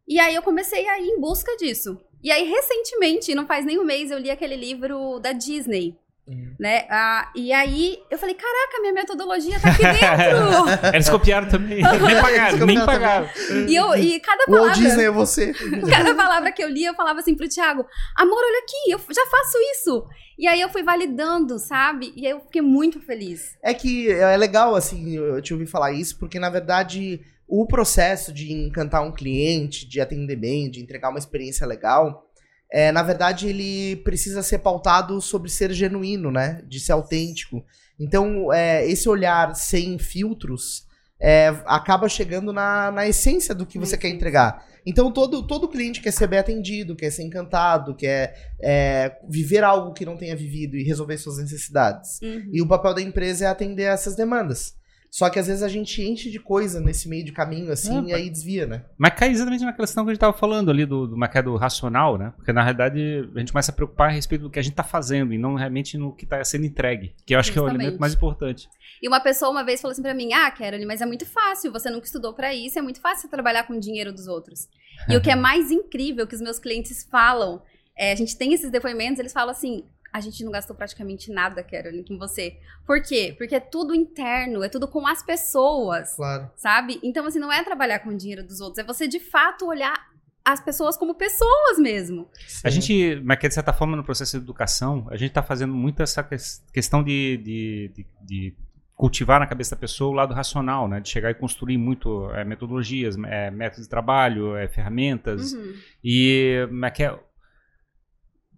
e 0.07 0.17
aí 0.17 0.33
eu 0.33 0.41
comecei 0.41 0.87
a 0.87 0.97
ir 0.97 1.09
em 1.09 1.19
busca 1.19 1.57
disso. 1.57 1.99
E 2.23 2.31
aí, 2.31 2.49
recentemente, 2.49 3.35
não 3.35 3.45
faz 3.45 3.65
nem 3.65 3.77
um 3.77 3.83
mês, 3.83 4.11
eu 4.11 4.17
li 4.17 4.31
aquele 4.31 4.55
livro 4.55 5.19
da 5.19 5.33
Disney, 5.33 5.97
Uhum. 6.29 6.53
né? 6.59 6.85
Ah, 6.89 7.31
e 7.35 7.51
aí 7.51 7.97
eu 8.11 8.19
falei, 8.19 8.35
caraca, 8.35 8.79
minha 8.81 8.93
metodologia 8.93 9.59
tá 9.59 9.69
aqui 9.69 9.81
dentro! 9.81 10.91
Eles 10.93 11.09
copiaram 11.09 11.47
também. 11.49 11.81
nem 11.81 12.21
pagaram, 12.21 12.55
Eles 12.57 12.65
nem 12.67 12.79
copiaram 12.79 12.85
pagaram. 12.85 13.29
e, 13.67 13.75
eu, 13.75 13.95
e 13.95 14.19
cada 14.19 14.43
O 14.43 14.51
palavra... 14.51 14.73
Disney 14.75 15.05
é 15.05 15.11
você. 15.11 15.53
Cada 15.89 16.13
palavra 16.13 16.51
que 16.51 16.63
eu 16.63 16.69
li, 16.69 16.83
eu 16.85 16.93
falava 16.93 17.19
assim 17.19 17.35
pro 17.35 17.49
Thiago: 17.49 17.83
Amor, 18.15 18.37
olha 18.37 18.59
aqui, 18.63 18.91
eu 18.91 18.99
já 19.13 19.25
faço 19.25 19.57
isso. 19.73 20.05
E 20.37 20.47
aí 20.47 20.61
eu 20.61 20.69
fui 20.69 20.83
validando, 20.83 21.57
sabe? 21.57 22.13
E 22.15 22.25
aí 22.25 22.31
eu 22.31 22.39
fiquei 22.41 22.61
muito 22.61 23.01
feliz. 23.01 23.57
É 23.63 23.73
que 23.73 24.09
é 24.11 24.37
legal, 24.37 24.75
assim, 24.75 25.15
eu 25.17 25.41
te 25.41 25.53
ouvi 25.53 25.65
falar 25.65 25.91
isso, 25.91 26.17
porque 26.19 26.39
na 26.39 26.49
verdade 26.49 27.19
o 27.47 27.65
processo 27.65 28.31
de 28.31 28.53
encantar 28.53 29.01
um 29.03 29.11
cliente, 29.11 29.87
de 29.89 29.99
atender 29.99 30.35
bem, 30.35 30.69
de 30.69 30.79
entregar 30.81 31.09
uma 31.09 31.17
experiência 31.17 31.65
legal, 31.65 32.28
é, 32.71 32.91
na 32.91 33.01
verdade 33.01 33.47
ele 33.47 33.97
precisa 33.97 34.43
ser 34.43 34.59
pautado 34.59 35.19
sobre 35.21 35.49
ser 35.49 35.71
genuíno, 35.73 36.31
né? 36.31 36.61
De 36.67 36.79
ser 36.79 36.91
autêntico. 36.91 37.63
Então, 37.99 38.53
é, 38.53 38.85
esse 38.87 39.09
olhar 39.09 39.55
sem 39.55 39.97
filtros 39.97 40.87
é, 41.19 41.47
acaba 41.65 42.07
chegando 42.07 42.53
na, 42.53 42.91
na 42.91 43.07
essência 43.07 43.53
do 43.53 43.65
que 43.65 43.77
você 43.77 43.97
quer 43.97 44.07
essência. 44.07 44.15
entregar. 44.15 44.65
Então, 44.85 45.11
todo, 45.11 45.45
todo 45.45 45.67
cliente 45.67 46.01
quer 46.01 46.11
ser 46.11 46.27
bem 46.27 46.39
atendido, 46.39 46.95
quer 46.95 47.11
ser 47.11 47.23
encantado, 47.23 47.95
quer 47.95 48.53
é, 48.61 49.17
viver 49.27 49.63
algo 49.63 49.93
que 49.93 50.05
não 50.05 50.15
tenha 50.15 50.35
vivido 50.35 50.77
e 50.77 50.83
resolver 50.83 51.17
suas 51.17 51.37
necessidades. 51.37 52.21
Uhum. 52.21 52.49
E 52.53 52.61
o 52.61 52.67
papel 52.67 52.93
da 52.93 53.01
empresa 53.01 53.45
é 53.45 53.47
atender 53.49 53.83
essas 53.83 54.15
demandas. 54.15 54.78
Só 55.11 55.29
que 55.29 55.39
às 55.39 55.47
vezes 55.47 55.63
a 55.63 55.67
gente 55.67 56.01
enche 56.01 56.29
de 56.29 56.39
coisa 56.39 56.79
nesse 56.79 57.09
meio 57.09 57.25
de 57.25 57.31
caminho, 57.31 57.71
assim, 57.71 58.05
É, 58.05 58.09
e 58.09 58.13
aí 58.13 58.29
desvia, 58.29 58.67
né? 58.67 58.85
Mas 58.97 59.13
cai 59.15 59.31
exatamente 59.31 59.63
na 59.63 59.73
questão 59.73 60.03
que 60.03 60.11
a 60.11 60.13
gente 60.13 60.17
estava 60.17 60.37
falando 60.37 60.69
ali 60.69 60.85
do, 60.85 61.07
do 61.07 61.17
mercado 61.17 61.55
racional, 61.55 62.17
né? 62.17 62.31
Porque 62.35 62.53
na 62.53 62.61
realidade 62.61 63.29
a 63.35 63.39
gente 63.39 63.51
começa 63.51 63.71
a 63.71 63.75
preocupar 63.75 64.09
a 64.09 64.11
respeito 64.11 64.43
do 64.43 64.49
que 64.49 64.59
a 64.59 64.61
gente 64.61 64.73
está 64.73 64.83
fazendo 64.83 65.33
e 65.33 65.37
não 65.37 65.55
realmente 65.55 65.97
no 65.97 66.15
que 66.15 66.25
está 66.25 66.43
sendo 66.43 66.65
entregue. 66.65 67.15
Que 67.25 67.33
eu 67.33 67.39
acho 67.39 67.51
que 67.51 67.57
é 67.57 67.61
o 67.61 67.65
Justamente. 67.65 67.83
elemento 67.83 67.99
mais 67.99 68.13
importante. 68.13 68.69
E 69.01 69.07
uma 69.07 69.19
pessoa 69.19 69.49
uma 69.49 69.63
vez 69.63 69.81
falou 69.81 69.93
assim 69.93 70.01
pra 70.01 70.13
mim: 70.13 70.31
Ah, 70.33 70.51
Carolyn, 70.51 70.85
mas 70.85 71.01
é 71.01 71.05
muito 71.05 71.25
fácil, 71.25 71.71
você 71.71 71.89
nunca 71.89 72.05
estudou 72.05 72.33
pra 72.33 72.53
isso, 72.53 72.77
é 72.77 72.81
muito 72.81 73.01
fácil 73.01 73.23
você 73.23 73.27
trabalhar 73.29 73.63
com 73.63 73.73
o 73.73 73.79
dinheiro 73.79 74.13
dos 74.13 74.27
outros. 74.27 74.67
E 75.07 75.17
o 75.17 75.21
que 75.21 75.31
é 75.31 75.35
mais 75.37 75.71
incrível 75.71 76.27
que 76.27 76.35
os 76.35 76.41
meus 76.41 76.59
clientes 76.59 77.07
falam, 77.09 77.61
é, 77.97 78.11
a 78.11 78.15
gente 78.15 78.37
tem 78.37 78.53
esses 78.53 78.69
depoimentos, 78.69 79.19
eles 79.19 79.33
falam 79.33 79.51
assim. 79.51 79.85
A 80.11 80.19
gente 80.19 80.43
não 80.43 80.51
gastou 80.51 80.75
praticamente 80.75 81.31
nada, 81.31 81.63
Carolyn, 81.63 82.03
com 82.03 82.17
você. 82.17 82.57
Por 82.85 83.01
quê? 83.01 83.35
Porque 83.37 83.55
é 83.55 83.59
tudo 83.59 83.93
interno, 83.93 84.63
é 84.63 84.69
tudo 84.69 84.87
com 84.87 85.05
as 85.07 85.21
pessoas. 85.23 86.15
Claro. 86.15 86.49
sabe? 86.55 86.99
Então, 87.03 87.25
assim, 87.25 87.39
não 87.39 87.51
é 87.51 87.63
trabalhar 87.63 87.99
com 87.99 88.09
o 88.09 88.17
dinheiro 88.17 88.43
dos 88.43 88.59
outros, 88.59 88.79
é 88.79 88.83
você 88.83 89.07
de 89.07 89.19
fato 89.19 89.65
olhar 89.67 90.09
as 90.43 90.59
pessoas 90.59 90.97
como 90.97 91.13
pessoas 91.13 91.77
mesmo. 91.77 92.27
A 92.63 92.69
gente, 92.69 93.21
mas 93.23 93.37
que 93.37 93.47
de 93.47 93.53
certa 93.53 93.71
forma 93.73 93.95
no 93.95 94.03
processo 94.03 94.37
de 94.37 94.43
educação, 94.43 95.05
a 95.11 95.15
gente 95.17 95.29
está 95.29 95.43
fazendo 95.43 95.73
muito 95.73 96.01
essa 96.01 96.23
ques- 96.23 96.63
questão 96.73 97.03
de, 97.03 97.37
de, 97.37 97.91
de- 97.95 98.05
de 98.21 98.53
cultivar 98.95 99.39
na 99.39 99.45
cabeça 99.47 99.75
da 99.75 99.79
pessoa 99.79 100.09
o 100.09 100.13
lado 100.13 100.33
racional, 100.33 100.87
né? 100.87 100.99
De 100.99 101.07
chegar 101.07 101.29
e 101.29 101.33
construir 101.35 101.77
muito 101.77 102.29
é, 102.31 102.43
metodologias, 102.43 103.15
é, 103.27 103.51
métodos 103.51 103.83
de 103.85 103.89
trabalho, 103.89 104.55
é, 104.57 104.67
ferramentas. 104.67 105.53
Uhum. 105.53 105.73
E 106.03 106.67
mas 106.71 106.93
que 106.93 107.03
é- 107.03 107.19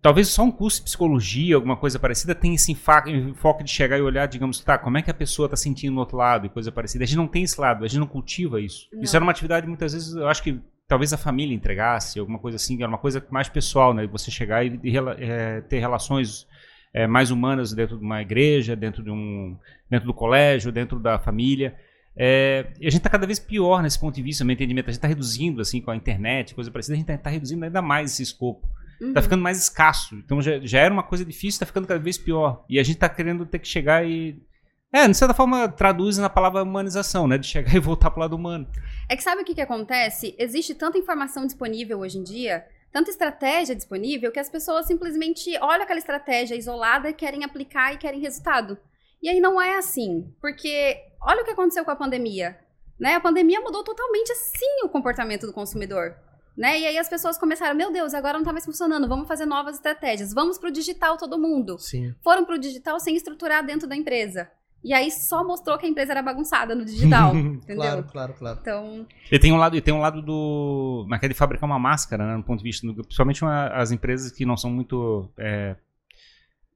talvez 0.01 0.29
só 0.29 0.43
um 0.43 0.51
curso 0.51 0.79
de 0.79 0.85
psicologia, 0.85 1.55
alguma 1.55 1.77
coisa 1.77 1.99
parecida, 1.99 2.33
tenha 2.33 2.55
esse 2.55 2.71
enfoque 2.71 3.63
de 3.63 3.69
chegar 3.69 3.97
e 3.97 4.01
olhar, 4.01 4.25
digamos, 4.25 4.59
tá, 4.59 4.77
como 4.77 4.97
é 4.97 5.01
que 5.01 5.11
a 5.11 5.13
pessoa 5.13 5.45
está 5.45 5.55
sentindo 5.55 5.93
no 5.93 5.99
outro 5.99 6.17
lado 6.17 6.45
e 6.45 6.49
coisa 6.49 6.71
parecida. 6.71 7.03
A 7.03 7.07
gente 7.07 7.17
não 7.17 7.27
tem 7.27 7.43
esse 7.43 7.59
lado, 7.59 7.85
a 7.85 7.87
gente 7.87 7.99
não 7.99 8.07
cultiva 8.07 8.59
isso. 8.59 8.87
Não. 8.91 9.03
Isso 9.03 9.15
era 9.15 9.23
uma 9.23 9.31
atividade, 9.31 9.67
muitas 9.67 9.93
vezes, 9.93 10.13
eu 10.13 10.27
acho 10.27 10.41
que 10.41 10.59
talvez 10.87 11.13
a 11.13 11.17
família 11.17 11.55
entregasse, 11.55 12.19
alguma 12.19 12.39
coisa 12.39 12.55
assim, 12.57 12.75
era 12.77 12.87
uma 12.87 12.97
coisa 12.97 13.25
mais 13.29 13.47
pessoal, 13.47 13.93
né? 13.93 14.05
Você 14.07 14.31
chegar 14.31 14.65
e, 14.65 14.79
e 14.83 14.97
é, 14.97 15.61
ter 15.61 15.79
relações 15.79 16.47
é, 16.93 17.07
mais 17.07 17.31
humanas 17.31 17.71
dentro 17.71 17.97
de 17.97 18.03
uma 18.03 18.21
igreja, 18.21 18.75
dentro 18.75 19.03
de 19.03 19.09
um, 19.11 19.55
dentro 19.89 20.07
do 20.07 20.13
colégio, 20.13 20.71
dentro 20.71 20.99
da 20.99 21.17
família. 21.17 21.75
É, 22.13 22.73
e 22.79 22.87
a 22.87 22.89
gente 22.89 22.99
está 22.99 23.09
cada 23.09 23.25
vez 23.25 23.39
pior 23.39 23.81
nesse 23.81 23.97
ponto 23.97 24.15
de 24.15 24.21
vista, 24.21 24.43
meu 24.43 24.53
entendimento. 24.53 24.89
A 24.89 24.91
gente 24.91 24.97
está 24.97 25.07
reduzindo, 25.07 25.61
assim, 25.61 25.79
com 25.79 25.91
a 25.91 25.95
internet, 25.95 26.53
coisa 26.53 26.69
parecida, 26.69 26.95
a 26.95 26.97
gente 26.97 27.09
está 27.09 27.29
reduzindo 27.29 27.63
ainda 27.63 27.81
mais 27.81 28.11
esse 28.11 28.23
escopo. 28.23 28.67
Uhum. 29.01 29.13
Tá 29.13 29.21
ficando 29.21 29.41
mais 29.41 29.57
escasso. 29.57 30.13
Então 30.15 30.39
já, 30.41 30.59
já 30.59 30.79
era 30.79 30.93
uma 30.93 31.01
coisa 31.01 31.25
difícil, 31.25 31.59
tá 31.59 31.65
ficando 31.65 31.87
cada 31.87 31.99
vez 31.99 32.19
pior. 32.19 32.63
E 32.69 32.79
a 32.79 32.83
gente 32.83 32.99
tá 32.99 33.09
querendo 33.09 33.45
ter 33.45 33.57
que 33.57 33.67
chegar 33.67 34.07
e. 34.07 34.39
É, 34.93 35.07
de 35.07 35.15
certa 35.15 35.33
forma, 35.33 35.69
traduz 35.69 36.17
na 36.17 36.29
palavra 36.29 36.63
humanização, 36.63 37.27
né? 37.27 37.37
De 37.37 37.47
chegar 37.47 37.73
e 37.75 37.79
voltar 37.79 38.11
pro 38.11 38.19
lado 38.19 38.35
humano. 38.35 38.67
É 39.09 39.15
que 39.15 39.23
sabe 39.23 39.41
o 39.41 39.45
que, 39.45 39.55
que 39.55 39.61
acontece? 39.61 40.35
Existe 40.37 40.75
tanta 40.75 40.97
informação 40.97 41.45
disponível 41.45 41.99
hoje 41.99 42.19
em 42.19 42.23
dia, 42.23 42.63
tanta 42.91 43.09
estratégia 43.09 43.75
disponível, 43.75 44.31
que 44.31 44.39
as 44.39 44.49
pessoas 44.49 44.85
simplesmente 44.85 45.49
olham 45.61 45.83
aquela 45.83 45.99
estratégia 45.99 46.55
isolada 46.55 47.09
e 47.09 47.13
querem 47.13 47.43
aplicar 47.43 47.93
e 47.93 47.97
querem 47.97 48.19
resultado. 48.19 48.77
E 49.23 49.29
aí 49.29 49.39
não 49.39 49.61
é 49.61 49.77
assim, 49.77 50.31
porque 50.39 50.97
olha 51.21 51.41
o 51.41 51.45
que 51.45 51.51
aconteceu 51.51 51.85
com 51.85 51.91
a 51.91 51.95
pandemia. 51.95 52.57
Né? 52.99 53.15
A 53.15 53.19
pandemia 53.19 53.61
mudou 53.61 53.83
totalmente 53.83 54.31
assim 54.31 54.83
o 54.83 54.89
comportamento 54.89 55.47
do 55.47 55.53
consumidor. 55.53 56.15
Né? 56.57 56.79
E 56.81 56.85
aí 56.87 56.97
as 56.97 57.07
pessoas 57.09 57.37
começaram, 57.37 57.75
meu 57.75 57.91
Deus, 57.91 58.13
agora 58.13 58.37
não 58.37 58.43
tá 58.45 58.51
mais 58.51 58.65
funcionando, 58.65 59.07
vamos 59.07 59.27
fazer 59.27 59.45
novas 59.45 59.75
estratégias, 59.75 60.33
vamos 60.33 60.57
pro 60.57 60.71
digital 60.71 61.17
todo 61.17 61.37
mundo. 61.39 61.77
Sim. 61.79 62.13
Foram 62.23 62.43
pro 62.45 62.59
digital 62.59 62.99
sem 62.99 63.15
estruturar 63.15 63.65
dentro 63.65 63.87
da 63.87 63.95
empresa. 63.95 64.49
E 64.83 64.93
aí 64.93 65.11
só 65.11 65.43
mostrou 65.45 65.77
que 65.77 65.85
a 65.85 65.89
empresa 65.89 66.11
era 66.11 66.21
bagunçada 66.23 66.73
no 66.75 66.83
digital, 66.83 67.33
entendeu? 67.37 67.75
Claro, 67.75 68.03
claro, 68.11 68.33
claro. 68.33 68.59
Então, 68.61 69.05
E 69.31 69.37
tem 69.39 69.51
um 69.53 69.57
lado, 69.57 69.77
e 69.77 69.81
tem 69.81 69.93
um 69.93 69.99
lado 70.01 70.21
do. 70.23 71.05
Mas 71.07 71.19
que 71.19 71.27
é 71.27 71.29
de 71.29 71.35
fabricar 71.35 71.69
uma 71.69 71.77
máscara, 71.77 72.25
né? 72.25 72.35
No 72.35 72.43
ponto 72.43 72.57
de 72.57 72.63
vista. 72.63 72.85
do- 72.87 72.95
principalmente 73.03 73.43
uma- 73.43 73.67
as 73.67 73.91
empresas 73.91 74.31
que 74.31 74.43
não 74.43 74.57
são 74.57 74.71
muito. 74.71 75.29
é, 75.37 75.75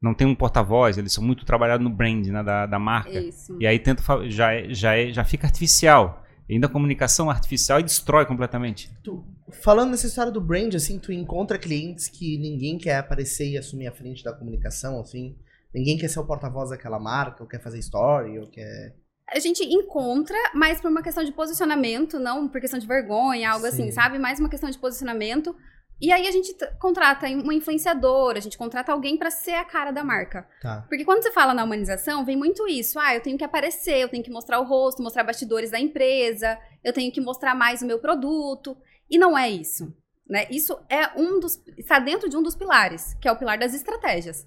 não 0.01 0.13
tem 0.13 0.28
um 0.28 0.36
porta-voz, 0.36 0.99
eles 0.99 1.11
são 1.13 1.23
muito 1.23 1.45
trabalhados 1.45 1.84
no 1.84 1.89
brand, 1.89 2.28
né? 2.28 2.43
Da, 2.43 2.67
da 2.67 2.78
marca. 2.78 3.09
isso. 3.19 3.57
E 3.59 3.65
aí 3.65 3.80
tenta, 3.80 4.03
já, 4.30 4.53
é- 4.53 4.71
já, 4.71 4.95
é- 4.95 5.11
já 5.11 5.23
fica 5.23 5.47
artificial. 5.47 6.23
E 6.48 6.54
ainda 6.54 6.68
a 6.68 6.70
comunicação 6.70 7.30
artificial 7.30 7.80
e 7.80 7.84
destrói 7.84 8.26
completamente. 8.26 8.91
Tu- 9.04 9.24
falando 9.64 9.91
nessa 9.91 10.08
história 10.08 10.32
do 10.32 10.39
brand, 10.41 10.74
assim, 10.76 11.00
tu 11.00 11.12
encontra 11.12 11.58
clientes 11.58 12.08
que 12.08 12.38
ninguém 12.38 12.78
quer 12.78 12.98
aparecer 12.98 13.50
e 13.50 13.58
assumir 13.58 13.88
a 13.88 13.91
frente 13.91 14.24
da 14.24 14.34
comunicação, 14.34 15.00
assim. 15.00 15.36
Ninguém 15.74 15.98
quer 15.98 16.08
ser 16.08 16.20
o 16.20 16.26
porta-voz 16.26 16.70
daquela 16.70 17.00
marca, 17.00 17.43
ou 17.43 17.50
quer 17.50 17.62
fazer 17.62 17.80
story, 17.80 18.39
ou 18.39 18.48
quer. 18.48 18.96
A 19.30 19.39
gente 19.39 19.64
encontra, 19.64 20.38
mas 20.54 20.80
por 20.80 20.89
uma 20.91 21.02
questão 21.02 21.24
de 21.24 21.32
posicionamento, 21.32 22.20
não 22.20 22.48
por 22.48 22.62
questão 22.62 22.80
de 22.80 22.86
vergonha, 22.88 23.52
algo 23.52 23.66
assim, 23.66 23.86
Sim. 23.86 23.91
sabe? 23.91 24.20
Mais 24.20 24.39
uma 24.39 24.50
questão 24.50 24.70
de 24.70 24.78
posicionamento. 24.78 25.56
E 26.00 26.12
aí 26.12 26.28
a 26.28 26.32
gente 26.32 26.54
contrata 26.78 27.26
uma 27.28 27.54
influenciadora, 27.54 28.38
a 28.38 28.41
gente 28.41 28.58
contrata 28.58 28.91
alguém 28.91 29.18
pra 29.18 29.32
ser 29.32 29.54
a 29.54 29.64
cara 29.64 29.91
da 29.91 30.04
marca. 30.04 30.48
Tá. 30.62 30.86
Porque 30.89 31.06
quando 31.06 31.24
você 31.24 31.32
fala 31.32 31.54
na 31.54 31.64
humanização, 31.64 32.26
vem 32.26 32.36
muito 32.36 32.68
isso. 32.68 33.00
Ah, 33.00 33.16
eu 33.16 33.22
tenho 33.22 33.38
que 33.38 33.43
aparecer, 33.43 34.00
eu 34.00 34.10
tenho 34.10 34.24
que 34.24 34.32
mostrar 34.32 34.60
o 34.60 34.66
rosto, 34.66 35.02
mostrar 35.02 35.24
bastidores 35.24 35.72
da 35.72 35.80
empresa, 35.80 36.60
eu 36.84 36.91
tenho 36.91 37.12
que 37.12 37.22
mostrar 37.22 37.56
mais 37.56 37.82
o 37.82 37.86
meu 37.86 38.00
produto. 38.00 38.78
E 39.10 39.18
não 39.18 39.38
é 39.38 39.50
isso. 39.50 39.93
Né? 40.30 40.48
Isso 40.50 40.78
é 40.89 41.18
um 41.20 41.39
dos. 41.39 41.62
está 41.78 42.00
dentro 42.00 42.28
de 42.28 42.36
um 42.36 42.43
dos 42.43 42.56
pilares, 42.56 43.14
que 43.22 43.28
é 43.28 43.32
o 43.32 43.38
pilar 43.38 43.58
das 43.58 43.74
estratégias. 43.74 44.46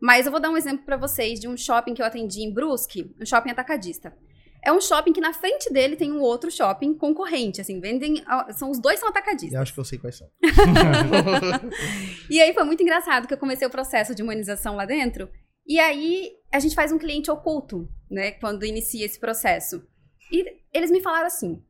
Mas 0.00 0.26
eu 0.26 0.32
vou 0.32 0.40
dar 0.40 0.50
um 0.50 0.56
exemplo 0.56 0.84
para 0.84 0.96
vocês 0.96 1.38
de 1.38 1.48
um 1.48 1.56
shopping 1.56 1.94
que 1.94 2.00
eu 2.00 2.06
atendi 2.06 2.40
em 2.40 2.52
Brusque, 2.52 3.14
um 3.20 3.26
shopping 3.26 3.50
atacadista. 3.50 4.16
É 4.64 4.72
um 4.72 4.80
shopping 4.80 5.12
que 5.12 5.20
na 5.20 5.32
frente 5.32 5.72
dele 5.72 5.96
tem 5.96 6.12
um 6.12 6.20
outro 6.20 6.50
shopping 6.50 6.94
concorrente, 6.94 7.60
assim, 7.60 7.80
vendem, 7.80 8.24
são 8.54 8.70
os 8.70 8.80
dois 8.80 8.98
são 8.98 9.08
atacadistas. 9.08 9.54
Eu 9.54 9.60
acho 9.60 9.72
que 9.72 9.80
eu 9.80 9.84
sei 9.84 9.98
quais 9.98 10.16
são. 10.16 10.28
e 12.28 12.40
aí 12.40 12.52
foi 12.52 12.64
muito 12.64 12.82
engraçado 12.82 13.28
que 13.28 13.34
eu 13.34 13.38
comecei 13.38 13.66
o 13.66 13.70
processo 13.70 14.14
de 14.14 14.22
humanização 14.22 14.74
lá 14.74 14.84
dentro, 14.84 15.28
e 15.66 15.78
aí 15.78 16.32
a 16.52 16.58
gente 16.58 16.74
faz 16.74 16.90
um 16.90 16.98
cliente 16.98 17.30
oculto, 17.30 17.88
né, 18.10 18.32
quando 18.32 18.64
inicia 18.64 19.04
esse 19.04 19.20
processo. 19.20 19.86
E 20.32 20.44
eles 20.72 20.90
me 20.90 21.00
falaram 21.00 21.26
assim: 21.26 21.62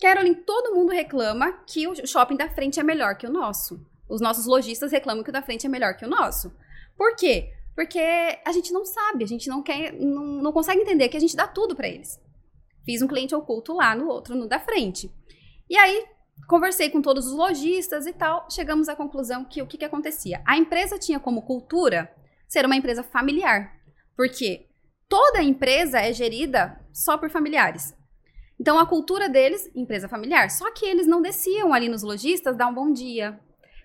Carolyn, 0.00 0.34
todo 0.34 0.74
mundo 0.74 0.90
reclama 0.90 1.52
que 1.66 1.86
o 1.86 2.06
shopping 2.06 2.36
da 2.36 2.48
frente 2.48 2.80
é 2.80 2.82
melhor 2.82 3.16
que 3.16 3.26
o 3.26 3.32
nosso. 3.32 3.86
Os 4.08 4.20
nossos 4.20 4.46
lojistas 4.46 4.90
reclamam 4.90 5.22
que 5.22 5.30
o 5.30 5.32
da 5.32 5.42
frente 5.42 5.66
é 5.66 5.68
melhor 5.68 5.96
que 5.96 6.04
o 6.04 6.08
nosso. 6.08 6.52
Por 6.96 7.14
quê? 7.14 7.52
Porque 7.74 7.98
a 7.98 8.52
gente 8.52 8.72
não 8.72 8.84
sabe, 8.84 9.24
a 9.24 9.26
gente 9.26 9.48
não 9.48 9.62
quer, 9.62 9.92
não, 9.92 10.42
não 10.42 10.52
consegue 10.52 10.82
entender 10.82 11.08
que 11.08 11.16
a 11.16 11.20
gente 11.20 11.36
dá 11.36 11.46
tudo 11.46 11.74
para 11.74 11.88
eles. 11.88 12.20
Fiz 12.84 13.02
um 13.02 13.06
cliente 13.06 13.34
oculto 13.34 13.72
lá 13.74 13.94
no 13.94 14.08
outro, 14.08 14.34
no 14.34 14.48
da 14.48 14.58
frente. 14.58 15.10
E 15.68 15.76
aí, 15.76 16.04
conversei 16.48 16.90
com 16.90 17.00
todos 17.00 17.26
os 17.26 17.32
lojistas 17.32 18.06
e 18.06 18.12
tal, 18.12 18.46
chegamos 18.50 18.88
à 18.88 18.96
conclusão 18.96 19.44
que 19.44 19.62
o 19.62 19.66
que, 19.66 19.78
que 19.78 19.84
acontecia? 19.84 20.42
A 20.46 20.56
empresa 20.56 20.98
tinha 20.98 21.20
como 21.20 21.42
cultura 21.42 22.12
ser 22.48 22.66
uma 22.66 22.76
empresa 22.76 23.02
familiar. 23.02 23.72
Porque 24.16 24.66
toda 25.08 25.42
empresa 25.42 26.00
é 26.00 26.12
gerida 26.12 26.78
só 26.92 27.16
por 27.16 27.30
familiares. 27.30 27.94
Então 28.60 28.78
a 28.78 28.86
cultura 28.86 29.28
deles, 29.28 29.70
empresa 29.74 30.08
familiar. 30.08 30.50
Só 30.50 30.70
que 30.72 30.84
eles 30.84 31.06
não 31.06 31.22
desciam 31.22 31.72
ali 31.72 31.88
nos 31.88 32.02
lojistas 32.02 32.56
dar 32.56 32.68
um 32.68 32.74
bom 32.74 32.92
dia. 32.92 33.38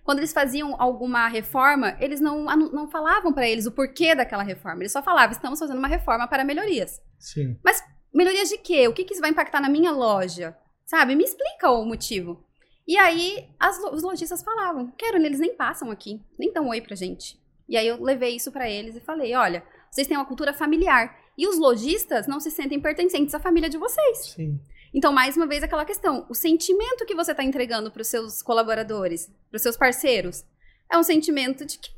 Quando 0.04 0.20
eles 0.20 0.32
faziam 0.32 0.76
alguma 0.80 1.28
reforma, 1.28 1.98
eles 2.00 2.22
não, 2.22 2.46
não 2.46 2.88
falavam 2.88 3.34
para 3.34 3.48
eles 3.48 3.66
o 3.66 3.72
porquê 3.72 4.16
daquela 4.16 4.44
reforma. 4.44 4.82
Eles 4.82 4.92
só 4.92 5.02
falavam, 5.02 5.32
estamos 5.32 5.60
fazendo 5.60 5.80
uma 5.80 5.88
reforma 5.88 6.28
para 6.28 6.46
melhorias. 6.46 7.02
Sim. 7.20 7.58
Mas 7.64 7.84
melhorias 8.18 8.50
de 8.50 8.58
quê? 8.58 8.88
O 8.88 8.94
que, 8.94 9.04
que 9.04 9.14
isso 9.14 9.22
vai 9.22 9.30
impactar 9.30 9.62
na 9.62 9.70
minha 9.70 9.92
loja? 9.92 10.58
Sabe? 10.86 11.16
Me 11.16 11.24
explica 11.24 11.70
o 11.70 11.86
motivo. 11.86 12.44
E 12.88 12.98
aí 12.98 13.48
as, 13.60 13.78
os 13.92 14.02
lojistas 14.02 14.42
falavam, 14.42 14.92
quero, 14.98 15.18
eles 15.18 15.40
nem 15.40 15.56
passam 15.56 15.92
aqui, 15.92 16.20
nem 16.40 16.52
dão 16.52 16.70
oi 16.70 16.82
pra 16.82 16.96
gente. 16.96 17.40
E 17.70 17.78
aí 17.78 17.88
eu 17.88 18.02
levei 18.02 18.36
isso 18.36 18.52
para 18.52 18.70
eles 18.70 18.96
e 18.96 19.02
falei, 19.02 19.36
olha, 19.36 19.64
vocês 19.92 20.08
têm 20.08 20.18
uma 20.18 20.26
cultura 20.26 20.54
familiar. 20.54 21.16
E 21.38 21.48
os 21.48 21.60
lojistas 21.60 22.26
não 22.26 22.40
se 22.40 22.50
sentem 22.50 22.80
pertencentes 22.80 23.36
à 23.36 23.40
família 23.40 23.70
de 23.70 23.78
vocês. 23.78 24.34
Sim. 24.34 24.60
Então, 24.94 25.14
mais 25.14 25.38
uma 25.38 25.46
vez, 25.46 25.62
aquela 25.62 25.86
questão: 25.86 26.26
o 26.30 26.34
sentimento 26.34 27.06
que 27.06 27.14
você 27.14 27.32
está 27.32 27.44
entregando 27.44 27.92
para 27.92 28.02
os 28.02 28.08
seus 28.08 28.42
colaboradores, 28.42 29.28
para 29.50 29.58
os 29.58 29.62
seus 29.62 29.78
parceiros, 29.78 30.44
é 30.92 30.98
um 30.98 31.04
sentimento 31.04 31.66
de 31.66 31.78
que 31.78 31.90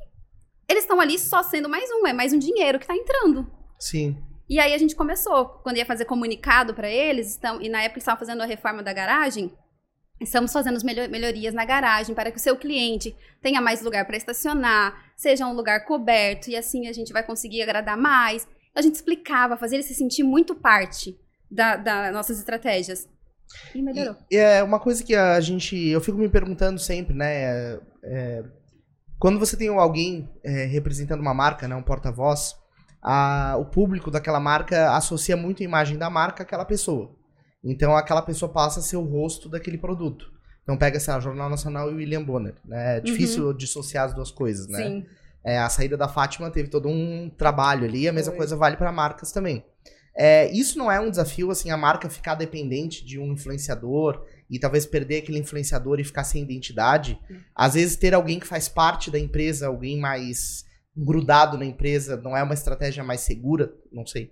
eles 0.67 0.84
estão 0.84 0.99
ali 0.99 1.17
só 1.17 1.41
sendo 1.41 1.70
mais 1.70 1.89
um, 1.89 2.05
é 2.05 2.11
mais 2.11 2.34
um 2.34 2.39
dinheiro 2.39 2.78
que 2.78 2.84
está 2.84 2.95
entrando. 2.95 3.49
Sim. 3.80 4.17
E 4.50 4.60
aí 4.60 4.74
a 4.74 4.78
gente 4.78 4.95
começou, 4.95 5.45
quando 5.64 5.78
ia 5.78 5.86
fazer 5.86 6.06
comunicado 6.06 6.74
para 6.74 6.89
eles, 6.89 7.32
estão, 7.32 7.62
e 7.62 7.70
na 7.70 7.84
época 7.84 8.00
estavam 8.00 8.20
fazendo 8.20 8.41
a 8.41 8.45
reforma 8.45 8.82
da 8.82 8.91
garagem, 8.91 9.54
estamos 10.20 10.52
fazendo 10.52 10.76
as 10.76 10.84
melhorias 10.84 11.54
na 11.54 11.64
garagem 11.64 12.16
para 12.16 12.32
que 12.32 12.38
o 12.38 12.41
seu 12.41 12.58
cliente 12.58 13.16
tenha 13.41 13.62
mais 13.62 13.82
lugar 13.82 14.06
para 14.06 14.18
estacionar, 14.18 15.14
seja 15.16 15.45
um 15.45 15.54
lugar 15.54 15.86
coberto, 15.86 16.50
e 16.50 16.56
assim 16.56 16.88
a 16.88 16.93
gente 16.93 17.14
vai 17.14 17.24
conseguir 17.24 17.62
agradar 17.62 17.95
mais 17.95 18.47
a 18.76 18.82
gente 18.82 18.95
explicava, 18.95 19.58
fazia 19.58 19.78
ele 19.78 19.84
se 19.84 19.93
sentir 19.93 20.24
muito 20.24 20.56
parte 20.56 21.18
das 21.50 21.84
da 21.84 22.12
nossas 22.12 22.39
estratégias. 22.39 23.08
E 23.74 23.82
melhorou. 23.82 24.16
E, 24.30 24.38
é 24.38 24.64
uma 24.64 24.80
coisa 24.80 25.04
que 25.04 25.16
a 25.16 25.39
gente. 25.39 25.76
Eu 25.76 26.00
fico 26.00 26.18
me 26.18 26.30
perguntando 26.30 26.80
sempre, 26.80 27.16
né? 27.16 27.34
É, 27.34 27.80
é, 28.04 28.43
quando 29.18 29.39
você 29.39 29.58
tem 29.58 29.68
alguém 29.68 30.30
é, 30.43 30.66
representando 30.66 31.20
uma 31.20 31.34
marca, 31.34 31.68
né, 31.68 31.76
um 31.76 31.84
porta-voz, 31.84 32.56
o 33.58 33.66
público 33.66 34.12
daquela 34.12 34.39
marca 34.39 34.95
associa 34.95 35.38
muito 35.38 35.62
a 35.62 35.66
imagem 35.66 35.97
da 35.97 36.10
marca 36.10 36.43
àquela 36.43 36.66
pessoa. 36.66 37.16
Então 37.64 37.95
aquela 37.95 38.22
pessoa 38.22 38.52
passa 38.52 38.80
a 38.80 38.84
ser 38.84 38.97
o 38.97 39.04
rosto 39.04 39.50
daquele 39.50 39.78
produto. 39.78 40.32
Então 40.64 40.78
pega, 40.78 41.00
sei 41.00 41.14
lá, 41.14 41.20
Jornal 41.20 41.50
Nacional 41.50 41.91
e 41.91 41.95
William 41.95 42.24
Bonner. 42.24 42.56
Né? 42.64 42.97
É 42.97 43.00
difícil 43.00 43.47
uhum. 43.47 43.58
dissociar 43.58 44.06
as 44.06 44.14
duas 44.14 44.32
coisas, 44.32 44.68
né? 44.68 44.84
Sim. 44.84 45.06
É, 45.43 45.58
a 45.58 45.70
saída 45.70 45.97
da 45.97 46.08
Fátima 46.08 46.52
teve 46.52 46.70
todo 46.70 46.88
um 46.88 47.30
trabalho 47.30 47.86
ali, 47.86 48.08
a 48.08 48.14
mesma 48.14 48.32
Foi. 48.32 48.38
coisa 48.38 48.56
vale 48.56 48.78
para 48.78 48.91
marcas 48.91 49.32
também. 49.32 49.64
É, 50.16 50.52
isso 50.52 50.78
não 50.78 50.91
é 50.91 51.00
um 51.00 51.10
desafio, 51.10 51.50
assim, 51.50 51.72
a 51.72 51.78
marca 51.78 52.10
ficar 52.10 52.36
dependente 52.36 53.06
de 53.06 53.18
um 53.18 53.32
influenciador 53.32 54.22
e 54.50 54.60
talvez 54.60 54.86
perder 54.86 55.20
aquele 55.20 55.39
influenciador 55.39 56.00
e 56.00 56.04
ficar 56.04 56.26
sem 56.26 56.43
identidade. 56.43 57.18
Hum. 57.32 57.38
Às 57.56 57.76
vezes, 57.76 57.95
ter 57.95 58.14
alguém 58.14 58.39
que 58.39 58.45
faz 58.45 58.68
parte 58.68 59.10
da 59.10 59.18
empresa, 59.18 59.68
alguém 59.68 59.97
mais 59.97 60.66
grudado 61.06 61.58
na 61.58 61.66
empresa, 61.66 62.18
não 62.18 62.36
é 62.36 62.43
uma 62.43 62.54
estratégia 62.54 63.04
mais 63.04 63.22
segura? 63.22 63.74
Não 63.91 64.06
sei. 64.06 64.32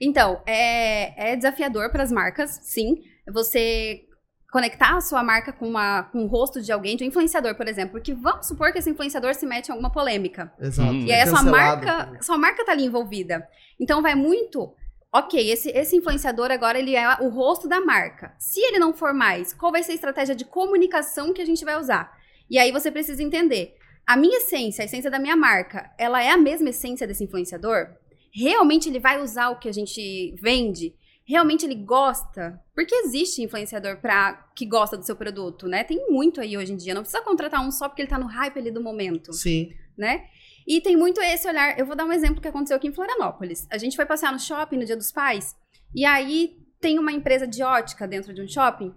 Então, 0.00 0.42
é, 0.46 1.32
é 1.32 1.36
desafiador 1.36 1.90
para 1.90 2.02
as 2.02 2.10
marcas, 2.10 2.60
sim. 2.62 3.02
Você 3.32 4.04
conectar 4.52 4.96
a 4.96 5.00
sua 5.00 5.24
marca 5.24 5.50
com, 5.50 5.66
uma, 5.66 6.02
com 6.04 6.24
o 6.24 6.26
rosto 6.26 6.60
de 6.60 6.70
alguém, 6.70 6.94
de 6.94 7.02
um 7.02 7.06
influenciador, 7.06 7.54
por 7.54 7.66
exemplo. 7.66 7.92
Porque 7.92 8.12
vamos 8.12 8.46
supor 8.46 8.70
que 8.70 8.78
esse 8.78 8.90
influenciador 8.90 9.34
se 9.34 9.46
mete 9.46 9.68
em 9.68 9.72
alguma 9.72 9.90
polêmica. 9.90 10.52
Exato. 10.60 10.92
E 10.92 11.10
aí 11.10 11.22
a 11.22 11.26
sua 11.26 11.42
marca, 11.42 12.18
sua 12.20 12.36
marca 12.36 12.64
tá 12.64 12.72
ali 12.72 12.84
envolvida. 12.84 13.48
Então 13.80 14.02
vai 14.02 14.14
muito. 14.14 14.74
Ok, 15.10 15.50
esse, 15.50 15.70
esse 15.70 15.96
influenciador 15.96 16.50
agora 16.50 16.78
ele 16.78 16.94
é 16.94 17.16
o 17.20 17.28
rosto 17.28 17.66
da 17.66 17.80
marca. 17.80 18.34
Se 18.38 18.60
ele 18.60 18.78
não 18.78 18.92
for 18.92 19.14
mais, 19.14 19.52
qual 19.54 19.72
vai 19.72 19.82
ser 19.82 19.92
a 19.92 19.94
estratégia 19.94 20.34
de 20.34 20.44
comunicação 20.44 21.32
que 21.32 21.40
a 21.40 21.46
gente 21.46 21.64
vai 21.64 21.78
usar? 21.78 22.12
E 22.50 22.58
aí 22.58 22.70
você 22.70 22.90
precisa 22.90 23.22
entender. 23.22 23.74
A 24.06 24.16
minha 24.16 24.38
essência, 24.38 24.82
a 24.82 24.84
essência 24.84 25.10
da 25.10 25.18
minha 25.18 25.36
marca, 25.36 25.90
ela 25.98 26.22
é 26.22 26.30
a 26.30 26.36
mesma 26.36 26.70
essência 26.70 27.06
desse 27.06 27.24
influenciador? 27.24 27.88
Realmente 28.34 28.88
ele 28.88 28.98
vai 28.98 29.20
usar 29.20 29.50
o 29.50 29.58
que 29.58 29.68
a 29.68 29.72
gente 29.72 30.34
vende? 30.40 30.94
realmente 31.24 31.64
ele 31.64 31.74
gosta. 31.74 32.60
Porque 32.74 32.94
existe 32.94 33.42
influenciador 33.42 33.98
pra, 33.98 34.34
que 34.54 34.66
gosta 34.66 34.96
do 34.96 35.04
seu 35.04 35.16
produto, 35.16 35.66
né? 35.66 35.84
Tem 35.84 36.10
muito 36.10 36.40
aí 36.40 36.56
hoje 36.56 36.72
em 36.72 36.76
dia. 36.76 36.94
Não 36.94 37.02
precisa 37.02 37.22
contratar 37.22 37.66
um 37.66 37.70
só 37.70 37.88
porque 37.88 38.02
ele 38.02 38.08
tá 38.08 38.18
no 38.18 38.26
hype 38.26 38.58
ali 38.58 38.70
do 38.70 38.82
momento. 38.82 39.32
Sim. 39.32 39.72
Né? 39.96 40.26
E 40.66 40.80
tem 40.80 40.96
muito 40.96 41.20
esse 41.20 41.48
olhar. 41.48 41.78
Eu 41.78 41.86
vou 41.86 41.96
dar 41.96 42.04
um 42.04 42.12
exemplo 42.12 42.40
que 42.40 42.48
aconteceu 42.48 42.76
aqui 42.76 42.88
em 42.88 42.92
Florianópolis. 42.92 43.66
A 43.70 43.78
gente 43.78 43.96
foi 43.96 44.06
passear 44.06 44.32
no 44.32 44.38
shopping 44.38 44.76
no 44.76 44.84
Dia 44.84 44.96
dos 44.96 45.12
Pais. 45.12 45.56
E 45.94 46.04
aí 46.04 46.56
tem 46.80 46.98
uma 46.98 47.12
empresa 47.12 47.46
de 47.46 47.62
ótica 47.62 48.06
dentro 48.06 48.32
de 48.34 48.42
um 48.42 48.48
shopping. 48.48 48.92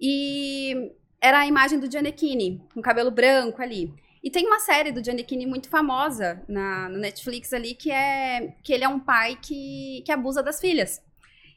E 0.00 0.92
era 1.20 1.40
a 1.40 1.46
imagem 1.46 1.78
do 1.78 1.90
Giannichini, 1.90 2.62
com 2.72 2.80
cabelo 2.80 3.10
branco 3.10 3.60
ali. 3.60 3.92
E 4.28 4.30
tem 4.30 4.46
uma 4.46 4.60
série 4.60 4.92
do 4.92 5.02
Giannichini 5.02 5.46
muito 5.46 5.70
famosa 5.70 6.42
na, 6.46 6.86
no 6.90 6.98
Netflix 6.98 7.50
ali, 7.54 7.74
que 7.74 7.90
é 7.90 8.52
que 8.62 8.74
ele 8.74 8.84
é 8.84 8.88
um 8.88 9.00
pai 9.00 9.38
que, 9.40 10.02
que 10.04 10.12
abusa 10.12 10.42
das 10.42 10.60
filhas. 10.60 11.00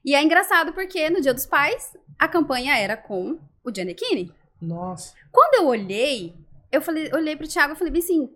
E 0.05 0.15
é 0.15 0.23
engraçado 0.23 0.71
porque 0.71 1.09
no 1.09 1.19
Dia 1.19 1.33
dos 1.33 1.45
Pais, 1.45 1.91
a 2.17 2.29
campanha 2.29 2.77
era 2.77 2.95
com 2.95 3.37
o 3.61 3.75
Giannichini. 3.75 4.31
Nossa. 4.61 5.13
Quando 5.33 5.55
eu 5.55 5.67
olhei, 5.67 6.33
eu 6.71 6.81
falei, 6.81 7.11
olhei 7.13 7.35
pro 7.35 7.45
Thiago 7.45 7.73
e 7.73 7.75
falei 7.75 7.99
assim, 7.99 8.29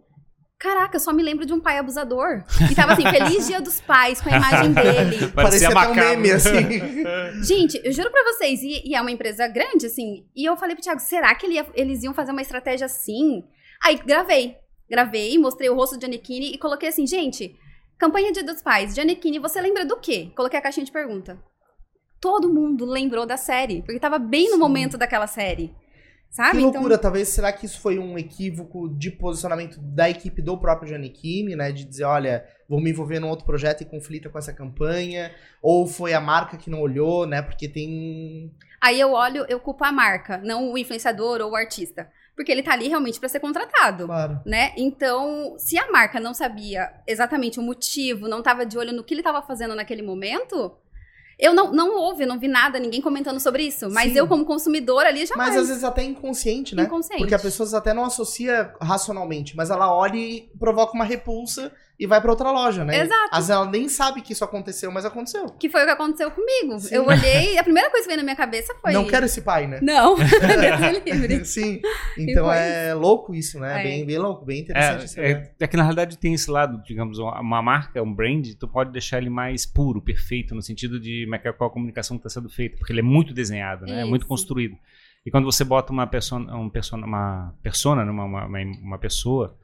Caraca, 0.60 0.98
eu 0.98 1.00
só 1.00 1.14
me 1.14 1.24
lembro 1.24 1.46
de 1.46 1.54
um 1.54 1.62
pai 1.62 1.78
abusador. 1.78 2.44
E 2.70 2.76
tava 2.76 2.92
assim, 2.92 3.04
Feliz 3.04 3.48
Dia 3.48 3.62
dos 3.62 3.80
Pais, 3.80 4.20
com 4.20 4.28
a 4.28 4.36
imagem 4.36 4.74
dele. 4.76 5.32
Parecia, 5.32 5.70
Parecia 5.70 5.70
até 5.70 5.88
um 5.88 5.96
meme, 5.96 6.32
assim. 6.32 7.04
Gente, 7.42 7.80
eu 7.86 7.92
juro 7.94 8.12
pra 8.12 8.24
vocês, 8.34 8.62
e, 8.62 8.82
e, 8.86 8.96
é 8.96 9.00
uma 9.00 9.12
empresa 9.12 9.48
grande, 9.48 9.86
assim, 9.86 10.26
e 10.36 10.44
eu 10.44 10.58
falei 10.58 10.76
pro 10.76 10.84
Thiago, 10.84 11.00
será 11.00 11.34
que 11.36 11.46
ele 11.46 11.56
ia, 11.56 11.66
eles 11.74 12.04
iam 12.04 12.14
fazer 12.14 12.34
uma 12.34 12.42
estratégia 12.42 12.86
assim? 12.86 13.46
Aí, 13.86 13.98
gravei. 13.98 14.58
Gravei, 14.90 15.38
mostrei 15.38 15.70
o 15.70 15.76
rosto 15.76 15.96
do 15.96 16.02
Giannichini 16.02 16.54
e 16.54 16.58
coloquei 16.58 16.90
assim, 16.90 17.08
gente, 17.08 17.56
campanha 17.98 18.32
Dia 18.32 18.44
dos 18.44 18.62
Pais, 18.62 18.94
Giannichini, 18.94 19.40
você 19.40 19.62
lembra 19.62 19.86
do 19.86 19.98
quê? 19.98 20.32
Coloquei 20.36 20.60
a 20.60 20.62
caixinha 20.62 20.86
de 20.86 20.92
pergunta 20.92 21.40
todo 22.26 22.52
mundo 22.52 22.86
lembrou 22.86 23.24
da 23.24 23.38
série, 23.38 23.84
porque 23.84 24.00
tava 24.00 24.18
bem 24.18 24.48
no 24.48 24.54
Sim. 24.54 24.60
momento 24.60 24.98
daquela 24.98 25.28
série. 25.28 25.76
Sabe? 26.32 26.58
Que 26.58 26.64
loucura, 26.64 26.96
então... 26.96 26.98
talvez 26.98 27.30
será 27.30 27.54
que 27.54 27.68
isso 27.68 27.80
foi 27.80 28.00
um 28.00 28.18
equívoco 28.18 28.90
de 28.90 29.12
posicionamento 29.12 29.80
da 29.80 30.10
equipe 30.10 30.42
do 30.42 30.58
próprio 30.58 30.90
Giannichini, 30.90 31.56
né? 31.56 31.72
De 31.72 31.86
dizer, 31.86 32.04
olha, 32.04 32.44
vou 32.68 32.82
me 32.82 32.90
envolver 32.90 33.20
num 33.20 33.30
outro 33.30 33.46
projeto 33.46 33.82
e 33.82 33.86
conflito 33.86 34.30
com 34.32 34.40
essa 34.40 34.52
campanha. 34.52 35.32
Ou 35.62 35.86
foi 35.86 36.14
a 36.14 36.20
marca 36.20 36.58
que 36.58 36.68
não 36.68 36.82
olhou, 36.82 37.28
né? 37.28 37.44
Porque 37.44 37.70
tem. 37.70 38.52
Aí 38.82 39.00
eu 39.00 39.12
olho, 39.12 39.46
eu 39.48 39.60
culpo 39.60 39.86
a 39.86 39.92
marca, 39.92 40.40
não 40.40 40.74
o 40.74 40.78
influenciador 40.80 41.42
ou 41.42 41.52
o 41.52 41.56
artista. 41.56 42.10
Porque 42.36 42.52
ele 42.52 42.62
tá 42.62 42.74
ali 42.74 42.88
realmente 42.88 43.20
para 43.20 43.30
ser 43.30 43.40
contratado. 43.40 44.06
Claro. 44.06 44.40
Né? 44.46 44.74
Então, 44.76 45.56
se 45.58 45.78
a 45.78 45.90
marca 45.90 46.20
não 46.20 46.34
sabia 46.34 46.92
exatamente 47.08 47.60
o 47.60 47.64
motivo, 47.64 48.28
não 48.28 48.44
tava 48.44 48.66
de 48.66 48.78
olho 48.78 48.92
no 48.92 49.04
que 49.04 49.14
ele 49.14 49.24
tava 49.24 49.42
fazendo 49.42 49.74
naquele 49.74 50.02
momento, 50.02 50.76
eu 51.38 51.54
não, 51.54 51.72
não 51.72 51.96
houve, 51.96 52.26
não 52.26 52.40
vi 52.40 52.48
nada, 52.48 52.80
ninguém 52.80 53.02
comentando 53.02 53.40
sobre 53.40 53.64
isso. 53.64 53.90
Mas 53.90 54.12
Sim. 54.12 54.20
eu, 54.20 54.28
como 54.28 54.46
consumidor 54.46 55.06
ali, 55.06 55.26
jamais. 55.26 55.50
Mas 55.50 55.62
às 55.62 55.68
vezes 55.68 55.84
até 55.84 56.04
inconsciente, 56.04 56.76
né? 56.76 56.84
Inconsciente. 56.84 57.22
Porque 57.22 57.36
a 57.36 57.40
pessoa 57.40 57.78
até 57.78 57.94
não 57.94 58.06
associa 58.06 58.74
racionalmente, 58.82 59.56
mas 59.56 59.70
ela 59.70 59.94
olha 59.94 60.18
e 60.18 60.50
provoca 60.58 60.94
uma 60.94 61.06
repulsa 61.06 61.72
e 61.98 62.06
vai 62.06 62.20
pra 62.20 62.30
outra 62.32 62.52
loja, 62.52 62.84
né? 62.84 63.02
Exato. 63.02 63.30
Às 63.32 63.38
vezes 63.38 63.50
ela 63.50 63.66
nem 63.70 63.88
sabe 63.88 64.22
que 64.22 64.34
isso 64.34 64.43
aconteceu, 64.43 64.91
mas 64.91 65.06
aconteceu. 65.06 65.46
Que 65.52 65.70
foi 65.70 65.84
o 65.84 65.86
que 65.86 65.91
aconteceu 65.91 66.30
comigo. 66.30 66.78
Sim. 66.80 66.96
Eu 66.96 67.06
olhei, 67.08 67.58
a 67.58 67.64
primeira 67.64 67.89
coisa 67.89 68.04
que 68.04 68.08
veio 68.08 68.18
na 68.18 68.24
minha 68.24 68.36
cabeça 68.36 68.76
foi. 68.82 68.91
Não 68.91 69.06
quero 69.08 69.26
esse 69.26 69.41
pai, 69.41 69.66
né? 69.66 69.80
Não, 69.82 70.16
Deus 70.16 70.80
me 70.80 71.00
livre. 71.12 71.46
Sim. 71.46 71.82
Então 72.18 72.52
é 72.52 72.93
louco 72.93 73.34
isso, 73.34 73.60
né? 73.60 73.80
É. 73.80 73.84
Bem, 73.84 74.06
bem 74.06 74.18
louco, 74.18 74.43
bem 74.46 74.62
interessante 74.62 75.06
isso. 75.06 75.20
É, 75.20 75.34
né? 75.36 75.50
é, 75.60 75.64
é 75.64 75.68
que 75.68 75.78
na 75.78 75.84
realidade 75.84 76.18
tem 76.18 76.34
esse 76.34 76.52
lado, 76.52 76.84
digamos, 76.84 77.18
uma 77.18 77.62
marca, 77.62 78.02
um 78.04 78.14
brand, 78.14 78.46
tu 78.60 78.68
pode 78.68 78.91
deixar 78.91 79.18
ele 79.20 79.30
mais 79.30 79.66
puro, 79.66 80.02
perfeito, 80.02 80.54
no 80.54 80.62
sentido 80.62 81.00
de 81.00 81.28
é 81.34 81.38
que- 81.38 81.54
qual 81.54 81.70
a 81.70 81.74
comunicação 81.74 82.18
que 82.18 82.28
está 82.28 82.39
sendo 82.41 82.50
feita, 82.50 82.78
porque 82.78 82.91
ele 82.91 83.00
é 83.00 83.04
muito 83.04 83.34
desenhado, 83.34 83.86
né? 83.86 84.02
É 84.02 84.06
muito 84.06 84.22
Isso. 84.24 84.30
construído. 84.30 84.76
E 85.26 85.32
quando 85.32 85.46
você 85.46 85.64
bota 85.64 85.91
uma 85.93 86.06
persona, 86.06 86.56
um 86.56 86.70
persona, 86.70 87.06
uma 87.08 87.54
persona, 87.64 88.06
né? 88.06 88.12
uma, 88.12 88.26
uma, 88.26 88.46
uma 88.48 88.98
pessoa, 89.00 89.58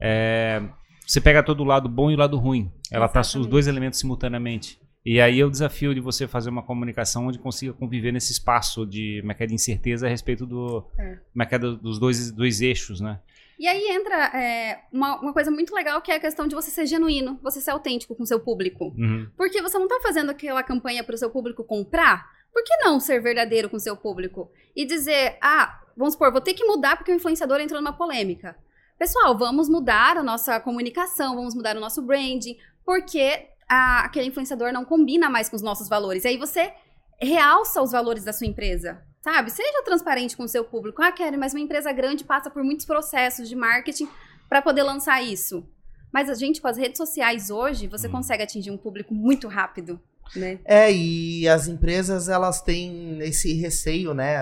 é, 0.00 0.62
você 1.06 1.20
pega 1.20 1.42
todo 1.42 1.60
o 1.60 1.64
lado 1.64 1.88
bom 1.88 2.10
e 2.10 2.14
o 2.14 2.18
lado 2.18 2.36
ruim. 2.36 2.70
Ela 2.90 3.08
tá 3.08 3.20
os 3.20 3.28
Exatamente. 3.28 3.50
dois 3.50 3.66
elementos 3.66 3.98
simultaneamente. 3.98 4.78
E 5.04 5.20
aí 5.20 5.38
é 5.38 5.44
o 5.44 5.50
desafio 5.50 5.94
de 5.94 6.00
você 6.00 6.26
fazer 6.26 6.48
uma 6.48 6.62
comunicação 6.62 7.26
onde 7.26 7.38
consiga 7.38 7.74
conviver 7.74 8.10
nesse 8.10 8.32
espaço 8.32 8.86
de, 8.86 9.22
é 9.22 9.44
é, 9.44 9.46
de 9.46 9.54
incerteza 9.54 10.06
a 10.06 10.08
respeito 10.08 10.46
do, 10.46 10.82
É. 10.98 11.18
é 11.38 11.58
dos 11.58 11.98
dois, 11.98 12.30
dois 12.32 12.62
eixos, 12.62 13.00
né? 13.00 13.20
E 13.58 13.68
aí 13.68 13.86
entra 13.88 14.16
é, 14.36 14.80
uma, 14.90 15.20
uma 15.20 15.32
coisa 15.32 15.50
muito 15.50 15.74
legal 15.74 16.00
que 16.00 16.10
é 16.10 16.16
a 16.16 16.20
questão 16.20 16.48
de 16.48 16.54
você 16.54 16.70
ser 16.70 16.86
genuíno, 16.86 17.38
você 17.42 17.60
ser 17.60 17.70
autêntico 17.70 18.14
com 18.14 18.22
o 18.22 18.26
seu 18.26 18.40
público. 18.40 18.94
Uhum. 18.96 19.28
Porque 19.36 19.60
você 19.60 19.78
não 19.78 19.86
tá 19.86 20.00
fazendo 20.02 20.30
aquela 20.30 20.62
campanha 20.62 21.04
para 21.04 21.14
o 21.14 21.18
seu 21.18 21.30
público 21.30 21.62
comprar. 21.62 22.26
Por 22.52 22.64
que 22.64 22.76
não 22.78 22.98
ser 22.98 23.20
verdadeiro 23.20 23.68
com 23.68 23.76
o 23.76 23.80
seu 23.80 23.96
público? 23.96 24.50
E 24.74 24.86
dizer, 24.86 25.36
ah, 25.40 25.82
vamos 25.96 26.14
supor, 26.14 26.32
vou 26.32 26.40
ter 26.40 26.54
que 26.54 26.64
mudar 26.64 26.96
porque 26.96 27.12
o 27.12 27.14
influenciador 27.14 27.60
entrou 27.60 27.80
numa 27.80 27.92
polêmica. 27.92 28.56
Pessoal, 28.98 29.36
vamos 29.36 29.68
mudar 29.68 30.16
a 30.16 30.22
nossa 30.22 30.58
comunicação, 30.60 31.34
vamos 31.34 31.54
mudar 31.54 31.76
o 31.76 31.80
nosso 31.80 32.00
branding, 32.00 32.56
porque 32.84 33.48
a- 33.68 34.04
aquele 34.04 34.28
influenciador 34.28 34.72
não 34.72 34.84
combina 34.84 35.28
mais 35.28 35.48
com 35.48 35.56
os 35.56 35.62
nossos 35.62 35.88
valores. 35.88 36.24
E 36.24 36.28
aí 36.28 36.36
você 36.38 36.72
realça 37.20 37.82
os 37.82 37.92
valores 37.92 38.24
da 38.24 38.32
sua 38.32 38.46
empresa. 38.46 39.02
Sabe? 39.20 39.50
Seja 39.50 39.82
transparente 39.84 40.36
com 40.36 40.44
o 40.44 40.48
seu 40.48 40.64
público. 40.64 41.02
Ah, 41.02 41.10
Karen, 41.10 41.38
mas 41.38 41.54
uma 41.54 41.60
empresa 41.60 41.90
grande 41.92 42.24
passa 42.24 42.50
por 42.50 42.62
muitos 42.62 42.84
processos 42.84 43.48
de 43.48 43.56
marketing 43.56 44.06
para 44.50 44.60
poder 44.60 44.82
lançar 44.82 45.22
isso. 45.22 45.66
Mas 46.12 46.28
a 46.28 46.34
gente, 46.34 46.60
com 46.60 46.68
as 46.68 46.76
redes 46.76 46.98
sociais 46.98 47.48
hoje, 47.50 47.88
você 47.88 48.06
Hum. 48.06 48.12
consegue 48.12 48.42
atingir 48.42 48.70
um 48.70 48.76
público 48.76 49.14
muito 49.14 49.48
rápido, 49.48 49.98
né? 50.36 50.60
É, 50.64 50.92
e 50.92 51.48
as 51.48 51.66
empresas, 51.66 52.28
elas 52.28 52.60
têm 52.60 53.18
esse 53.20 53.54
receio, 53.54 54.12
né? 54.12 54.40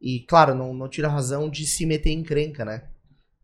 E, 0.00 0.20
claro, 0.28 0.54
não, 0.56 0.74
não 0.74 0.88
tira 0.88 1.08
razão 1.08 1.48
de 1.48 1.64
se 1.64 1.86
meter 1.86 2.10
em 2.10 2.24
crenca, 2.24 2.64
né? 2.64 2.82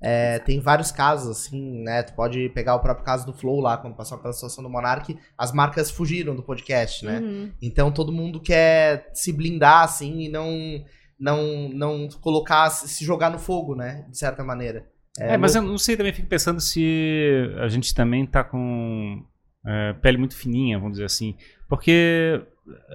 É, 0.03 0.41
tem 0.41 0.59
vários 0.59 0.91
casos, 0.91 1.31
assim, 1.31 1.83
né? 1.83 2.03
Tu 2.03 2.13
pode 2.15 2.49
pegar 2.49 2.75
o 2.75 2.81
próprio 2.81 3.07
caso 3.07 3.25
do 3.25 3.33
Flow 3.33 3.61
lá, 3.61 3.77
quando 3.77 3.95
passou 3.95 4.19
aquela 4.19 4.33
situação 4.33 4.63
do 4.63 4.69
Monark, 4.69 5.17
as 5.39 5.53
marcas 5.53 5.91
fugiram 5.91 6.35
do 6.35 6.43
podcast, 6.43 7.05
né? 7.05 7.21
Uhum. 7.21 7.53
Então 7.63 7.93
todo 7.93 8.13
mundo 8.13 8.41
quer 8.41 9.11
se 9.15 9.33
blindar, 9.33 9.85
assim, 9.85 10.23
e 10.23 10.29
não, 10.29 10.85
não, 11.19 11.69
não 11.69 12.09
colocar, 12.21 12.69
se 12.71 13.05
jogar 13.05 13.31
no 13.31 13.39
fogo, 13.39 13.77
né? 13.77 14.05
De 14.11 14.19
certa 14.19 14.43
maneira. 14.43 14.91
É, 15.19 15.37
mas 15.37 15.55
eu 15.55 15.63
não 15.63 15.79
sei, 15.79 15.97
também 15.97 16.13
fico 16.13 16.27
pensando 16.27 16.61
se 16.61 17.55
a 17.59 17.69
gente 17.69 17.95
também 17.95 18.27
tá 18.27 18.43
com 18.43 19.23
é, 19.65 19.93
pele 19.95 20.19
muito 20.19 20.35
fininha, 20.35 20.79
vamos 20.79 20.95
dizer 20.95 21.05
assim. 21.05 21.37
Porque 21.69 22.43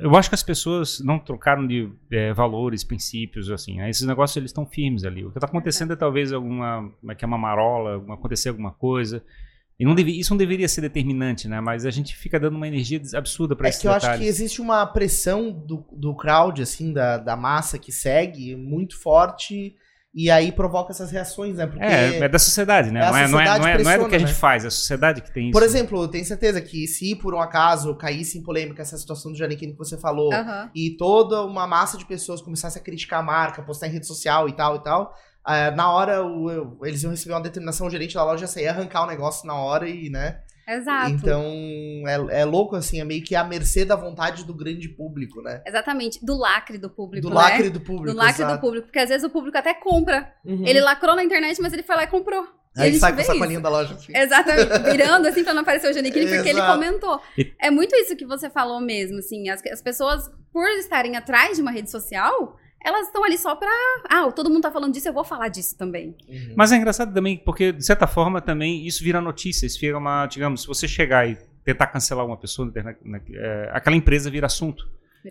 eu 0.01 0.15
acho 0.15 0.29
que 0.29 0.35
as 0.35 0.43
pessoas 0.43 0.99
não 1.01 1.19
trocaram 1.19 1.67
de 1.67 1.89
é, 2.11 2.33
valores, 2.33 2.83
princípios, 2.83 3.49
assim. 3.51 3.77
né? 3.77 3.89
Esses 3.89 4.07
negócios, 4.07 4.37
eles 4.37 4.49
estão 4.51 4.65
firmes 4.65 5.03
ali. 5.03 5.25
O 5.25 5.31
que 5.31 5.37
está 5.37 5.47
acontecendo 5.47 5.91
é 5.93 5.95
talvez 5.95 6.31
alguma, 6.31 6.89
como 6.99 7.11
é 7.11 7.15
que 7.15 7.25
é, 7.25 7.27
uma 7.27 7.37
marola, 7.37 7.95
alguma- 7.95 8.15
acontecer 8.15 8.49
alguma 8.49 8.71
coisa. 8.71 9.21
E 9.79 9.85
não 9.85 9.93
deve- 9.93 10.17
isso 10.17 10.31
não 10.31 10.37
deveria 10.37 10.67
ser 10.67 10.81
determinante, 10.81 11.47
né? 11.47 11.59
Mas 11.61 11.85
a 11.85 11.91
gente 11.91 12.15
fica 12.15 12.39
dando 12.39 12.55
uma 12.55 12.67
energia 12.67 12.99
absurda 13.13 13.55
para 13.55 13.67
É 13.67 13.69
esses 13.69 13.81
que 13.81 13.87
eu 13.87 13.91
acho 13.91 14.17
que 14.17 14.25
existe 14.25 14.61
uma 14.61 14.85
pressão 14.87 15.51
do, 15.51 15.85
do 15.91 16.15
crowd, 16.15 16.61
assim, 16.61 16.91
da, 16.93 17.17
da 17.17 17.35
massa 17.35 17.77
que 17.77 17.91
segue, 17.91 18.55
muito 18.55 18.97
forte, 18.99 19.75
e 20.15 20.31
aí 20.31 20.51
provoca 20.51 20.91
essas 20.91 21.11
reações, 21.11 21.55
né? 21.57 21.67
Porque, 21.67 21.83
É, 21.83 22.19
é 22.19 22.27
da 22.29 22.39
sociedade, 22.39 22.89
né? 22.91 23.01
É 23.01 23.03
não, 23.03 23.09
é, 23.09 23.11
não, 23.11 23.19
é, 23.19 23.27
sociedade 23.27 23.59
não, 23.59 23.67
é, 23.67 23.83
não 23.83 23.91
é 23.91 23.97
do 23.99 24.09
que 24.09 24.15
a 24.15 24.19
gente 24.19 24.29
né? 24.29 24.33
faz, 24.33 24.63
é 24.63 24.67
a 24.67 24.71
sociedade 24.71 25.21
que 25.21 25.31
tem 25.31 25.49
isso. 25.49 25.51
por 25.53 25.63
exemplo, 25.63 26.01
eu 26.03 26.07
tenho 26.07 26.25
certeza 26.25 26.59
que 26.61 26.87
se 26.87 27.15
por 27.15 27.33
um 27.35 27.39
acaso 27.39 27.95
caísse 27.95 28.37
em 28.37 28.43
polêmica 28.43 28.81
essa 28.81 28.97
situação 28.97 29.31
do 29.31 29.37
Janequine 29.37 29.73
que 29.73 29.77
você 29.77 29.97
falou, 29.97 30.31
e 30.73 30.95
toda 30.97 31.43
uma 31.43 31.67
massa 31.67 31.97
de 31.97 32.05
pessoas 32.05 32.41
começasse 32.41 32.77
a 32.77 32.81
criticar 32.81 33.19
a 33.19 33.23
marca, 33.23 33.61
postar 33.61 33.87
em 33.87 33.91
rede 33.91 34.07
social 34.07 34.49
e 34.49 34.53
tal 34.55 34.75
e 34.77 34.83
tal, 34.83 35.13
ah, 35.45 35.71
na 35.71 35.91
hora 35.91 36.25
o- 36.25 36.49
eu- 36.51 36.77
eles 36.83 37.03
iam 37.03 37.11
receber 37.11 37.33
uma 37.35 37.41
determinação, 37.41 37.87
o 37.87 37.89
gerente 37.89 38.15
da 38.15 38.23
loja 38.23 38.43
ia 38.43 38.47
sair 38.47 38.67
arrancar 38.67 39.03
o 39.03 39.07
negócio 39.07 39.45
na 39.45 39.55
hora 39.55 39.87
e, 39.87 40.09
né? 40.09 40.39
Exato. 40.67 41.11
Então 41.11 41.43
é, 42.05 42.41
é 42.41 42.45
louco, 42.45 42.75
assim, 42.75 42.99
é 42.99 43.05
meio 43.05 43.23
que 43.23 43.35
à 43.35 43.43
mercê 43.43 43.85
da 43.85 43.95
vontade 43.95 44.43
do 44.43 44.53
grande 44.53 44.89
público, 44.89 45.41
né? 45.41 45.61
Exatamente. 45.65 46.23
Do 46.23 46.37
lacre 46.37 46.77
do 46.77 46.89
público, 46.89 47.27
Do 47.27 47.33
né? 47.33 47.41
lacre 47.41 47.69
do 47.69 47.79
público. 47.79 48.11
Do 48.11 48.17
lacre 48.17 48.43
do 48.43 48.49
exato. 48.49 48.61
público. 48.61 48.87
Porque 48.87 48.99
às 48.99 49.09
vezes 49.09 49.23
o 49.23 49.29
público 49.29 49.57
até 49.57 49.73
compra. 49.73 50.33
Uhum. 50.43 50.67
Ele 50.67 50.81
lacrou 50.81 51.15
na 51.15 51.23
internet, 51.23 51.61
mas 51.61 51.71
ele 51.71 51.83
foi 51.83 51.95
lá 51.95 52.03
e 52.03 52.07
comprou. 52.07 52.45
E 52.75 52.81
a 52.81 52.83
Aí 52.83 52.91
gente 52.91 52.99
sai 52.99 53.11
com 53.11 53.17
vê 53.17 53.23
o 53.23 53.25
sacolinho 53.25 53.61
da 53.61 53.69
loja. 53.69 53.93
Assim. 53.93 54.11
Exatamente, 54.15 54.79
virando 54.91 55.27
assim 55.27 55.43
pra 55.43 55.53
não 55.53 55.61
aparecer 55.61 55.89
o 55.89 55.93
Janequine, 55.93 56.27
porque 56.27 56.49
ele 56.49 56.59
Exato. 56.59 56.73
comentou. 56.73 57.21
É 57.59 57.71
muito 57.71 57.95
isso 57.95 58.15
que 58.15 58.25
você 58.25 58.49
falou 58.49 58.79
mesmo, 58.81 59.19
assim, 59.19 59.49
as, 59.49 59.65
as 59.65 59.81
pessoas, 59.81 60.29
por 60.51 60.67
estarem 60.71 61.15
atrás 61.15 61.55
de 61.55 61.61
uma 61.61 61.71
rede 61.71 61.89
social, 61.89 62.57
elas 62.83 63.07
estão 63.07 63.23
ali 63.23 63.37
só 63.37 63.55
pra, 63.55 63.69
ah, 64.09 64.31
todo 64.31 64.49
mundo 64.49 64.61
tá 64.61 64.71
falando 64.71 64.93
disso, 64.93 65.07
eu 65.09 65.13
vou 65.13 65.23
falar 65.23 65.49
disso 65.49 65.77
também. 65.77 66.15
Uhum. 66.27 66.53
Mas 66.55 66.71
é 66.71 66.77
engraçado 66.77 67.13
também, 67.13 67.37
porque, 67.37 67.71
de 67.71 67.85
certa 67.85 68.07
forma, 68.07 68.39
também 68.41 68.85
isso 68.87 69.03
vira 69.03 69.19
notícia. 69.19 69.65
Isso 69.65 69.79
vira 69.79 69.97
uma, 69.97 70.25
digamos, 70.27 70.61
se 70.61 70.67
você 70.67 70.87
chegar 70.87 71.27
e 71.27 71.35
tentar 71.63 71.87
cancelar 71.87 72.25
uma 72.25 72.37
pessoa, 72.37 72.65
na 72.65 72.69
internet, 72.71 72.99
na- 73.03 73.19
é, 73.33 73.69
aquela 73.73 73.95
empresa 73.95 74.29
vira 74.29 74.45
assunto. 74.47 74.87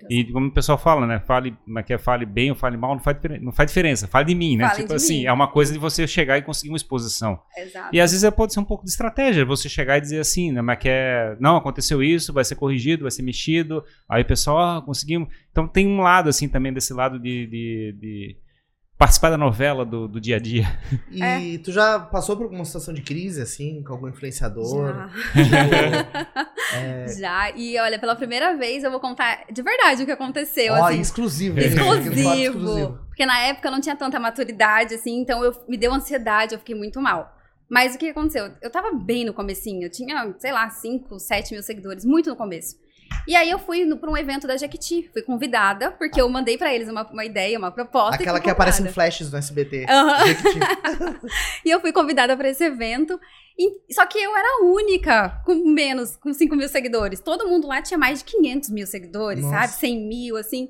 E 0.08 0.24
como 0.32 0.48
o 0.48 0.52
pessoal 0.52 0.76
fala, 0.76 1.06
né? 1.06 1.20
Fale, 1.20 1.56
como 1.64 1.78
é 1.78 1.82
que 1.82 1.92
é? 1.92 1.98
Fale 1.98 2.26
bem 2.26 2.50
ou 2.50 2.56
fale 2.56 2.76
mal, 2.76 2.94
não 2.94 3.02
faz, 3.02 3.16
não 3.40 3.52
faz 3.52 3.70
diferença. 3.70 4.06
Fale 4.06 4.26
de 4.26 4.34
mim, 4.34 4.56
né? 4.56 4.68
Fale 4.68 4.82
tipo 4.82 4.94
assim, 4.94 5.20
mim. 5.20 5.26
é 5.26 5.32
uma 5.32 5.48
coisa 5.48 5.72
de 5.72 5.78
você 5.78 6.06
chegar 6.06 6.38
e 6.38 6.42
conseguir 6.42 6.70
uma 6.70 6.76
exposição. 6.76 7.40
Exato. 7.56 7.90
E 7.92 8.00
às 8.00 8.12
vezes 8.12 8.28
pode 8.30 8.52
ser 8.52 8.60
um 8.60 8.64
pouco 8.64 8.84
de 8.84 8.90
estratégia, 8.90 9.44
você 9.44 9.68
chegar 9.68 9.98
e 9.98 10.00
dizer 10.00 10.20
assim, 10.20 10.52
né? 10.52 10.60
Mas 10.60 10.78
que 10.78 10.88
é, 10.88 11.36
não, 11.40 11.56
aconteceu 11.56 12.02
isso, 12.02 12.32
vai 12.32 12.44
ser 12.44 12.56
corrigido, 12.56 13.02
vai 13.02 13.10
ser 13.10 13.22
mexido. 13.22 13.84
Aí 14.08 14.22
o 14.22 14.26
pessoal, 14.26 14.58
ah, 14.58 14.82
conseguimos. 14.82 15.28
Então 15.50 15.66
tem 15.66 15.86
um 15.86 16.00
lado, 16.00 16.28
assim, 16.28 16.48
também 16.48 16.72
desse 16.72 16.92
lado 16.92 17.18
de, 17.18 17.46
de, 17.46 17.96
de 17.98 18.36
participar 18.98 19.30
da 19.30 19.36
novela 19.36 19.84
do, 19.84 20.08
do 20.08 20.20
dia 20.20 20.36
a 20.36 20.38
dia. 20.38 20.64
E 21.10 21.22
É. 21.22 21.58
tu 21.58 21.70
já 21.70 21.98
passou 22.00 22.36
por 22.36 22.44
alguma 22.44 22.64
situação 22.64 22.94
de 22.94 23.02
crise, 23.02 23.42
assim, 23.42 23.82
com 23.82 23.92
algum 23.92 24.08
influenciador? 24.08 25.10
Já. 25.34 26.06
É... 26.74 27.06
Já. 27.18 27.50
E 27.54 27.78
olha, 27.78 27.98
pela 27.98 28.16
primeira 28.16 28.56
vez 28.56 28.82
eu 28.84 28.90
vou 28.90 29.00
contar 29.00 29.44
de 29.52 29.62
verdade 29.62 30.02
o 30.02 30.06
que 30.06 30.12
aconteceu. 30.12 30.72
Ó, 30.72 30.86
assim. 30.86 31.00
exclusivo. 31.00 31.58
exclusivo. 31.58 32.98
Porque 33.08 33.26
na 33.26 33.38
época 33.40 33.68
eu 33.68 33.72
não 33.72 33.80
tinha 33.80 33.96
tanta 33.96 34.18
maturidade, 34.18 34.94
assim, 34.94 35.20
então 35.20 35.44
eu, 35.44 35.52
me 35.68 35.76
deu 35.76 35.92
ansiedade, 35.92 36.54
eu 36.54 36.58
fiquei 36.58 36.74
muito 36.74 37.00
mal. 37.00 37.34
Mas 37.68 37.94
o 37.94 37.98
que 37.98 38.08
aconteceu? 38.10 38.52
Eu 38.62 38.70
tava 38.70 38.92
bem 38.94 39.24
no 39.24 39.34
comecinho, 39.34 39.84
eu 39.86 39.90
tinha, 39.90 40.34
sei 40.38 40.52
lá, 40.52 40.68
5, 40.70 41.18
7 41.18 41.52
mil 41.52 41.62
seguidores, 41.62 42.04
muito 42.04 42.30
no 42.30 42.36
começo. 42.36 42.76
E 43.26 43.34
aí 43.34 43.50
eu 43.50 43.58
fui 43.58 43.84
pra 43.96 44.10
um 44.10 44.16
evento 44.16 44.46
da 44.46 44.56
Jequiti, 44.56 45.10
fui 45.12 45.22
convidada, 45.22 45.90
porque 45.92 46.20
eu 46.20 46.28
mandei 46.28 46.56
pra 46.56 46.72
eles 46.74 46.88
uma, 46.88 47.02
uma 47.10 47.24
ideia, 47.24 47.58
uma 47.58 47.70
proposta. 47.72 48.20
e 48.20 48.22
Aquela 48.22 48.40
que 48.40 48.48
aparece 48.48 48.82
em 48.82 48.86
flashes 48.88 49.30
no 49.30 49.38
SBT. 49.38 49.86
Jequiti. 50.26 50.58
E 51.64 51.70
eu 51.70 51.80
fui 51.80 51.92
convidada 51.92 52.36
pra 52.36 52.48
esse 52.48 52.62
evento. 52.64 53.18
E- 53.58 53.92
só 53.92 54.06
que 54.06 54.18
eu 54.18 54.36
era 54.36 54.46
a 54.60 54.64
única 54.64 55.42
com 55.44 55.54
menos, 55.68 56.14
com 56.16 56.32
5 56.32 56.54
mil 56.54 56.68
seguidores. 56.68 57.20
Todo 57.20 57.48
mundo 57.48 57.66
lá 57.66 57.82
tinha 57.82 57.98
mais 57.98 58.20
de 58.20 58.24
500 58.26 58.70
mil 58.70 58.86
seguidores, 58.86 59.42
Nossa. 59.44 59.66
sabe? 59.68 59.72
100 59.80 60.08
mil, 60.08 60.36
assim. 60.36 60.68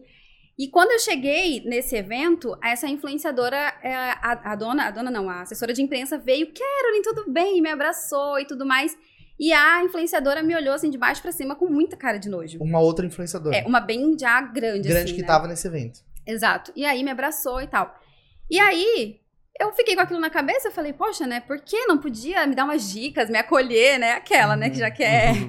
E 0.58 0.68
quando 0.68 0.92
eu 0.92 0.98
cheguei 0.98 1.60
nesse 1.66 1.94
evento, 1.96 2.56
essa 2.64 2.88
influenciadora, 2.88 3.56
é, 3.82 3.94
a, 3.94 4.52
a 4.52 4.54
dona, 4.56 4.86
a 4.86 4.90
dona 4.90 5.10
não, 5.10 5.28
a 5.28 5.42
assessora 5.42 5.74
de 5.74 5.82
imprensa 5.82 6.16
veio, 6.16 6.46
Carolyn, 6.46 7.02
tudo 7.02 7.30
bem? 7.30 7.60
Me 7.60 7.68
abraçou 7.68 8.38
e 8.40 8.46
tudo 8.46 8.64
mais. 8.64 8.96
E 9.38 9.52
a 9.52 9.82
influenciadora 9.84 10.42
me 10.42 10.54
olhou 10.56 10.74
assim 10.74 10.90
de 10.90 10.96
baixo 10.96 11.20
pra 11.20 11.32
cima 11.32 11.54
com 11.54 11.66
muita 11.66 11.96
cara 11.96 12.18
de 12.18 12.28
nojo. 12.28 12.58
Uma 12.60 12.80
outra 12.80 13.04
influenciadora. 13.04 13.56
É, 13.56 13.64
uma 13.66 13.80
bem 13.80 14.16
já 14.18 14.40
grande, 14.40 14.88
grande 14.88 15.04
assim, 15.04 15.14
que 15.14 15.20
né? 15.22 15.26
tava 15.26 15.46
nesse 15.46 15.66
evento. 15.66 16.00
Exato. 16.26 16.72
E 16.74 16.84
aí 16.84 17.04
me 17.04 17.10
abraçou 17.10 17.60
e 17.60 17.66
tal. 17.66 17.94
E 18.50 18.58
aí 18.58 19.20
eu 19.58 19.72
fiquei 19.72 19.94
com 19.94 20.02
aquilo 20.02 20.20
na 20.20 20.30
cabeça, 20.30 20.68
eu 20.68 20.72
falei, 20.72 20.92
poxa, 20.92 21.26
né? 21.26 21.40
Por 21.40 21.60
que 21.60 21.86
não 21.86 21.98
podia 21.98 22.46
me 22.46 22.54
dar 22.54 22.64
umas 22.64 22.90
dicas, 22.90 23.30
me 23.30 23.38
acolher, 23.38 23.98
né? 23.98 24.12
Aquela, 24.12 24.56
né, 24.56 24.70
que 24.70 24.78
já 24.78 24.90
quer. 24.90 25.34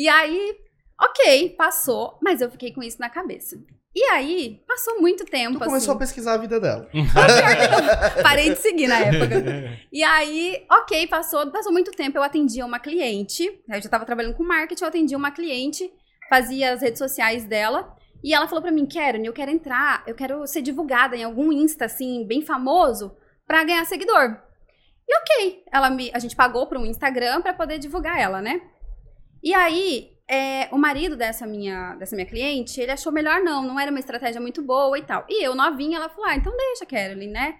E 0.00 0.08
aí, 0.08 0.56
ok, 1.00 1.56
passou, 1.56 2.20
mas 2.22 2.40
eu 2.40 2.48
fiquei 2.48 2.72
com 2.72 2.80
isso 2.84 3.00
na 3.00 3.10
cabeça. 3.10 3.60
E 3.98 4.04
aí, 4.12 4.62
passou 4.64 5.00
muito 5.00 5.24
tempo, 5.24 5.58
Tu 5.58 5.64
começou 5.64 5.90
a 5.90 5.96
assim. 5.96 5.98
pesquisar 5.98 6.34
a 6.34 6.36
vida 6.36 6.60
dela. 6.60 6.88
Parei 8.22 8.50
de 8.50 8.60
seguir 8.60 8.86
na 8.86 9.00
época. 9.00 9.78
E 9.90 10.04
aí, 10.04 10.64
ok, 10.70 11.08
passou, 11.08 11.50
passou 11.50 11.72
muito 11.72 11.90
tempo. 11.90 12.16
Eu 12.16 12.22
atendia 12.22 12.64
uma 12.64 12.78
cliente, 12.78 13.42
eu 13.68 13.82
já 13.82 13.88
tava 13.88 14.04
trabalhando 14.04 14.36
com 14.36 14.44
marketing, 14.44 14.84
eu 14.84 14.88
atendia 14.88 15.18
uma 15.18 15.32
cliente, 15.32 15.90
fazia 16.28 16.74
as 16.74 16.80
redes 16.80 16.98
sociais 17.00 17.44
dela. 17.44 17.92
E 18.22 18.32
ela 18.32 18.46
falou 18.46 18.62
pra 18.62 18.70
mim, 18.70 18.86
Karen, 18.86 19.24
eu 19.24 19.32
quero 19.32 19.50
entrar, 19.50 20.04
eu 20.06 20.14
quero 20.14 20.46
ser 20.46 20.62
divulgada 20.62 21.16
em 21.16 21.24
algum 21.24 21.50
Insta, 21.52 21.86
assim, 21.86 22.24
bem 22.24 22.40
famoso, 22.40 23.16
pra 23.48 23.64
ganhar 23.64 23.84
seguidor. 23.84 24.38
E 25.08 25.16
ok, 25.16 25.64
ela 25.72 25.90
me, 25.90 26.08
a 26.14 26.20
gente 26.20 26.36
pagou 26.36 26.68
para 26.68 26.78
um 26.78 26.86
Instagram 26.86 27.42
para 27.42 27.52
poder 27.52 27.78
divulgar 27.80 28.20
ela, 28.20 28.40
né? 28.40 28.60
E 29.42 29.52
aí, 29.52 30.12
é, 30.30 30.68
o 30.70 30.78
marido 30.78 31.16
dessa 31.16 31.46
minha, 31.46 31.94
dessa 31.94 32.14
minha 32.14 32.26
cliente, 32.26 32.80
ele 32.80 32.92
achou 32.92 33.12
melhor 33.12 33.40
não, 33.40 33.62
não 33.62 33.80
era 33.80 33.90
uma 33.90 34.00
estratégia 34.00 34.40
muito 34.40 34.62
boa 34.62 34.98
e 34.98 35.02
tal. 35.02 35.24
E 35.28 35.44
eu, 35.44 35.54
novinha, 35.54 35.96
ela 35.96 36.08
falou, 36.08 36.26
ah, 36.26 36.36
então 36.36 36.54
deixa, 36.56 36.84
Carolyn, 36.84 37.30
né? 37.30 37.56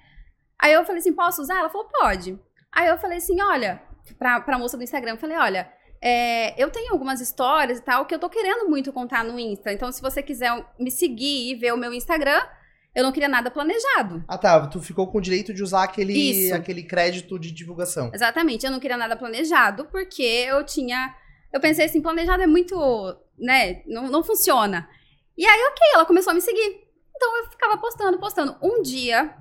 Aí 0.60 0.72
eu 0.72 0.84
falei 0.84 1.00
assim, 1.00 1.12
posso 1.12 1.40
usar? 1.40 1.58
Ela 1.58 1.70
falou, 1.70 1.88
pode. 1.88 2.38
Aí 2.72 2.88
eu 2.88 2.98
falei 2.98 3.18
assim, 3.18 3.40
olha, 3.40 3.80
pra, 4.18 4.40
pra 4.40 4.58
moça 4.58 4.76
do 4.76 4.82
Instagram, 4.82 5.12
eu 5.12 5.18
falei, 5.18 5.36
olha, 5.38 5.72
é, 6.00 6.60
eu 6.62 6.70
tenho 6.70 6.92
algumas 6.92 7.20
histórias 7.20 7.78
e 7.78 7.82
tal 7.82 8.06
que 8.06 8.14
eu 8.14 8.18
tô 8.18 8.28
querendo 8.28 8.68
muito 8.68 8.92
contar 8.92 9.24
no 9.24 9.38
Insta. 9.38 9.72
Então, 9.72 9.90
se 9.90 10.00
você 10.00 10.22
quiser 10.22 10.64
me 10.78 10.90
seguir 10.90 11.50
e 11.50 11.54
ver 11.54 11.72
o 11.72 11.76
meu 11.76 11.92
Instagram, 11.92 12.40
eu 12.94 13.02
não 13.02 13.12
queria 13.12 13.28
nada 13.28 13.50
planejado. 13.50 14.24
Ah, 14.28 14.38
tá. 14.38 14.66
Tu 14.66 14.80
ficou 14.80 15.06
com 15.10 15.18
o 15.18 15.20
direito 15.20 15.52
de 15.52 15.62
usar 15.62 15.84
aquele, 15.84 16.12
Isso. 16.12 16.54
aquele 16.54 16.82
crédito 16.82 17.38
de 17.38 17.50
divulgação. 17.50 18.10
Exatamente, 18.12 18.64
eu 18.64 18.72
não 18.72 18.80
queria 18.80 18.96
nada 18.96 19.16
planejado, 19.16 19.86
porque 19.86 20.22
eu 20.22 20.64
tinha. 20.64 21.14
Eu 21.52 21.60
pensei 21.60 21.84
assim, 21.86 22.00
planejado 22.00 22.42
é 22.42 22.46
muito. 22.46 22.74
né? 23.38 23.82
Não, 23.86 24.08
não 24.10 24.22
funciona. 24.22 24.88
E 25.36 25.46
aí, 25.46 25.60
ok, 25.70 25.78
ela 25.94 26.04
começou 26.06 26.30
a 26.30 26.34
me 26.34 26.40
seguir. 26.40 26.86
Então 27.16 27.38
eu 27.38 27.50
ficava 27.50 27.78
postando, 27.78 28.18
postando. 28.18 28.56
Um 28.62 28.82
dia, 28.82 29.34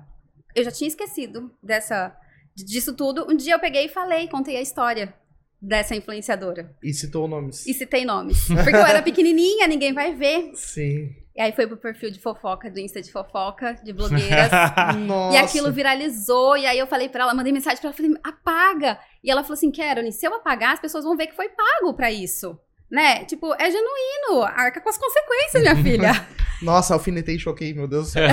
eu 0.54 0.64
já 0.64 0.70
tinha 0.70 0.88
esquecido 0.88 1.50
dessa, 1.62 2.16
disso 2.54 2.94
tudo. 2.94 3.26
Um 3.30 3.36
dia 3.36 3.54
eu 3.54 3.60
peguei 3.60 3.86
e 3.86 3.88
falei, 3.88 4.28
contei 4.28 4.56
a 4.56 4.60
história 4.62 5.14
dessa 5.60 5.94
influenciadora. 5.94 6.74
E 6.82 6.92
citou 6.94 7.26
nomes. 7.28 7.66
E 7.66 7.74
citei 7.74 8.04
nomes. 8.04 8.46
Porque 8.46 8.70
eu 8.76 8.86
era 8.86 9.02
pequenininha, 9.02 9.66
ninguém 9.66 9.92
vai 9.92 10.14
ver. 10.14 10.52
Sim. 10.54 11.10
E 11.38 11.40
aí 11.40 11.52
foi 11.52 11.68
pro 11.68 11.76
perfil 11.76 12.10
de 12.10 12.18
fofoca, 12.18 12.68
do 12.68 12.80
Insta 12.80 13.00
de 13.00 13.12
fofoca, 13.12 13.74
de 13.84 13.92
blogueiras. 13.92 14.50
Nossa. 15.06 15.36
E 15.36 15.38
aquilo 15.38 15.70
viralizou, 15.70 16.56
e 16.56 16.66
aí 16.66 16.76
eu 16.76 16.86
falei 16.88 17.08
pra 17.08 17.22
ela, 17.22 17.32
mandei 17.32 17.52
mensagem 17.52 17.78
pra 17.78 17.90
ela, 17.90 17.96
falei, 17.96 18.12
apaga. 18.24 18.98
E 19.22 19.30
ela 19.30 19.44
falou 19.44 19.54
assim, 19.54 19.70
Carolyn, 19.70 20.10
se 20.10 20.26
eu 20.26 20.34
apagar, 20.34 20.72
as 20.72 20.80
pessoas 20.80 21.04
vão 21.04 21.16
ver 21.16 21.28
que 21.28 21.36
foi 21.36 21.48
pago 21.48 21.94
pra 21.94 22.10
isso. 22.10 22.58
Né? 22.90 23.24
Tipo, 23.24 23.54
é 23.54 23.70
genuíno, 23.70 24.42
arca 24.42 24.80
com 24.80 24.88
as 24.88 24.98
consequências, 24.98 25.62
minha 25.62 25.76
filha. 25.76 26.26
Nossa, 26.60 26.94
alfinetei 26.94 27.36
e 27.36 27.38
choquei, 27.38 27.72
meu 27.72 27.86
Deus 27.86 28.06
do 28.06 28.10
céu. 28.10 28.28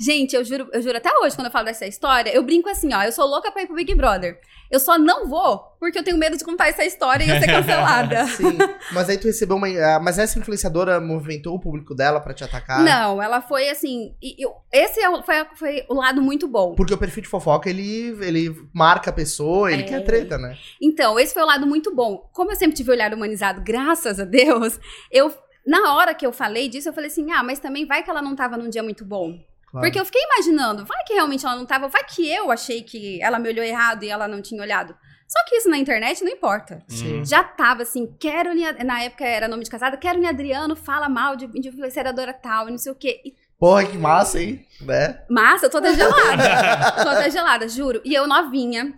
Gente, 0.00 0.34
eu 0.34 0.44
juro, 0.44 0.68
eu 0.72 0.82
juro 0.82 0.96
até 0.96 1.16
hoje, 1.18 1.36
quando 1.36 1.46
eu 1.46 1.52
falo 1.52 1.66
dessa 1.66 1.86
história, 1.86 2.34
eu 2.34 2.42
brinco 2.42 2.68
assim, 2.68 2.92
ó, 2.92 3.04
eu 3.04 3.12
sou 3.12 3.24
louca 3.24 3.52
pra 3.52 3.62
ir 3.62 3.66
pro 3.66 3.76
Big 3.76 3.94
Brother. 3.94 4.40
Eu 4.68 4.80
só 4.80 4.98
não 4.98 5.28
vou 5.28 5.75
porque 5.78 5.98
eu 5.98 6.02
tenho 6.04 6.16
medo 6.16 6.36
de 6.36 6.44
contar 6.44 6.68
essa 6.68 6.84
história 6.84 7.24
e 7.24 7.28
eu 7.30 7.38
ser 7.40 7.46
cancelada. 7.50 8.26
Sim. 8.36 8.56
Mas 8.92 9.08
aí 9.08 9.18
tu 9.18 9.26
recebeu 9.26 9.56
uma. 9.56 9.68
ah, 9.68 10.00
Mas 10.00 10.18
essa 10.18 10.38
influenciadora 10.38 11.00
movimentou 11.00 11.54
o 11.54 11.60
público 11.60 11.94
dela 11.94 12.20
pra 12.20 12.34
te 12.34 12.44
atacar? 12.44 12.82
Não, 12.82 13.22
ela 13.22 13.40
foi 13.40 13.68
assim. 13.68 14.14
e- 14.22 14.44
e- 14.44 14.48
esse 14.72 15.00
é 15.00 15.08
o- 15.10 15.22
foi, 15.22 15.38
a- 15.38 15.48
foi 15.54 15.84
o 15.88 15.94
lado 15.94 16.20
muito 16.22 16.46
bom. 16.48 16.74
Porque 16.74 16.94
o 16.94 16.98
perfil 16.98 17.22
de 17.22 17.28
fofoca, 17.28 17.68
ele, 17.70 18.16
ele 18.20 18.54
marca 18.72 19.10
a 19.10 19.12
pessoa, 19.12 19.70
ele 19.72 19.82
É. 19.82 19.86
quer 19.86 20.00
treta, 20.04 20.38
né? 20.38 20.56
Então, 20.80 21.18
esse 21.18 21.32
foi 21.34 21.42
o 21.42 21.46
lado 21.46 21.66
muito 21.66 21.94
bom. 21.94 22.28
Como 22.32 22.50
eu 22.52 22.56
sempre 22.56 22.76
tive 22.76 22.90
o 22.90 22.92
olhar 22.94 23.12
humanizado, 23.14 23.60
graças 23.62 24.18
a 24.20 24.24
Deus, 24.24 24.78
eu. 25.10 25.32
Na 25.66 25.94
hora 25.96 26.14
que 26.14 26.24
eu 26.24 26.32
falei 26.32 26.68
disso, 26.68 26.88
eu 26.88 26.92
falei 26.92 27.10
assim: 27.10 27.32
ah, 27.32 27.42
mas 27.42 27.58
também 27.58 27.84
vai 27.86 28.02
que 28.02 28.08
ela 28.08 28.22
não 28.22 28.36
tava 28.36 28.56
num 28.56 28.70
dia 28.70 28.82
muito 28.84 29.04
bom. 29.04 29.36
Claro. 29.68 29.84
Porque 29.84 29.98
eu 29.98 30.04
fiquei 30.04 30.22
imaginando, 30.22 30.86
vai 30.86 31.02
que 31.04 31.12
realmente 31.12 31.44
ela 31.44 31.56
não 31.56 31.66
tava, 31.66 31.88
vai 31.88 32.04
que 32.04 32.30
eu 32.32 32.52
achei 32.52 32.82
que 32.82 33.20
ela 33.20 33.36
me 33.40 33.48
olhou 33.48 33.64
errado 33.64 34.04
e 34.04 34.08
ela 34.08 34.28
não 34.28 34.40
tinha 34.40 34.62
olhado. 34.62 34.94
Só 35.28 35.44
que 35.48 35.56
isso 35.56 35.68
na 35.68 35.76
internet 35.78 36.22
não 36.22 36.30
importa. 36.30 36.82
Sim. 36.88 37.24
Já 37.24 37.42
tava 37.42 37.82
assim, 37.82 38.06
Carolyn, 38.20 38.64
na 38.84 39.02
época 39.02 39.24
era 39.24 39.48
nome 39.48 39.64
de 39.64 39.70
casada, 39.70 39.96
Carolyn 39.96 40.26
Adriano 40.26 40.76
fala 40.76 41.08
mal 41.08 41.34
de, 41.36 41.46
de 41.48 41.68
influenciadora 41.68 42.32
tal 42.32 42.68
e 42.68 42.70
não 42.70 42.78
sei 42.78 42.92
o 42.92 42.94
quê. 42.94 43.20
E 43.24 43.34
Porra, 43.58 43.84
que 43.86 43.96
massa, 43.96 44.40
hein? 44.40 44.64
Né? 44.82 45.18
Massa, 45.30 45.66
eu 45.66 45.70
tô 45.70 45.78
até 45.78 45.94
gelada. 45.94 46.92
tô 47.02 47.08
até 47.08 47.30
gelada, 47.30 47.68
juro. 47.68 48.00
E 48.04 48.14
eu 48.14 48.26
novinha. 48.26 48.94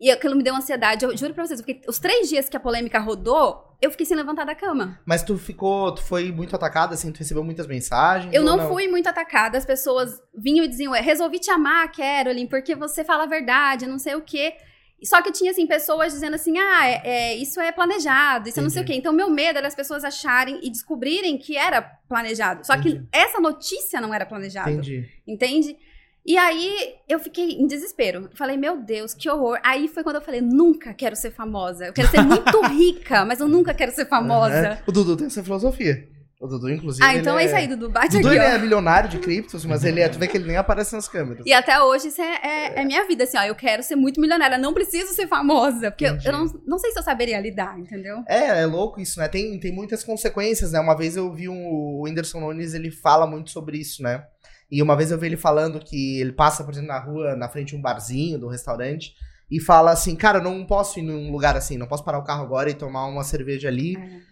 E 0.00 0.10
aquilo 0.10 0.34
me 0.34 0.42
deu 0.42 0.54
ansiedade. 0.54 1.04
Eu 1.04 1.16
juro 1.16 1.32
pra 1.34 1.46
vocês, 1.46 1.60
fiquei- 1.60 1.80
os 1.86 1.98
três 1.98 2.28
dias 2.28 2.48
que 2.48 2.56
a 2.56 2.60
polêmica 2.60 2.98
rodou, 2.98 3.76
eu 3.80 3.90
fiquei 3.90 4.04
sem 4.06 4.16
levantar 4.16 4.44
da 4.44 4.54
cama. 4.54 4.98
Mas 5.06 5.22
tu 5.22 5.36
ficou, 5.38 5.94
tu 5.94 6.02
foi 6.02 6.32
muito 6.32 6.56
atacada, 6.56 6.94
assim, 6.94 7.12
tu 7.12 7.18
recebeu 7.18 7.44
muitas 7.44 7.66
mensagens? 7.66 8.32
Eu 8.34 8.42
ou 8.42 8.48
não, 8.56 8.68
fui 8.68 8.88
muito 8.88 9.08
atacada, 9.08 9.56
as 9.58 9.64
pessoas 9.66 10.20
vinham 10.34 10.64
e 10.64 10.68
diziam, 10.68 10.94
"É, 10.94 11.00
resolvi 11.00 11.38
te 11.38 11.50
amar, 11.50 11.92
Carolyn, 11.92 12.46
porque 12.46 12.74
você 12.74 13.04
fala 13.04 13.24
a 13.24 13.26
verdade, 13.26 13.86
não 13.86 13.98
sei 13.98 14.14
o 14.14 14.22
quê. 14.22 14.54
Só 15.02 15.22
que 15.22 15.32
tinha, 15.32 15.50
assim, 15.50 15.66
pessoas 15.66 16.12
dizendo 16.12 16.34
assim, 16.34 16.58
ah, 16.58 16.86
é, 16.86 17.02
é, 17.04 17.36
isso 17.36 17.60
é 17.60 17.72
planejado, 17.72 18.48
isso 18.48 18.58
é 18.58 18.62
não 18.62 18.70
sei 18.70 18.82
o 18.82 18.84
quê. 18.84 18.94
Então, 18.94 19.12
meu 19.12 19.30
medo 19.30 19.58
era 19.58 19.66
as 19.66 19.74
pessoas 19.74 20.04
acharem 20.04 20.60
e 20.62 20.70
descobrirem 20.70 21.38
que 21.38 21.56
era 21.56 21.80
planejado. 22.08 22.66
Só 22.66 22.74
Entendi. 22.74 22.98
que 22.98 23.08
essa 23.12 23.40
notícia 23.40 24.00
não 24.00 24.12
era 24.12 24.26
planejada. 24.26 24.70
Entendi. 24.70 25.08
Entende? 25.26 25.76
E 26.24 26.36
aí 26.36 26.94
eu 27.08 27.18
fiquei 27.18 27.52
em 27.52 27.66
desespero. 27.66 28.28
Falei, 28.34 28.56
meu 28.56 28.76
Deus, 28.76 29.14
que 29.14 29.28
horror. 29.28 29.58
Aí 29.62 29.88
foi 29.88 30.02
quando 30.02 30.16
eu 30.16 30.22
falei, 30.22 30.40
nunca 30.40 30.92
quero 30.92 31.16
ser 31.16 31.30
famosa. 31.30 31.86
Eu 31.86 31.92
quero 31.92 32.08
ser 32.08 32.20
muito 32.22 32.60
rica, 32.68 33.24
mas 33.24 33.40
eu 33.40 33.48
nunca 33.48 33.72
quero 33.72 33.92
ser 33.92 34.06
famosa. 34.06 34.72
Aham. 34.72 34.78
O 34.86 34.92
Dudu 34.92 35.16
tem 35.16 35.26
essa 35.26 35.42
filosofia. 35.42 36.08
O 36.40 36.46
Dudu, 36.46 36.70
inclusive. 36.70 37.04
Ah, 37.06 37.14
então 37.14 37.34
ele 37.34 37.42
é 37.42 37.46
isso 37.48 37.54
aí, 37.56 37.66
Dudu. 37.68 37.90
Bate 37.90 38.16
Dudu 38.16 38.28
aqui, 38.28 38.36
ele 38.38 38.44
ó. 38.46 38.48
é 38.48 38.58
milionário 38.58 39.10
de 39.10 39.18
criptos, 39.18 39.62
mas 39.66 39.84
ele 39.84 40.00
é. 40.00 40.08
Tu 40.08 40.18
vê 40.18 40.26
que 40.26 40.38
ele 40.38 40.46
nem 40.46 40.56
aparece 40.56 40.94
nas 40.94 41.06
câmeras. 41.06 41.44
E 41.44 41.52
até 41.52 41.82
hoje 41.82 42.08
isso 42.08 42.22
é, 42.22 42.40
é- 42.42 42.80
é 42.80 42.84
minha 42.86 43.06
vida, 43.06 43.24
assim, 43.24 43.36
ó. 43.36 43.42
Eu 43.42 43.54
quero 43.54 43.82
ser 43.82 43.94
muito 43.94 44.18
milionária, 44.18 44.56
não 44.56 44.72
preciso 44.72 45.12
ser 45.12 45.28
famosa. 45.28 45.90
Porque 45.90 46.06
eu, 46.06 46.12
Entendi. 46.14 46.28
eu 46.28 46.32
não, 46.32 46.46
não 46.66 46.78
sei 46.78 46.92
se 46.92 46.98
eu 46.98 47.02
saberia 47.02 47.38
lidar, 47.38 47.78
entendeu? 47.78 48.24
É, 48.26 48.62
é 48.62 48.64
louco 48.64 48.98
isso, 49.02 49.20
né? 49.20 49.28
Tem, 49.28 49.60
tem 49.60 49.70
muitas 49.70 50.02
consequências, 50.02 50.72
né? 50.72 50.80
Uma 50.80 50.96
vez 50.96 51.14
eu 51.14 51.30
vi 51.30 51.46
um, 51.46 51.66
o 51.66 52.04
Whindersson 52.06 52.40
Nunes, 52.40 52.72
ele 52.72 52.90
fala 52.90 53.26
muito 53.26 53.50
sobre 53.50 53.76
isso, 53.76 54.02
né? 54.02 54.24
E 54.70 54.80
uma 54.82 54.96
vez 54.96 55.10
eu 55.10 55.18
vi 55.18 55.26
ele 55.26 55.36
falando 55.36 55.78
que 55.78 56.20
ele 56.20 56.32
passa, 56.32 56.64
por 56.64 56.72
exemplo, 56.72 56.88
na 56.88 56.98
rua, 57.00 57.36
na 57.36 57.50
frente 57.50 57.68
de 57.68 57.76
um 57.76 57.82
barzinho, 57.82 58.38
de 58.38 58.44
um 58.46 58.48
restaurante, 58.48 59.14
e 59.50 59.60
fala 59.60 59.90
assim, 59.90 60.16
cara, 60.16 60.38
eu 60.38 60.42
não 60.44 60.64
posso 60.64 61.00
ir 61.00 61.02
num 61.02 61.30
lugar 61.30 61.54
assim, 61.54 61.76
não 61.76 61.86
posso 61.88 62.04
parar 62.04 62.18
o 62.18 62.24
carro 62.24 62.44
agora 62.44 62.70
e 62.70 62.74
tomar 62.74 63.04
uma 63.06 63.24
cerveja 63.24 63.68
ali. 63.68 63.96
É, 63.98 64.29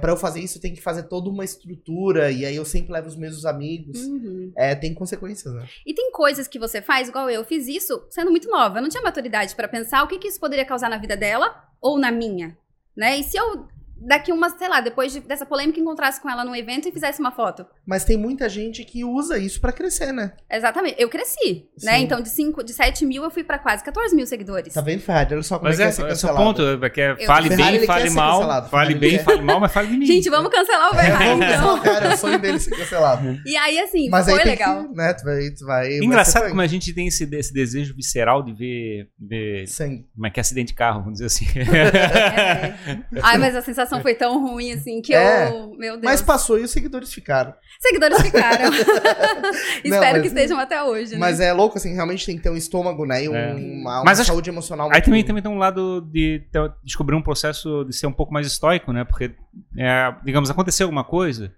para 0.00 0.12
eu 0.12 0.16
fazer 0.16 0.40
isso, 0.40 0.58
eu 0.58 0.62
tenho 0.62 0.74
que 0.74 0.82
fazer 0.82 1.04
toda 1.04 1.28
uma 1.28 1.44
estrutura, 1.44 2.30
e 2.30 2.44
aí 2.44 2.56
eu 2.56 2.64
sempre 2.64 2.92
levo 2.92 3.08
os 3.08 3.16
mesmos 3.16 3.44
amigos. 3.44 4.00
Uhum. 4.00 4.52
É, 4.56 4.74
tem 4.74 4.94
consequências, 4.94 5.52
né? 5.54 5.68
E 5.86 5.94
tem 5.94 6.10
coisas 6.12 6.48
que 6.48 6.58
você 6.58 6.80
faz, 6.80 7.08
igual 7.08 7.28
eu 7.28 7.44
fiz 7.44 7.68
isso 7.68 8.06
sendo 8.10 8.30
muito 8.30 8.48
nova. 8.48 8.78
Eu 8.78 8.82
não 8.82 8.88
tinha 8.88 9.02
maturidade 9.02 9.54
pra 9.54 9.68
pensar 9.68 10.02
o 10.02 10.08
que, 10.08 10.18
que 10.18 10.28
isso 10.28 10.40
poderia 10.40 10.64
causar 10.64 10.88
na 10.88 10.98
vida 10.98 11.16
dela 11.16 11.68
ou 11.80 11.98
na 11.98 12.10
minha, 12.10 12.56
né? 12.96 13.18
E 13.18 13.22
se 13.22 13.36
eu 13.36 13.68
daqui 14.00 14.32
uma, 14.32 14.50
sei 14.50 14.68
lá, 14.68 14.80
depois 14.80 15.12
de- 15.12 15.20
dessa 15.20 15.44
polêmica 15.46 15.78
encontrasse 15.80 16.20
com 16.20 16.28
ela 16.30 16.44
num 16.44 16.54
evento 16.54 16.88
e 16.88 16.92
fizesse 16.92 17.20
uma 17.20 17.30
foto? 17.32 17.66
Mas 17.86 18.04
tem 18.04 18.16
muita 18.16 18.48
gente 18.48 18.84
que 18.84 19.04
usa 19.04 19.38
isso 19.38 19.60
pra 19.60 19.72
crescer, 19.72 20.12
né? 20.12 20.32
Exatamente. 20.50 20.96
Eu 20.98 21.08
cresci, 21.08 21.66
né? 21.82 21.98
Sim. 21.98 22.04
Então 22.04 22.20
de 22.20 22.28
5, 22.28 22.62
de 22.64 22.72
7 22.72 23.04
mil 23.06 23.22
eu 23.24 23.30
fui 23.30 23.44
pra 23.44 23.58
quase 23.58 23.84
14 23.84 24.14
mil 24.14 24.26
seguidores. 24.26 24.72
Tá 24.74 24.80
vendo, 24.80 25.00
Ferrari? 25.00 25.34
Olha 25.34 25.42
só 25.42 25.58
como 25.58 25.68
Mas 25.68 25.78
é 25.80 25.84
é, 25.84 25.86
que 25.86 25.92
é 25.92 25.94
ser 26.06 26.08
esse 26.12 26.26
é 26.26 26.32
o 26.32 26.36
ponto. 26.36 26.62
é 26.62 26.90
que 26.90 27.00
é 27.00 27.12
Eu- 27.12 27.26
fale 27.26 27.48
bem, 27.48 27.86
fale 27.86 28.10
mal. 28.10 28.68
Fale 28.68 28.94
bem, 28.94 29.10
quer. 29.18 29.24
fale 29.24 29.42
mal, 29.42 29.60
mas 29.60 29.72
fale 29.72 29.88
de 29.88 29.96
mim. 29.96 30.06
Gente, 30.06 30.28
vamos 30.30 30.50
cancelar 30.50 30.92
o 30.92 30.94
É, 30.98 31.02
Ferrari, 31.02 31.24
vamos 31.28 31.46
então. 31.46 31.80
cara. 31.80 32.06
É 32.10 32.14
o 32.14 32.16
sonho 32.16 32.38
dele 32.38 32.58
ser 32.58 32.70
cancelado. 32.76 33.38
E 33.44 33.56
aí, 33.56 33.78
assim, 33.80 34.08
Mas 34.08 34.24
foi 34.28 34.38
aí 34.40 34.44
legal. 34.46 34.88
que, 34.88 34.94
né, 34.96 35.12
tu 35.14 35.24
vai, 35.24 35.50
tu 35.50 35.66
vai... 35.66 35.98
Engraçado 35.98 36.48
como 36.48 36.60
a 36.60 36.66
gente 36.66 36.92
tem 36.94 37.06
esse, 37.08 37.24
esse 37.34 37.52
desejo 37.52 37.94
visceral 37.94 38.42
de 38.42 38.52
ver, 38.52 39.08
ver 39.18 39.66
Sangue. 39.66 40.06
como 40.14 40.26
é 40.26 40.30
que 40.30 40.40
é 40.40 40.42
acidente 40.42 40.68
de 40.68 40.74
carro, 40.74 41.00
vamos 41.00 41.18
dizer 41.20 41.26
assim. 41.26 41.46
É. 41.90 42.74
Ai, 43.22 43.38
mas 43.38 43.54
a 43.56 43.62
sensação 43.62 43.89
foi 44.00 44.14
tão 44.14 44.40
ruim, 44.40 44.70
assim, 44.72 45.00
que 45.02 45.14
É. 45.14 45.48
eu. 45.48 45.70
Meu 45.76 45.94
Deus. 45.94 46.04
Mas 46.04 46.22
passou 46.22 46.58
e 46.58 46.62
os 46.62 46.70
seguidores 46.70 47.12
ficaram. 47.12 47.54
Seguidores 47.80 48.20
ficaram. 48.20 48.70
Espero 49.82 50.12
mas- 50.12 50.22
que 50.22 50.28
estejam 50.28 50.58
até 50.58 50.82
hoje, 50.82 51.12
né? 51.12 51.18
Mas 51.18 51.40
é 51.40 51.52
louco, 51.52 51.78
assim, 51.78 51.94
realmente 51.94 52.24
tem 52.26 52.36
que 52.36 52.42
ter 52.42 52.50
um 52.50 52.56
estômago, 52.56 53.04
né? 53.06 53.24
E 53.24 53.28
um- 53.28 53.34
É. 53.34 53.54
uma, 53.54 53.96
uma 53.96 54.04
Mas 54.04 54.20
acho- 54.20 54.28
saúde 54.28 54.50
emocional 54.50 54.86
Aí 54.88 54.92
muito- 54.92 55.04
também, 55.06 55.24
também 55.24 55.42
tem 55.42 55.50
um 55.50 55.58
lado 55.58 56.02
de 56.12 56.42
ter- 56.52 56.72
descobrir 56.84 57.16
um 57.16 57.22
processo 57.22 57.84
de 57.84 57.94
ser 57.96 58.06
um 58.06 58.12
pouco 58.12 58.32
mais 58.32 58.46
estoico, 58.46 58.92
né? 58.92 59.04
Porque, 59.04 59.32
é, 59.76 60.14
digamos, 60.24 60.50
aconteceu 60.50 60.86
alguma 60.86 61.04
coisa, 61.04 61.52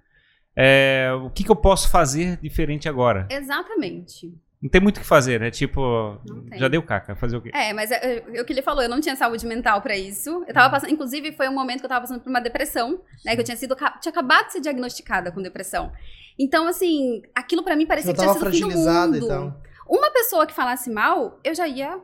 é, 0.56 1.10
o 1.24 1.30
que, 1.30 1.42
que 1.44 1.50
eu 1.50 1.56
posso 1.56 1.88
fazer 1.90 2.38
diferente 2.42 2.88
agora? 2.88 3.26
Exatamente. 3.30 4.32
Não 4.62 4.70
tem 4.70 4.80
muito 4.80 4.98
o 4.98 5.00
que 5.00 5.06
fazer, 5.06 5.40
né? 5.40 5.50
Tipo, 5.50 6.20
já 6.54 6.68
deu 6.68 6.80
caca, 6.82 7.16
fazer 7.16 7.36
o 7.36 7.40
quê? 7.42 7.50
É, 7.52 7.72
mas 7.72 7.90
é, 7.90 8.22
o 8.40 8.44
que 8.44 8.52
ele 8.52 8.62
falou, 8.62 8.80
eu 8.80 8.88
não 8.88 9.00
tinha 9.00 9.16
saúde 9.16 9.44
mental 9.44 9.82
pra 9.82 9.96
isso. 9.96 10.44
Eu 10.46 10.54
tava 10.54 10.70
passando, 10.70 10.92
inclusive, 10.92 11.32
foi 11.32 11.48
um 11.48 11.54
momento 11.54 11.80
que 11.80 11.86
eu 11.86 11.88
tava 11.88 12.02
passando 12.02 12.20
por 12.20 12.30
uma 12.30 12.40
depressão, 12.40 13.00
né? 13.24 13.34
Que 13.34 13.40
eu 13.40 13.44
tinha 13.44 13.56
sido, 13.56 13.74
tinha 13.74 14.10
acabado 14.10 14.46
de 14.46 14.52
ser 14.52 14.60
diagnosticada 14.60 15.32
com 15.32 15.42
depressão. 15.42 15.92
Então, 16.38 16.68
assim, 16.68 17.22
aquilo 17.34 17.64
pra 17.64 17.74
mim 17.74 17.86
parecia 17.86 18.12
Já 18.12 18.16
que 18.16 18.22
tinha 18.22 18.32
sido 18.34 18.46
o 18.46 18.50
fim 18.52 18.60
do 18.60 18.78
mundo. 18.78 19.16
e 19.16 19.28
tal. 19.28 19.60
Uma 19.88 20.10
pessoa 20.12 20.46
que 20.46 20.54
falasse 20.54 20.90
mal, 20.90 21.40
eu 21.42 21.54
já 21.54 21.66
ia. 21.66 21.98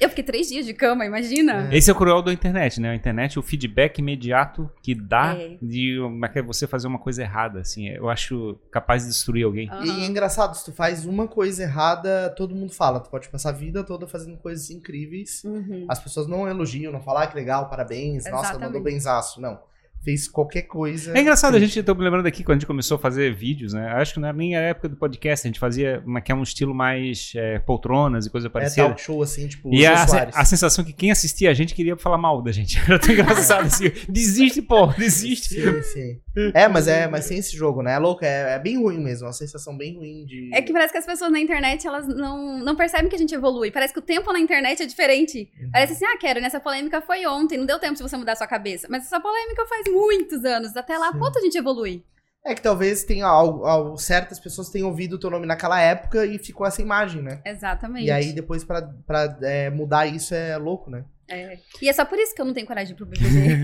Eu 0.00 0.08
fiquei 0.08 0.24
três 0.24 0.48
dias 0.48 0.66
de 0.66 0.74
cama, 0.74 1.04
imagina. 1.04 1.68
É. 1.72 1.76
Esse 1.76 1.90
é 1.90 1.92
o 1.92 1.96
cruel 1.96 2.22
da 2.22 2.32
internet, 2.32 2.80
né? 2.80 2.90
A 2.90 2.94
internet, 2.94 3.38
o 3.38 3.42
feedback 3.42 3.98
imediato 3.98 4.70
que 4.82 4.94
dá 4.94 5.34
É. 5.36 5.56
de 5.60 5.98
é 6.24 6.28
que 6.28 6.42
você 6.42 6.66
fazer 6.66 6.86
uma 6.86 6.98
coisa 6.98 7.22
errada, 7.22 7.60
assim. 7.60 7.88
Eu 7.88 8.08
acho 8.08 8.58
capaz 8.70 9.02
de 9.02 9.08
destruir 9.08 9.44
alguém. 9.44 9.68
Aham. 9.68 9.84
E 9.84 10.04
é 10.04 10.06
engraçado, 10.06 10.54
se 10.54 10.64
tu 10.64 10.72
faz 10.72 11.04
uma 11.04 11.26
coisa 11.28 11.62
errada, 11.62 12.30
todo 12.36 12.54
mundo 12.54 12.72
fala. 12.72 13.00
Tu 13.00 13.10
pode 13.10 13.28
passar 13.28 13.50
a 13.50 13.52
vida 13.52 13.84
toda 13.84 14.06
fazendo 14.06 14.36
coisas 14.38 14.70
incríveis. 14.70 15.42
Uhum. 15.44 15.86
As 15.88 15.98
pessoas 15.98 16.26
não 16.26 16.48
elogiam, 16.48 16.92
não 16.92 17.00
falam, 17.00 17.22
ah, 17.22 17.26
que 17.26 17.34
legal, 17.36 17.68
parabéns, 17.68 18.24
nossa, 18.24 18.44
Exatamente. 18.50 18.66
mandou 18.66 18.82
benzaço. 18.82 19.40
Não. 19.40 19.58
Fez 20.04 20.28
qualquer 20.28 20.62
coisa. 20.62 21.16
É 21.16 21.20
engraçado, 21.20 21.54
a 21.56 21.60
gente, 21.60 21.78
eu 21.78 21.84
tô 21.84 21.94
me 21.94 22.02
lembrando 22.02 22.26
aqui, 22.26 22.42
quando 22.42 22.56
a 22.56 22.58
gente 22.60 22.66
começou 22.66 22.96
a 22.96 22.98
fazer 22.98 23.34
vídeos, 23.34 23.72
né? 23.72 23.88
Acho 23.92 24.14
que 24.14 24.20
não 24.20 24.28
era 24.28 24.36
nem 24.36 24.56
a 24.56 24.60
época 24.60 24.88
do 24.88 24.96
podcast, 24.96 25.46
a 25.46 25.48
gente 25.48 25.60
fazia 25.60 26.02
uma, 26.04 26.20
que 26.20 26.32
é 26.32 26.34
um 26.34 26.42
estilo 26.42 26.74
mais 26.74 27.32
é, 27.36 27.58
poltronas 27.60 28.26
e 28.26 28.30
coisa 28.30 28.48
É 28.48 28.50
parecida. 28.50 28.88
talk 28.88 29.00
show 29.00 29.22
assim, 29.22 29.46
tipo, 29.46 29.72
E 29.72 29.86
a, 29.86 30.04
a 30.34 30.44
sensação 30.44 30.84
que 30.84 30.92
quem 30.92 31.10
assistia 31.10 31.50
a 31.50 31.54
gente 31.54 31.74
queria 31.74 31.96
falar 31.96 32.18
mal 32.18 32.42
da 32.42 32.52
gente. 32.52 32.78
Era 32.86 32.98
tão 32.98 33.12
engraçado 33.12 33.66
assim. 33.66 33.90
Desiste, 34.08 34.60
pô, 34.62 34.86
desiste. 34.86 35.54
Sim, 35.54 35.82
sim. 35.82 36.20
É, 36.54 36.66
mas 36.66 36.88
é, 36.88 37.06
mas 37.06 37.28
tem 37.28 37.38
esse 37.38 37.56
jogo, 37.56 37.82
né? 37.82 37.94
É 37.94 37.98
louco, 37.98 38.24
é, 38.24 38.54
é 38.54 38.58
bem 38.58 38.78
ruim 38.82 38.98
mesmo, 38.98 39.26
uma 39.26 39.32
sensação 39.32 39.76
bem 39.76 39.96
ruim 39.96 40.24
de. 40.24 40.50
É 40.52 40.62
que 40.62 40.72
parece 40.72 40.92
que 40.92 40.98
as 40.98 41.06
pessoas 41.06 41.30
na 41.30 41.38
internet, 41.38 41.86
elas 41.86 42.08
não, 42.08 42.58
não 42.58 42.74
percebem 42.74 43.08
que 43.08 43.14
a 43.14 43.18
gente 43.18 43.34
evolui. 43.34 43.70
Parece 43.70 43.92
que 43.92 43.98
o 43.98 44.02
tempo 44.02 44.32
na 44.32 44.40
internet 44.40 44.82
é 44.82 44.86
diferente. 44.86 45.50
Uhum. 45.60 45.70
Parece 45.72 45.92
assim, 45.92 46.04
ah, 46.04 46.16
quero, 46.18 46.40
nessa 46.40 46.58
polêmica 46.58 47.00
foi 47.00 47.26
ontem, 47.26 47.58
não 47.58 47.66
deu 47.66 47.78
tempo 47.78 47.94
de 47.94 48.02
você 48.02 48.16
mudar 48.16 48.34
sua 48.36 48.46
cabeça. 48.46 48.88
Mas 48.90 49.04
essa 49.04 49.20
polêmica 49.20 49.64
faz 49.66 49.86
muitos 49.92 50.44
anos. 50.44 50.76
Até 50.76 50.96
lá, 50.98 51.12
Sim. 51.12 51.18
quanto 51.18 51.38
a 51.38 51.42
gente 51.42 51.56
evolui? 51.58 52.04
É 52.44 52.54
que 52.56 52.60
talvez 52.62 53.04
tenha 53.04 53.26
algo, 53.26 53.64
algo- 53.64 53.96
certas 53.96 54.40
pessoas 54.40 54.68
tenham 54.68 54.88
ouvido 54.88 55.12
o 55.14 55.18
teu 55.18 55.30
nome 55.30 55.46
naquela 55.46 55.80
época 55.80 56.26
e 56.26 56.38
ficou 56.38 56.66
essa 56.66 56.82
imagem, 56.82 57.22
né? 57.22 57.40
Exatamente. 57.44 58.06
E 58.06 58.10
aí 58.10 58.32
depois 58.32 58.64
pra, 58.64 58.82
pra 59.06 59.38
é, 59.42 59.70
mudar 59.70 60.06
isso 60.06 60.34
é 60.34 60.56
louco, 60.56 60.90
né? 60.90 61.04
É. 61.32 61.58
E 61.80 61.88
é 61.88 61.92
só 61.92 62.04
por 62.04 62.18
isso 62.18 62.34
que 62.34 62.40
eu 62.42 62.44
não 62.44 62.52
tenho 62.52 62.66
coragem 62.66 62.92
ir 62.92 62.96
pro 62.96 63.06
BBB. 63.06 63.62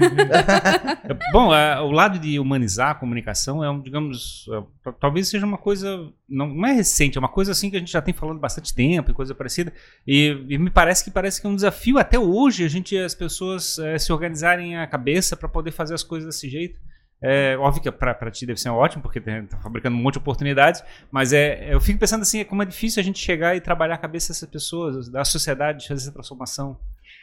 Bom, 1.33 1.55
é, 1.55 1.79
o 1.81 1.91
lado 1.91 2.19
de 2.19 2.39
humanizar 2.39 2.91
a 2.91 2.95
comunicação 2.95 3.63
é 3.63 3.71
um, 3.71 3.79
digamos, 3.79 4.47
é, 4.51 4.93
talvez 4.99 5.29
seja 5.29 5.45
uma 5.45 5.59
coisa, 5.59 6.11
não, 6.27 6.47
não 6.49 6.67
é 6.67 6.73
recente, 6.73 7.19
é 7.19 7.21
uma 7.21 7.29
coisa 7.29 7.53
assim 7.53 7.69
que 7.69 7.77
a 7.77 7.79
gente 7.79 7.93
já 7.93 8.01
tem 8.01 8.15
falando 8.15 8.39
bastante 8.39 8.75
tempo 8.75 9.11
e 9.11 9.15
coisa 9.15 9.35
parecida. 9.35 9.71
E, 10.07 10.47
e 10.49 10.57
me 10.57 10.71
parece 10.71 11.05
que 11.05 11.11
parece 11.11 11.41
que 11.41 11.47
é 11.47 11.51
um 11.51 11.55
desafio 11.55 11.99
até 11.99 12.19
hoje 12.19 12.65
a 12.65 12.69
gente 12.69 12.97
as 12.97 13.15
pessoas 13.15 13.79
é, 13.79 13.99
se 13.99 14.11
organizarem 14.13 14.79
a 14.79 14.87
cabeça 14.87 15.37
para 15.37 15.49
poder 15.49 15.71
fazer 15.71 15.93
as 15.93 16.03
coisas 16.03 16.27
desse 16.27 16.49
jeito. 16.49 16.81
É, 17.21 17.57
óbvio 17.59 17.83
que 17.83 17.91
pra, 17.91 18.15
pra 18.15 18.31
ti 18.31 18.47
deve 18.47 18.61
ser 18.61 18.69
ótimo, 18.69 19.03
porque 19.03 19.21
tá 19.21 19.59
fabricando 19.61 19.97
um 19.97 20.01
monte 20.01 20.15
de 20.15 20.19
oportunidades, 20.21 20.85
mas 21.11 21.33
é, 21.33 21.75
eu 21.75 21.81
fico 21.81 21.99
pensando 21.99 22.23
assim, 22.23 22.45
como 22.45 22.63
é 22.63 22.67
difícil 22.67 23.01
a 23.01 23.05
gente 23.05 23.19
chegar 23.19 23.57
e 23.57 23.61
trabalhar 23.61 23.97
a 23.97 23.99
cabeça 23.99 24.33
dessas 24.33 24.49
pessoas, 24.49 25.09
da 25.09 25.25
sociedade, 25.25 25.89
fazer 25.89 26.03
essa 26.03 26.13
transformação. 26.13 26.79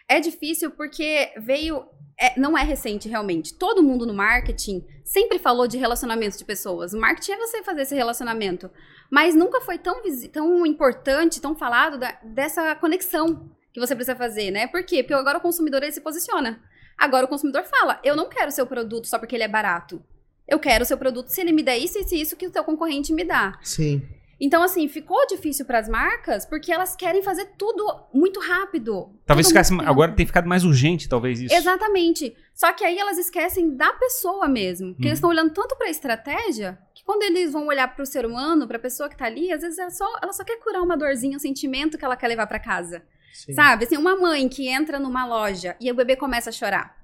É 0.08 0.20
difícil 0.20 0.72
porque 0.72 1.32
veio. 1.38 1.86
é, 2.20 2.40
não 2.40 2.58
é 2.58 2.64
recente, 2.64 3.10
realmente. 3.10 3.54
Todo 3.56 3.84
mundo 3.84 4.06
no 4.06 4.14
marketing 4.14 4.86
sempre 5.04 5.38
falou 5.40 5.68
de 5.68 5.78
relacionamento 5.78 6.38
de 6.38 6.46
pessoas. 6.46 6.94
O 6.94 7.00
marketing 7.00 7.32
é 7.34 7.38
você 7.38 7.64
fazer 7.64 7.82
esse 7.82 7.96
relacionamento. 7.96 8.70
Mas 9.12 9.36
nunca 9.36 9.62
foi 9.62 9.78
tão, 9.78 10.02
tão 10.32 10.66
importante, 10.66 11.42
tão 11.42 11.56
falado 11.56 11.98
da- 11.98 12.18
dessa 12.24 12.74
conexão 12.76 13.52
que 13.74 13.80
você 13.80 13.94
precisa 13.96 14.16
fazer, 14.16 14.52
né? 14.52 14.68
Por 14.68 14.84
quê? 14.84 15.04
Porque 15.04 15.14
agora 15.14 15.38
o 15.38 15.42
consumidor 15.42 15.84
ele 15.84 15.92
se 15.92 16.02
posiciona. 16.02 16.62
Agora 16.98 17.26
o 17.26 17.30
consumidor 17.30 17.64
fala: 17.64 18.00
eu 18.04 18.16
não 18.16 18.30
quero 18.30 18.48
o 18.48 18.52
seu 18.52 18.66
produto 18.66 19.06
só 19.08 19.20
porque 19.20 19.36
ele 19.36 19.44
é 19.44 19.48
barato. 19.50 20.02
Eu 20.48 20.60
quero 20.60 20.84
o 20.84 20.86
seu 20.86 20.98
produto 20.98 21.28
se 21.30 21.42
ele 21.42 21.52
me 21.52 21.64
der 21.64 21.78
isso, 21.78 21.98
isso 22.00 22.16
e 22.16 22.22
isso 22.22 22.36
que 22.38 22.48
o 22.48 22.52
seu 22.54 22.64
concorrente 22.64 23.12
me 23.12 23.24
dá. 23.24 23.60
Sim. 23.64 24.02
Então, 24.40 24.62
assim, 24.62 24.88
ficou 24.90 25.26
difícil 25.28 25.66
para 25.66 25.80
as 25.80 25.88
marcas 25.88 26.46
porque 26.46 26.72
elas 26.72 26.94
querem 26.96 27.22
fazer 27.24 27.46
tudo 27.58 27.84
muito 28.14 28.40
rápido. 28.42 29.10
Talvez 29.26 29.48
ficasse, 29.48 29.72
muito 29.74 29.88
agora 29.88 30.12
tem 30.12 30.26
ficado 30.26 30.46
mais 30.48 30.66
urgente, 30.66 31.08
talvez 31.08 31.40
isso. 31.40 31.56
Exatamente. 31.56 32.36
Só 32.54 32.74
que 32.74 32.84
aí 32.84 32.98
elas 33.00 33.18
esquecem 33.18 33.76
da 33.78 33.94
pessoa 33.94 34.48
mesmo. 34.48 34.90
Porque 34.90 35.04
Uhum. 35.04 35.08
eles 35.08 35.18
estão 35.20 35.30
olhando 35.30 35.54
tanto 35.54 35.76
pra 35.78 35.90
estratégia 35.90 36.78
que 36.94 37.04
quando 37.06 37.24
eles 37.24 37.54
vão 37.54 37.68
olhar 37.68 37.88
pro 37.96 38.06
ser 38.06 38.26
humano, 38.26 38.68
pra 38.68 38.78
pessoa 38.78 39.08
que 39.08 39.16
tá 39.16 39.26
ali, 39.26 39.54
às 39.54 39.62
vezes 39.62 39.80
ela 39.80 39.90
só, 39.90 40.06
ela 40.22 40.34
só 40.34 40.44
quer 40.44 40.58
curar 40.60 40.82
uma 40.82 40.98
dorzinha, 40.98 41.38
um 41.38 41.40
sentimento 41.40 41.98
que 41.98 42.04
ela 42.04 42.18
quer 42.18 42.28
levar 42.28 42.48
pra 42.48 42.60
casa. 42.60 43.04
sim. 43.34 43.54
Sabe? 43.54 43.86
Assim, 43.86 43.96
uma 43.98 44.18
mãe 44.18 44.48
que 44.50 44.68
entra 44.68 45.00
numa 45.00 45.26
loja 45.26 45.76
e 45.80 45.90
o 45.92 45.96
bebê 45.96 46.16
começa 46.18 46.50
a 46.50 46.54
chorar. 46.54 46.96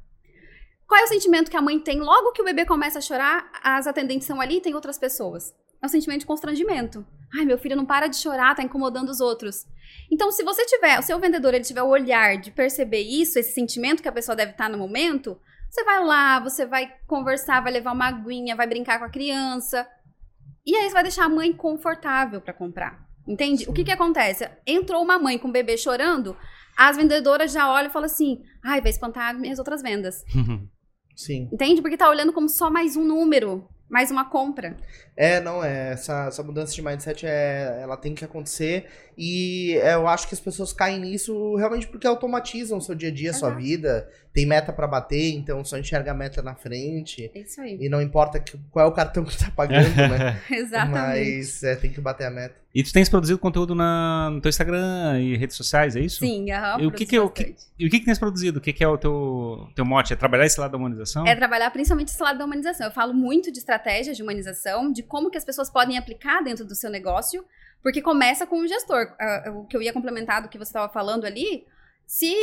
Qual 0.88 1.00
é 1.00 1.04
o 1.06 1.08
sentimento 1.08 1.50
que 1.50 1.56
a 1.56 1.62
mãe 1.62 1.80
tem 1.80 2.00
logo 2.02 2.34
que 2.34 2.42
o 2.42 2.46
bebê 2.46 2.66
começa 2.66 3.00
a 3.00 3.02
chorar? 3.02 3.50
As 3.64 3.88
atendentes 3.88 4.28
são 4.28 4.42
ali 4.42 4.58
e 4.58 4.62
tem 4.62 4.76
outras 4.76 4.98
pessoas. 4.98 5.54
É 5.82 5.86
um 5.86 5.90
sentimento 5.90 6.22
de 6.22 6.26
constrangimento. 6.26 7.06
Ai, 7.34 7.46
meu 7.46 7.58
filho 7.58 7.76
não 7.76 7.86
para 7.86 8.08
de 8.08 8.18
chorar, 8.18 8.56
tá 8.56 8.62
incomodando 8.62 9.10
os 9.10 9.20
outros. 9.20 9.66
Então, 10.12 10.32
se 10.32 10.44
você 10.44 10.66
tiver, 10.66 11.00
o 11.00 11.02
seu 11.02 11.20
vendedor 11.20 11.54
ele 11.54 11.64
tiver 11.64 11.82
o 11.82 11.90
olhar 11.90 12.38
de 12.38 12.52
perceber 12.52 13.02
isso, 13.02 13.40
esse 13.40 13.54
sentimento 13.54 14.02
que 14.02 14.08
a 14.08 14.12
pessoa 14.12 14.36
deve 14.36 14.52
estar 14.52 14.70
no 14.70 14.78
momento, 14.78 15.40
você 15.70 15.84
vai 15.84 16.04
lá, 16.04 16.40
você 16.40 16.66
vai 16.66 16.94
conversar, 17.08 17.62
vai 17.62 17.72
levar 17.72 17.94
uma 17.94 18.08
aguinha, 18.08 18.56
vai 18.56 18.68
brincar 18.68 19.00
com 19.00 19.06
a 19.06 19.10
criança. 19.10 19.88
E 20.66 20.76
aí 20.76 20.88
você 20.88 20.94
vai 20.94 21.04
deixar 21.04 21.26
a 21.26 21.30
mãe 21.30 21.52
confortável 21.54 22.42
para 22.42 22.54
comprar. 22.54 23.10
Entende? 23.28 23.68
O 23.70 23.74
que 23.74 23.84
que 23.84 23.92
acontece? 23.92 24.50
Entrou 24.68 25.02
uma 25.02 25.18
mãe 25.18 25.38
com 25.38 25.48
o 25.48 25.52
bebê 25.52 25.78
chorando, 25.78 26.36
as 26.78 26.98
vendedoras 26.98 27.52
já 27.52 27.72
olham 27.72 27.90
e 27.90 27.94
falam 27.94 28.06
assim: 28.06 28.44
ai, 28.64 28.82
vai 28.82 28.90
espantar 28.90 29.38
minhas 29.38 29.60
outras 29.60 29.82
vendas. 29.82 30.24
Sim. 31.16 31.50
Entende? 31.52 31.82
Porque 31.82 31.98
tá 31.98 32.10
olhando 32.10 32.34
como 32.34 32.50
só 32.50 32.70
mais 32.70 32.96
um 32.96 33.04
número, 33.04 33.68
mais 33.92 34.10
uma 34.10 34.24
compra. 34.30 34.76
É, 35.18 35.42
não, 35.42 35.64
é, 35.64 35.92
essa, 35.92 36.28
essa 36.28 36.42
mudança 36.42 36.74
de 36.74 36.82
mindset 36.82 37.26
é, 37.26 37.80
ela 37.82 37.98
tem 37.98 38.16
que 38.16 38.24
acontecer 38.24 38.86
e 39.18 39.78
é, 39.84 39.94
eu 39.96 40.08
acho 40.08 40.28
que 40.28 40.34
as 40.34 40.40
pessoas 40.40 40.72
caem 40.72 41.00
nisso 41.00 41.56
realmente 41.58 41.88
porque 41.88 42.08
automatizam 42.08 42.78
o 42.78 42.82
seu 42.82 42.96
dia 42.96 43.10
a 43.10 43.12
dia, 43.14 43.32
a 43.32 43.34
sua 43.34 43.50
Exato. 43.50 43.62
vida, 43.62 44.10
tem 44.34 44.46
meta 44.46 44.72
pra 44.72 44.88
bater, 44.88 45.34
então 45.34 45.64
só 45.66 45.78
enxerga 45.78 46.12
a 46.12 46.14
meta 46.14 46.42
na 46.42 46.56
frente 46.56 47.30
É 47.36 47.40
isso 47.40 47.60
aí. 47.60 47.78
e 47.82 47.90
não 47.90 48.02
importa 48.02 48.40
que- 48.40 48.58
qual 48.72 48.86
é 48.86 48.90
o 48.90 48.94
cartão 48.94 49.26
que 49.26 49.38
tá 49.38 49.52
pagando, 49.54 49.94
né? 49.96 50.42
Exatamente. 50.50 50.92
Mas 50.92 51.64
é, 51.64 51.76
tem 51.76 51.92
que 51.92 52.00
bater 52.00 52.26
a 52.28 52.32
meta. 52.32 52.61
E 52.74 52.84
tu 52.84 52.94
tens 52.94 53.10
produzido 53.10 53.38
conteúdo 53.38 53.76
na, 53.76 54.30
no 54.32 54.40
teu 54.40 54.50
Instagram 54.50 55.20
e 55.20 55.36
redes 55.36 55.58
sociais, 55.58 55.96
é 55.96 56.00
isso? 56.00 56.20
Sim, 56.20 56.50
aham. 56.52 56.82
E 56.82 56.86
o 56.88 56.92
que 56.92 57.06
que 57.06 57.16
é 57.18 57.22
o 57.22 57.30
que-. 57.30 57.54
E 57.78 57.86
o 57.86 57.90
que 57.90 58.00
que 58.00 58.06
tens 58.06 58.18
produzido? 58.18 58.60
O 58.60 58.62
que 58.62 58.72
que 58.72 58.84
é 58.84 58.88
o 58.88 58.98
teu, 58.98 59.68
teu 59.76 59.84
mote? 59.84 60.14
É 60.14 60.16
trabalhar 60.16 60.46
esse 60.46 60.60
lado 60.60 60.72
da 60.72 60.78
humanização? 60.78 61.28
É 61.28 61.36
trabalhar 61.36 61.70
principalmente 61.72 62.08
esse 62.10 62.24
lado 62.24 62.40
da 62.40 62.46
humanização. 62.46 62.88
Eu 62.88 62.94
falo 62.94 63.14
muito 63.14 63.52
de 63.52 63.60
estratégias 63.60 64.16
de 64.16 64.24
humanização, 64.24 64.90
de 64.90 65.04
como 65.04 65.30
que 65.30 65.38
as 65.38 65.44
pessoas 65.44 65.70
podem 65.70 65.98
aplicar 65.98 66.42
dentro 66.42 66.64
do 66.64 66.74
seu 66.74 66.90
negócio, 66.90 67.44
porque 67.84 68.02
começa 68.02 68.48
com 68.48 68.62
o 68.62 68.68
gestor. 68.68 69.14
Ah, 69.20 69.52
O 69.54 69.66
que 69.66 69.76
eu 69.76 69.82
ia 69.82 69.92
complementar 69.92 70.42
do 70.42 70.48
que 70.48 70.58
você 70.58 70.70
estava 70.70 70.88
falando 70.88 71.26
ali, 71.26 71.66
se 72.08 72.34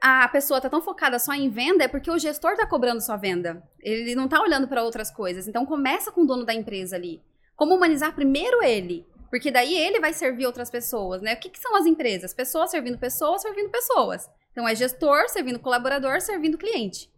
a 0.00 0.26
pessoa 0.28 0.58
está 0.58 0.70
tão 0.70 0.80
focada 0.80 1.18
só 1.18 1.34
em 1.34 1.50
venda, 1.50 1.84
é 1.84 1.88
porque 1.88 2.10
o 2.10 2.18
gestor 2.18 2.52
está 2.52 2.66
cobrando 2.66 3.02
sua 3.02 3.16
venda. 3.16 3.62
Ele 3.80 4.14
não 4.14 4.24
está 4.24 4.40
olhando 4.40 4.66
para 4.66 4.82
outras 4.82 5.10
coisas. 5.10 5.46
Então 5.46 5.66
começa 5.66 6.10
com 6.10 6.22
o 6.22 6.26
dono 6.26 6.46
da 6.46 6.54
empresa 6.54 6.96
ali. 6.96 7.20
Como 7.54 7.74
humanizar 7.74 8.14
primeiro 8.14 8.62
ele? 8.62 9.06
Porque 9.30 9.50
daí 9.50 9.76
ele 9.76 10.00
vai 10.00 10.12
servir 10.12 10.46
outras 10.46 10.70
pessoas, 10.70 11.20
né? 11.20 11.34
O 11.34 11.36
que, 11.38 11.50
que 11.50 11.58
são 11.58 11.74
as 11.76 11.86
empresas? 11.86 12.32
Pessoas 12.32 12.70
servindo 12.70 12.98
pessoas, 12.98 13.42
servindo 13.42 13.70
pessoas. 13.70 14.28
Então 14.52 14.68
é 14.68 14.74
gestor 14.74 15.28
servindo 15.28 15.58
colaborador, 15.58 16.20
servindo 16.20 16.58
cliente 16.58 17.12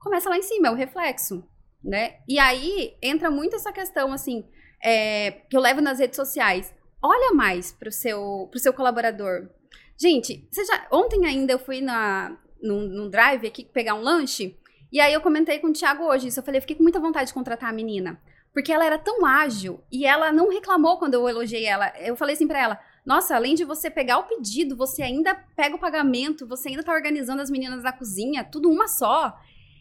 começa 0.00 0.30
lá 0.30 0.36
em 0.36 0.42
cima, 0.42 0.68
é 0.68 0.70
o 0.70 0.74
reflexo, 0.74 1.44
né? 1.84 2.16
E 2.26 2.38
aí 2.38 2.96
entra 3.00 3.30
muito 3.30 3.54
essa 3.54 3.70
questão, 3.70 4.12
assim, 4.12 4.44
é, 4.82 5.30
que 5.48 5.56
eu 5.56 5.60
levo 5.60 5.80
nas 5.80 5.98
redes 5.98 6.16
sociais. 6.16 6.74
Olha 7.02 7.34
mais 7.34 7.70
pro 7.70 7.92
seu, 7.92 8.48
pro 8.50 8.58
seu 8.58 8.72
colaborador. 8.72 9.48
Gente, 10.00 10.48
já, 10.52 10.86
ontem 10.90 11.26
ainda 11.26 11.52
eu 11.52 11.58
fui 11.58 11.80
na, 11.80 12.36
num, 12.60 12.80
num 12.88 13.10
drive 13.10 13.46
aqui 13.46 13.64
pegar 13.64 13.94
um 13.94 14.00
lanche, 14.00 14.58
e 14.90 14.98
aí 14.98 15.12
eu 15.12 15.20
comentei 15.20 15.58
com 15.58 15.68
o 15.68 15.72
Thiago 15.72 16.04
hoje 16.04 16.28
isso. 16.28 16.40
Eu 16.40 16.44
falei, 16.44 16.58
eu 16.58 16.62
fiquei 16.62 16.76
com 16.76 16.82
muita 16.82 16.98
vontade 16.98 17.28
de 17.28 17.34
contratar 17.34 17.70
a 17.70 17.72
menina. 17.72 18.20
Porque 18.52 18.72
ela 18.72 18.84
era 18.84 18.98
tão 18.98 19.24
ágil 19.24 19.80
e 19.90 20.04
ela 20.04 20.32
não 20.32 20.50
reclamou 20.50 20.98
quando 20.98 21.14
eu 21.14 21.28
elogiei 21.28 21.64
ela. 21.64 21.92
Eu 21.98 22.16
falei 22.16 22.34
assim 22.34 22.48
pra 22.48 22.60
ela: 22.60 22.80
Nossa, 23.06 23.36
além 23.36 23.54
de 23.54 23.64
você 23.64 23.90
pegar 23.90 24.18
o 24.18 24.24
pedido, 24.24 24.76
você 24.76 25.02
ainda 25.02 25.34
pega 25.56 25.76
o 25.76 25.80
pagamento, 25.80 26.46
você 26.46 26.68
ainda 26.68 26.82
tá 26.82 26.92
organizando 26.92 27.42
as 27.42 27.50
meninas 27.50 27.82
da 27.82 27.92
cozinha, 27.92 28.44
tudo 28.44 28.70
uma 28.70 28.88
só. 28.88 29.38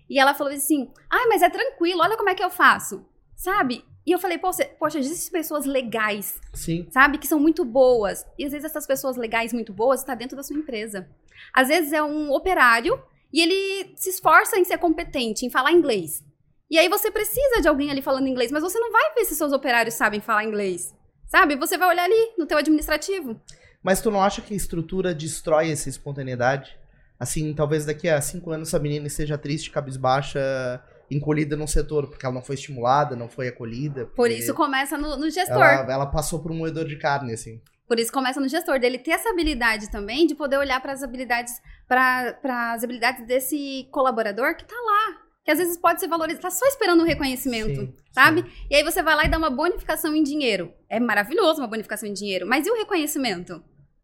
E 0.10 0.20
ela 0.20 0.34
falou 0.34 0.54
assim: 0.54 0.90
ai, 1.10 1.28
mas 1.28 1.42
é 1.42 1.50
tranquilo, 1.50 2.02
olha 2.02 2.18
como 2.18 2.30
é 2.30 2.36
que 2.36 2.44
eu 2.44 2.50
faço. 2.50 3.06
Sabe? 3.36 3.86
E 4.06 4.12
eu 4.12 4.18
falei, 4.18 4.38
poxa, 4.38 4.66
poxa, 4.80 4.98
existem 4.98 5.32
pessoas 5.32 5.66
legais, 5.66 6.42
Sim. 6.54 6.88
sabe? 6.90 7.20
Que 7.20 7.28
são 7.28 7.40
muito 7.40 7.64
boas. 7.64 8.26
E 8.38 8.44
às 8.44 8.52
vezes 8.52 8.66
essas 8.66 8.88
pessoas 8.88 9.16
legais, 9.18 9.54
muito 9.54 9.72
boas, 9.72 10.00
está 10.00 10.16
dentro 10.16 10.36
da 10.36 10.42
sua 10.42 10.58
empresa. 10.58 11.08
Às 11.54 11.68
vezes 11.68 11.94
é 11.94 12.02
um 12.02 12.32
operário 12.32 13.00
e 13.32 13.40
ele 13.40 13.94
se 13.96 14.10
esforça 14.10 14.58
em 14.58 14.64
ser 14.64 14.80
competente, 14.80 15.46
em 15.46 15.50
falar 15.50 15.72
inglês. 15.72 16.24
E 16.70 16.78
aí 16.78 16.88
você 16.88 17.10
precisa 17.10 17.62
de 17.62 17.68
alguém 17.68 17.90
ali 17.90 18.02
falando 18.02 18.28
inglês, 18.28 18.52
mas 18.52 18.62
você 18.62 18.80
não 18.80 18.92
vai 18.92 19.14
ver 19.16 19.26
se 19.26 19.36
seus 19.36 19.52
operários 19.52 19.96
sabem 19.96 20.22
falar 20.22 20.44
inglês. 20.44 20.96
Sabe? 21.26 21.56
Você 21.56 21.78
vai 21.78 21.90
olhar 21.90 22.04
ali 22.04 22.34
no 22.38 22.46
teu 22.46 22.58
administrativo. 22.58 23.40
Mas 23.82 24.02
tu 24.02 24.12
não 24.12 24.22
acha 24.22 24.42
que 24.42 24.54
a 24.54 24.58
estrutura 24.58 25.14
destrói 25.14 25.72
essa 25.72 25.90
espontaneidade? 25.90 26.78
Assim, 27.20 27.54
talvez 27.54 27.86
daqui 27.86 28.08
a 28.08 28.22
cinco 28.22 28.52
anos 28.52 28.70
essa 28.70 28.80
menina 28.80 29.08
esteja 29.08 29.38
triste, 29.38 29.72
cabisbaixa, 29.72 30.82
encolhida 31.12 31.56
num 31.56 31.68
setor, 31.68 32.08
porque 32.08 32.26
ela 32.26 32.36
não 32.36 32.42
foi 32.42 32.56
estimulada, 32.56 33.16
não 33.16 33.28
foi 33.28 33.48
acolhida. 33.48 34.06
Por 34.06 34.30
isso 34.30 34.54
começa 34.54 34.98
no, 34.98 35.18
no 35.18 35.30
gestor. 35.30 35.58
ela, 35.58 35.94
ela 35.94 36.06
passou 36.06 36.40
por 36.40 36.52
um 36.52 36.56
moedor 36.56 36.86
de 36.86 36.98
carne, 36.98 37.34
assim. 37.34 37.62
Por 37.88 38.00
isso 38.00 38.12
começa 38.12 38.40
no 38.40 38.48
gestor 38.48 38.80
dele 38.80 39.00
ter 39.00 39.12
essa 39.12 39.30
habilidade 39.30 39.90
também 39.90 40.28
de 40.28 40.36
poder 40.36 40.58
olhar 40.58 40.80
para 40.80 40.94
as 40.94 41.02
habilidades 41.02 41.60
para 41.88 42.38
as 42.74 42.84
habilidades 42.84 43.26
desse 43.26 43.88
colaborador 43.92 44.56
que 44.56 44.64
tá 44.64 44.76
lá, 44.76 45.18
que 45.50 45.54
às 45.54 45.58
vezes 45.58 45.78
pode 45.78 46.00
ser 46.00 46.08
valorizado, 46.08 46.44
tá 46.44 46.52
só 46.52 46.64
esperando 46.68 47.02
um 47.02 47.06
reconhecimento, 47.06 47.82
Sim, 47.82 47.94
sabe? 48.12 48.44
sim. 48.44 48.48
E 48.70 48.76
aí 48.76 48.84
você 48.84 49.02
vai 49.02 49.16
lá 49.16 49.26
e 49.26 49.30
dá 49.30 49.36
uma 49.36 49.50
bonificação 49.50 50.16
em 50.16 50.22
dinheiro. 50.22 50.72
É 50.88 51.00
maravilhoso 51.00 51.60
uma 51.60 51.68
bonificação 51.68 52.08
em 52.08 52.14
dinheiro, 52.14 52.46
mas 52.46 52.68
e 52.68 52.70
o 52.70 52.76
reconhecimento? 52.76 53.60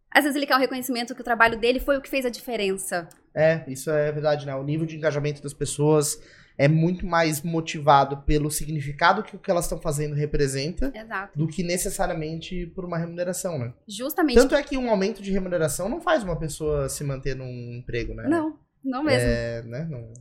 Às 0.09 0.23
vezes 0.23 0.35
ele 0.35 0.47
quer 0.47 0.55
o 0.55 0.59
reconhecimento 0.59 1.13
que 1.13 1.21
o 1.21 1.23
trabalho 1.23 1.59
dele 1.59 1.79
foi 1.79 1.97
o 1.97 2.01
que 2.01 2.09
fez 2.09 2.25
a 2.25 2.31
diferença. 2.31 3.07
É, 3.31 3.63
isso 3.67 3.91
é 3.91 4.11
verdade, 4.11 4.43
né? 4.47 4.55
O 4.55 4.63
nível 4.63 4.87
de 4.87 4.95
engajamento 4.95 5.43
das 5.43 5.53
pessoas 5.53 6.19
é 6.57 6.67
muito 6.67 7.05
mais 7.05 7.43
motivado 7.43 8.17
pelo 8.23 8.49
significado 8.49 9.21
que 9.21 9.35
o 9.35 9.39
que 9.39 9.51
elas 9.51 9.65
estão 9.65 9.79
fazendo 9.79 10.15
representa 10.15 10.91
Exato. 10.95 11.37
do 11.37 11.47
que 11.47 11.61
necessariamente 11.61 12.65
por 12.73 12.85
uma 12.85 12.97
remuneração, 12.97 13.59
né? 13.59 13.71
Justamente. 13.87 14.37
Tanto 14.37 14.55
é 14.55 14.63
que 14.63 14.77
um 14.79 14.89
aumento 14.89 15.21
de 15.21 15.31
remuneração 15.31 15.87
não 15.87 16.01
faz 16.01 16.23
uma 16.23 16.39
pessoa 16.39 16.89
se 16.89 17.03
manter 17.03 17.35
num 17.35 17.75
emprego, 17.75 18.15
né? 18.15 18.27
Não, 18.27 18.57
não 18.83 19.03
mesmo. 19.03 19.29
É, 19.29 19.61
né? 19.61 19.87
Não. 19.87 20.11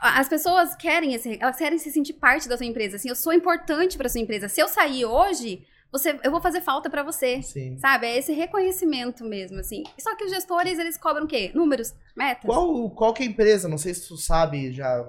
As 0.00 0.28
pessoas 0.28 0.74
querem 0.76 1.14
esse, 1.14 1.38
elas 1.40 1.56
querem 1.56 1.78
se 1.78 1.90
sentir 1.90 2.14
parte 2.14 2.48
da 2.48 2.56
sua 2.56 2.66
empresa. 2.66 2.96
Assim, 2.96 3.08
eu 3.08 3.16
sou 3.16 3.32
importante 3.32 3.96
para 3.96 4.08
sua 4.08 4.20
empresa. 4.20 4.48
Se 4.48 4.60
eu 4.60 4.68
sair 4.68 5.04
hoje, 5.04 5.64
você, 5.90 6.18
eu 6.22 6.30
vou 6.30 6.40
fazer 6.40 6.60
falta 6.60 6.90
para 6.90 7.02
você. 7.02 7.42
Sim. 7.42 7.78
Sabe? 7.78 8.06
É 8.06 8.18
esse 8.18 8.32
reconhecimento 8.32 9.24
mesmo, 9.24 9.58
assim. 9.58 9.82
Só 9.98 10.14
que 10.16 10.24
os 10.24 10.30
gestores, 10.30 10.78
eles 10.78 10.98
cobram 10.98 11.24
o 11.24 11.28
quê? 11.28 11.50
Números, 11.54 11.94
metas. 12.16 12.44
Qual, 12.44 12.90
qual 12.90 13.14
que 13.14 13.22
é 13.22 13.26
a 13.26 13.30
empresa? 13.30 13.68
Não 13.68 13.78
sei 13.78 13.94
se 13.94 14.06
tu 14.06 14.16
sabe, 14.16 14.72
já. 14.72 15.06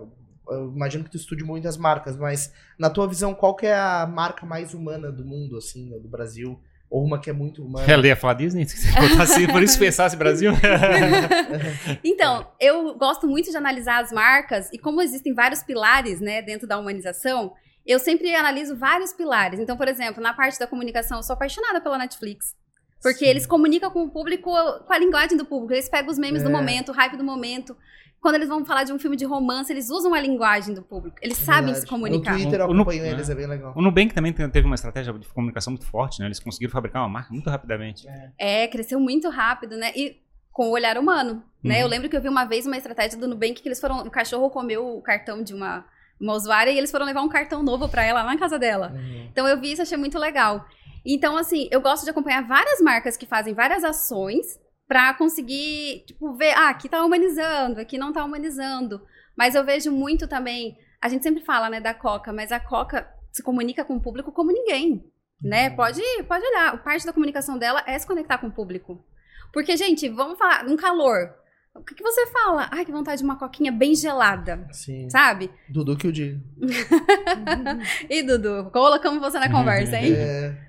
Eu 0.50 0.72
imagino 0.74 1.04
que 1.04 1.12
tu 1.12 1.18
estude 1.18 1.44
muitas 1.44 1.78
marcas, 1.78 2.18
mas 2.18 2.52
na 2.78 2.90
tua 2.90 3.08
visão, 3.08 3.36
qual 3.36 3.56
que 3.56 3.68
é 3.68 3.76
a 3.76 4.08
marca 4.08 4.46
mais 4.46 4.74
humana 4.74 5.12
do 5.12 5.24
mundo, 5.24 5.58
assim, 5.58 5.90
do 6.00 6.08
Brasil? 6.08 6.60
Ou 6.90 7.06
uma 7.06 7.20
que 7.20 7.30
é 7.30 7.34
muito 7.34 7.64
humana? 7.64 7.86
Ela 7.92 8.08
ia 8.08 8.16
falar 8.16 8.34
Disney? 8.34 8.66
Se 8.68 8.92
botasse, 8.94 9.48
por 9.48 9.62
isso 9.62 9.78
pensasse 9.78 10.16
Brasil. 10.18 10.52
Então, 12.04 12.48
eu 12.60 12.96
gosto 12.96 13.28
muito 13.28 13.50
de 13.52 13.58
analisar 13.58 14.02
as 14.04 14.12
marcas 14.12 14.70
e 14.74 14.78
como 14.78 15.02
existem 15.02 15.34
vários 15.34 15.62
pilares, 15.64 16.20
né, 16.20 16.42
dentro 16.42 16.68
da 16.68 16.78
humanização, 16.78 17.54
eu 17.86 18.00
sempre 18.00 18.34
analiso 18.36 18.76
vários 18.76 19.14
pilares. 19.14 19.60
Então, 19.60 19.78
por 19.78 19.88
exemplo, 19.88 20.22
na 20.22 20.34
parte 20.34 20.60
da 20.60 20.68
comunicação, 20.68 21.18
eu 21.18 21.24
sou 21.24 21.34
apaixonada 21.34 21.82
pela 21.82 21.98
Netflix. 21.98 22.56
Porque 23.02 23.20
Sim. 23.20 23.28
eles 23.28 23.46
comunicam 23.46 23.90
com 23.90 24.04
o 24.04 24.10
público, 24.10 24.52
com 24.86 24.94
a 24.94 24.98
linguagem 24.98 25.38
do 25.38 25.46
público. 25.46 25.74
Eles 25.74 25.88
pegam 25.88 26.12
os 26.12 26.18
memes 26.20 26.44
do 26.44 26.50
É. 26.50 26.52
momento, 26.52 26.90
o 26.90 26.94
hype 26.94 27.16
do 27.16 27.24
momento. 27.24 27.76
Quando 28.22 28.36
eles 28.36 28.50
vão 28.50 28.66
falar 28.66 28.84
de 28.84 28.92
um 28.92 29.00
filme 29.00 29.16
de 29.16 29.24
romance, 29.26 29.72
eles 29.72 29.90
usam 29.90 30.14
a 30.14 30.20
linguagem 30.20 30.74
do 30.76 30.82
público. 30.82 31.16
Eles 31.22 31.38
sabem 31.38 31.66
Verdade. 31.66 31.82
se 31.82 31.88
comunicar. 31.88 32.34
No 32.34 32.38
Twitter 32.40 32.60
eu 32.60 32.66
O- 32.68 32.70
o 32.70 32.74
no- 32.74 32.82
acompanho 32.82 33.06
é. 33.06 33.10
eles, 33.12 33.30
é 33.30 33.36
bem 33.36 33.48
legal. 33.48 33.74
O 33.76 33.82
Nubank 33.82 34.14
também 34.14 34.34
te- 34.34 34.48
teve 34.50 34.66
uma 34.66 34.76
estratégia 34.76 35.14
de 35.14 35.28
comunicação 35.30 35.72
muito 35.72 35.86
forte, 35.86 36.20
né? 36.20 36.26
Eles 36.26 36.40
conseguiram 36.40 36.72
fabricar 36.72 37.02
uma 37.02 37.08
marca 37.10 37.32
muito 37.34 37.50
rapidamente. 37.50 38.06
É, 38.38 38.68
cresceu 38.68 39.00
muito 39.00 39.30
rápido, 39.30 39.78
né? 39.78 39.92
E 39.96 40.18
com 40.52 40.68
o 40.68 40.72
olhar 40.72 40.98
humano, 40.98 41.42
né? 41.64 41.76
Uhum. 41.76 41.82
Eu 41.84 41.88
lembro 41.88 42.10
que 42.10 42.18
eu 42.18 42.22
vi 42.22 42.28
uma 42.28 42.44
vez 42.44 42.66
uma 42.66 42.76
estratégia 42.76 43.18
do 43.18 43.28
Nubank 43.28 43.54
que 43.62 43.68
eles 43.70 43.80
foram... 43.80 44.00
O 44.00 44.12
cachorro 44.12 44.50
comeu 44.50 44.98
o 44.98 45.02
cartão 45.02 45.42
de 45.42 45.54
uma, 45.54 45.86
uma 46.20 46.34
usuária 46.34 46.72
e 46.72 46.78
eles 46.78 46.92
foram 46.92 47.06
levar 47.06 47.22
um 47.22 47.30
cartão 47.30 47.64
novo 47.64 47.88
pra 47.88 48.04
ela 48.04 48.22
lá 48.24 48.34
na 48.34 48.38
casa 48.38 48.60
dela. 48.60 48.92
Uhum. 48.94 49.28
Então 49.32 49.48
eu 49.48 49.58
vi 49.62 49.72
isso, 49.72 49.82
achei 49.82 49.98
muito 49.98 50.20
legal. 50.20 50.66
Então, 51.06 51.38
assim, 51.38 51.70
eu 51.72 51.80
gosto 51.80 52.04
de 52.04 52.10
acompanhar 52.10 52.46
várias 52.46 52.82
marcas 52.82 53.16
que 53.16 53.26
fazem 53.26 53.54
várias 53.54 53.86
ações 53.86 54.60
pra 54.90 55.14
conseguir, 55.14 56.04
tipo, 56.08 56.34
ver, 56.34 56.52
ah, 56.58 56.70
aqui 56.70 56.90
tá 56.90 57.06
humanizando, 57.06 57.80
aqui 57.80 57.96
não 57.96 58.12
tá 58.12 58.26
humanizando. 58.26 59.00
Mas 59.38 59.54
eu 59.54 59.64
vejo 59.64 59.92
muito 59.92 60.28
também, 60.28 60.76
a 61.00 61.08
gente 61.08 61.22
sempre 61.22 61.46
fala, 61.46 61.70
né, 61.70 61.80
da 61.80 61.94
Coca, 61.94 62.34
mas 62.34 62.52
a 62.52 62.60
Coca 62.60 63.08
se 63.32 63.44
comunica 63.44 63.86
com 63.86 63.98
o 63.98 64.02
público 64.02 64.32
como 64.32 64.52
ninguém, 64.52 65.06
né? 65.44 65.70
Uhum. 65.70 65.76
Pode, 65.76 66.02
pode 66.28 66.44
olhar, 66.44 66.84
parte 66.84 67.06
da 67.06 67.14
comunicação 67.14 67.56
dela 67.60 67.84
é 67.86 68.00
se 68.00 68.08
conectar 68.08 68.40
com 68.40 68.48
o 68.48 68.52
público. 68.52 69.06
Porque, 69.54 69.78
gente, 69.78 70.10
vamos 70.10 70.40
falar, 70.40 70.66
um 70.66 70.76
calor. 70.76 71.36
O 71.76 71.84
que, 71.84 71.94
que 71.94 72.04
você 72.04 72.26
fala? 72.26 72.68
Ai, 72.72 72.84
que 72.84 72.92
vontade 72.92 73.20
de 73.20 73.24
uma 73.24 73.38
coquinha 73.38 73.72
bem 73.72 73.94
gelada, 73.94 74.68
Sim. 74.72 75.08
sabe? 75.08 75.52
Dudu 75.70 75.96
que 75.96 76.08
o 76.08 76.12
diga. 76.12 76.42
E 78.10 78.24
Dudu, 78.24 78.72
colocamos 78.72 79.22
você 79.22 79.38
na 79.38 79.52
conversa, 79.52 79.98
hein? 79.98 80.14
É, 80.16 80.69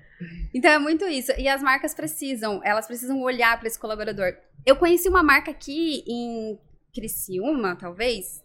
Então 0.53 0.71
é 0.71 0.79
muito 0.79 1.05
isso. 1.05 1.31
E 1.37 1.47
as 1.47 1.61
marcas 1.61 1.93
precisam, 1.93 2.61
elas 2.63 2.87
precisam 2.87 3.21
olhar 3.21 3.57
para 3.57 3.67
esse 3.67 3.79
colaborador. 3.79 4.35
Eu 4.65 4.75
conheci 4.75 5.07
uma 5.09 5.23
marca 5.23 5.51
aqui 5.51 6.03
em 6.07 6.57
Criciúma, 6.93 7.75
talvez. 7.75 8.43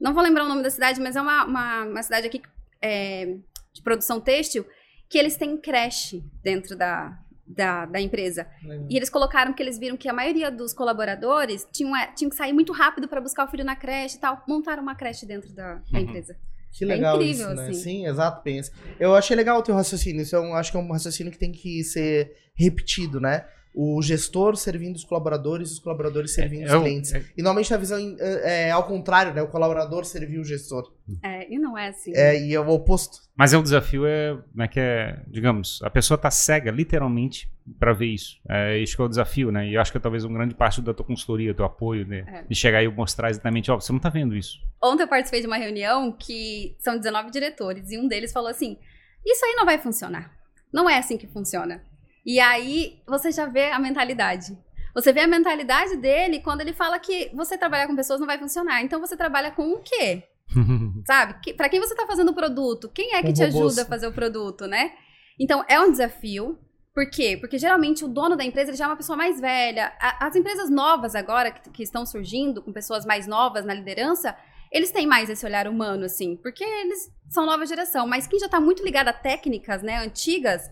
Não 0.00 0.14
vou 0.14 0.22
lembrar 0.22 0.44
o 0.44 0.48
nome 0.48 0.62
da 0.62 0.70
cidade, 0.70 1.00
mas 1.00 1.16
é 1.16 1.20
uma, 1.20 1.44
uma, 1.44 1.84
uma 1.84 2.02
cidade 2.02 2.26
aqui 2.26 2.40
é, 2.80 3.36
de 3.72 3.82
produção 3.82 4.20
têxtil 4.20 4.64
que 5.08 5.18
eles 5.18 5.36
têm 5.36 5.56
creche 5.56 6.22
dentro 6.42 6.76
da, 6.76 7.18
da, 7.46 7.86
da 7.86 8.00
empresa. 8.00 8.46
legal. 8.62 8.86
E 8.88 8.96
eles 8.96 9.10
colocaram 9.10 9.52
que 9.52 9.62
eles 9.62 9.78
viram 9.78 9.96
que 9.96 10.08
a 10.08 10.12
maioria 10.12 10.50
dos 10.50 10.72
colaboradores 10.72 11.66
tinham, 11.72 11.96
é, 11.96 12.12
tinham 12.12 12.30
que 12.30 12.36
sair 12.36 12.52
muito 12.52 12.72
rápido 12.72 13.08
para 13.08 13.20
buscar 13.20 13.46
o 13.46 13.50
filho 13.50 13.64
na 13.64 13.74
creche 13.74 14.16
e 14.16 14.20
tal. 14.20 14.42
Montaram 14.46 14.82
uma 14.82 14.94
creche 14.94 15.26
dentro 15.26 15.52
da, 15.52 15.74
da 15.74 15.82
Uhum. 15.92 15.98
empresa. 16.04 16.36
Que 16.72 16.84
legal 16.84 17.16
incrível, 17.16 17.46
isso, 17.46 17.54
né? 17.54 17.68
assim. 17.68 17.80
Sim, 17.80 18.06
exato, 18.06 18.42
pensa. 18.42 18.72
Eu 19.00 19.14
achei 19.14 19.36
legal 19.36 19.58
o 19.58 19.62
teu 19.62 19.74
raciocínio. 19.74 20.22
Isso 20.22 20.36
é 20.36 20.40
um, 20.40 20.54
acho 20.54 20.70
que 20.70 20.76
é 20.76 20.80
um 20.80 20.92
raciocínio 20.92 21.32
que 21.32 21.38
tem 21.38 21.50
que 21.50 21.82
ser 21.82 22.36
repetido, 22.54 23.20
né? 23.20 23.46
O 23.80 24.02
gestor 24.02 24.56
servindo 24.56 24.96
os 24.96 25.04
colaboradores, 25.04 25.70
os 25.70 25.78
colaboradores 25.78 26.34
servindo 26.34 26.64
os 26.64 26.72
É 26.72 26.76
o- 26.76 26.82
clientes. 26.82 27.14
é- 27.14 27.22
E 27.36 27.42
normalmente 27.42 27.72
a 27.72 27.76
visão 27.76 27.96
é, 28.18 28.66
é 28.66 28.70
ao 28.72 28.82
contrário, 28.88 29.32
né? 29.32 29.40
O 29.40 29.46
colaborador 29.46 30.04
servir 30.04 30.40
o 30.40 30.44
gestor. 30.44 30.92
É, 31.22 31.48
e 31.48 31.58
não 31.60 31.78
é 31.78 31.86
assim. 31.88 32.12
É, 32.12 32.40
e 32.44 32.52
é 32.52 32.58
o 32.58 32.68
oposto. 32.70 33.18
Mas 33.36 33.52
é 33.52 33.58
um 33.58 33.62
desafio, 33.62 34.04
é, 34.04 34.36
como 34.50 34.62
é 34.64 34.66
que 34.66 34.80
é, 34.80 35.22
digamos, 35.28 35.78
a 35.84 35.88
pessoa 35.90 36.18
tá 36.18 36.28
cega, 36.28 36.72
literalmente, 36.72 37.48
para 37.78 37.92
ver 37.92 38.06
isso. 38.06 38.40
É 38.48 38.76
isso 38.78 38.96
que 38.96 39.02
é 39.02 39.04
o 39.04 39.08
desafio, 39.08 39.52
né? 39.52 39.68
E 39.68 39.74
eu 39.74 39.80
acho 39.80 39.92
que 39.92 39.98
é 39.98 40.00
talvez 40.00 40.24
uma 40.24 40.34
grande 40.36 40.56
parte 40.56 40.82
da 40.82 40.92
tua 40.92 41.06
consultoria, 41.06 41.54
teu 41.54 41.64
apoio, 41.64 42.04
né? 42.04 42.24
É. 42.26 42.42
De 42.48 42.54
chegar 42.56 42.82
e 42.82 42.88
mostrar 42.88 43.30
exatamente, 43.30 43.70
ó, 43.70 43.78
você 43.78 43.92
não 43.92 44.00
tá 44.00 44.08
vendo 44.08 44.36
isso. 44.36 44.58
Ontem 44.82 45.04
eu 45.04 45.08
participei 45.08 45.40
de 45.40 45.46
uma 45.46 45.56
reunião 45.56 46.10
que 46.10 46.74
são 46.80 46.98
19 46.98 47.30
diretores 47.30 47.92
e 47.92 47.96
um 47.98 48.08
deles 48.08 48.32
falou 48.32 48.50
assim: 48.50 48.76
Isso 49.24 49.44
aí 49.44 49.54
não 49.54 49.64
vai 49.64 49.78
funcionar. 49.78 50.32
Não 50.72 50.90
é 50.90 50.98
assim 50.98 51.16
que 51.16 51.28
funciona. 51.28 51.80
E 52.28 52.38
aí 52.40 53.00
você 53.06 53.32
já 53.32 53.46
vê 53.46 53.70
a 53.70 53.78
mentalidade. 53.78 54.56
Você 54.94 55.12
vê 55.14 55.20
a 55.20 55.26
mentalidade 55.26 55.96
dele 55.96 56.40
quando 56.40 56.60
ele 56.60 56.74
fala 56.74 56.98
que 56.98 57.30
você 57.34 57.56
trabalhar 57.56 57.86
com 57.86 57.96
pessoas 57.96 58.20
não 58.20 58.26
vai 58.26 58.38
funcionar. 58.38 58.82
Então 58.82 59.00
você 59.00 59.16
trabalha 59.16 59.50
com 59.50 59.72
o 59.72 59.78
quê? 59.80 60.24
Sabe? 61.06 61.40
Que, 61.42 61.54
para 61.54 61.68
quem 61.70 61.80
você 61.80 61.94
tá 61.94 62.06
fazendo 62.06 62.30
o 62.30 62.34
produto? 62.34 62.90
Quem 62.90 63.14
é 63.14 63.22
que 63.22 63.28
Com 63.28 63.32
te 63.32 63.44
robôs. 63.44 63.64
ajuda 63.72 63.82
a 63.82 63.86
fazer 63.86 64.06
o 64.08 64.12
produto, 64.12 64.66
né? 64.66 64.92
Então 65.40 65.64
é 65.68 65.80
um 65.80 65.90
desafio. 65.90 66.58
Por 66.94 67.08
quê? 67.08 67.36
Porque 67.40 67.56
geralmente 67.58 68.04
o 68.04 68.08
dono 68.08 68.36
da 68.36 68.44
empresa 68.44 68.74
já 68.74 68.84
é 68.84 68.88
uma 68.88 68.96
pessoa 68.96 69.16
mais 69.16 69.40
velha. 69.40 69.92
A- 70.00 70.26
As 70.26 70.36
empresas 70.36 70.68
novas 70.68 71.14
agora, 71.14 71.50
que, 71.50 71.70
que 71.70 71.82
estão 71.82 72.04
surgindo, 72.04 72.60
com 72.60 72.72
pessoas 72.72 73.06
mais 73.06 73.26
novas 73.26 73.64
na 73.64 73.72
liderança, 73.72 74.36
eles 74.72 74.90
têm 74.90 75.06
mais 75.06 75.30
esse 75.30 75.46
olhar 75.46 75.66
humano, 75.68 76.04
assim, 76.04 76.36
porque 76.36 76.64
eles 76.64 77.08
são 77.30 77.46
nova 77.46 77.64
geração. 77.64 78.06
Mas 78.06 78.26
quem 78.26 78.38
já 78.38 78.48
tá 78.48 78.60
muito 78.60 78.82
ligado 78.84 79.08
a 79.08 79.12
técnicas, 79.12 79.80
né, 79.82 79.96
antigas, 80.04 80.68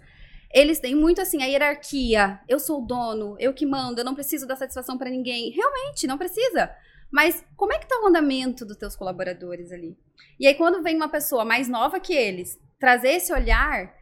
eles 0.58 0.80
têm 0.80 0.94
muito 0.94 1.20
assim 1.20 1.42
a 1.42 1.46
hierarquia. 1.46 2.40
Eu 2.48 2.58
sou 2.58 2.82
o 2.82 2.86
dono, 2.86 3.36
eu 3.38 3.52
que 3.52 3.66
mando, 3.66 4.00
eu 4.00 4.04
não 4.04 4.14
preciso 4.14 4.46
dar 4.46 4.56
satisfação 4.56 4.96
pra 4.96 5.10
ninguém. 5.10 5.50
Realmente, 5.50 6.06
não 6.06 6.16
precisa. 6.16 6.70
Mas 7.12 7.44
como 7.56 7.72
é 7.74 7.78
que 7.78 7.86
tá 7.86 8.00
o 8.02 8.06
andamento 8.06 8.64
dos 8.64 8.76
teus 8.76 8.96
colaboradores 8.96 9.70
ali? 9.70 9.96
E 10.40 10.46
aí, 10.46 10.54
quando 10.54 10.82
vem 10.82 10.96
uma 10.96 11.08
pessoa 11.08 11.44
mais 11.44 11.68
nova 11.68 12.00
que 12.00 12.14
eles, 12.14 12.58
trazer 12.80 13.10
esse 13.10 13.32
olhar, 13.32 13.92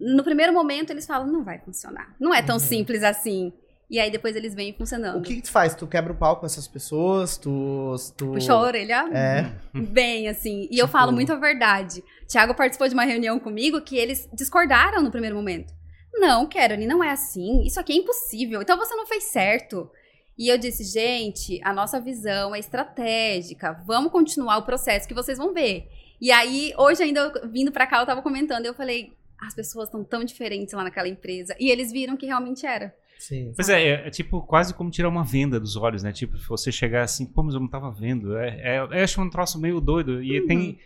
no 0.00 0.24
primeiro 0.24 0.52
momento 0.52 0.90
eles 0.90 1.06
falam, 1.06 1.26
não 1.30 1.44
vai 1.44 1.60
funcionar. 1.60 2.14
Não 2.20 2.34
é 2.34 2.42
tão 2.42 2.56
Uhum. 2.56 2.60
simples 2.60 3.02
assim. 3.04 3.52
E 3.88 4.00
aí 4.00 4.10
depois 4.10 4.34
eles 4.34 4.54
vêm 4.54 4.72
funcionando. 4.74 5.18
O 5.18 5.22
que, 5.22 5.36
que 5.36 5.42
tu 5.42 5.50
faz? 5.50 5.74
Tu 5.74 5.86
quebra 5.86 6.12
o 6.12 6.16
pau 6.16 6.36
com 6.40 6.46
essas 6.46 6.66
pessoas? 6.66 7.36
Tu. 7.36 7.94
tu... 8.16 8.32
Puxou 8.32 8.56
a 8.56 8.60
orelha 8.62 9.04
É. 9.12 9.52
bem, 9.78 10.28
assim. 10.28 10.66
E 10.70 10.78
eu 10.78 10.86
Tipo- 10.86 10.98
falo 10.98 11.12
muito 11.12 11.32
a 11.32 11.36
verdade. 11.36 12.02
Tiago 12.26 12.54
participou 12.54 12.88
de 12.88 12.94
uma 12.94 13.04
reunião 13.04 13.38
comigo 13.38 13.80
que 13.82 13.96
eles 13.96 14.28
discordaram 14.32 15.02
no 15.02 15.10
primeiro 15.10 15.36
momento. 15.36 15.72
Não, 16.14 16.46
Caroline, 16.48 16.86
não 16.86 17.02
é 17.02 17.10
assim. 17.10 17.62
Isso 17.64 17.80
aqui 17.80 17.92
é 17.92 17.96
impossível. 17.96 18.62
Então 18.62 18.76
você 18.76 18.94
não 18.94 19.06
fez 19.06 19.24
certo. 19.24 19.90
E 20.38 20.48
eu 20.48 20.56
disse, 20.58 20.84
gente, 20.84 21.60
a 21.62 21.72
nossa 21.72 22.00
visão 22.00 22.54
é 22.54 22.58
estratégica. 22.58 23.72
Vamos 23.86 24.12
continuar 24.12 24.58
o 24.58 24.62
processo 24.62 25.06
que 25.08 25.14
vocês 25.14 25.38
vão 25.38 25.52
ver. 25.52 25.88
E 26.20 26.30
aí, 26.30 26.72
hoje 26.78 27.02
ainda 27.02 27.20
eu- 27.42 27.48
vindo 27.50 27.72
pra 27.72 27.86
cá, 27.86 28.00
eu 28.00 28.06
tava 28.06 28.22
comentando, 28.22 28.64
eu 28.66 28.74
falei, 28.74 29.12
as 29.40 29.54
pessoas 29.54 29.88
estão 29.88 30.04
tão 30.04 30.24
diferentes 30.24 30.72
lá 30.72 30.84
naquela 30.84 31.08
empresa. 31.08 31.54
E 31.58 31.70
eles 31.70 31.90
viram 31.92 32.16
que 32.16 32.26
realmente 32.26 32.64
era. 32.64 32.94
Sim. 33.18 33.52
Pois 33.54 33.68
é, 33.68 33.82
é, 33.82 34.06
é 34.06 34.10
tipo 34.10 34.40
quase 34.42 34.74
como 34.74 34.90
tirar 34.90 35.08
uma 35.08 35.24
venda 35.24 35.58
dos 35.60 35.76
olhos, 35.76 36.02
né? 36.02 36.12
Tipo, 36.12 36.36
você 36.48 36.72
chegar 36.72 37.02
assim, 37.02 37.24
pô, 37.26 37.42
mas 37.42 37.54
eu 37.54 37.60
não 37.60 37.68
tava 37.68 37.90
vendo. 37.90 38.36
É, 38.36 38.76
é, 38.76 38.78
eu 38.78 39.04
acho 39.04 39.20
um 39.20 39.30
troço 39.30 39.60
meio 39.60 39.80
doido. 39.80 40.22
E 40.22 40.40
Uhum. 40.40 40.46
tem. 40.46 40.78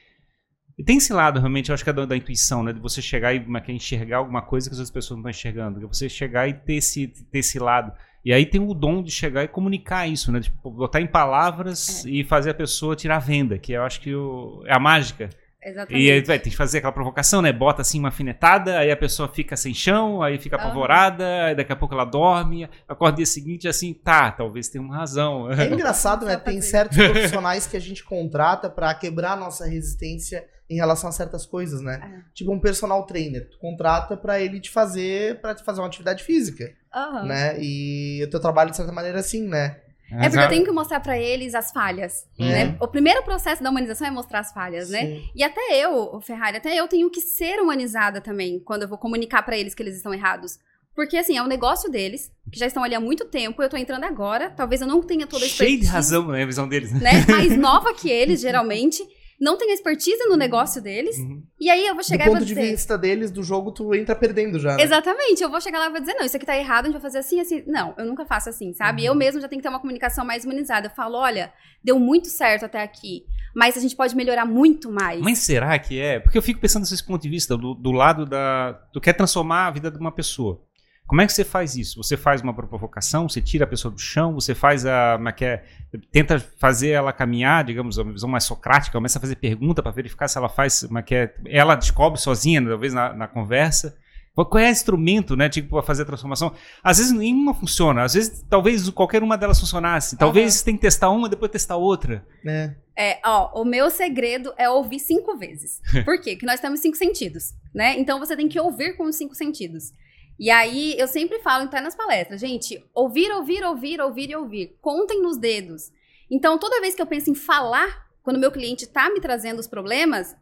E 0.78 0.84
tem 0.84 0.98
esse 0.98 1.12
lado, 1.12 1.38
realmente, 1.40 1.70
eu 1.70 1.74
acho 1.74 1.82
que 1.82 1.88
é 1.88 1.92
da, 1.92 2.04
da 2.04 2.16
intuição, 2.16 2.62
né? 2.62 2.72
De 2.72 2.80
você 2.80 3.00
chegar 3.00 3.32
e 3.32 3.38
é 3.38 3.70
é, 3.70 3.72
enxergar 3.72 4.18
alguma 4.18 4.42
coisa 4.42 4.68
que 4.68 4.74
as 4.74 4.78
outras 4.78 4.90
pessoas 4.90 5.16
não 5.16 5.28
estão 5.28 5.30
enxergando. 5.30 5.80
De 5.80 5.86
você 5.86 6.08
chegar 6.08 6.46
e 6.48 6.52
ter 6.54 6.74
esse, 6.74 7.06
ter 7.08 7.38
esse 7.38 7.58
lado. 7.58 7.92
E 8.24 8.32
aí 8.32 8.44
tem 8.44 8.60
o 8.60 8.74
dom 8.74 9.02
de 9.02 9.10
chegar 9.10 9.44
e 9.44 9.48
comunicar 9.48 10.06
isso, 10.06 10.30
né? 10.30 10.40
Tipo, 10.40 10.70
botar 10.70 11.00
em 11.00 11.06
palavras 11.06 12.04
É. 12.04 12.10
e 12.10 12.24
fazer 12.24 12.50
a 12.50 12.54
pessoa 12.54 12.94
tirar 12.96 13.16
a 13.16 13.20
venda, 13.20 13.56
que 13.56 13.72
eu 13.72 13.82
acho 13.84 14.00
que 14.00 14.14
o- 14.14 14.62
é 14.66 14.74
a 14.74 14.78
mágica. 14.78 15.30
Exatamente. 15.62 16.04
E 16.04 16.10
aí 16.12 16.20
vai, 16.20 16.38
tem 16.38 16.50
que 16.50 16.56
fazer 16.56 16.78
aquela 16.78 16.92
provocação, 16.92 17.40
né? 17.40 17.52
Bota 17.52 17.82
assim 17.82 17.98
uma 17.98 18.08
afinetada, 18.08 18.78
aí 18.78 18.90
a 18.90 18.96
pessoa 18.96 19.28
fica 19.28 19.56
sem 19.56 19.72
chão, 19.74 20.22
aí 20.22 20.38
fica 20.38 20.54
apavorada, 20.56 21.44
aí 21.46 21.54
daqui 21.56 21.72
a 21.72 21.76
pouco 21.76 21.94
ela 21.94 22.04
dorme, 22.04 22.68
acorda 22.88 23.16
dia 23.16 23.26
seguinte 23.26 23.66
assim, 23.66 23.92
tá, 23.94 24.30
talvez 24.30 24.68
tenha 24.68 24.84
uma 24.84 24.94
razão. 24.96 25.50
É 25.50 25.72
engraçado, 25.72 26.24
né? 26.26 26.36
Tem 26.36 26.60
certos 26.60 26.96
profissionais 26.98 27.66
que 27.66 27.76
a 27.76 27.80
gente 27.80 28.04
contrata 28.04 28.68
pra 28.70 28.94
quebrar 28.94 29.32
a 29.32 29.36
nossa 29.36 29.66
resistência 29.66 30.44
em 30.68 30.76
relação 30.76 31.08
a 31.08 31.12
certas 31.12 31.46
coisas, 31.46 31.80
né? 31.80 32.00
É. 32.02 32.30
Tipo 32.34 32.52
um 32.52 32.60
personal 32.60 33.04
trainer, 33.06 33.48
tu 33.50 33.58
contrata 33.58 34.16
pra 34.16 34.40
ele 34.40 34.60
te 34.60 34.70
fazer, 34.70 35.40
para 35.40 35.54
te 35.54 35.62
fazer 35.64 35.80
uma 35.80 35.86
atividade 35.86 36.24
física, 36.24 36.72
Aham. 36.94 37.24
né? 37.26 37.56
E 37.60 38.22
o 38.24 38.30
teu 38.30 38.40
trabalho 38.40 38.70
de 38.70 38.76
certa 38.76 38.92
maneira 38.92 39.18
é 39.18 39.20
assim, 39.20 39.46
né? 39.46 39.80
É 40.10 40.28
porque 40.28 40.44
eu 40.44 40.48
tenho 40.48 40.64
que 40.64 40.70
mostrar 40.70 41.00
pra 41.00 41.18
eles 41.18 41.52
as 41.54 41.72
falhas, 41.72 42.26
É. 42.38 42.44
né? 42.44 42.76
O 42.80 42.86
primeiro 42.86 43.24
processo 43.24 43.60
da 43.62 43.70
humanização 43.70 44.06
é 44.06 44.10
mostrar 44.10 44.38
as 44.40 44.52
falhas, 44.52 44.88
né? 44.88 45.00
Sim. 45.00 45.30
E 45.34 45.42
até 45.42 45.60
eu, 45.72 46.14
o 46.14 46.20
Ferrari, 46.20 46.56
até 46.58 46.74
eu 46.76 46.86
tenho 46.86 47.10
que 47.10 47.20
ser 47.20 47.60
humanizada 47.60 48.20
também 48.20 48.60
quando 48.60 48.82
eu 48.82 48.88
vou 48.88 48.98
comunicar 48.98 49.42
pra 49.42 49.56
eles 49.58 49.74
que 49.74 49.82
eles 49.82 49.96
estão 49.96 50.14
errados. 50.14 50.58
Porque, 50.94 51.16
assim, 51.18 51.36
é 51.36 51.42
um 51.42 51.46
negócio 51.46 51.90
deles, 51.90 52.32
que 52.50 52.58
já 52.58 52.66
estão 52.66 52.82
ali 52.82 52.94
há 52.94 53.00
muito 53.00 53.26
tempo, 53.26 53.62
eu 53.62 53.68
tô 53.68 53.76
entrando 53.76 54.04
agora, 54.04 54.48
talvez 54.48 54.80
eu 54.80 54.86
não 54.86 55.02
tenha 55.02 55.26
toda 55.26 55.44
a 55.44 55.48
Cheio 55.48 55.70
de 55.70 55.84
expertise, 55.84 55.92
razão, 55.92 56.28
né? 56.28 56.42
A 56.42 56.46
visão 56.46 56.66
deles, 56.66 56.90
né? 56.92 57.00
né? 57.00 57.26
Mais 57.28 57.54
nova 57.58 57.92
que 57.92 58.08
eles, 58.08 58.40
geralmente, 58.40 59.02
não 59.40 59.56
tem 59.58 59.72
expertise 59.72 60.24
no 60.28 60.36
negócio 60.36 60.80
deles, 60.82 61.16
Uhum. 61.18 61.42
e 61.60 61.68
aí 61.68 61.86
eu 61.86 61.94
vou 61.94 62.02
Do 62.02 62.06
chegar 62.06 62.24
e 62.24 62.28
vou 62.28 62.36
ponto 62.36 62.46
de 62.46 62.54
dizer... 62.54 62.70
vista 62.70 62.96
deles, 62.96 63.30
do 63.30 63.42
jogo, 63.42 63.70
tu 63.72 63.94
entra 63.94 64.14
perdendo 64.16 64.58
já. 64.58 64.76
né? 64.76 64.82
Exatamente, 64.82 65.42
eu 65.42 65.50
vou 65.50 65.60
chegar 65.60 65.78
lá 65.78 65.86
e 65.86 65.90
vou 65.90 66.00
dizer, 66.00 66.14
não, 66.14 66.24
isso 66.24 66.36
aqui 66.36 66.46
tá 66.46 66.56
errado, 66.56 66.84
a 66.84 66.88
gente 66.88 66.94
vai 66.94 67.02
fazer 67.02 67.18
assim, 67.18 67.40
assim. 67.40 67.62
Não, 67.66 67.94
eu 67.98 68.06
nunca 68.06 68.24
faço 68.24 68.48
assim, 68.48 68.72
sabe? 68.72 69.02
Uhum. 69.02 69.08
Eu 69.08 69.14
mesmo 69.14 69.40
já 69.40 69.48
tenho 69.48 69.60
que 69.60 69.62
ter 69.62 69.68
uma 69.68 69.80
comunicação 69.80 70.24
mais 70.24 70.44
humanizada. 70.44 70.86
Eu 70.86 70.90
falo, 70.90 71.16
olha, 71.18 71.52
deu 71.84 71.98
muito 71.98 72.28
certo 72.28 72.64
até 72.64 72.82
aqui, 72.82 73.24
mas 73.54 73.76
a 73.76 73.80
gente 73.80 73.94
pode 73.94 74.16
melhorar 74.16 74.44
muito 74.46 74.90
mais. 74.90 75.20
Mas 75.20 75.38
será 75.38 75.78
que 75.78 76.00
é? 76.00 76.18
Porque 76.20 76.38
eu 76.38 76.42
fico 76.42 76.60
pensando 76.60 76.82
nesse 76.82 77.04
ponto 77.04 77.20
de 77.22 77.28
vista, 77.28 77.56
do, 77.56 77.74
do 77.74 77.92
lado 77.92 78.24
da. 78.26 78.72
Tu 78.92 79.00
quer 79.00 79.12
transformar 79.12 79.66
a 79.66 79.70
vida 79.70 79.90
de 79.90 79.98
uma 79.98 80.12
pessoa. 80.12 80.62
Como 81.06 81.20
é 81.20 81.26
que 81.26 81.32
você 81.32 81.44
faz 81.44 81.76
isso? 81.76 82.02
Você 82.02 82.16
faz 82.16 82.42
uma 82.42 82.52
provocação, 82.52 83.28
você 83.28 83.40
tira 83.40 83.64
a 83.64 83.66
pessoa 83.66 83.92
do 83.92 84.00
chão, 84.00 84.34
você 84.34 84.54
faz 84.54 84.84
a. 84.84 85.14
Como 85.16 85.28
é 85.28 85.32
que 85.32 85.44
é? 85.44 85.64
Tenta 86.10 86.38
fazer 86.58 86.90
ela 86.90 87.12
caminhar, 87.12 87.64
digamos, 87.64 87.96
uma 87.96 88.12
visão 88.12 88.28
mais 88.28 88.44
socrática, 88.44 88.98
começa 88.98 89.18
a 89.18 89.20
fazer 89.20 89.36
pergunta 89.36 89.82
para 89.82 89.92
verificar 89.92 90.26
se 90.26 90.36
ela 90.36 90.48
faz. 90.48 90.82
Como 90.82 90.98
é 90.98 91.02
que 91.02 91.14
é? 91.14 91.34
Ela 91.46 91.76
descobre 91.76 92.20
sozinha, 92.20 92.64
talvez, 92.66 92.92
na, 92.92 93.12
na 93.12 93.28
conversa. 93.28 93.96
Qual 94.34 94.62
é 94.62 94.68
o 94.68 94.70
instrumento, 94.70 95.34
né, 95.34 95.48
tipo, 95.48 95.70
para 95.70 95.82
fazer 95.82 96.02
a 96.02 96.06
transformação? 96.06 96.52
Às 96.84 96.98
vezes 96.98 97.12
nenhuma 97.12 97.54
funciona, 97.54 98.02
às 98.02 98.12
vezes 98.12 98.44
talvez 98.50 98.86
qualquer 98.90 99.22
uma 99.22 99.38
delas 99.38 99.58
funcionasse. 99.58 100.14
Talvez 100.18 100.60
tem 100.62 100.74
que 100.74 100.82
testar 100.82 101.08
uma, 101.08 101.26
depois 101.26 101.50
testar 101.50 101.76
outra. 101.76 102.22
É. 102.44 102.74
É, 102.98 103.18
ó, 103.24 103.62
o 103.62 103.64
meu 103.64 103.88
segredo 103.88 104.52
é 104.58 104.68
ouvir 104.68 104.98
cinco 104.98 105.38
vezes. 105.38 105.80
Por 106.04 106.20
quê? 106.20 106.32
Porque 106.32 106.44
nós 106.44 106.60
temos 106.60 106.80
cinco 106.80 106.98
sentidos, 106.98 107.54
né? 107.74 107.98
Então 107.98 108.18
você 108.18 108.36
tem 108.36 108.46
que 108.46 108.60
ouvir 108.60 108.96
com 108.96 109.04
os 109.04 109.16
cinco 109.16 109.34
sentidos. 109.34 109.92
E 110.38 110.50
aí, 110.50 110.94
eu 110.98 111.08
sempre 111.08 111.38
falo, 111.38 111.64
até 111.64 111.80
nas 111.80 111.94
palestras, 111.94 112.40
gente, 112.40 112.84
ouvir, 112.94 113.32
ouvir, 113.32 113.64
ouvir, 113.64 114.00
ouvir 114.00 114.30
e 114.30 114.36
ouvir. 114.36 114.78
Contem 114.80 115.22
nos 115.22 115.38
dedos. 115.38 115.90
Então, 116.30 116.58
toda 116.58 116.80
vez 116.80 116.94
que 116.94 117.00
eu 117.00 117.06
penso 117.06 117.30
em 117.30 117.34
falar, 117.34 118.06
quando 118.22 118.38
meu 118.38 118.52
cliente 118.52 118.86
tá 118.86 119.08
me 119.08 119.20
trazendo 119.20 119.60
os 119.60 119.66
problemas, 119.66 120.36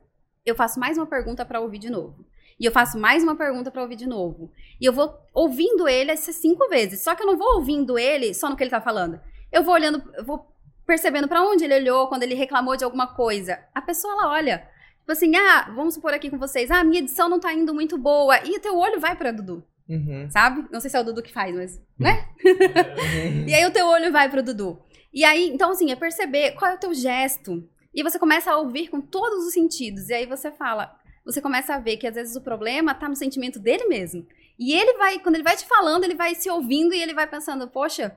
eu 0.45 0.55
faço 0.55 0.81
mais 0.81 0.97
uma 0.99 1.07
pergunta 1.07 1.45
para 1.45 1.61
ouvir 1.61 1.79
de 1.79 1.91
novo. 1.91 2.27
E 2.59 2.65
eu 2.65 2.73
faço 2.73 2.99
mais 2.99 3.23
uma 3.23 3.37
pergunta 3.37 3.71
para 3.71 3.83
ouvir 3.83 3.97
de 3.97 4.07
novo. 4.07 4.51
E 4.81 4.85
eu 4.85 4.93
vou 4.93 5.19
ouvindo 5.33 5.89
ele 5.89 6.11
essas 6.11 6.37
cinco 6.37 6.69
vezes. 6.69 7.01
Só 7.01 7.15
que 7.15 7.23
eu 7.23 7.27
não 7.27 7.37
vou 7.37 7.57
ouvindo 7.57 7.99
ele 7.99 8.33
só 8.33 8.49
no 8.49 8.57
que 8.57 8.63
ele 8.63 8.71
tá 8.71 8.81
falando. 8.81 9.21
Eu 9.51 9.63
vou 9.63 9.75
olhando, 9.75 10.03
eu 10.15 10.25
vou 10.25 10.55
percebendo 10.87 11.29
para 11.29 11.43
onde 11.43 11.65
ele 11.65 11.75
olhou 11.75 12.09
quando 12.09 12.23
ele 12.23 12.35
reclamou 12.35 12.77
de 12.77 12.85
alguma 12.85 13.07
coisa. 13.07 13.59
A 13.75 13.81
pessoa 13.81 14.13
ela 14.13 14.31
olha, 14.31 14.59
tipo 15.01 15.13
assim, 15.13 15.35
ah, 15.37 15.73
vamos 15.75 15.95
supor 15.95 16.13
aqui 16.13 16.31
com 16.31 16.39
vocês, 16.39 16.71
ah, 16.71 16.85
minha 16.85 17.01
edição 17.01 17.29
não 17.29 17.41
tá 17.41 17.53
indo 17.53 17.75
muito 17.75 17.97
boa. 17.99 18.39
E 18.45 18.57
o 18.57 18.61
teu 18.61 18.77
olho 18.77 19.01
vai 19.01 19.17
para 19.17 19.33
Dudu, 19.33 19.65
Uhum. 19.89 20.31
sabe? 20.31 20.67
Não 20.73 20.81
sei 20.81 20.89
se 20.89 20.97
é 20.97 21.01
o 21.01 21.05
Dudu 21.05 21.23
que 21.23 21.33
faz, 21.33 21.55
mas, 21.55 21.83
né? 21.99 22.29
E 23.47 23.55
aí 23.55 23.67
o 23.67 23.73
teu 23.73 23.87
olho 23.87 24.11
vai 24.11 24.31
pro 24.31 24.43
Dudu. 24.43 24.81
E 25.13 25.25
aí, 25.25 25.49
então 25.49 25.71
assim, 25.71 25.93
é 25.93 25.97
perceber 25.97 26.53
qual 26.53 26.71
é 26.71 26.75
o 26.75 26.81
teu 26.81 26.95
gesto. 26.95 27.69
E 27.95 28.03
você 28.03 28.19
começa 28.19 28.51
a 28.51 28.59
ouvir 28.59 28.89
com 28.89 29.01
todos 29.01 29.47
os 29.47 29.53
sentidos. 29.53 30.09
E 30.09 30.15
aí 30.15 30.27
você 30.27 30.51
fala, 30.51 30.95
você 31.25 31.41
começa 31.41 31.75
a 31.75 31.79
ver 31.79 31.97
que 31.97 32.07
às 32.07 32.15
vezes 32.15 32.35
o 32.35 32.41
problema 32.41 32.95
tá 32.95 33.09
no 33.09 33.15
sentimento 33.15 33.61
dele 33.61 33.87
mesmo. 33.87 34.27
E 34.59 34.73
ele 34.73 34.95
vai, 34.99 35.19
quando 35.19 35.37
ele 35.37 35.45
vai 35.45 35.57
te 35.57 35.67
falando, 35.67 36.05
ele 36.05 36.15
vai 36.15 36.35
se 36.35 36.51
ouvindo 36.51 36.95
e 36.95 37.01
ele 37.01 37.15
vai 37.15 37.27
pensando, 37.27 37.69
poxa, 37.69 38.17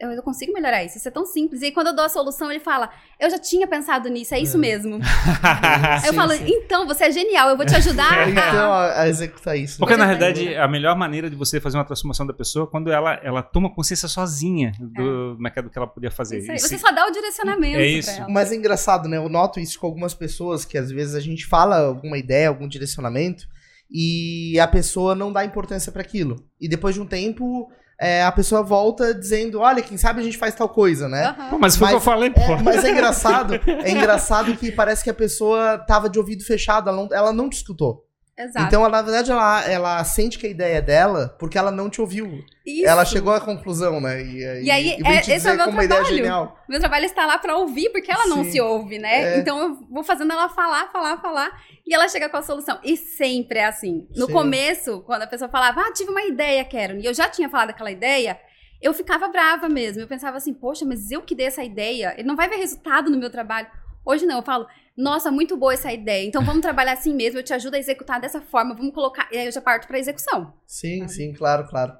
eu, 0.00 0.10
eu 0.10 0.22
consigo 0.22 0.52
melhorar 0.52 0.82
isso, 0.84 0.98
isso 0.98 1.06
é 1.08 1.10
tão 1.10 1.24
simples. 1.24 1.62
E 1.62 1.66
aí 1.66 1.72
quando 1.72 1.88
eu 1.88 1.94
dou 1.96 2.04
a 2.04 2.08
solução, 2.08 2.50
ele 2.50 2.60
fala, 2.60 2.90
eu 3.20 3.30
já 3.30 3.38
tinha 3.38 3.66
pensado 3.66 4.08
nisso, 4.08 4.34
é 4.34 4.40
isso 4.40 4.56
É. 4.56 4.60
mesmo. 4.60 4.98
Aí 5.42 6.06
eu 6.06 6.10
Sim, 6.12 6.16
falo, 6.16 6.32
sim. 6.32 6.44
então, 6.46 6.86
você 6.86 7.04
é 7.04 7.10
genial, 7.12 7.48
eu 7.48 7.56
vou 7.56 7.64
te 7.64 7.74
ajudar 7.76 8.28
Então, 8.28 8.72
a... 8.72 9.08
executar 9.08 9.56
isso. 9.56 9.78
Porque, 9.78 9.94
Você 9.94 9.98
na 9.98 10.04
realidade, 10.06 10.54
a 10.56 10.66
melhor 10.68 10.96
maneira 10.96 11.30
de 11.30 11.36
você 11.36 11.60
fazer 11.60 11.76
uma 11.78 11.84
transformação 11.84 12.26
da 12.26 12.32
pessoa 12.34 12.66
é 12.66 12.70
quando 12.70 12.90
ela, 12.90 13.14
ela 13.22 13.42
toma 13.42 13.72
consciência 13.74 14.08
sozinha 14.08 14.72
do, 14.80 15.38
é 15.46 15.50
que 15.50 15.58
é, 15.58 15.62
do 15.62 15.70
que 15.70 15.78
ela 15.78 15.86
podia 15.86 16.10
fazer. 16.10 16.38
Isso 16.38 16.50
aí. 16.50 16.58
Se- 16.58 16.68
Você 16.68 16.78
só 16.78 16.90
dá 16.90 17.06
o 17.06 17.10
direcionamento 17.10 17.78
É 17.78 17.86
isso. 17.86 18.10
pra 18.10 18.24
ela. 18.24 18.32
Mas 18.32 18.52
é 18.52 18.56
engraçado, 18.56 19.08
né? 19.08 19.16
Eu 19.16 19.28
noto 19.28 19.60
isso 19.60 19.78
com 19.78 19.86
algumas 19.86 20.14
pessoas 20.14 20.64
que 20.64 20.76
às 20.76 20.90
vezes 20.90 21.14
a 21.14 21.20
gente 21.20 21.46
fala 21.46 21.78
alguma 21.86 22.18
ideia, 22.18 22.48
algum 22.48 22.66
direcionamento 22.68 23.46
e 23.90 24.58
a 24.58 24.66
pessoa 24.66 25.14
não 25.14 25.32
dá 25.32 25.44
importância 25.44 25.92
para 25.92 26.02
aquilo. 26.02 26.36
E 26.60 26.68
depois 26.68 26.94
de 26.94 27.00
um 27.00 27.06
tempo, 27.06 27.68
é, 28.00 28.24
a 28.24 28.32
pessoa 28.32 28.62
volta 28.62 29.14
dizendo: 29.14 29.60
Olha, 29.60 29.82
quem 29.82 29.96
sabe 29.96 30.20
a 30.20 30.24
gente 30.24 30.38
faz 30.38 30.54
tal 30.54 30.68
coisa, 30.68 31.08
né? 31.08 31.26
Aham. 31.26 31.50
Pô, 31.50 31.58
mas 31.58 31.76
foi 31.76 31.86
o 31.86 31.90
que 31.90 31.96
eu 31.96 32.00
falei, 32.00 32.30
pô. 32.30 32.40
É, 32.40 32.62
mas 32.62 32.84
é 32.84 32.90
engraçado, 32.90 33.54
é 33.66 33.90
engraçado 33.90 34.56
que 34.56 34.72
parece 34.72 35.04
que 35.04 35.10
a 35.10 35.14
pessoa 35.14 35.78
tava 35.78 36.08
de 36.08 36.18
ouvido 36.18 36.44
fechado, 36.44 36.88
ela 36.88 36.96
não, 36.96 37.08
ela 37.12 37.32
não 37.32 37.48
te 37.48 37.54
escutou. 37.54 38.03
Exato. 38.36 38.66
Então, 38.66 38.80
ela, 38.84 38.90
na 38.90 39.02
verdade, 39.02 39.30
ela, 39.30 39.64
ela 39.70 40.04
sente 40.04 40.38
que 40.38 40.46
a 40.46 40.50
ideia 40.50 40.78
é 40.78 40.82
dela 40.82 41.36
porque 41.38 41.56
ela 41.56 41.70
não 41.70 41.88
te 41.88 42.00
ouviu. 42.00 42.44
Isso. 42.66 42.86
Ela 42.86 43.04
chegou 43.04 43.32
à 43.32 43.40
conclusão, 43.40 44.00
né? 44.00 44.20
E, 44.22 44.64
E 44.64 44.70
aí, 44.70 44.98
e 44.98 45.06
é- 45.06 45.18
esse 45.20 45.48
é 45.48 45.52
o 45.52 45.56
meu 45.56 45.68
ideia 45.84 46.02
trabalho. 46.02 46.52
Meu 46.68 46.80
trabalho 46.80 47.04
está 47.04 47.26
lá 47.26 47.38
pra 47.38 47.56
ouvir, 47.56 47.90
porque 47.90 48.10
ela 48.10 48.26
não 48.26 48.42
Sim. 48.42 48.50
se 48.50 48.60
ouve, 48.60 48.98
né? 48.98 49.34
É. 49.36 49.38
Então 49.38 49.58
eu 49.60 49.74
vou 49.88 50.02
fazendo 50.02 50.32
ela 50.32 50.48
falar, 50.48 50.90
falar, 50.90 51.18
falar, 51.20 51.50
e 51.86 51.94
ela 51.94 52.08
chega 52.08 52.28
com 52.28 52.36
a 52.36 52.42
solução. 52.42 52.78
E 52.82 52.96
sempre 52.96 53.60
é 53.60 53.66
assim. 53.66 54.08
No 54.16 54.26
Sim. 54.26 54.32
começo, 54.32 55.00
quando 55.06 55.22
a 55.22 55.26
pessoa 55.28 55.48
falava, 55.48 55.80
ah, 55.82 55.92
tive 55.92 56.10
uma 56.10 56.22
ideia, 56.22 56.64
Karen, 56.64 56.98
e 56.98 57.06
eu 57.06 57.14
já 57.14 57.28
tinha 57.28 57.48
falado 57.48 57.70
aquela 57.70 57.92
ideia, 57.92 58.36
eu 58.82 58.92
ficava 58.92 59.28
brava 59.28 59.68
mesmo. 59.68 60.02
Eu 60.02 60.08
pensava 60.08 60.38
assim, 60.38 60.52
poxa, 60.52 60.84
mas 60.84 61.10
eu 61.12 61.22
que 61.22 61.36
dei 61.36 61.46
essa 61.46 61.62
ideia, 61.62 62.14
ele 62.18 62.26
não 62.26 62.34
vai 62.34 62.48
ver 62.48 62.56
resultado 62.56 63.10
no 63.10 63.16
meu 63.18 63.30
trabalho. 63.30 63.68
Hoje 64.04 64.26
não, 64.26 64.38
eu 64.38 64.42
falo, 64.42 64.66
nossa, 64.96 65.30
muito 65.30 65.56
boa 65.56 65.74
essa 65.74 65.92
ideia. 65.92 66.26
Então 66.26 66.44
vamos 66.44 66.62
trabalhar 66.62 66.92
assim 66.92 67.14
mesmo, 67.14 67.38
eu 67.38 67.42
te 67.44 67.52
ajudo 67.52 67.74
a 67.74 67.78
executar 67.78 68.20
dessa 68.20 68.40
forma, 68.40 68.74
vamos 68.74 68.94
colocar. 68.94 69.28
E 69.32 69.36
aí 69.38 69.46
eu 69.46 69.52
já 69.52 69.60
parto 69.60 69.86
pra 69.88 69.98
execução. 69.98 70.54
Sim, 70.66 71.00
Sabe? 71.00 71.12
sim, 71.12 71.32
claro, 71.32 71.66
claro. 71.68 71.92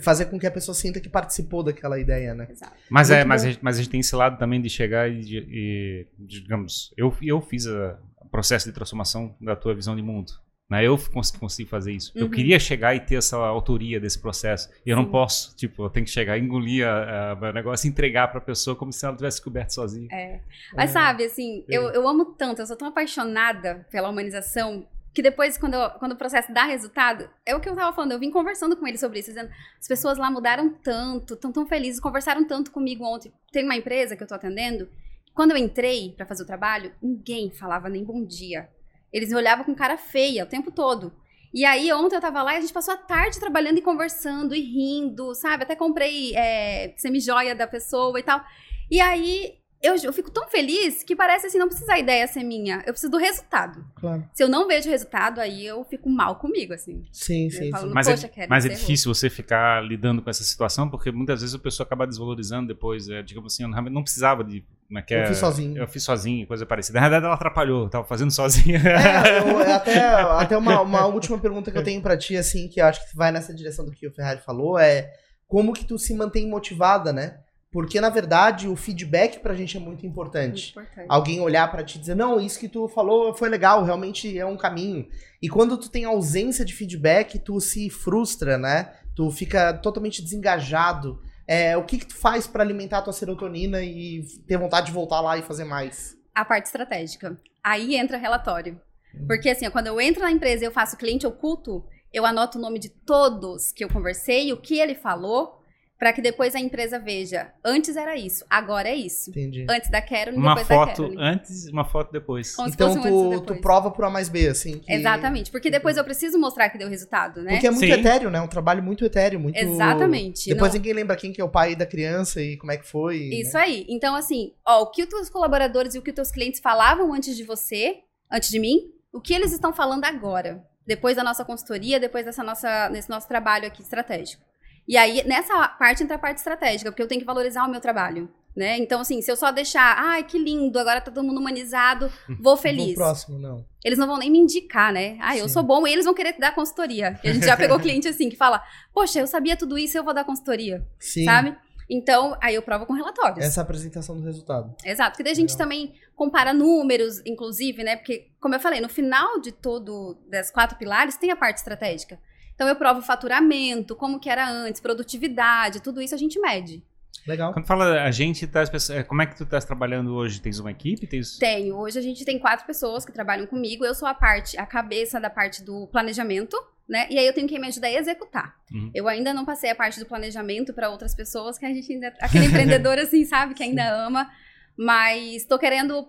Fazer 0.00 0.24
com 0.26 0.38
que 0.38 0.46
a 0.46 0.50
pessoa 0.50 0.74
sinta 0.74 0.98
que 1.00 1.08
participou 1.08 1.62
daquela 1.62 1.98
ideia, 2.00 2.34
né? 2.34 2.48
Exato. 2.50 2.72
Mas, 2.88 3.10
é, 3.10 3.24
mas, 3.26 3.44
a 3.44 3.48
gente, 3.50 3.58
mas 3.62 3.76
a 3.76 3.82
gente 3.82 3.90
tem 3.90 4.00
esse 4.00 4.16
lado 4.16 4.38
também 4.38 4.60
de 4.60 4.70
chegar 4.70 5.06
e, 5.10 5.20
de- 5.20 5.46
e, 5.50 6.06
digamos, 6.18 6.94
eu, 6.96 7.14
eu 7.20 7.40
fiz 7.42 7.66
o 7.66 7.94
processo 8.30 8.66
de 8.66 8.72
transformação 8.74 9.36
da 9.38 9.54
tua 9.54 9.74
visão 9.74 9.94
de 9.94 10.00
mundo. 10.00 10.32
Né? 10.72 10.84
Eu 10.86 10.96
cons 11.12 11.30
consegui 11.30 11.68
fazer 11.68 11.92
isso. 11.92 12.10
Eu 12.14 12.24
Uhum. 12.24 12.30
queria 12.30 12.58
chegar 12.58 12.94
e 12.94 13.00
ter 13.00 13.16
essa 13.16 13.36
autoria 13.36 14.00
desse 14.00 14.18
processo. 14.18 14.70
E 14.86 14.90
eu 14.90 14.96
não 14.96 15.04
posso. 15.04 15.54
Tipo, 15.54 15.84
eu 15.84 15.90
tenho 15.90 16.06
que 16.06 16.10
chegar, 16.12 16.38
engolir 16.38 16.86
a- 16.86 17.32
a- 17.32 17.50
o 17.50 17.52
negócio 17.52 17.86
e 17.86 17.90
entregar 17.90 18.28
pra 18.28 18.40
pessoa 18.40 18.74
como 18.74 18.92
se 18.92 19.04
ela 19.04 19.14
tivesse 19.14 19.42
coberto 19.42 19.74
sozinha. 19.74 20.08
É. 20.10 20.40
Mas 20.74 20.90
É. 20.90 20.92
sabe, 20.94 21.24
assim, 21.24 21.64
eu, 21.68 21.90
eu 21.90 22.08
amo 22.08 22.24
tanto, 22.24 22.60
eu 22.62 22.66
sou 22.66 22.76
tão 22.76 22.88
apaixonada 22.88 23.86
pela 23.90 24.08
humanização, 24.08 24.86
que 25.14 25.20
depois, 25.20 25.58
quando, 25.58 25.74
eu- 25.74 25.90
quando 25.98 26.12
o 26.12 26.16
processo 26.16 26.52
dá 26.54 26.64
resultado, 26.64 27.28
é 27.44 27.54
o 27.54 27.60
que 27.60 27.68
eu 27.68 27.74
tava 27.76 27.94
falando, 27.94 28.12
eu 28.12 28.18
vim 28.18 28.30
conversando 28.30 28.74
com 28.76 28.86
ele 28.86 28.96
sobre 28.96 29.18
isso, 29.18 29.28
dizendo, 29.28 29.50
as 29.78 29.86
pessoas 29.86 30.16
lá 30.16 30.30
mudaram 30.30 30.70
tanto, 30.82 31.36
tão 31.36 31.52
tão 31.52 31.66
felizes, 31.66 32.00
conversaram 32.00 32.46
tanto 32.46 32.70
comigo 32.70 33.04
ontem. 33.04 33.30
Tem 33.52 33.62
uma 33.64 33.76
empresa 33.76 34.16
que 34.16 34.22
eu 34.22 34.26
tô 34.26 34.34
atendendo, 34.34 34.88
quando 35.34 35.50
eu 35.50 35.56
entrei 35.58 36.12
pra 36.16 36.24
fazer 36.24 36.42
o 36.44 36.46
trabalho, 36.46 36.92
ninguém 37.02 37.50
falava 37.50 37.90
nem 37.90 38.02
bom 38.02 38.24
dia. 38.24 38.68
Eles 39.12 39.28
me 39.28 39.36
olhavam 39.36 39.64
com 39.64 39.74
cara 39.74 39.96
feia 39.96 40.44
o 40.44 40.48
tempo 40.48 40.70
todo. 40.70 41.12
E 41.54 41.64
aí, 41.66 41.92
ontem 41.92 42.16
eu 42.16 42.20
tava 42.20 42.42
lá 42.42 42.54
e 42.54 42.58
a 42.58 42.60
gente 42.60 42.72
passou 42.72 42.94
a 42.94 42.96
tarde 42.96 43.38
trabalhando 43.38 43.76
e 43.78 43.82
conversando 43.82 44.54
e 44.54 44.60
rindo, 44.60 45.34
sabe? 45.34 45.64
Até 45.64 45.76
comprei 45.76 46.34
é, 46.34 46.94
semi-joia 46.96 47.54
da 47.54 47.66
pessoa 47.66 48.18
e 48.18 48.22
tal. 48.22 48.42
E 48.90 49.00
aí, 49.00 49.54
eu, 49.82 49.96
eu 49.96 50.12
fico 50.12 50.30
tão 50.30 50.48
feliz 50.48 51.02
que 51.02 51.16
parece 51.16 51.48
assim, 51.48 51.58
não 51.58 51.66
precisa 51.68 51.94
a 51.94 51.98
ideia 51.98 52.26
ser 52.28 52.44
minha. 52.44 52.76
Eu 52.86 52.92
preciso 52.92 53.10
do 53.10 53.18
resultado. 53.18 53.84
Claro. 53.96 54.24
Se 54.32 54.42
eu 54.42 54.48
não 54.48 54.68
vejo 54.68 54.88
o 54.88 54.92
resultado, 54.92 55.40
aí 55.40 55.66
eu 55.66 55.82
fico 55.84 56.08
mal 56.08 56.36
comigo, 56.36 56.72
assim. 56.72 57.04
Sim, 57.10 57.46
Eu 57.46 57.50
sim, 57.50 57.70
falo, 57.70 57.88
sim. 57.88 57.94
Mas, 57.94 58.08
é, 58.08 58.46
mas 58.48 58.64
é 58.64 58.68
difícil 58.68 59.12
você 59.12 59.28
ficar 59.28 59.82
lidando 59.82 60.22
com 60.22 60.30
essa 60.30 60.44
situação, 60.44 60.88
porque 60.88 61.10
muitas 61.10 61.40
vezes 61.40 61.54
a 61.54 61.58
pessoa 61.58 61.84
acaba 61.84 62.06
desvalorizando 62.06 62.68
depois. 62.68 63.08
É, 63.08 63.22
digamos 63.22 63.52
assim, 63.54 63.64
eu 63.64 63.68
não, 63.68 63.82
não 63.82 64.02
precisava 64.02 64.44
de. 64.44 64.64
Como 64.86 64.98
é 64.98 65.02
que 65.02 65.14
é? 65.14 65.22
Eu 65.24 65.26
fiz 65.28 65.38
sozinho. 65.38 65.78
Eu 65.78 65.88
fiz 65.88 66.02
sozinho, 66.04 66.46
coisa 66.46 66.64
parecida. 66.64 67.00
Na 67.00 67.08
verdade, 67.08 67.24
ela 67.26 67.34
atrapalhou, 67.34 67.88
tava 67.88 68.04
fazendo 68.04 68.30
sozinha. 68.30 68.78
É, 68.78 69.38
eu- 69.40 69.58
até 69.74 70.00
até 70.06 70.56
uma, 70.56 70.80
uma 70.82 71.06
última 71.06 71.38
pergunta 71.38 71.70
que 71.72 71.78
eu 71.78 71.82
tenho 71.82 72.00
pra 72.00 72.16
ti, 72.16 72.36
assim, 72.36 72.68
que 72.68 72.80
eu 72.80 72.84
acho 72.86 73.08
que 73.08 73.16
vai 73.16 73.32
nessa 73.32 73.52
direção 73.54 73.84
do 73.84 73.90
que 73.90 74.06
o 74.06 74.12
Ferrari 74.12 74.40
falou, 74.40 74.78
é 74.78 75.10
como 75.48 75.72
que 75.72 75.84
tu 75.84 75.98
se 75.98 76.14
mantém 76.14 76.48
motivada, 76.48 77.12
né? 77.12 77.38
Porque, 77.72 77.98
na 78.02 78.10
verdade, 78.10 78.68
o 78.68 78.76
feedback 78.76 79.40
pra 79.40 79.54
gente 79.54 79.78
é 79.78 79.80
muito 79.80 80.02
Muito 80.02 80.06
importante. 80.06 80.70
importante. 80.72 81.06
Alguém 81.08 81.40
olhar 81.40 81.70
pra 81.70 81.82
te 81.82 81.98
dizer, 81.98 82.14
não, 82.14 82.38
isso 82.38 82.60
que 82.60 82.68
tu 82.68 82.86
falou 82.86 83.32
foi 83.32 83.48
legal, 83.48 83.82
realmente 83.82 84.38
é 84.38 84.44
um 84.44 84.58
caminho. 84.58 85.08
E 85.40 85.48
quando 85.48 85.78
tu 85.78 85.88
tem 85.90 86.04
ausência 86.04 86.66
de 86.66 86.74
feedback, 86.74 87.38
tu 87.38 87.58
se 87.60 87.88
frustra, 87.88 88.58
né? 88.58 88.92
Tu 89.16 89.30
fica 89.30 89.72
totalmente 89.72 90.20
desengajado. 90.22 91.18
É, 91.48 91.74
o 91.76 91.84
que 91.84 91.98
que 91.98 92.06
tu 92.06 92.14
faz 92.14 92.46
pra 92.46 92.62
alimentar 92.62 92.98
a 92.98 93.02
tua 93.02 93.12
serotonina 93.12 93.82
e 93.82 94.22
ter 94.46 94.58
vontade 94.58 94.86
de 94.86 94.92
voltar 94.92 95.20
lá 95.22 95.38
e 95.38 95.42
fazer 95.42 95.64
mais? 95.64 96.14
A 96.34 96.44
parte 96.44 96.66
estratégica. 96.66 97.40
Aí 97.64 97.96
entra 97.96 98.18
relatório. 98.18 98.78
Hum. 99.14 99.26
Porque 99.26 99.48
assim, 99.48 99.68
quando 99.70 99.86
eu 99.86 100.00
entro 100.00 100.22
na 100.22 100.30
empresa 100.30 100.62
e 100.62 100.66
eu 100.66 100.72
faço 100.72 100.96
cliente 100.96 101.26
oculto, 101.26 101.84
eu 102.12 102.26
anoto 102.26 102.58
o 102.58 102.60
nome 102.60 102.78
de 102.78 102.90
todos 102.90 103.72
que 103.72 103.82
eu 103.82 103.88
conversei, 103.88 104.52
o 104.52 104.58
que 104.58 104.78
ele 104.78 104.94
falou, 104.94 105.61
Pra 106.02 106.12
que 106.12 106.20
depois 106.20 106.52
a 106.56 106.58
empresa 106.58 106.98
veja. 106.98 107.52
Antes 107.64 107.94
era 107.96 108.16
isso, 108.16 108.44
agora 108.50 108.88
é 108.88 108.94
isso. 108.96 109.30
Entendi. 109.30 109.64
Antes 109.70 109.88
da 109.88 110.02
Carolyn, 110.02 110.36
Uma 110.36 110.56
depois 110.56 110.66
da 110.68 110.74
foto 110.74 110.96
Carolyn. 110.96 111.16
antes, 111.20 111.68
uma 111.68 111.84
foto 111.84 112.10
depois. 112.10 112.56
Como 112.56 112.68
Então 112.68 112.92
tu, 113.00 113.02
depois. 113.30 113.40
tu 113.42 113.60
prova 113.60 113.88
por 113.88 114.04
A 114.04 114.10
mais 114.10 114.28
B, 114.28 114.48
assim. 114.48 114.80
que- 114.80 114.92
Exatamente, 114.92 115.52
porque 115.52 115.70
depois 115.70 115.96
eu 115.96 116.02
preciso 116.02 116.40
mostrar 116.40 116.70
que 116.70 116.76
deu 116.76 116.88
resultado, 116.88 117.40
né? 117.44 117.52
Porque 117.52 117.68
é 117.68 117.70
muito 117.70 117.86
Sim. 117.86 117.92
etéreo, 118.00 118.30
né? 118.30 118.40
Um 118.40 118.48
trabalho 118.48 118.82
muito 118.82 119.04
etéreo, 119.04 119.38
muito. 119.38 119.56
Exatamente. 119.56 120.48
Depois 120.48 120.72
Não- 120.72 120.78
ninguém 120.80 120.92
lembra 120.92 121.14
quem 121.14 121.32
que 121.32 121.40
é 121.40 121.44
o 121.44 121.48
pai 121.48 121.76
da 121.76 121.86
criança 121.86 122.42
e 122.42 122.56
como 122.56 122.72
é 122.72 122.76
que 122.78 122.84
foi. 122.84 123.18
Isso 123.18 123.56
né? 123.56 123.62
aí. 123.62 123.86
Então, 123.88 124.16
assim, 124.16 124.54
ó, 124.66 124.82
o 124.82 124.90
que 124.90 125.04
os 125.04 125.08
teus 125.08 125.30
colaboradores 125.30 125.94
e 125.94 125.98
o 126.00 126.02
que 126.02 126.10
os 126.10 126.16
teus 126.16 126.32
clientes 126.32 126.58
falavam 126.60 127.12
antes 127.14 127.36
de 127.36 127.44
você, 127.44 127.98
antes 128.28 128.48
de 128.50 128.58
mim, 128.58 128.90
o 129.12 129.20
que 129.20 129.32
eles 129.32 129.52
estão 129.52 129.72
falando 129.72 130.04
agora, 130.04 130.64
depois 130.84 131.14
da 131.14 131.22
nossa 131.22 131.44
consultoria, 131.44 132.00
depois 132.00 132.24
dessa 132.24 132.42
nossa, 132.42 132.88
nesse 132.88 133.08
nosso 133.08 133.28
trabalho 133.28 133.68
aqui 133.68 133.82
estratégico. 133.82 134.42
E 134.86 134.96
aí, 134.96 135.22
nessa 135.26 135.68
parte 135.68 136.02
entra 136.02 136.16
a 136.16 136.18
parte 136.18 136.38
estratégica, 136.38 136.90
porque 136.90 137.02
eu 137.02 137.08
tenho 137.08 137.20
que 137.20 137.26
valorizar 137.26 137.64
o 137.64 137.70
meu 137.70 137.80
trabalho. 137.80 138.28
Né? 138.54 138.76
Então, 138.76 139.00
assim, 139.00 139.22
se 139.22 139.32
eu 139.32 139.36
só 139.36 139.50
deixar, 139.50 139.96
ai, 139.96 140.24
que 140.24 140.38
lindo, 140.38 140.78
agora 140.78 141.00
tá 141.00 141.10
todo 141.10 141.24
mundo 141.24 141.40
humanizado, 141.40 142.12
vou 142.38 142.54
feliz. 142.58 142.88
No 142.88 142.94
próximo, 142.94 143.38
não. 143.38 143.64
Eles 143.82 143.98
não 143.98 144.06
vão 144.06 144.18
nem 144.18 144.30
me 144.30 144.38
indicar, 144.38 144.92
né? 144.92 145.16
Ah, 145.22 145.34
eu 145.36 145.48
Sim. 145.48 145.54
sou 145.54 145.62
bom, 145.62 145.86
e 145.86 145.92
eles 145.92 146.04
vão 146.04 146.12
querer 146.12 146.36
dar 146.38 146.54
consultoria. 146.54 147.18
E 147.24 147.30
a 147.30 147.32
gente 147.32 147.46
já 147.46 147.56
pegou 147.56 147.80
cliente 147.80 148.06
assim, 148.08 148.28
que 148.28 148.36
fala, 148.36 148.62
poxa, 148.92 149.20
eu 149.20 149.26
sabia 149.26 149.56
tudo 149.56 149.78
isso, 149.78 149.96
eu 149.96 150.04
vou 150.04 150.12
dar 150.12 150.24
consultoria, 150.24 150.86
Sim. 151.00 151.24
sabe? 151.24 151.56
Então, 151.88 152.36
aí 152.42 152.54
eu 152.54 152.62
provo 152.62 152.84
com 152.84 152.92
relatórios. 152.92 153.44
Essa 153.44 153.62
apresentação 153.62 154.16
do 154.18 154.22
resultado. 154.22 154.74
Exato, 154.84 155.12
porque 155.12 155.24
daí 155.24 155.32
a 155.32 155.36
gente 155.36 155.56
também 155.56 155.94
compara 156.14 156.52
números, 156.52 157.22
inclusive, 157.26 157.82
né? 157.82 157.96
Porque, 157.96 158.28
como 158.38 158.54
eu 158.54 158.60
falei, 158.60 158.80
no 158.80 158.88
final 158.88 159.40
de 159.40 159.50
todo, 159.50 160.18
das 160.28 160.50
quatro 160.50 160.76
pilares, 160.76 161.16
tem 161.16 161.30
a 161.30 161.36
parte 161.36 161.56
estratégica. 161.56 162.18
Então, 162.54 162.68
eu 162.68 162.76
provo 162.76 163.02
faturamento, 163.02 163.96
como 163.96 164.20
que 164.20 164.28
era 164.30 164.48
antes, 164.48 164.80
produtividade, 164.80 165.80
tudo 165.80 166.00
isso 166.00 166.14
a 166.14 166.18
gente 166.18 166.38
mede. 166.40 166.82
Legal. 167.26 167.52
Quando 167.52 167.66
fala 167.66 168.02
a 168.02 168.10
gente, 168.10 168.46
tá, 168.46 168.62
as 168.62 168.70
pessoas- 168.70 168.98
é, 168.98 169.02
como 169.02 169.22
é 169.22 169.26
que 169.26 169.36
tu 169.36 169.44
estás 169.44 169.64
trabalhando 169.64 170.14
hoje? 170.14 170.40
Tens 170.40 170.58
uma 170.58 170.70
equipe? 170.70 171.06
Tens... 171.06 171.38
Tenho. 171.38 171.76
Hoje 171.76 171.98
a 171.98 172.02
gente 172.02 172.24
tem 172.24 172.38
quatro 172.38 172.66
pessoas 172.66 173.04
que 173.04 173.12
trabalham 173.12 173.46
comigo. 173.46 173.84
Eu 173.84 173.94
sou 173.94 174.08
a 174.08 174.14
parte, 174.14 174.58
a 174.58 174.66
cabeça 174.66 175.20
da 175.20 175.30
parte 175.30 175.62
do 175.62 175.86
planejamento, 175.88 176.56
né? 176.88 177.06
E 177.10 177.18
aí 177.18 177.26
eu 177.26 177.32
tenho 177.32 177.46
quem 177.46 177.60
me 177.60 177.68
ajuda 177.68 177.86
a 177.86 177.92
executar. 177.92 178.56
Uhum. 178.72 178.90
Eu 178.92 179.06
ainda 179.06 179.32
não 179.32 179.44
passei 179.44 179.70
a 179.70 179.74
parte 179.74 180.00
do 180.00 180.06
planejamento 180.06 180.72
para 180.72 180.90
outras 180.90 181.14
pessoas 181.14 181.56
que 181.58 181.64
a 181.64 181.68
gente 181.72 181.92
ainda. 181.92 182.12
Aquele 182.20 182.46
empreendedor, 182.50 182.98
assim, 182.98 183.24
sabe, 183.24 183.54
que 183.54 183.62
ainda 183.62 183.88
ama. 183.88 184.28
Mas 184.76 185.44
tô 185.44 185.58
querendo 185.58 186.08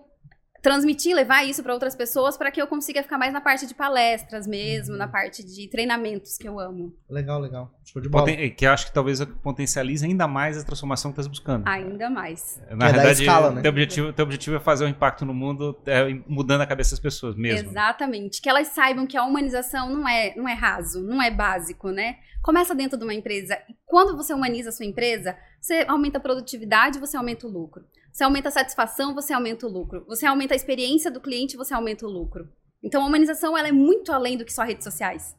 transmitir, 0.64 1.14
levar 1.14 1.44
isso 1.44 1.62
para 1.62 1.74
outras 1.74 1.94
pessoas 1.94 2.38
para 2.38 2.50
que 2.50 2.60
eu 2.60 2.66
consiga 2.66 3.02
ficar 3.02 3.18
mais 3.18 3.34
na 3.34 3.40
parte 3.40 3.66
de 3.66 3.74
palestras 3.74 4.46
mesmo, 4.46 4.96
na 4.96 5.06
parte 5.06 5.44
de 5.44 5.68
treinamentos 5.68 6.38
que 6.38 6.48
eu 6.48 6.58
amo. 6.58 6.90
Legal, 7.06 7.38
legal. 7.38 7.70
Show 7.84 8.00
de 8.00 8.08
bola. 8.08 8.24
Poten- 8.24 8.50
que 8.50 8.66
eu 8.66 8.70
acho 8.72 8.86
que 8.86 8.92
talvez 8.94 9.22
potencialize 9.42 10.02
ainda 10.06 10.26
mais 10.26 10.56
a 10.56 10.64
transformação 10.64 11.10
que 11.10 11.16
tu 11.16 11.20
estás 11.20 11.26
buscando. 11.28 11.68
Ainda 11.68 12.08
mais. 12.08 12.58
Na 12.70 12.86
dar 12.86 12.92
verdade, 12.92 13.20
escala, 13.20 13.50
né? 13.50 13.60
teu, 13.60 13.70
objetivo, 13.70 14.12
teu 14.14 14.24
objetivo 14.24 14.56
é 14.56 14.60
fazer 14.60 14.86
um 14.86 14.88
impacto 14.88 15.26
no 15.26 15.34
mundo 15.34 15.78
é, 15.84 16.14
mudando 16.26 16.62
a 16.62 16.66
cabeça 16.66 16.92
das 16.92 17.00
pessoas 17.00 17.36
mesmo. 17.36 17.68
Exatamente. 17.68 18.40
Que 18.40 18.48
elas 18.48 18.68
saibam 18.68 19.06
que 19.06 19.18
a 19.18 19.22
humanização 19.22 19.90
não 19.90 20.08
é, 20.08 20.34
não 20.34 20.48
é 20.48 20.54
raso, 20.54 21.02
não 21.02 21.20
é 21.20 21.30
básico, 21.30 21.90
né? 21.90 22.16
Começa 22.40 22.74
dentro 22.74 22.96
de 22.96 23.04
uma 23.04 23.12
empresa. 23.12 23.58
E 23.68 23.76
quando 23.84 24.16
você 24.16 24.32
humaniza 24.32 24.70
a 24.70 24.72
sua 24.72 24.86
empresa, 24.86 25.36
você 25.60 25.84
aumenta 25.86 26.16
a 26.16 26.20
produtividade, 26.22 26.98
você 26.98 27.18
aumenta 27.18 27.46
o 27.46 27.50
lucro. 27.50 27.84
Você 28.14 28.22
aumenta 28.22 28.48
a 28.48 28.52
satisfação, 28.52 29.12
você 29.12 29.32
aumenta 29.32 29.66
o 29.66 29.68
lucro. 29.68 30.04
Você 30.06 30.24
aumenta 30.24 30.54
a 30.54 30.56
experiência 30.56 31.10
do 31.10 31.20
cliente, 31.20 31.56
você 31.56 31.74
aumenta 31.74 32.06
o 32.06 32.08
lucro. 32.08 32.48
Então 32.80 33.02
a 33.02 33.06
humanização 33.08 33.58
ela 33.58 33.66
é 33.66 33.72
muito 33.72 34.12
além 34.12 34.38
do 34.38 34.44
que 34.44 34.52
só 34.52 34.62
redes 34.62 34.84
sociais. 34.84 35.34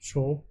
Show. 0.00 0.44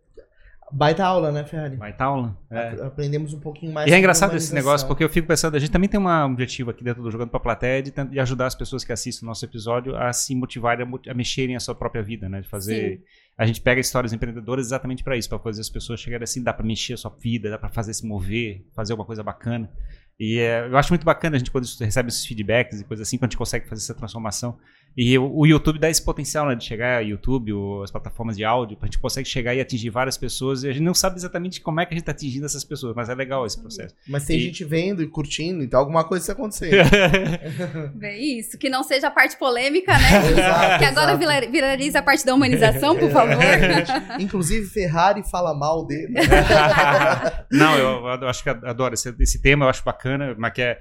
Baita 0.72 1.03
aula, 1.06 1.34
né, 1.34 1.44
Ferrari? 1.44 1.76
Vai 1.76 1.95
tá 1.95 2.06
aula. 2.06 2.38
É. 2.49 2.70
Ap- 2.70 2.82
Aprendemos 2.84 3.34
um 3.34 3.40
pouquinho 3.41 3.74
mais 3.74 3.91
E 3.91 3.94
é 3.94 3.99
engraçado 3.99 4.36
esse 4.36 4.53
negócio, 4.53 4.88
porque 4.88 5.03
eu 5.03 5.10
fico 5.10 5.28
pensando, 5.28 5.56
a 5.56 5.60
gente 5.60 5.72
também 5.72 5.90
tem 5.90 5.99
um 5.99 6.26
objetivo 6.26 6.72
aqui 6.72 6.84
dentro 6.84 7.03
do 7.03 7.12
Jogando 7.12 7.30
pra 7.30 7.40
Plateia 7.40 7.84
de, 7.84 7.91
de 7.91 8.20
ajudar 8.20 8.45
as 8.48 8.56
pessoas 8.56 8.84
que 8.86 8.94
assistem 8.94 9.28
o 9.28 9.30
nosso 9.30 9.44
episódio 9.45 9.95
a 9.95 10.12
se 10.14 10.34
motivarem 10.34 10.88
a, 10.88 11.12
a 11.12 11.14
mexerem 11.14 11.56
a 11.56 11.60
sua 11.60 11.76
própria 11.76 12.02
vida, 12.02 12.30
né? 12.30 12.41
De 12.41 12.48
fazer. 12.48 13.03
A 13.38 13.45
gente 13.45 13.60
pega 13.62 13.82
histórias 13.82 14.14
empreendedoras 14.14 14.66
exatamente 14.68 15.03
para 15.03 15.18
isso, 15.18 15.28
para 15.28 15.38
fazer 15.40 15.60
as 15.60 15.70
pessoas 15.70 15.99
chegarem 15.99 16.24
assim, 16.24 16.41
dá 16.41 16.53
para 16.53 16.66
mexer 16.66 16.94
a 16.94 16.98
sua 16.98 17.12
vida, 17.12 17.49
dá 17.49 17.57
para 17.60 17.70
fazer 17.70 17.94
se 17.94 18.07
mover, 18.07 18.66
fazer 18.74 18.94
alguma 18.94 19.06
coisa 19.06 19.22
bacana. 19.22 19.70
E 20.20 20.40
é, 20.40 20.66
eu 20.68 20.78
acho 20.78 20.92
muito 20.92 21.06
bacana 21.06 21.36
a 21.36 21.40
gente 21.40 21.52
quando 21.52 21.66
recebe 21.66 22.10
esses 22.10 22.26
feedbacks 22.26 22.80
e 22.80 22.84
coisas 22.86 23.08
assim, 23.08 23.18
quando 23.18 23.26
a 23.26 23.32
gente 23.32 23.38
consegue 23.38 23.68
fazer 23.68 23.82
essa 23.82 23.94
transformação. 23.94 24.58
E 24.98 25.18
o, 25.20 25.46
YouTube 25.46 25.78
dá 25.78 25.90
esse 25.90 26.02
potencial, 26.02 26.48
né, 26.48 26.56
de 26.56 26.64
chegar, 26.64 27.06
YouTube, 27.06 27.52
ou 27.52 27.84
as 27.84 27.92
plataformas 27.92 28.38
de 28.38 28.46
áudio, 28.46 28.78
a 28.82 28.86
gente 28.86 28.98
consegue 28.98 29.28
chegar 29.28 29.54
e 29.54 29.60
atingir 29.60 29.90
várias 29.90 30.18
pessoas 30.18 30.64
e 30.64 30.70
a 30.70 30.72
gente 30.72 30.84
não 30.84 30.94
sabe 30.94 31.18
exatamente 31.18 31.60
como 31.60 31.82
é 31.82 31.86
que 31.86 31.94
a 31.94 31.96
gente 31.96 32.04
está 32.04 32.14
atingindo 32.14 32.46
essas 32.46 32.64
pessoas, 32.64 32.96
mas 32.96 33.10
é 33.10 33.14
legal 33.16 33.46
esse 33.46 33.60
processo. 33.60 33.94
Mas 34.08 34.26
tem 34.26 34.38
E- 34.38 34.42
gente 34.44 34.64
vendo 34.64 35.04
e 35.04 35.08
curtindo, 35.08 35.62
então 35.62 35.82
alguma 35.82 36.06
coisa 36.06 36.24
está 36.24 36.32
acontecendo. 36.34 36.78
Vê 38.00 38.16
isso, 38.18 38.58
que 38.58 38.70
não 38.70 38.84
seja 38.84 39.08
a 39.08 39.12
parte 39.12 39.38
polêmica, 39.38 39.92
né? 39.98 40.32
Exato, 40.32 40.80
que 40.80 40.86
agora 40.86 41.12
exato. 41.14 41.18
vira- 41.20 41.52
viraliza 41.52 42.00
a 42.00 42.02
parte 42.02 42.26
da 42.26 42.34
humanização, 42.34 42.96
por 42.98 43.12
favor. 43.12 43.36
Inclusive, 44.20 44.66
Ferrari 44.68 45.24
fala 45.30 45.54
mal 45.54 45.86
dele. 45.86 46.14
Não, 47.52 47.78
eu, 47.78 48.06
eu 48.22 48.28
acho 48.30 48.44
que 48.44 48.50
adoro 48.50 48.94
esse, 48.94 49.14
esse 49.20 49.42
tema, 49.42 49.66
eu 49.66 49.70
acho 49.70 49.84
bacana, 49.84 50.34
mas 50.38 50.54
que 50.54 50.62
é. 50.62 50.80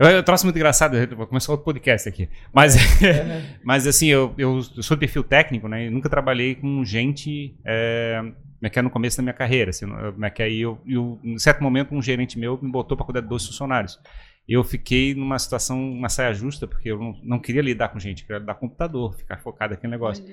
Eu, 0.00 0.08
eu 0.08 0.22
trouxe 0.22 0.44
muito 0.44 0.56
engraçado, 0.56 0.96
eu 0.96 1.14
vou 1.14 1.26
começar 1.26 1.52
outro 1.52 1.66
podcast 1.66 2.08
aqui. 2.08 2.26
Mas, 2.54 2.74
mas 3.62 3.86
assim, 3.86 4.06
eu, 4.06 4.34
eu 4.38 4.62
sou 4.62 4.96
de 4.96 5.00
perfil 5.00 5.22
técnico, 5.22 5.68
né? 5.68 5.86
E 5.86 5.90
nunca 5.90 6.08
trabalhei 6.08 6.54
com 6.54 6.82
gente. 6.82 7.54
É, 7.66 8.18
como 8.18 8.34
é 8.62 8.70
é 8.74 8.82
no 8.82 8.88
começo 8.88 9.18
da 9.18 9.22
minha 9.22 9.34
carreira. 9.34 9.68
Assim, 9.68 9.86
como 9.86 10.24
é 10.24 10.30
que 10.30 10.42
aí 10.42 10.62
eu, 10.62 10.80
eu, 10.86 11.20
em 11.22 11.38
certo 11.38 11.62
momento, 11.62 11.94
um 11.94 12.00
gerente 12.00 12.38
meu 12.38 12.58
me 12.62 12.70
botou 12.70 12.96
para 12.96 13.04
cuidar 13.04 13.20
de 13.20 13.28
dois 13.28 13.44
funcionários. 13.44 14.00
Eu 14.48 14.64
fiquei 14.64 15.14
numa 15.14 15.38
situação, 15.38 15.78
uma 15.92 16.08
saia 16.08 16.32
justa, 16.32 16.66
porque 16.66 16.90
eu 16.90 16.98
não, 16.98 17.20
não 17.22 17.38
queria 17.38 17.60
lidar 17.60 17.90
com 17.90 17.98
gente, 17.98 18.22
eu 18.22 18.26
queria 18.26 18.40
lidar 18.40 18.54
com 18.54 18.68
computador, 18.68 19.14
ficar 19.14 19.36
focado 19.36 19.74
naquele 19.74 19.90
negócio. 19.90 20.24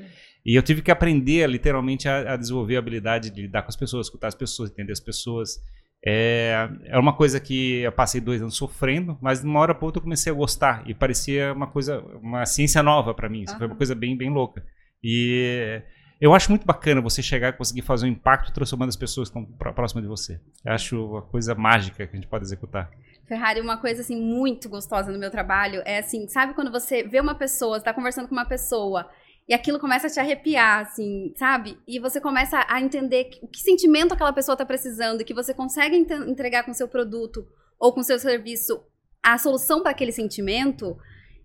E 0.46 0.56
eu 0.56 0.64
tive 0.64 0.82
que 0.82 0.90
aprender, 0.90 1.46
literalmente, 1.46 2.08
a, 2.08 2.34
a 2.34 2.38
desenvolver 2.38 2.78
a 2.78 2.80
habilidade 2.80 3.30
de 3.30 3.42
lidar 3.42 3.64
com 3.64 3.70
as 3.70 3.76
pessoas, 3.76 4.08
escutar 4.08 4.30
as 4.30 4.36
pessoas, 4.36 4.72
entender 4.72 4.94
as 4.94 5.02
pessoas. 5.02 5.60
É, 6.06 6.70
é 6.86 7.00
uma 7.00 7.16
coisa 7.16 7.40
que 7.40 7.80
eu 7.82 7.92
passei 7.92 8.22
dois 8.22 8.42
anos 8.42 8.56
sofrendo, 8.56 9.18
mas 9.22 9.42
de 9.42 9.48
uma 9.48 9.60
hora 9.60 9.74
para 9.76 9.86
outra 9.86 10.00
eu 10.00 10.04
comecei 10.04 10.32
a 10.32 10.36
gostar 10.36 10.84
e 10.88 10.94
parecia 10.94 11.54
uma 11.54 11.68
coisa, 11.68 12.00
uma 12.22 12.46
ciência 12.46 12.82
nova 12.84 13.14
para 13.14 13.28
mim. 13.30 13.44
Isso 13.44 13.58
Foi 13.58 13.68
uma 13.68 13.76
coisa 13.76 13.96
bem, 13.96 14.16
bem 14.16 14.30
louca. 14.30 14.64
E 15.04 15.82
eu 16.22 16.34
acho 16.34 16.50
muito 16.50 16.66
bacana 16.66 17.02
você 17.02 17.22
chegar 17.22 17.50
e 17.50 17.54
conseguir 17.54 17.82
fazer 17.82 18.06
um 18.06 18.10
impacto 18.10 18.54
transformando 18.54 18.90
as 18.90 18.96
pessoas 18.96 19.30
que 19.30 19.38
estão 19.38 19.58
pró- 19.58 19.74
próximas 19.74 20.04
de 20.04 20.10
você. 20.10 20.40
Eu 20.66 20.74
acho 20.74 21.06
uma 21.06 21.22
coisa 21.22 21.54
mágica 21.56 22.06
que 22.08 22.16
a 22.16 22.20
gente 22.20 22.28
pode 22.28 22.46
executar. 22.46 22.90
Ferrari, 23.28 23.60
uma 23.60 23.78
coisa 23.78 24.02
assim 24.02 24.20
muito 24.22 24.70
gostosa 24.70 25.12
no 25.12 25.20
meu 25.20 25.30
trabalho 25.30 25.82
é 25.86 26.00
assim, 26.00 26.28
sabe 26.30 26.54
quando 26.54 26.72
você 26.72 27.04
vê 27.04 27.20
uma 27.20 27.36
pessoa, 27.36 27.78
está 27.78 27.94
conversando 27.94 28.28
com 28.28 28.36
uma 28.36 28.46
pessoa 28.46 29.10
e 29.48 29.54
aquilo 29.54 29.80
começa 29.80 30.08
a 30.08 30.10
te 30.10 30.20
arrepiar, 30.20 30.82
assim, 30.82 31.34
sabe? 31.38 31.78
E 31.88 32.00
você 32.00 32.20
começa 32.20 32.66
a 32.68 32.82
entender 32.82 33.26
que- 33.26 33.40
o 33.44 33.48
que 33.48 33.60
sentimento 33.62 34.14
aquela 34.14 34.34
pessoa 34.34 34.54
está 34.54 34.66
precisando, 34.66 35.22
e 35.22 35.24
que 35.24 35.34
você 35.34 35.54
consegue 35.54 35.96
entregar 35.96 36.64
com 36.64 36.74
seu 36.74 36.88
produto 36.88 37.48
ou 37.80 37.94
com 37.94 38.04
seu 38.04 38.20
serviço 38.20 38.82
a 39.24 39.38
solução 39.38 39.82
para 39.82 39.92
aquele 39.92 40.12
sentimento. 40.12 40.98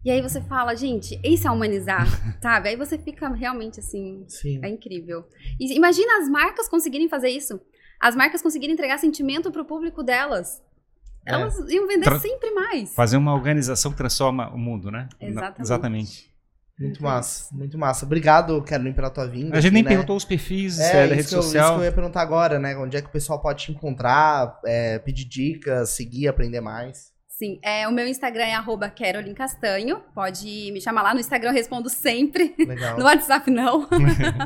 E 0.05 0.11
aí 0.11 0.21
você 0.21 0.41
fala, 0.41 0.75
gente, 0.75 1.21
isso 1.25 1.47
é 1.47 1.51
humanizar, 1.51 2.05
sabe? 2.43 2.71
Aí 2.71 2.77
você 2.77 2.99
fica 2.99 3.29
realmente 3.29 3.79
assim, 3.79 4.25
Sim. 4.29 4.61
é 4.63 4.69
incrível. 4.69 5.25
E 5.61 5.77
imagina 5.77 6.19
as 6.19 6.29
marcas 6.29 6.69
conseguirem 6.69 7.09
fazer 7.09 7.29
isso. 7.31 7.61
As 8.01 8.17
marcas 8.17 8.43
conseguirem 8.43 8.75
entregar 8.75 8.99
sentimento 8.99 9.53
pro 9.53 9.65
público 9.65 10.03
delas. 10.03 10.61
É. 11.25 11.35
Elas 11.35 11.57
iam 11.71 11.87
vender 11.87 12.03
Tra- 12.05 12.19
sempre 12.19 12.51
mais. 12.51 12.93
Fazer 12.97 13.17
uma 13.17 13.33
organização 13.33 13.93
que 13.93 13.97
transforma 13.97 14.51
o 14.53 14.59
mundo, 14.59 14.91
né? 14.91 15.09
Exatamente. 15.21 15.61
Exatamente. 15.63 16.32
Muito 16.79 17.03
massa, 17.03 17.55
muito 17.55 17.79
massa. 17.79 18.05
Obrigado, 18.05 18.61
Carolyn, 18.63 18.93
pela 18.93 19.09
tua 19.11 19.27
vinda. 19.29 19.57
A 19.57 19.61
gente 19.61 19.69
aqui, 19.69 19.75
nem 19.75 19.83
né? 19.85 19.89
perguntou 19.91 20.17
os 20.17 20.25
perfis 20.25 20.79
É, 20.81 21.05
é, 21.05 21.09
da 21.09 21.15
rede 21.15 21.29
que 21.29 21.35
eu- 21.35 21.43
social. 21.43 21.65
isso 21.67 21.75
que 21.75 21.81
eu 21.81 21.85
ia 21.85 21.93
perguntar 21.93 22.23
agora, 22.23 22.59
né? 22.59 22.77
Onde 22.77 22.97
é 22.97 23.01
que 23.03 23.09
o 23.09 23.13
pessoal 23.13 23.41
pode 23.41 23.65
te 23.67 23.71
encontrar, 23.73 24.59
é, 24.67 24.99
pedir 24.99 25.25
dicas, 25.27 25.91
seguir, 25.91 26.27
aprender 26.29 26.61
mais. 26.61 27.12
Sim, 27.43 27.59
é, 27.61 27.89
o 27.89 27.93
meu 27.93 28.07
Instagram 28.07 28.45
é 28.45 28.55
arroba 28.55 28.89
Castanho. 29.37 30.01
Pode 30.15 30.71
me 30.73 30.81
chamar 30.81 31.03
lá 31.03 31.13
no 31.13 31.19
Instagram, 31.19 31.51
eu 31.51 31.55
respondo 31.55 31.89
sempre. 31.89 32.55
Legal. 32.57 32.93
No 33.03 33.05
WhatsApp, 33.05 33.51
não. 33.51 33.89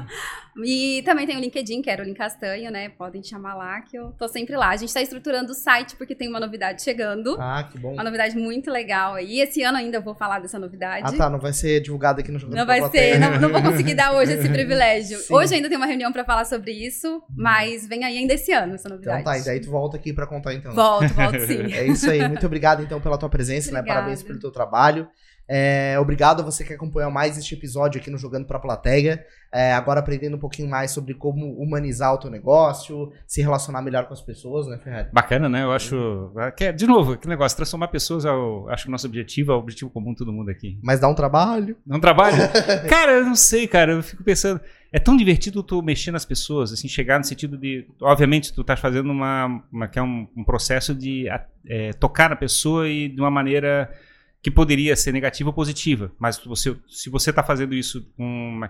e 0.64 1.02
também 1.05 1.27
tem 1.27 1.36
o 1.36 1.40
LinkedIn, 1.40 1.82
Carolyn 1.82 2.14
Castanho, 2.14 2.70
né? 2.70 2.89
Podem 2.89 3.23
chamar 3.23 3.55
lá, 3.55 3.82
que 3.82 3.98
eu 3.98 4.12
tô 4.12 4.27
sempre 4.28 4.56
lá. 4.56 4.70
A 4.70 4.77
gente 4.77 4.94
tá 4.94 5.02
estruturando 5.02 5.52
o 5.52 5.55
site 5.55 5.97
porque 5.97 6.14
tem 6.14 6.28
uma 6.28 6.40
novidade 6.40 6.82
chegando. 6.82 7.36
Ah, 7.39 7.68
que 7.70 7.77
bom. 7.78 7.93
Uma 7.93 8.05
novidade 8.05 8.36
muito 8.36 8.70
legal 8.70 9.14
aí. 9.14 9.40
Esse 9.40 9.62
ano 9.62 9.77
ainda 9.77 9.98
eu 9.98 10.02
vou 10.02 10.14
falar 10.14 10.39
dessa 10.39 10.59
novidade. 10.59 11.02
Ah, 11.05 11.12
tá. 11.12 11.28
Não 11.28 11.40
vai 11.40 11.52
ser 11.52 11.81
divulgado 11.81 12.20
aqui 12.20 12.31
no 12.31 12.39
Não 12.48 12.64
vai 12.64 12.89
ser, 12.89 13.18
não, 13.18 13.40
não 13.40 13.48
vou 13.51 13.62
conseguir 13.62 13.94
dar 13.94 14.14
hoje 14.14 14.32
esse 14.32 14.48
privilégio. 14.48 15.18
Sim. 15.18 15.35
Hoje 15.35 15.55
ainda 15.55 15.68
tem 15.68 15.77
uma 15.77 15.86
reunião 15.86 16.12
pra 16.12 16.24
falar 16.24 16.44
sobre 16.44 16.73
isso, 16.73 17.23
mas 17.36 17.86
vem 17.86 18.05
aí 18.05 18.16
ainda 18.16 18.35
esse 18.35 18.52
ano 18.52 18.74
essa 18.74 18.89
Então 18.89 18.97
novidade. 18.97 19.24
tá, 19.24 19.39
e 19.39 19.44
daí 19.44 19.60
tu 19.60 19.70
volta 19.70 19.97
aqui 19.97 20.12
pra 20.12 20.27
contar 20.27 20.55
então. 20.55 20.73
Volto, 20.73 21.12
volto 21.12 21.40
sim. 21.40 21.73
É 21.73 21.85
isso 21.86 22.09
aí. 22.09 22.27
Muito 22.27 22.47
obrigado 22.47 22.85
então 22.86 23.00
pela 23.00 23.18
tua 23.18 23.28
presença, 23.28 23.70
né? 23.70 23.80
Obrigada. 23.80 24.00
Parabéns 24.00 24.22
pelo 24.22 24.38
teu 24.40 24.50
trabalho. 24.50 25.08
É, 25.48 25.98
obrigado 25.98 26.40
a 26.40 26.44
você 26.44 26.64
que 26.64 26.73
acompanhou 26.73 27.10
mais 27.10 27.39
este 27.39 27.55
episódio 27.55 28.01
aqui 28.01 28.10
no 28.10 28.18
Jogando 28.18 28.47
pra 28.47 28.59
Plateia. 28.59 29.24
É, 29.52 29.73
agora 29.73 30.01
aprendendo 30.01 30.36
um 30.36 30.40
pouquinho 30.40 30.68
mais 30.68 30.90
sobre 30.90 31.14
como 31.14 31.55
humanizar 31.55 32.12
o 32.12 32.18
teu 32.18 32.31
negócio, 32.31 33.12
se 33.27 33.40
relacionar 33.40 33.81
melhor 33.81 34.06
com 34.06 34.12
as 34.12 34.20
pessoas, 34.20 34.66
né, 34.66 34.78
Ferrari? 34.82 35.09
Bacana, 35.12 35.48
né? 35.48 35.62
Eu 35.62 35.73
acho. 35.73 36.32
Que, 36.56 36.64
é, 36.64 36.73
de 36.73 36.86
novo, 36.86 37.16
que 37.16 37.28
negócio, 37.28 37.56
transformar 37.56 37.89
pessoas 37.89 38.24
é 38.24 38.31
o, 38.31 38.68
acho 38.68 38.85
que 38.85 38.89
o 38.89 38.93
nosso 38.93 39.06
objetivo, 39.06 39.52
é 39.52 39.55
o 39.55 39.59
objetivo 39.59 39.90
comum 39.90 40.10
de 40.12 40.18
todo 40.18 40.32
mundo 40.32 40.51
aqui. 40.51 40.78
Mas 40.82 41.01
dá 41.01 41.09
um 41.09 41.14
trabalho. 41.14 41.77
Dá 41.86 41.97
um 41.97 42.01
trabalho? 42.01 42.36
cara, 42.90 43.12
eu 43.12 43.24
não 43.24 43.36
sei, 43.36 43.66
cara. 43.68 43.93
Eu 43.93 44.02
fico 44.02 44.24
pensando. 44.24 44.60
É 44.93 44.98
tão 44.98 45.16
divertido 45.16 45.62
tu 45.62 45.82
mexer 45.82 46.10
nas 46.10 46.24
pessoas, 46.24 46.73
assim, 46.73 46.89
chegar 46.89 47.18
no 47.18 47.24
sentido 47.24 47.56
de. 47.56 47.86
Obviamente, 48.02 48.52
tu 48.52 48.64
tá 48.64 48.77
fazendo 48.77 49.10
uma. 49.10 49.62
uma 49.73 49.89
que 49.89 49.98
é 49.98 50.02
um, 50.02 50.27
um 50.36 50.44
processo 50.44 50.94
de 50.94 51.27
é, 51.66 51.93
tocar 51.93 52.28
na 52.31 52.36
pessoa 52.36 52.89
e 52.89 53.09
de 53.09 53.20
uma 53.20 53.31
maneira 53.31 53.90
que 54.47 54.51
poderia 54.52 54.94
ser 54.94 55.10
negativa 55.10 55.51
ou 55.51 55.52
positiva, 55.52 56.12
mas 56.20 56.39
você, 56.39 56.77
se 56.86 57.10
você 57.10 57.31
está 57.31 57.43
fazendo 57.43 57.74
isso 57.74 58.09
com, 58.16 58.60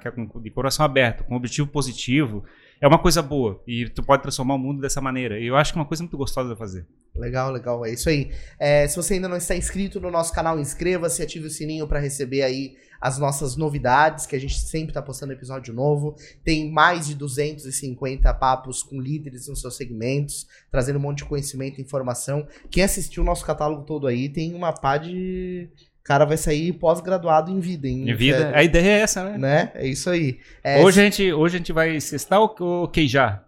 de 0.43 0.51
coração 0.51 0.87
aberto, 0.87 1.23
com 1.25 1.37
objetivo 1.37 1.69
positivo, 1.69 2.43
é 2.81 2.87
uma 2.87 2.99
coisa 2.99 3.23
boa 3.23 3.63
e 3.67 3.89
tu 3.89 4.03
pode 4.03 4.23
transformar 4.23 4.55
o 4.55 4.59
mundo 4.59 4.81
dessa 4.81 5.01
maneira. 5.01 5.39
E 5.39 5.47
eu 5.47 5.57
acho 5.57 5.73
que 5.73 5.79
é 5.79 5.83
uma 5.83 5.89
coisa 5.89 6.03
muito 6.03 6.17
gostosa 6.17 6.51
de 6.51 6.59
fazer. 6.59 6.87
Legal, 7.15 7.51
legal, 7.51 7.85
é 7.85 7.93
isso 7.93 8.09
aí. 8.09 8.31
É, 8.59 8.87
se 8.87 8.97
você 8.97 9.15
ainda 9.15 9.29
não 9.29 9.37
está 9.37 9.57
inscrito 9.57 10.01
no 10.01 10.11
nosso 10.11 10.33
canal, 10.33 10.59
inscreva-se, 10.61 11.23
ative 11.23 11.47
o 11.47 11.51
sininho 11.51 11.89
para 11.89 11.99
receber 11.99 12.43
aí 12.43 12.77
as 13.01 13.19
nossas 13.19 13.57
novidades, 13.57 14.27
que 14.27 14.37
a 14.37 14.39
gente 14.39 14.59
sempre 14.59 14.89
está 14.89 15.03
postando 15.03 15.33
episódio 15.33 15.73
novo. 15.73 16.17
Tem 16.45 16.71
mais 16.71 17.07
de 17.07 17.15
250 17.15 18.33
papos 18.35 18.83
com 18.83 19.01
líderes 19.01 19.49
nos 19.49 19.61
seus 19.61 19.77
segmentos, 19.77 20.47
trazendo 20.71 20.99
um 20.99 21.03
monte 21.03 21.19
de 21.19 21.27
conhecimento 21.27 21.79
e 21.79 21.83
informação. 21.83 22.47
Quem 22.71 22.83
assistiu 22.83 23.23
o 23.23 23.27
nosso 23.27 23.45
catálogo 23.45 23.85
todo 23.85 24.07
aí 24.07 24.29
tem 24.29 24.55
uma 24.55 24.73
pá 24.73 24.99
de 24.99 25.71
cara 26.07 26.25
vai 26.25 26.37
sair 26.37 26.73
pós-graduado 26.73 27.51
em 27.51 27.59
vida. 27.59 27.89
Em, 27.89 28.09
em 28.09 28.15
vida. 28.15 28.53
É, 28.55 28.59
a 28.59 28.63
ideia 28.63 28.91
é 28.91 29.01
essa, 29.01 29.25
né? 29.25 29.39
né? 29.39 29.73
É 29.75 29.87
isso 29.87 30.09
aí. 30.09 30.39
É, 30.63 30.81
hoje, 30.83 31.01
a 31.01 31.05
gente, 31.05 31.33
hoje 31.33 31.57
a 31.57 31.59
gente 31.59 31.73
vai 31.73 32.01
cestar 32.01 32.41
ou 32.41 32.87
queijar? 32.89 33.46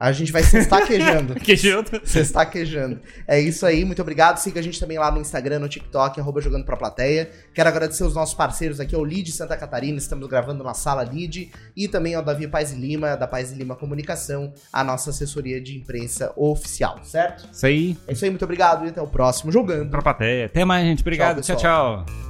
A 0.00 0.12
gente 0.12 0.30
vai 0.30 0.44
se 0.44 0.56
estaquejando. 0.58 1.34
quejando. 1.42 2.00
Se 2.04 2.20
estaquejando. 2.20 3.00
É 3.26 3.40
isso 3.40 3.66
aí, 3.66 3.84
muito 3.84 4.00
obrigado. 4.00 4.38
Siga 4.38 4.60
a 4.60 4.62
gente 4.62 4.78
também 4.78 4.96
lá 4.96 5.10
no 5.10 5.20
Instagram, 5.20 5.58
no 5.58 5.68
TikTok, 5.68 6.20
arroba 6.20 6.40
jogando 6.40 6.64
pra 6.64 6.76
plateia. 6.76 7.28
Quero 7.52 7.68
agradecer 7.68 8.04
os 8.04 8.14
nossos 8.14 8.34
parceiros 8.34 8.78
aqui, 8.78 8.94
o 8.94 9.04
Lid 9.04 9.32
Santa 9.32 9.56
Catarina, 9.56 9.98
estamos 9.98 10.28
gravando 10.28 10.62
na 10.62 10.72
sala 10.72 11.02
Lid, 11.02 11.50
e 11.76 11.88
também 11.88 12.14
ao 12.14 12.22
Davi 12.22 12.46
Paz 12.46 12.72
Lima, 12.72 13.16
da 13.16 13.26
Paz 13.26 13.50
Lima 13.50 13.74
Comunicação, 13.74 14.52
a 14.72 14.84
nossa 14.84 15.10
assessoria 15.10 15.60
de 15.60 15.76
imprensa 15.76 16.32
oficial, 16.36 17.00
certo? 17.02 17.48
Isso 17.52 17.66
aí. 17.66 17.96
É 18.06 18.12
isso 18.12 18.24
aí, 18.24 18.30
muito 18.30 18.44
obrigado 18.44 18.86
e 18.86 18.90
até 18.90 19.02
o 19.02 19.06
próximo 19.06 19.50
Jogando. 19.50 19.90
Pra 19.90 20.02
plateia. 20.02 20.46
Até 20.46 20.64
mais, 20.64 20.86
gente. 20.86 21.00
Obrigado. 21.00 21.42
tchau. 21.42 21.56
tchau. 21.56 22.04
tchau. 22.06 22.27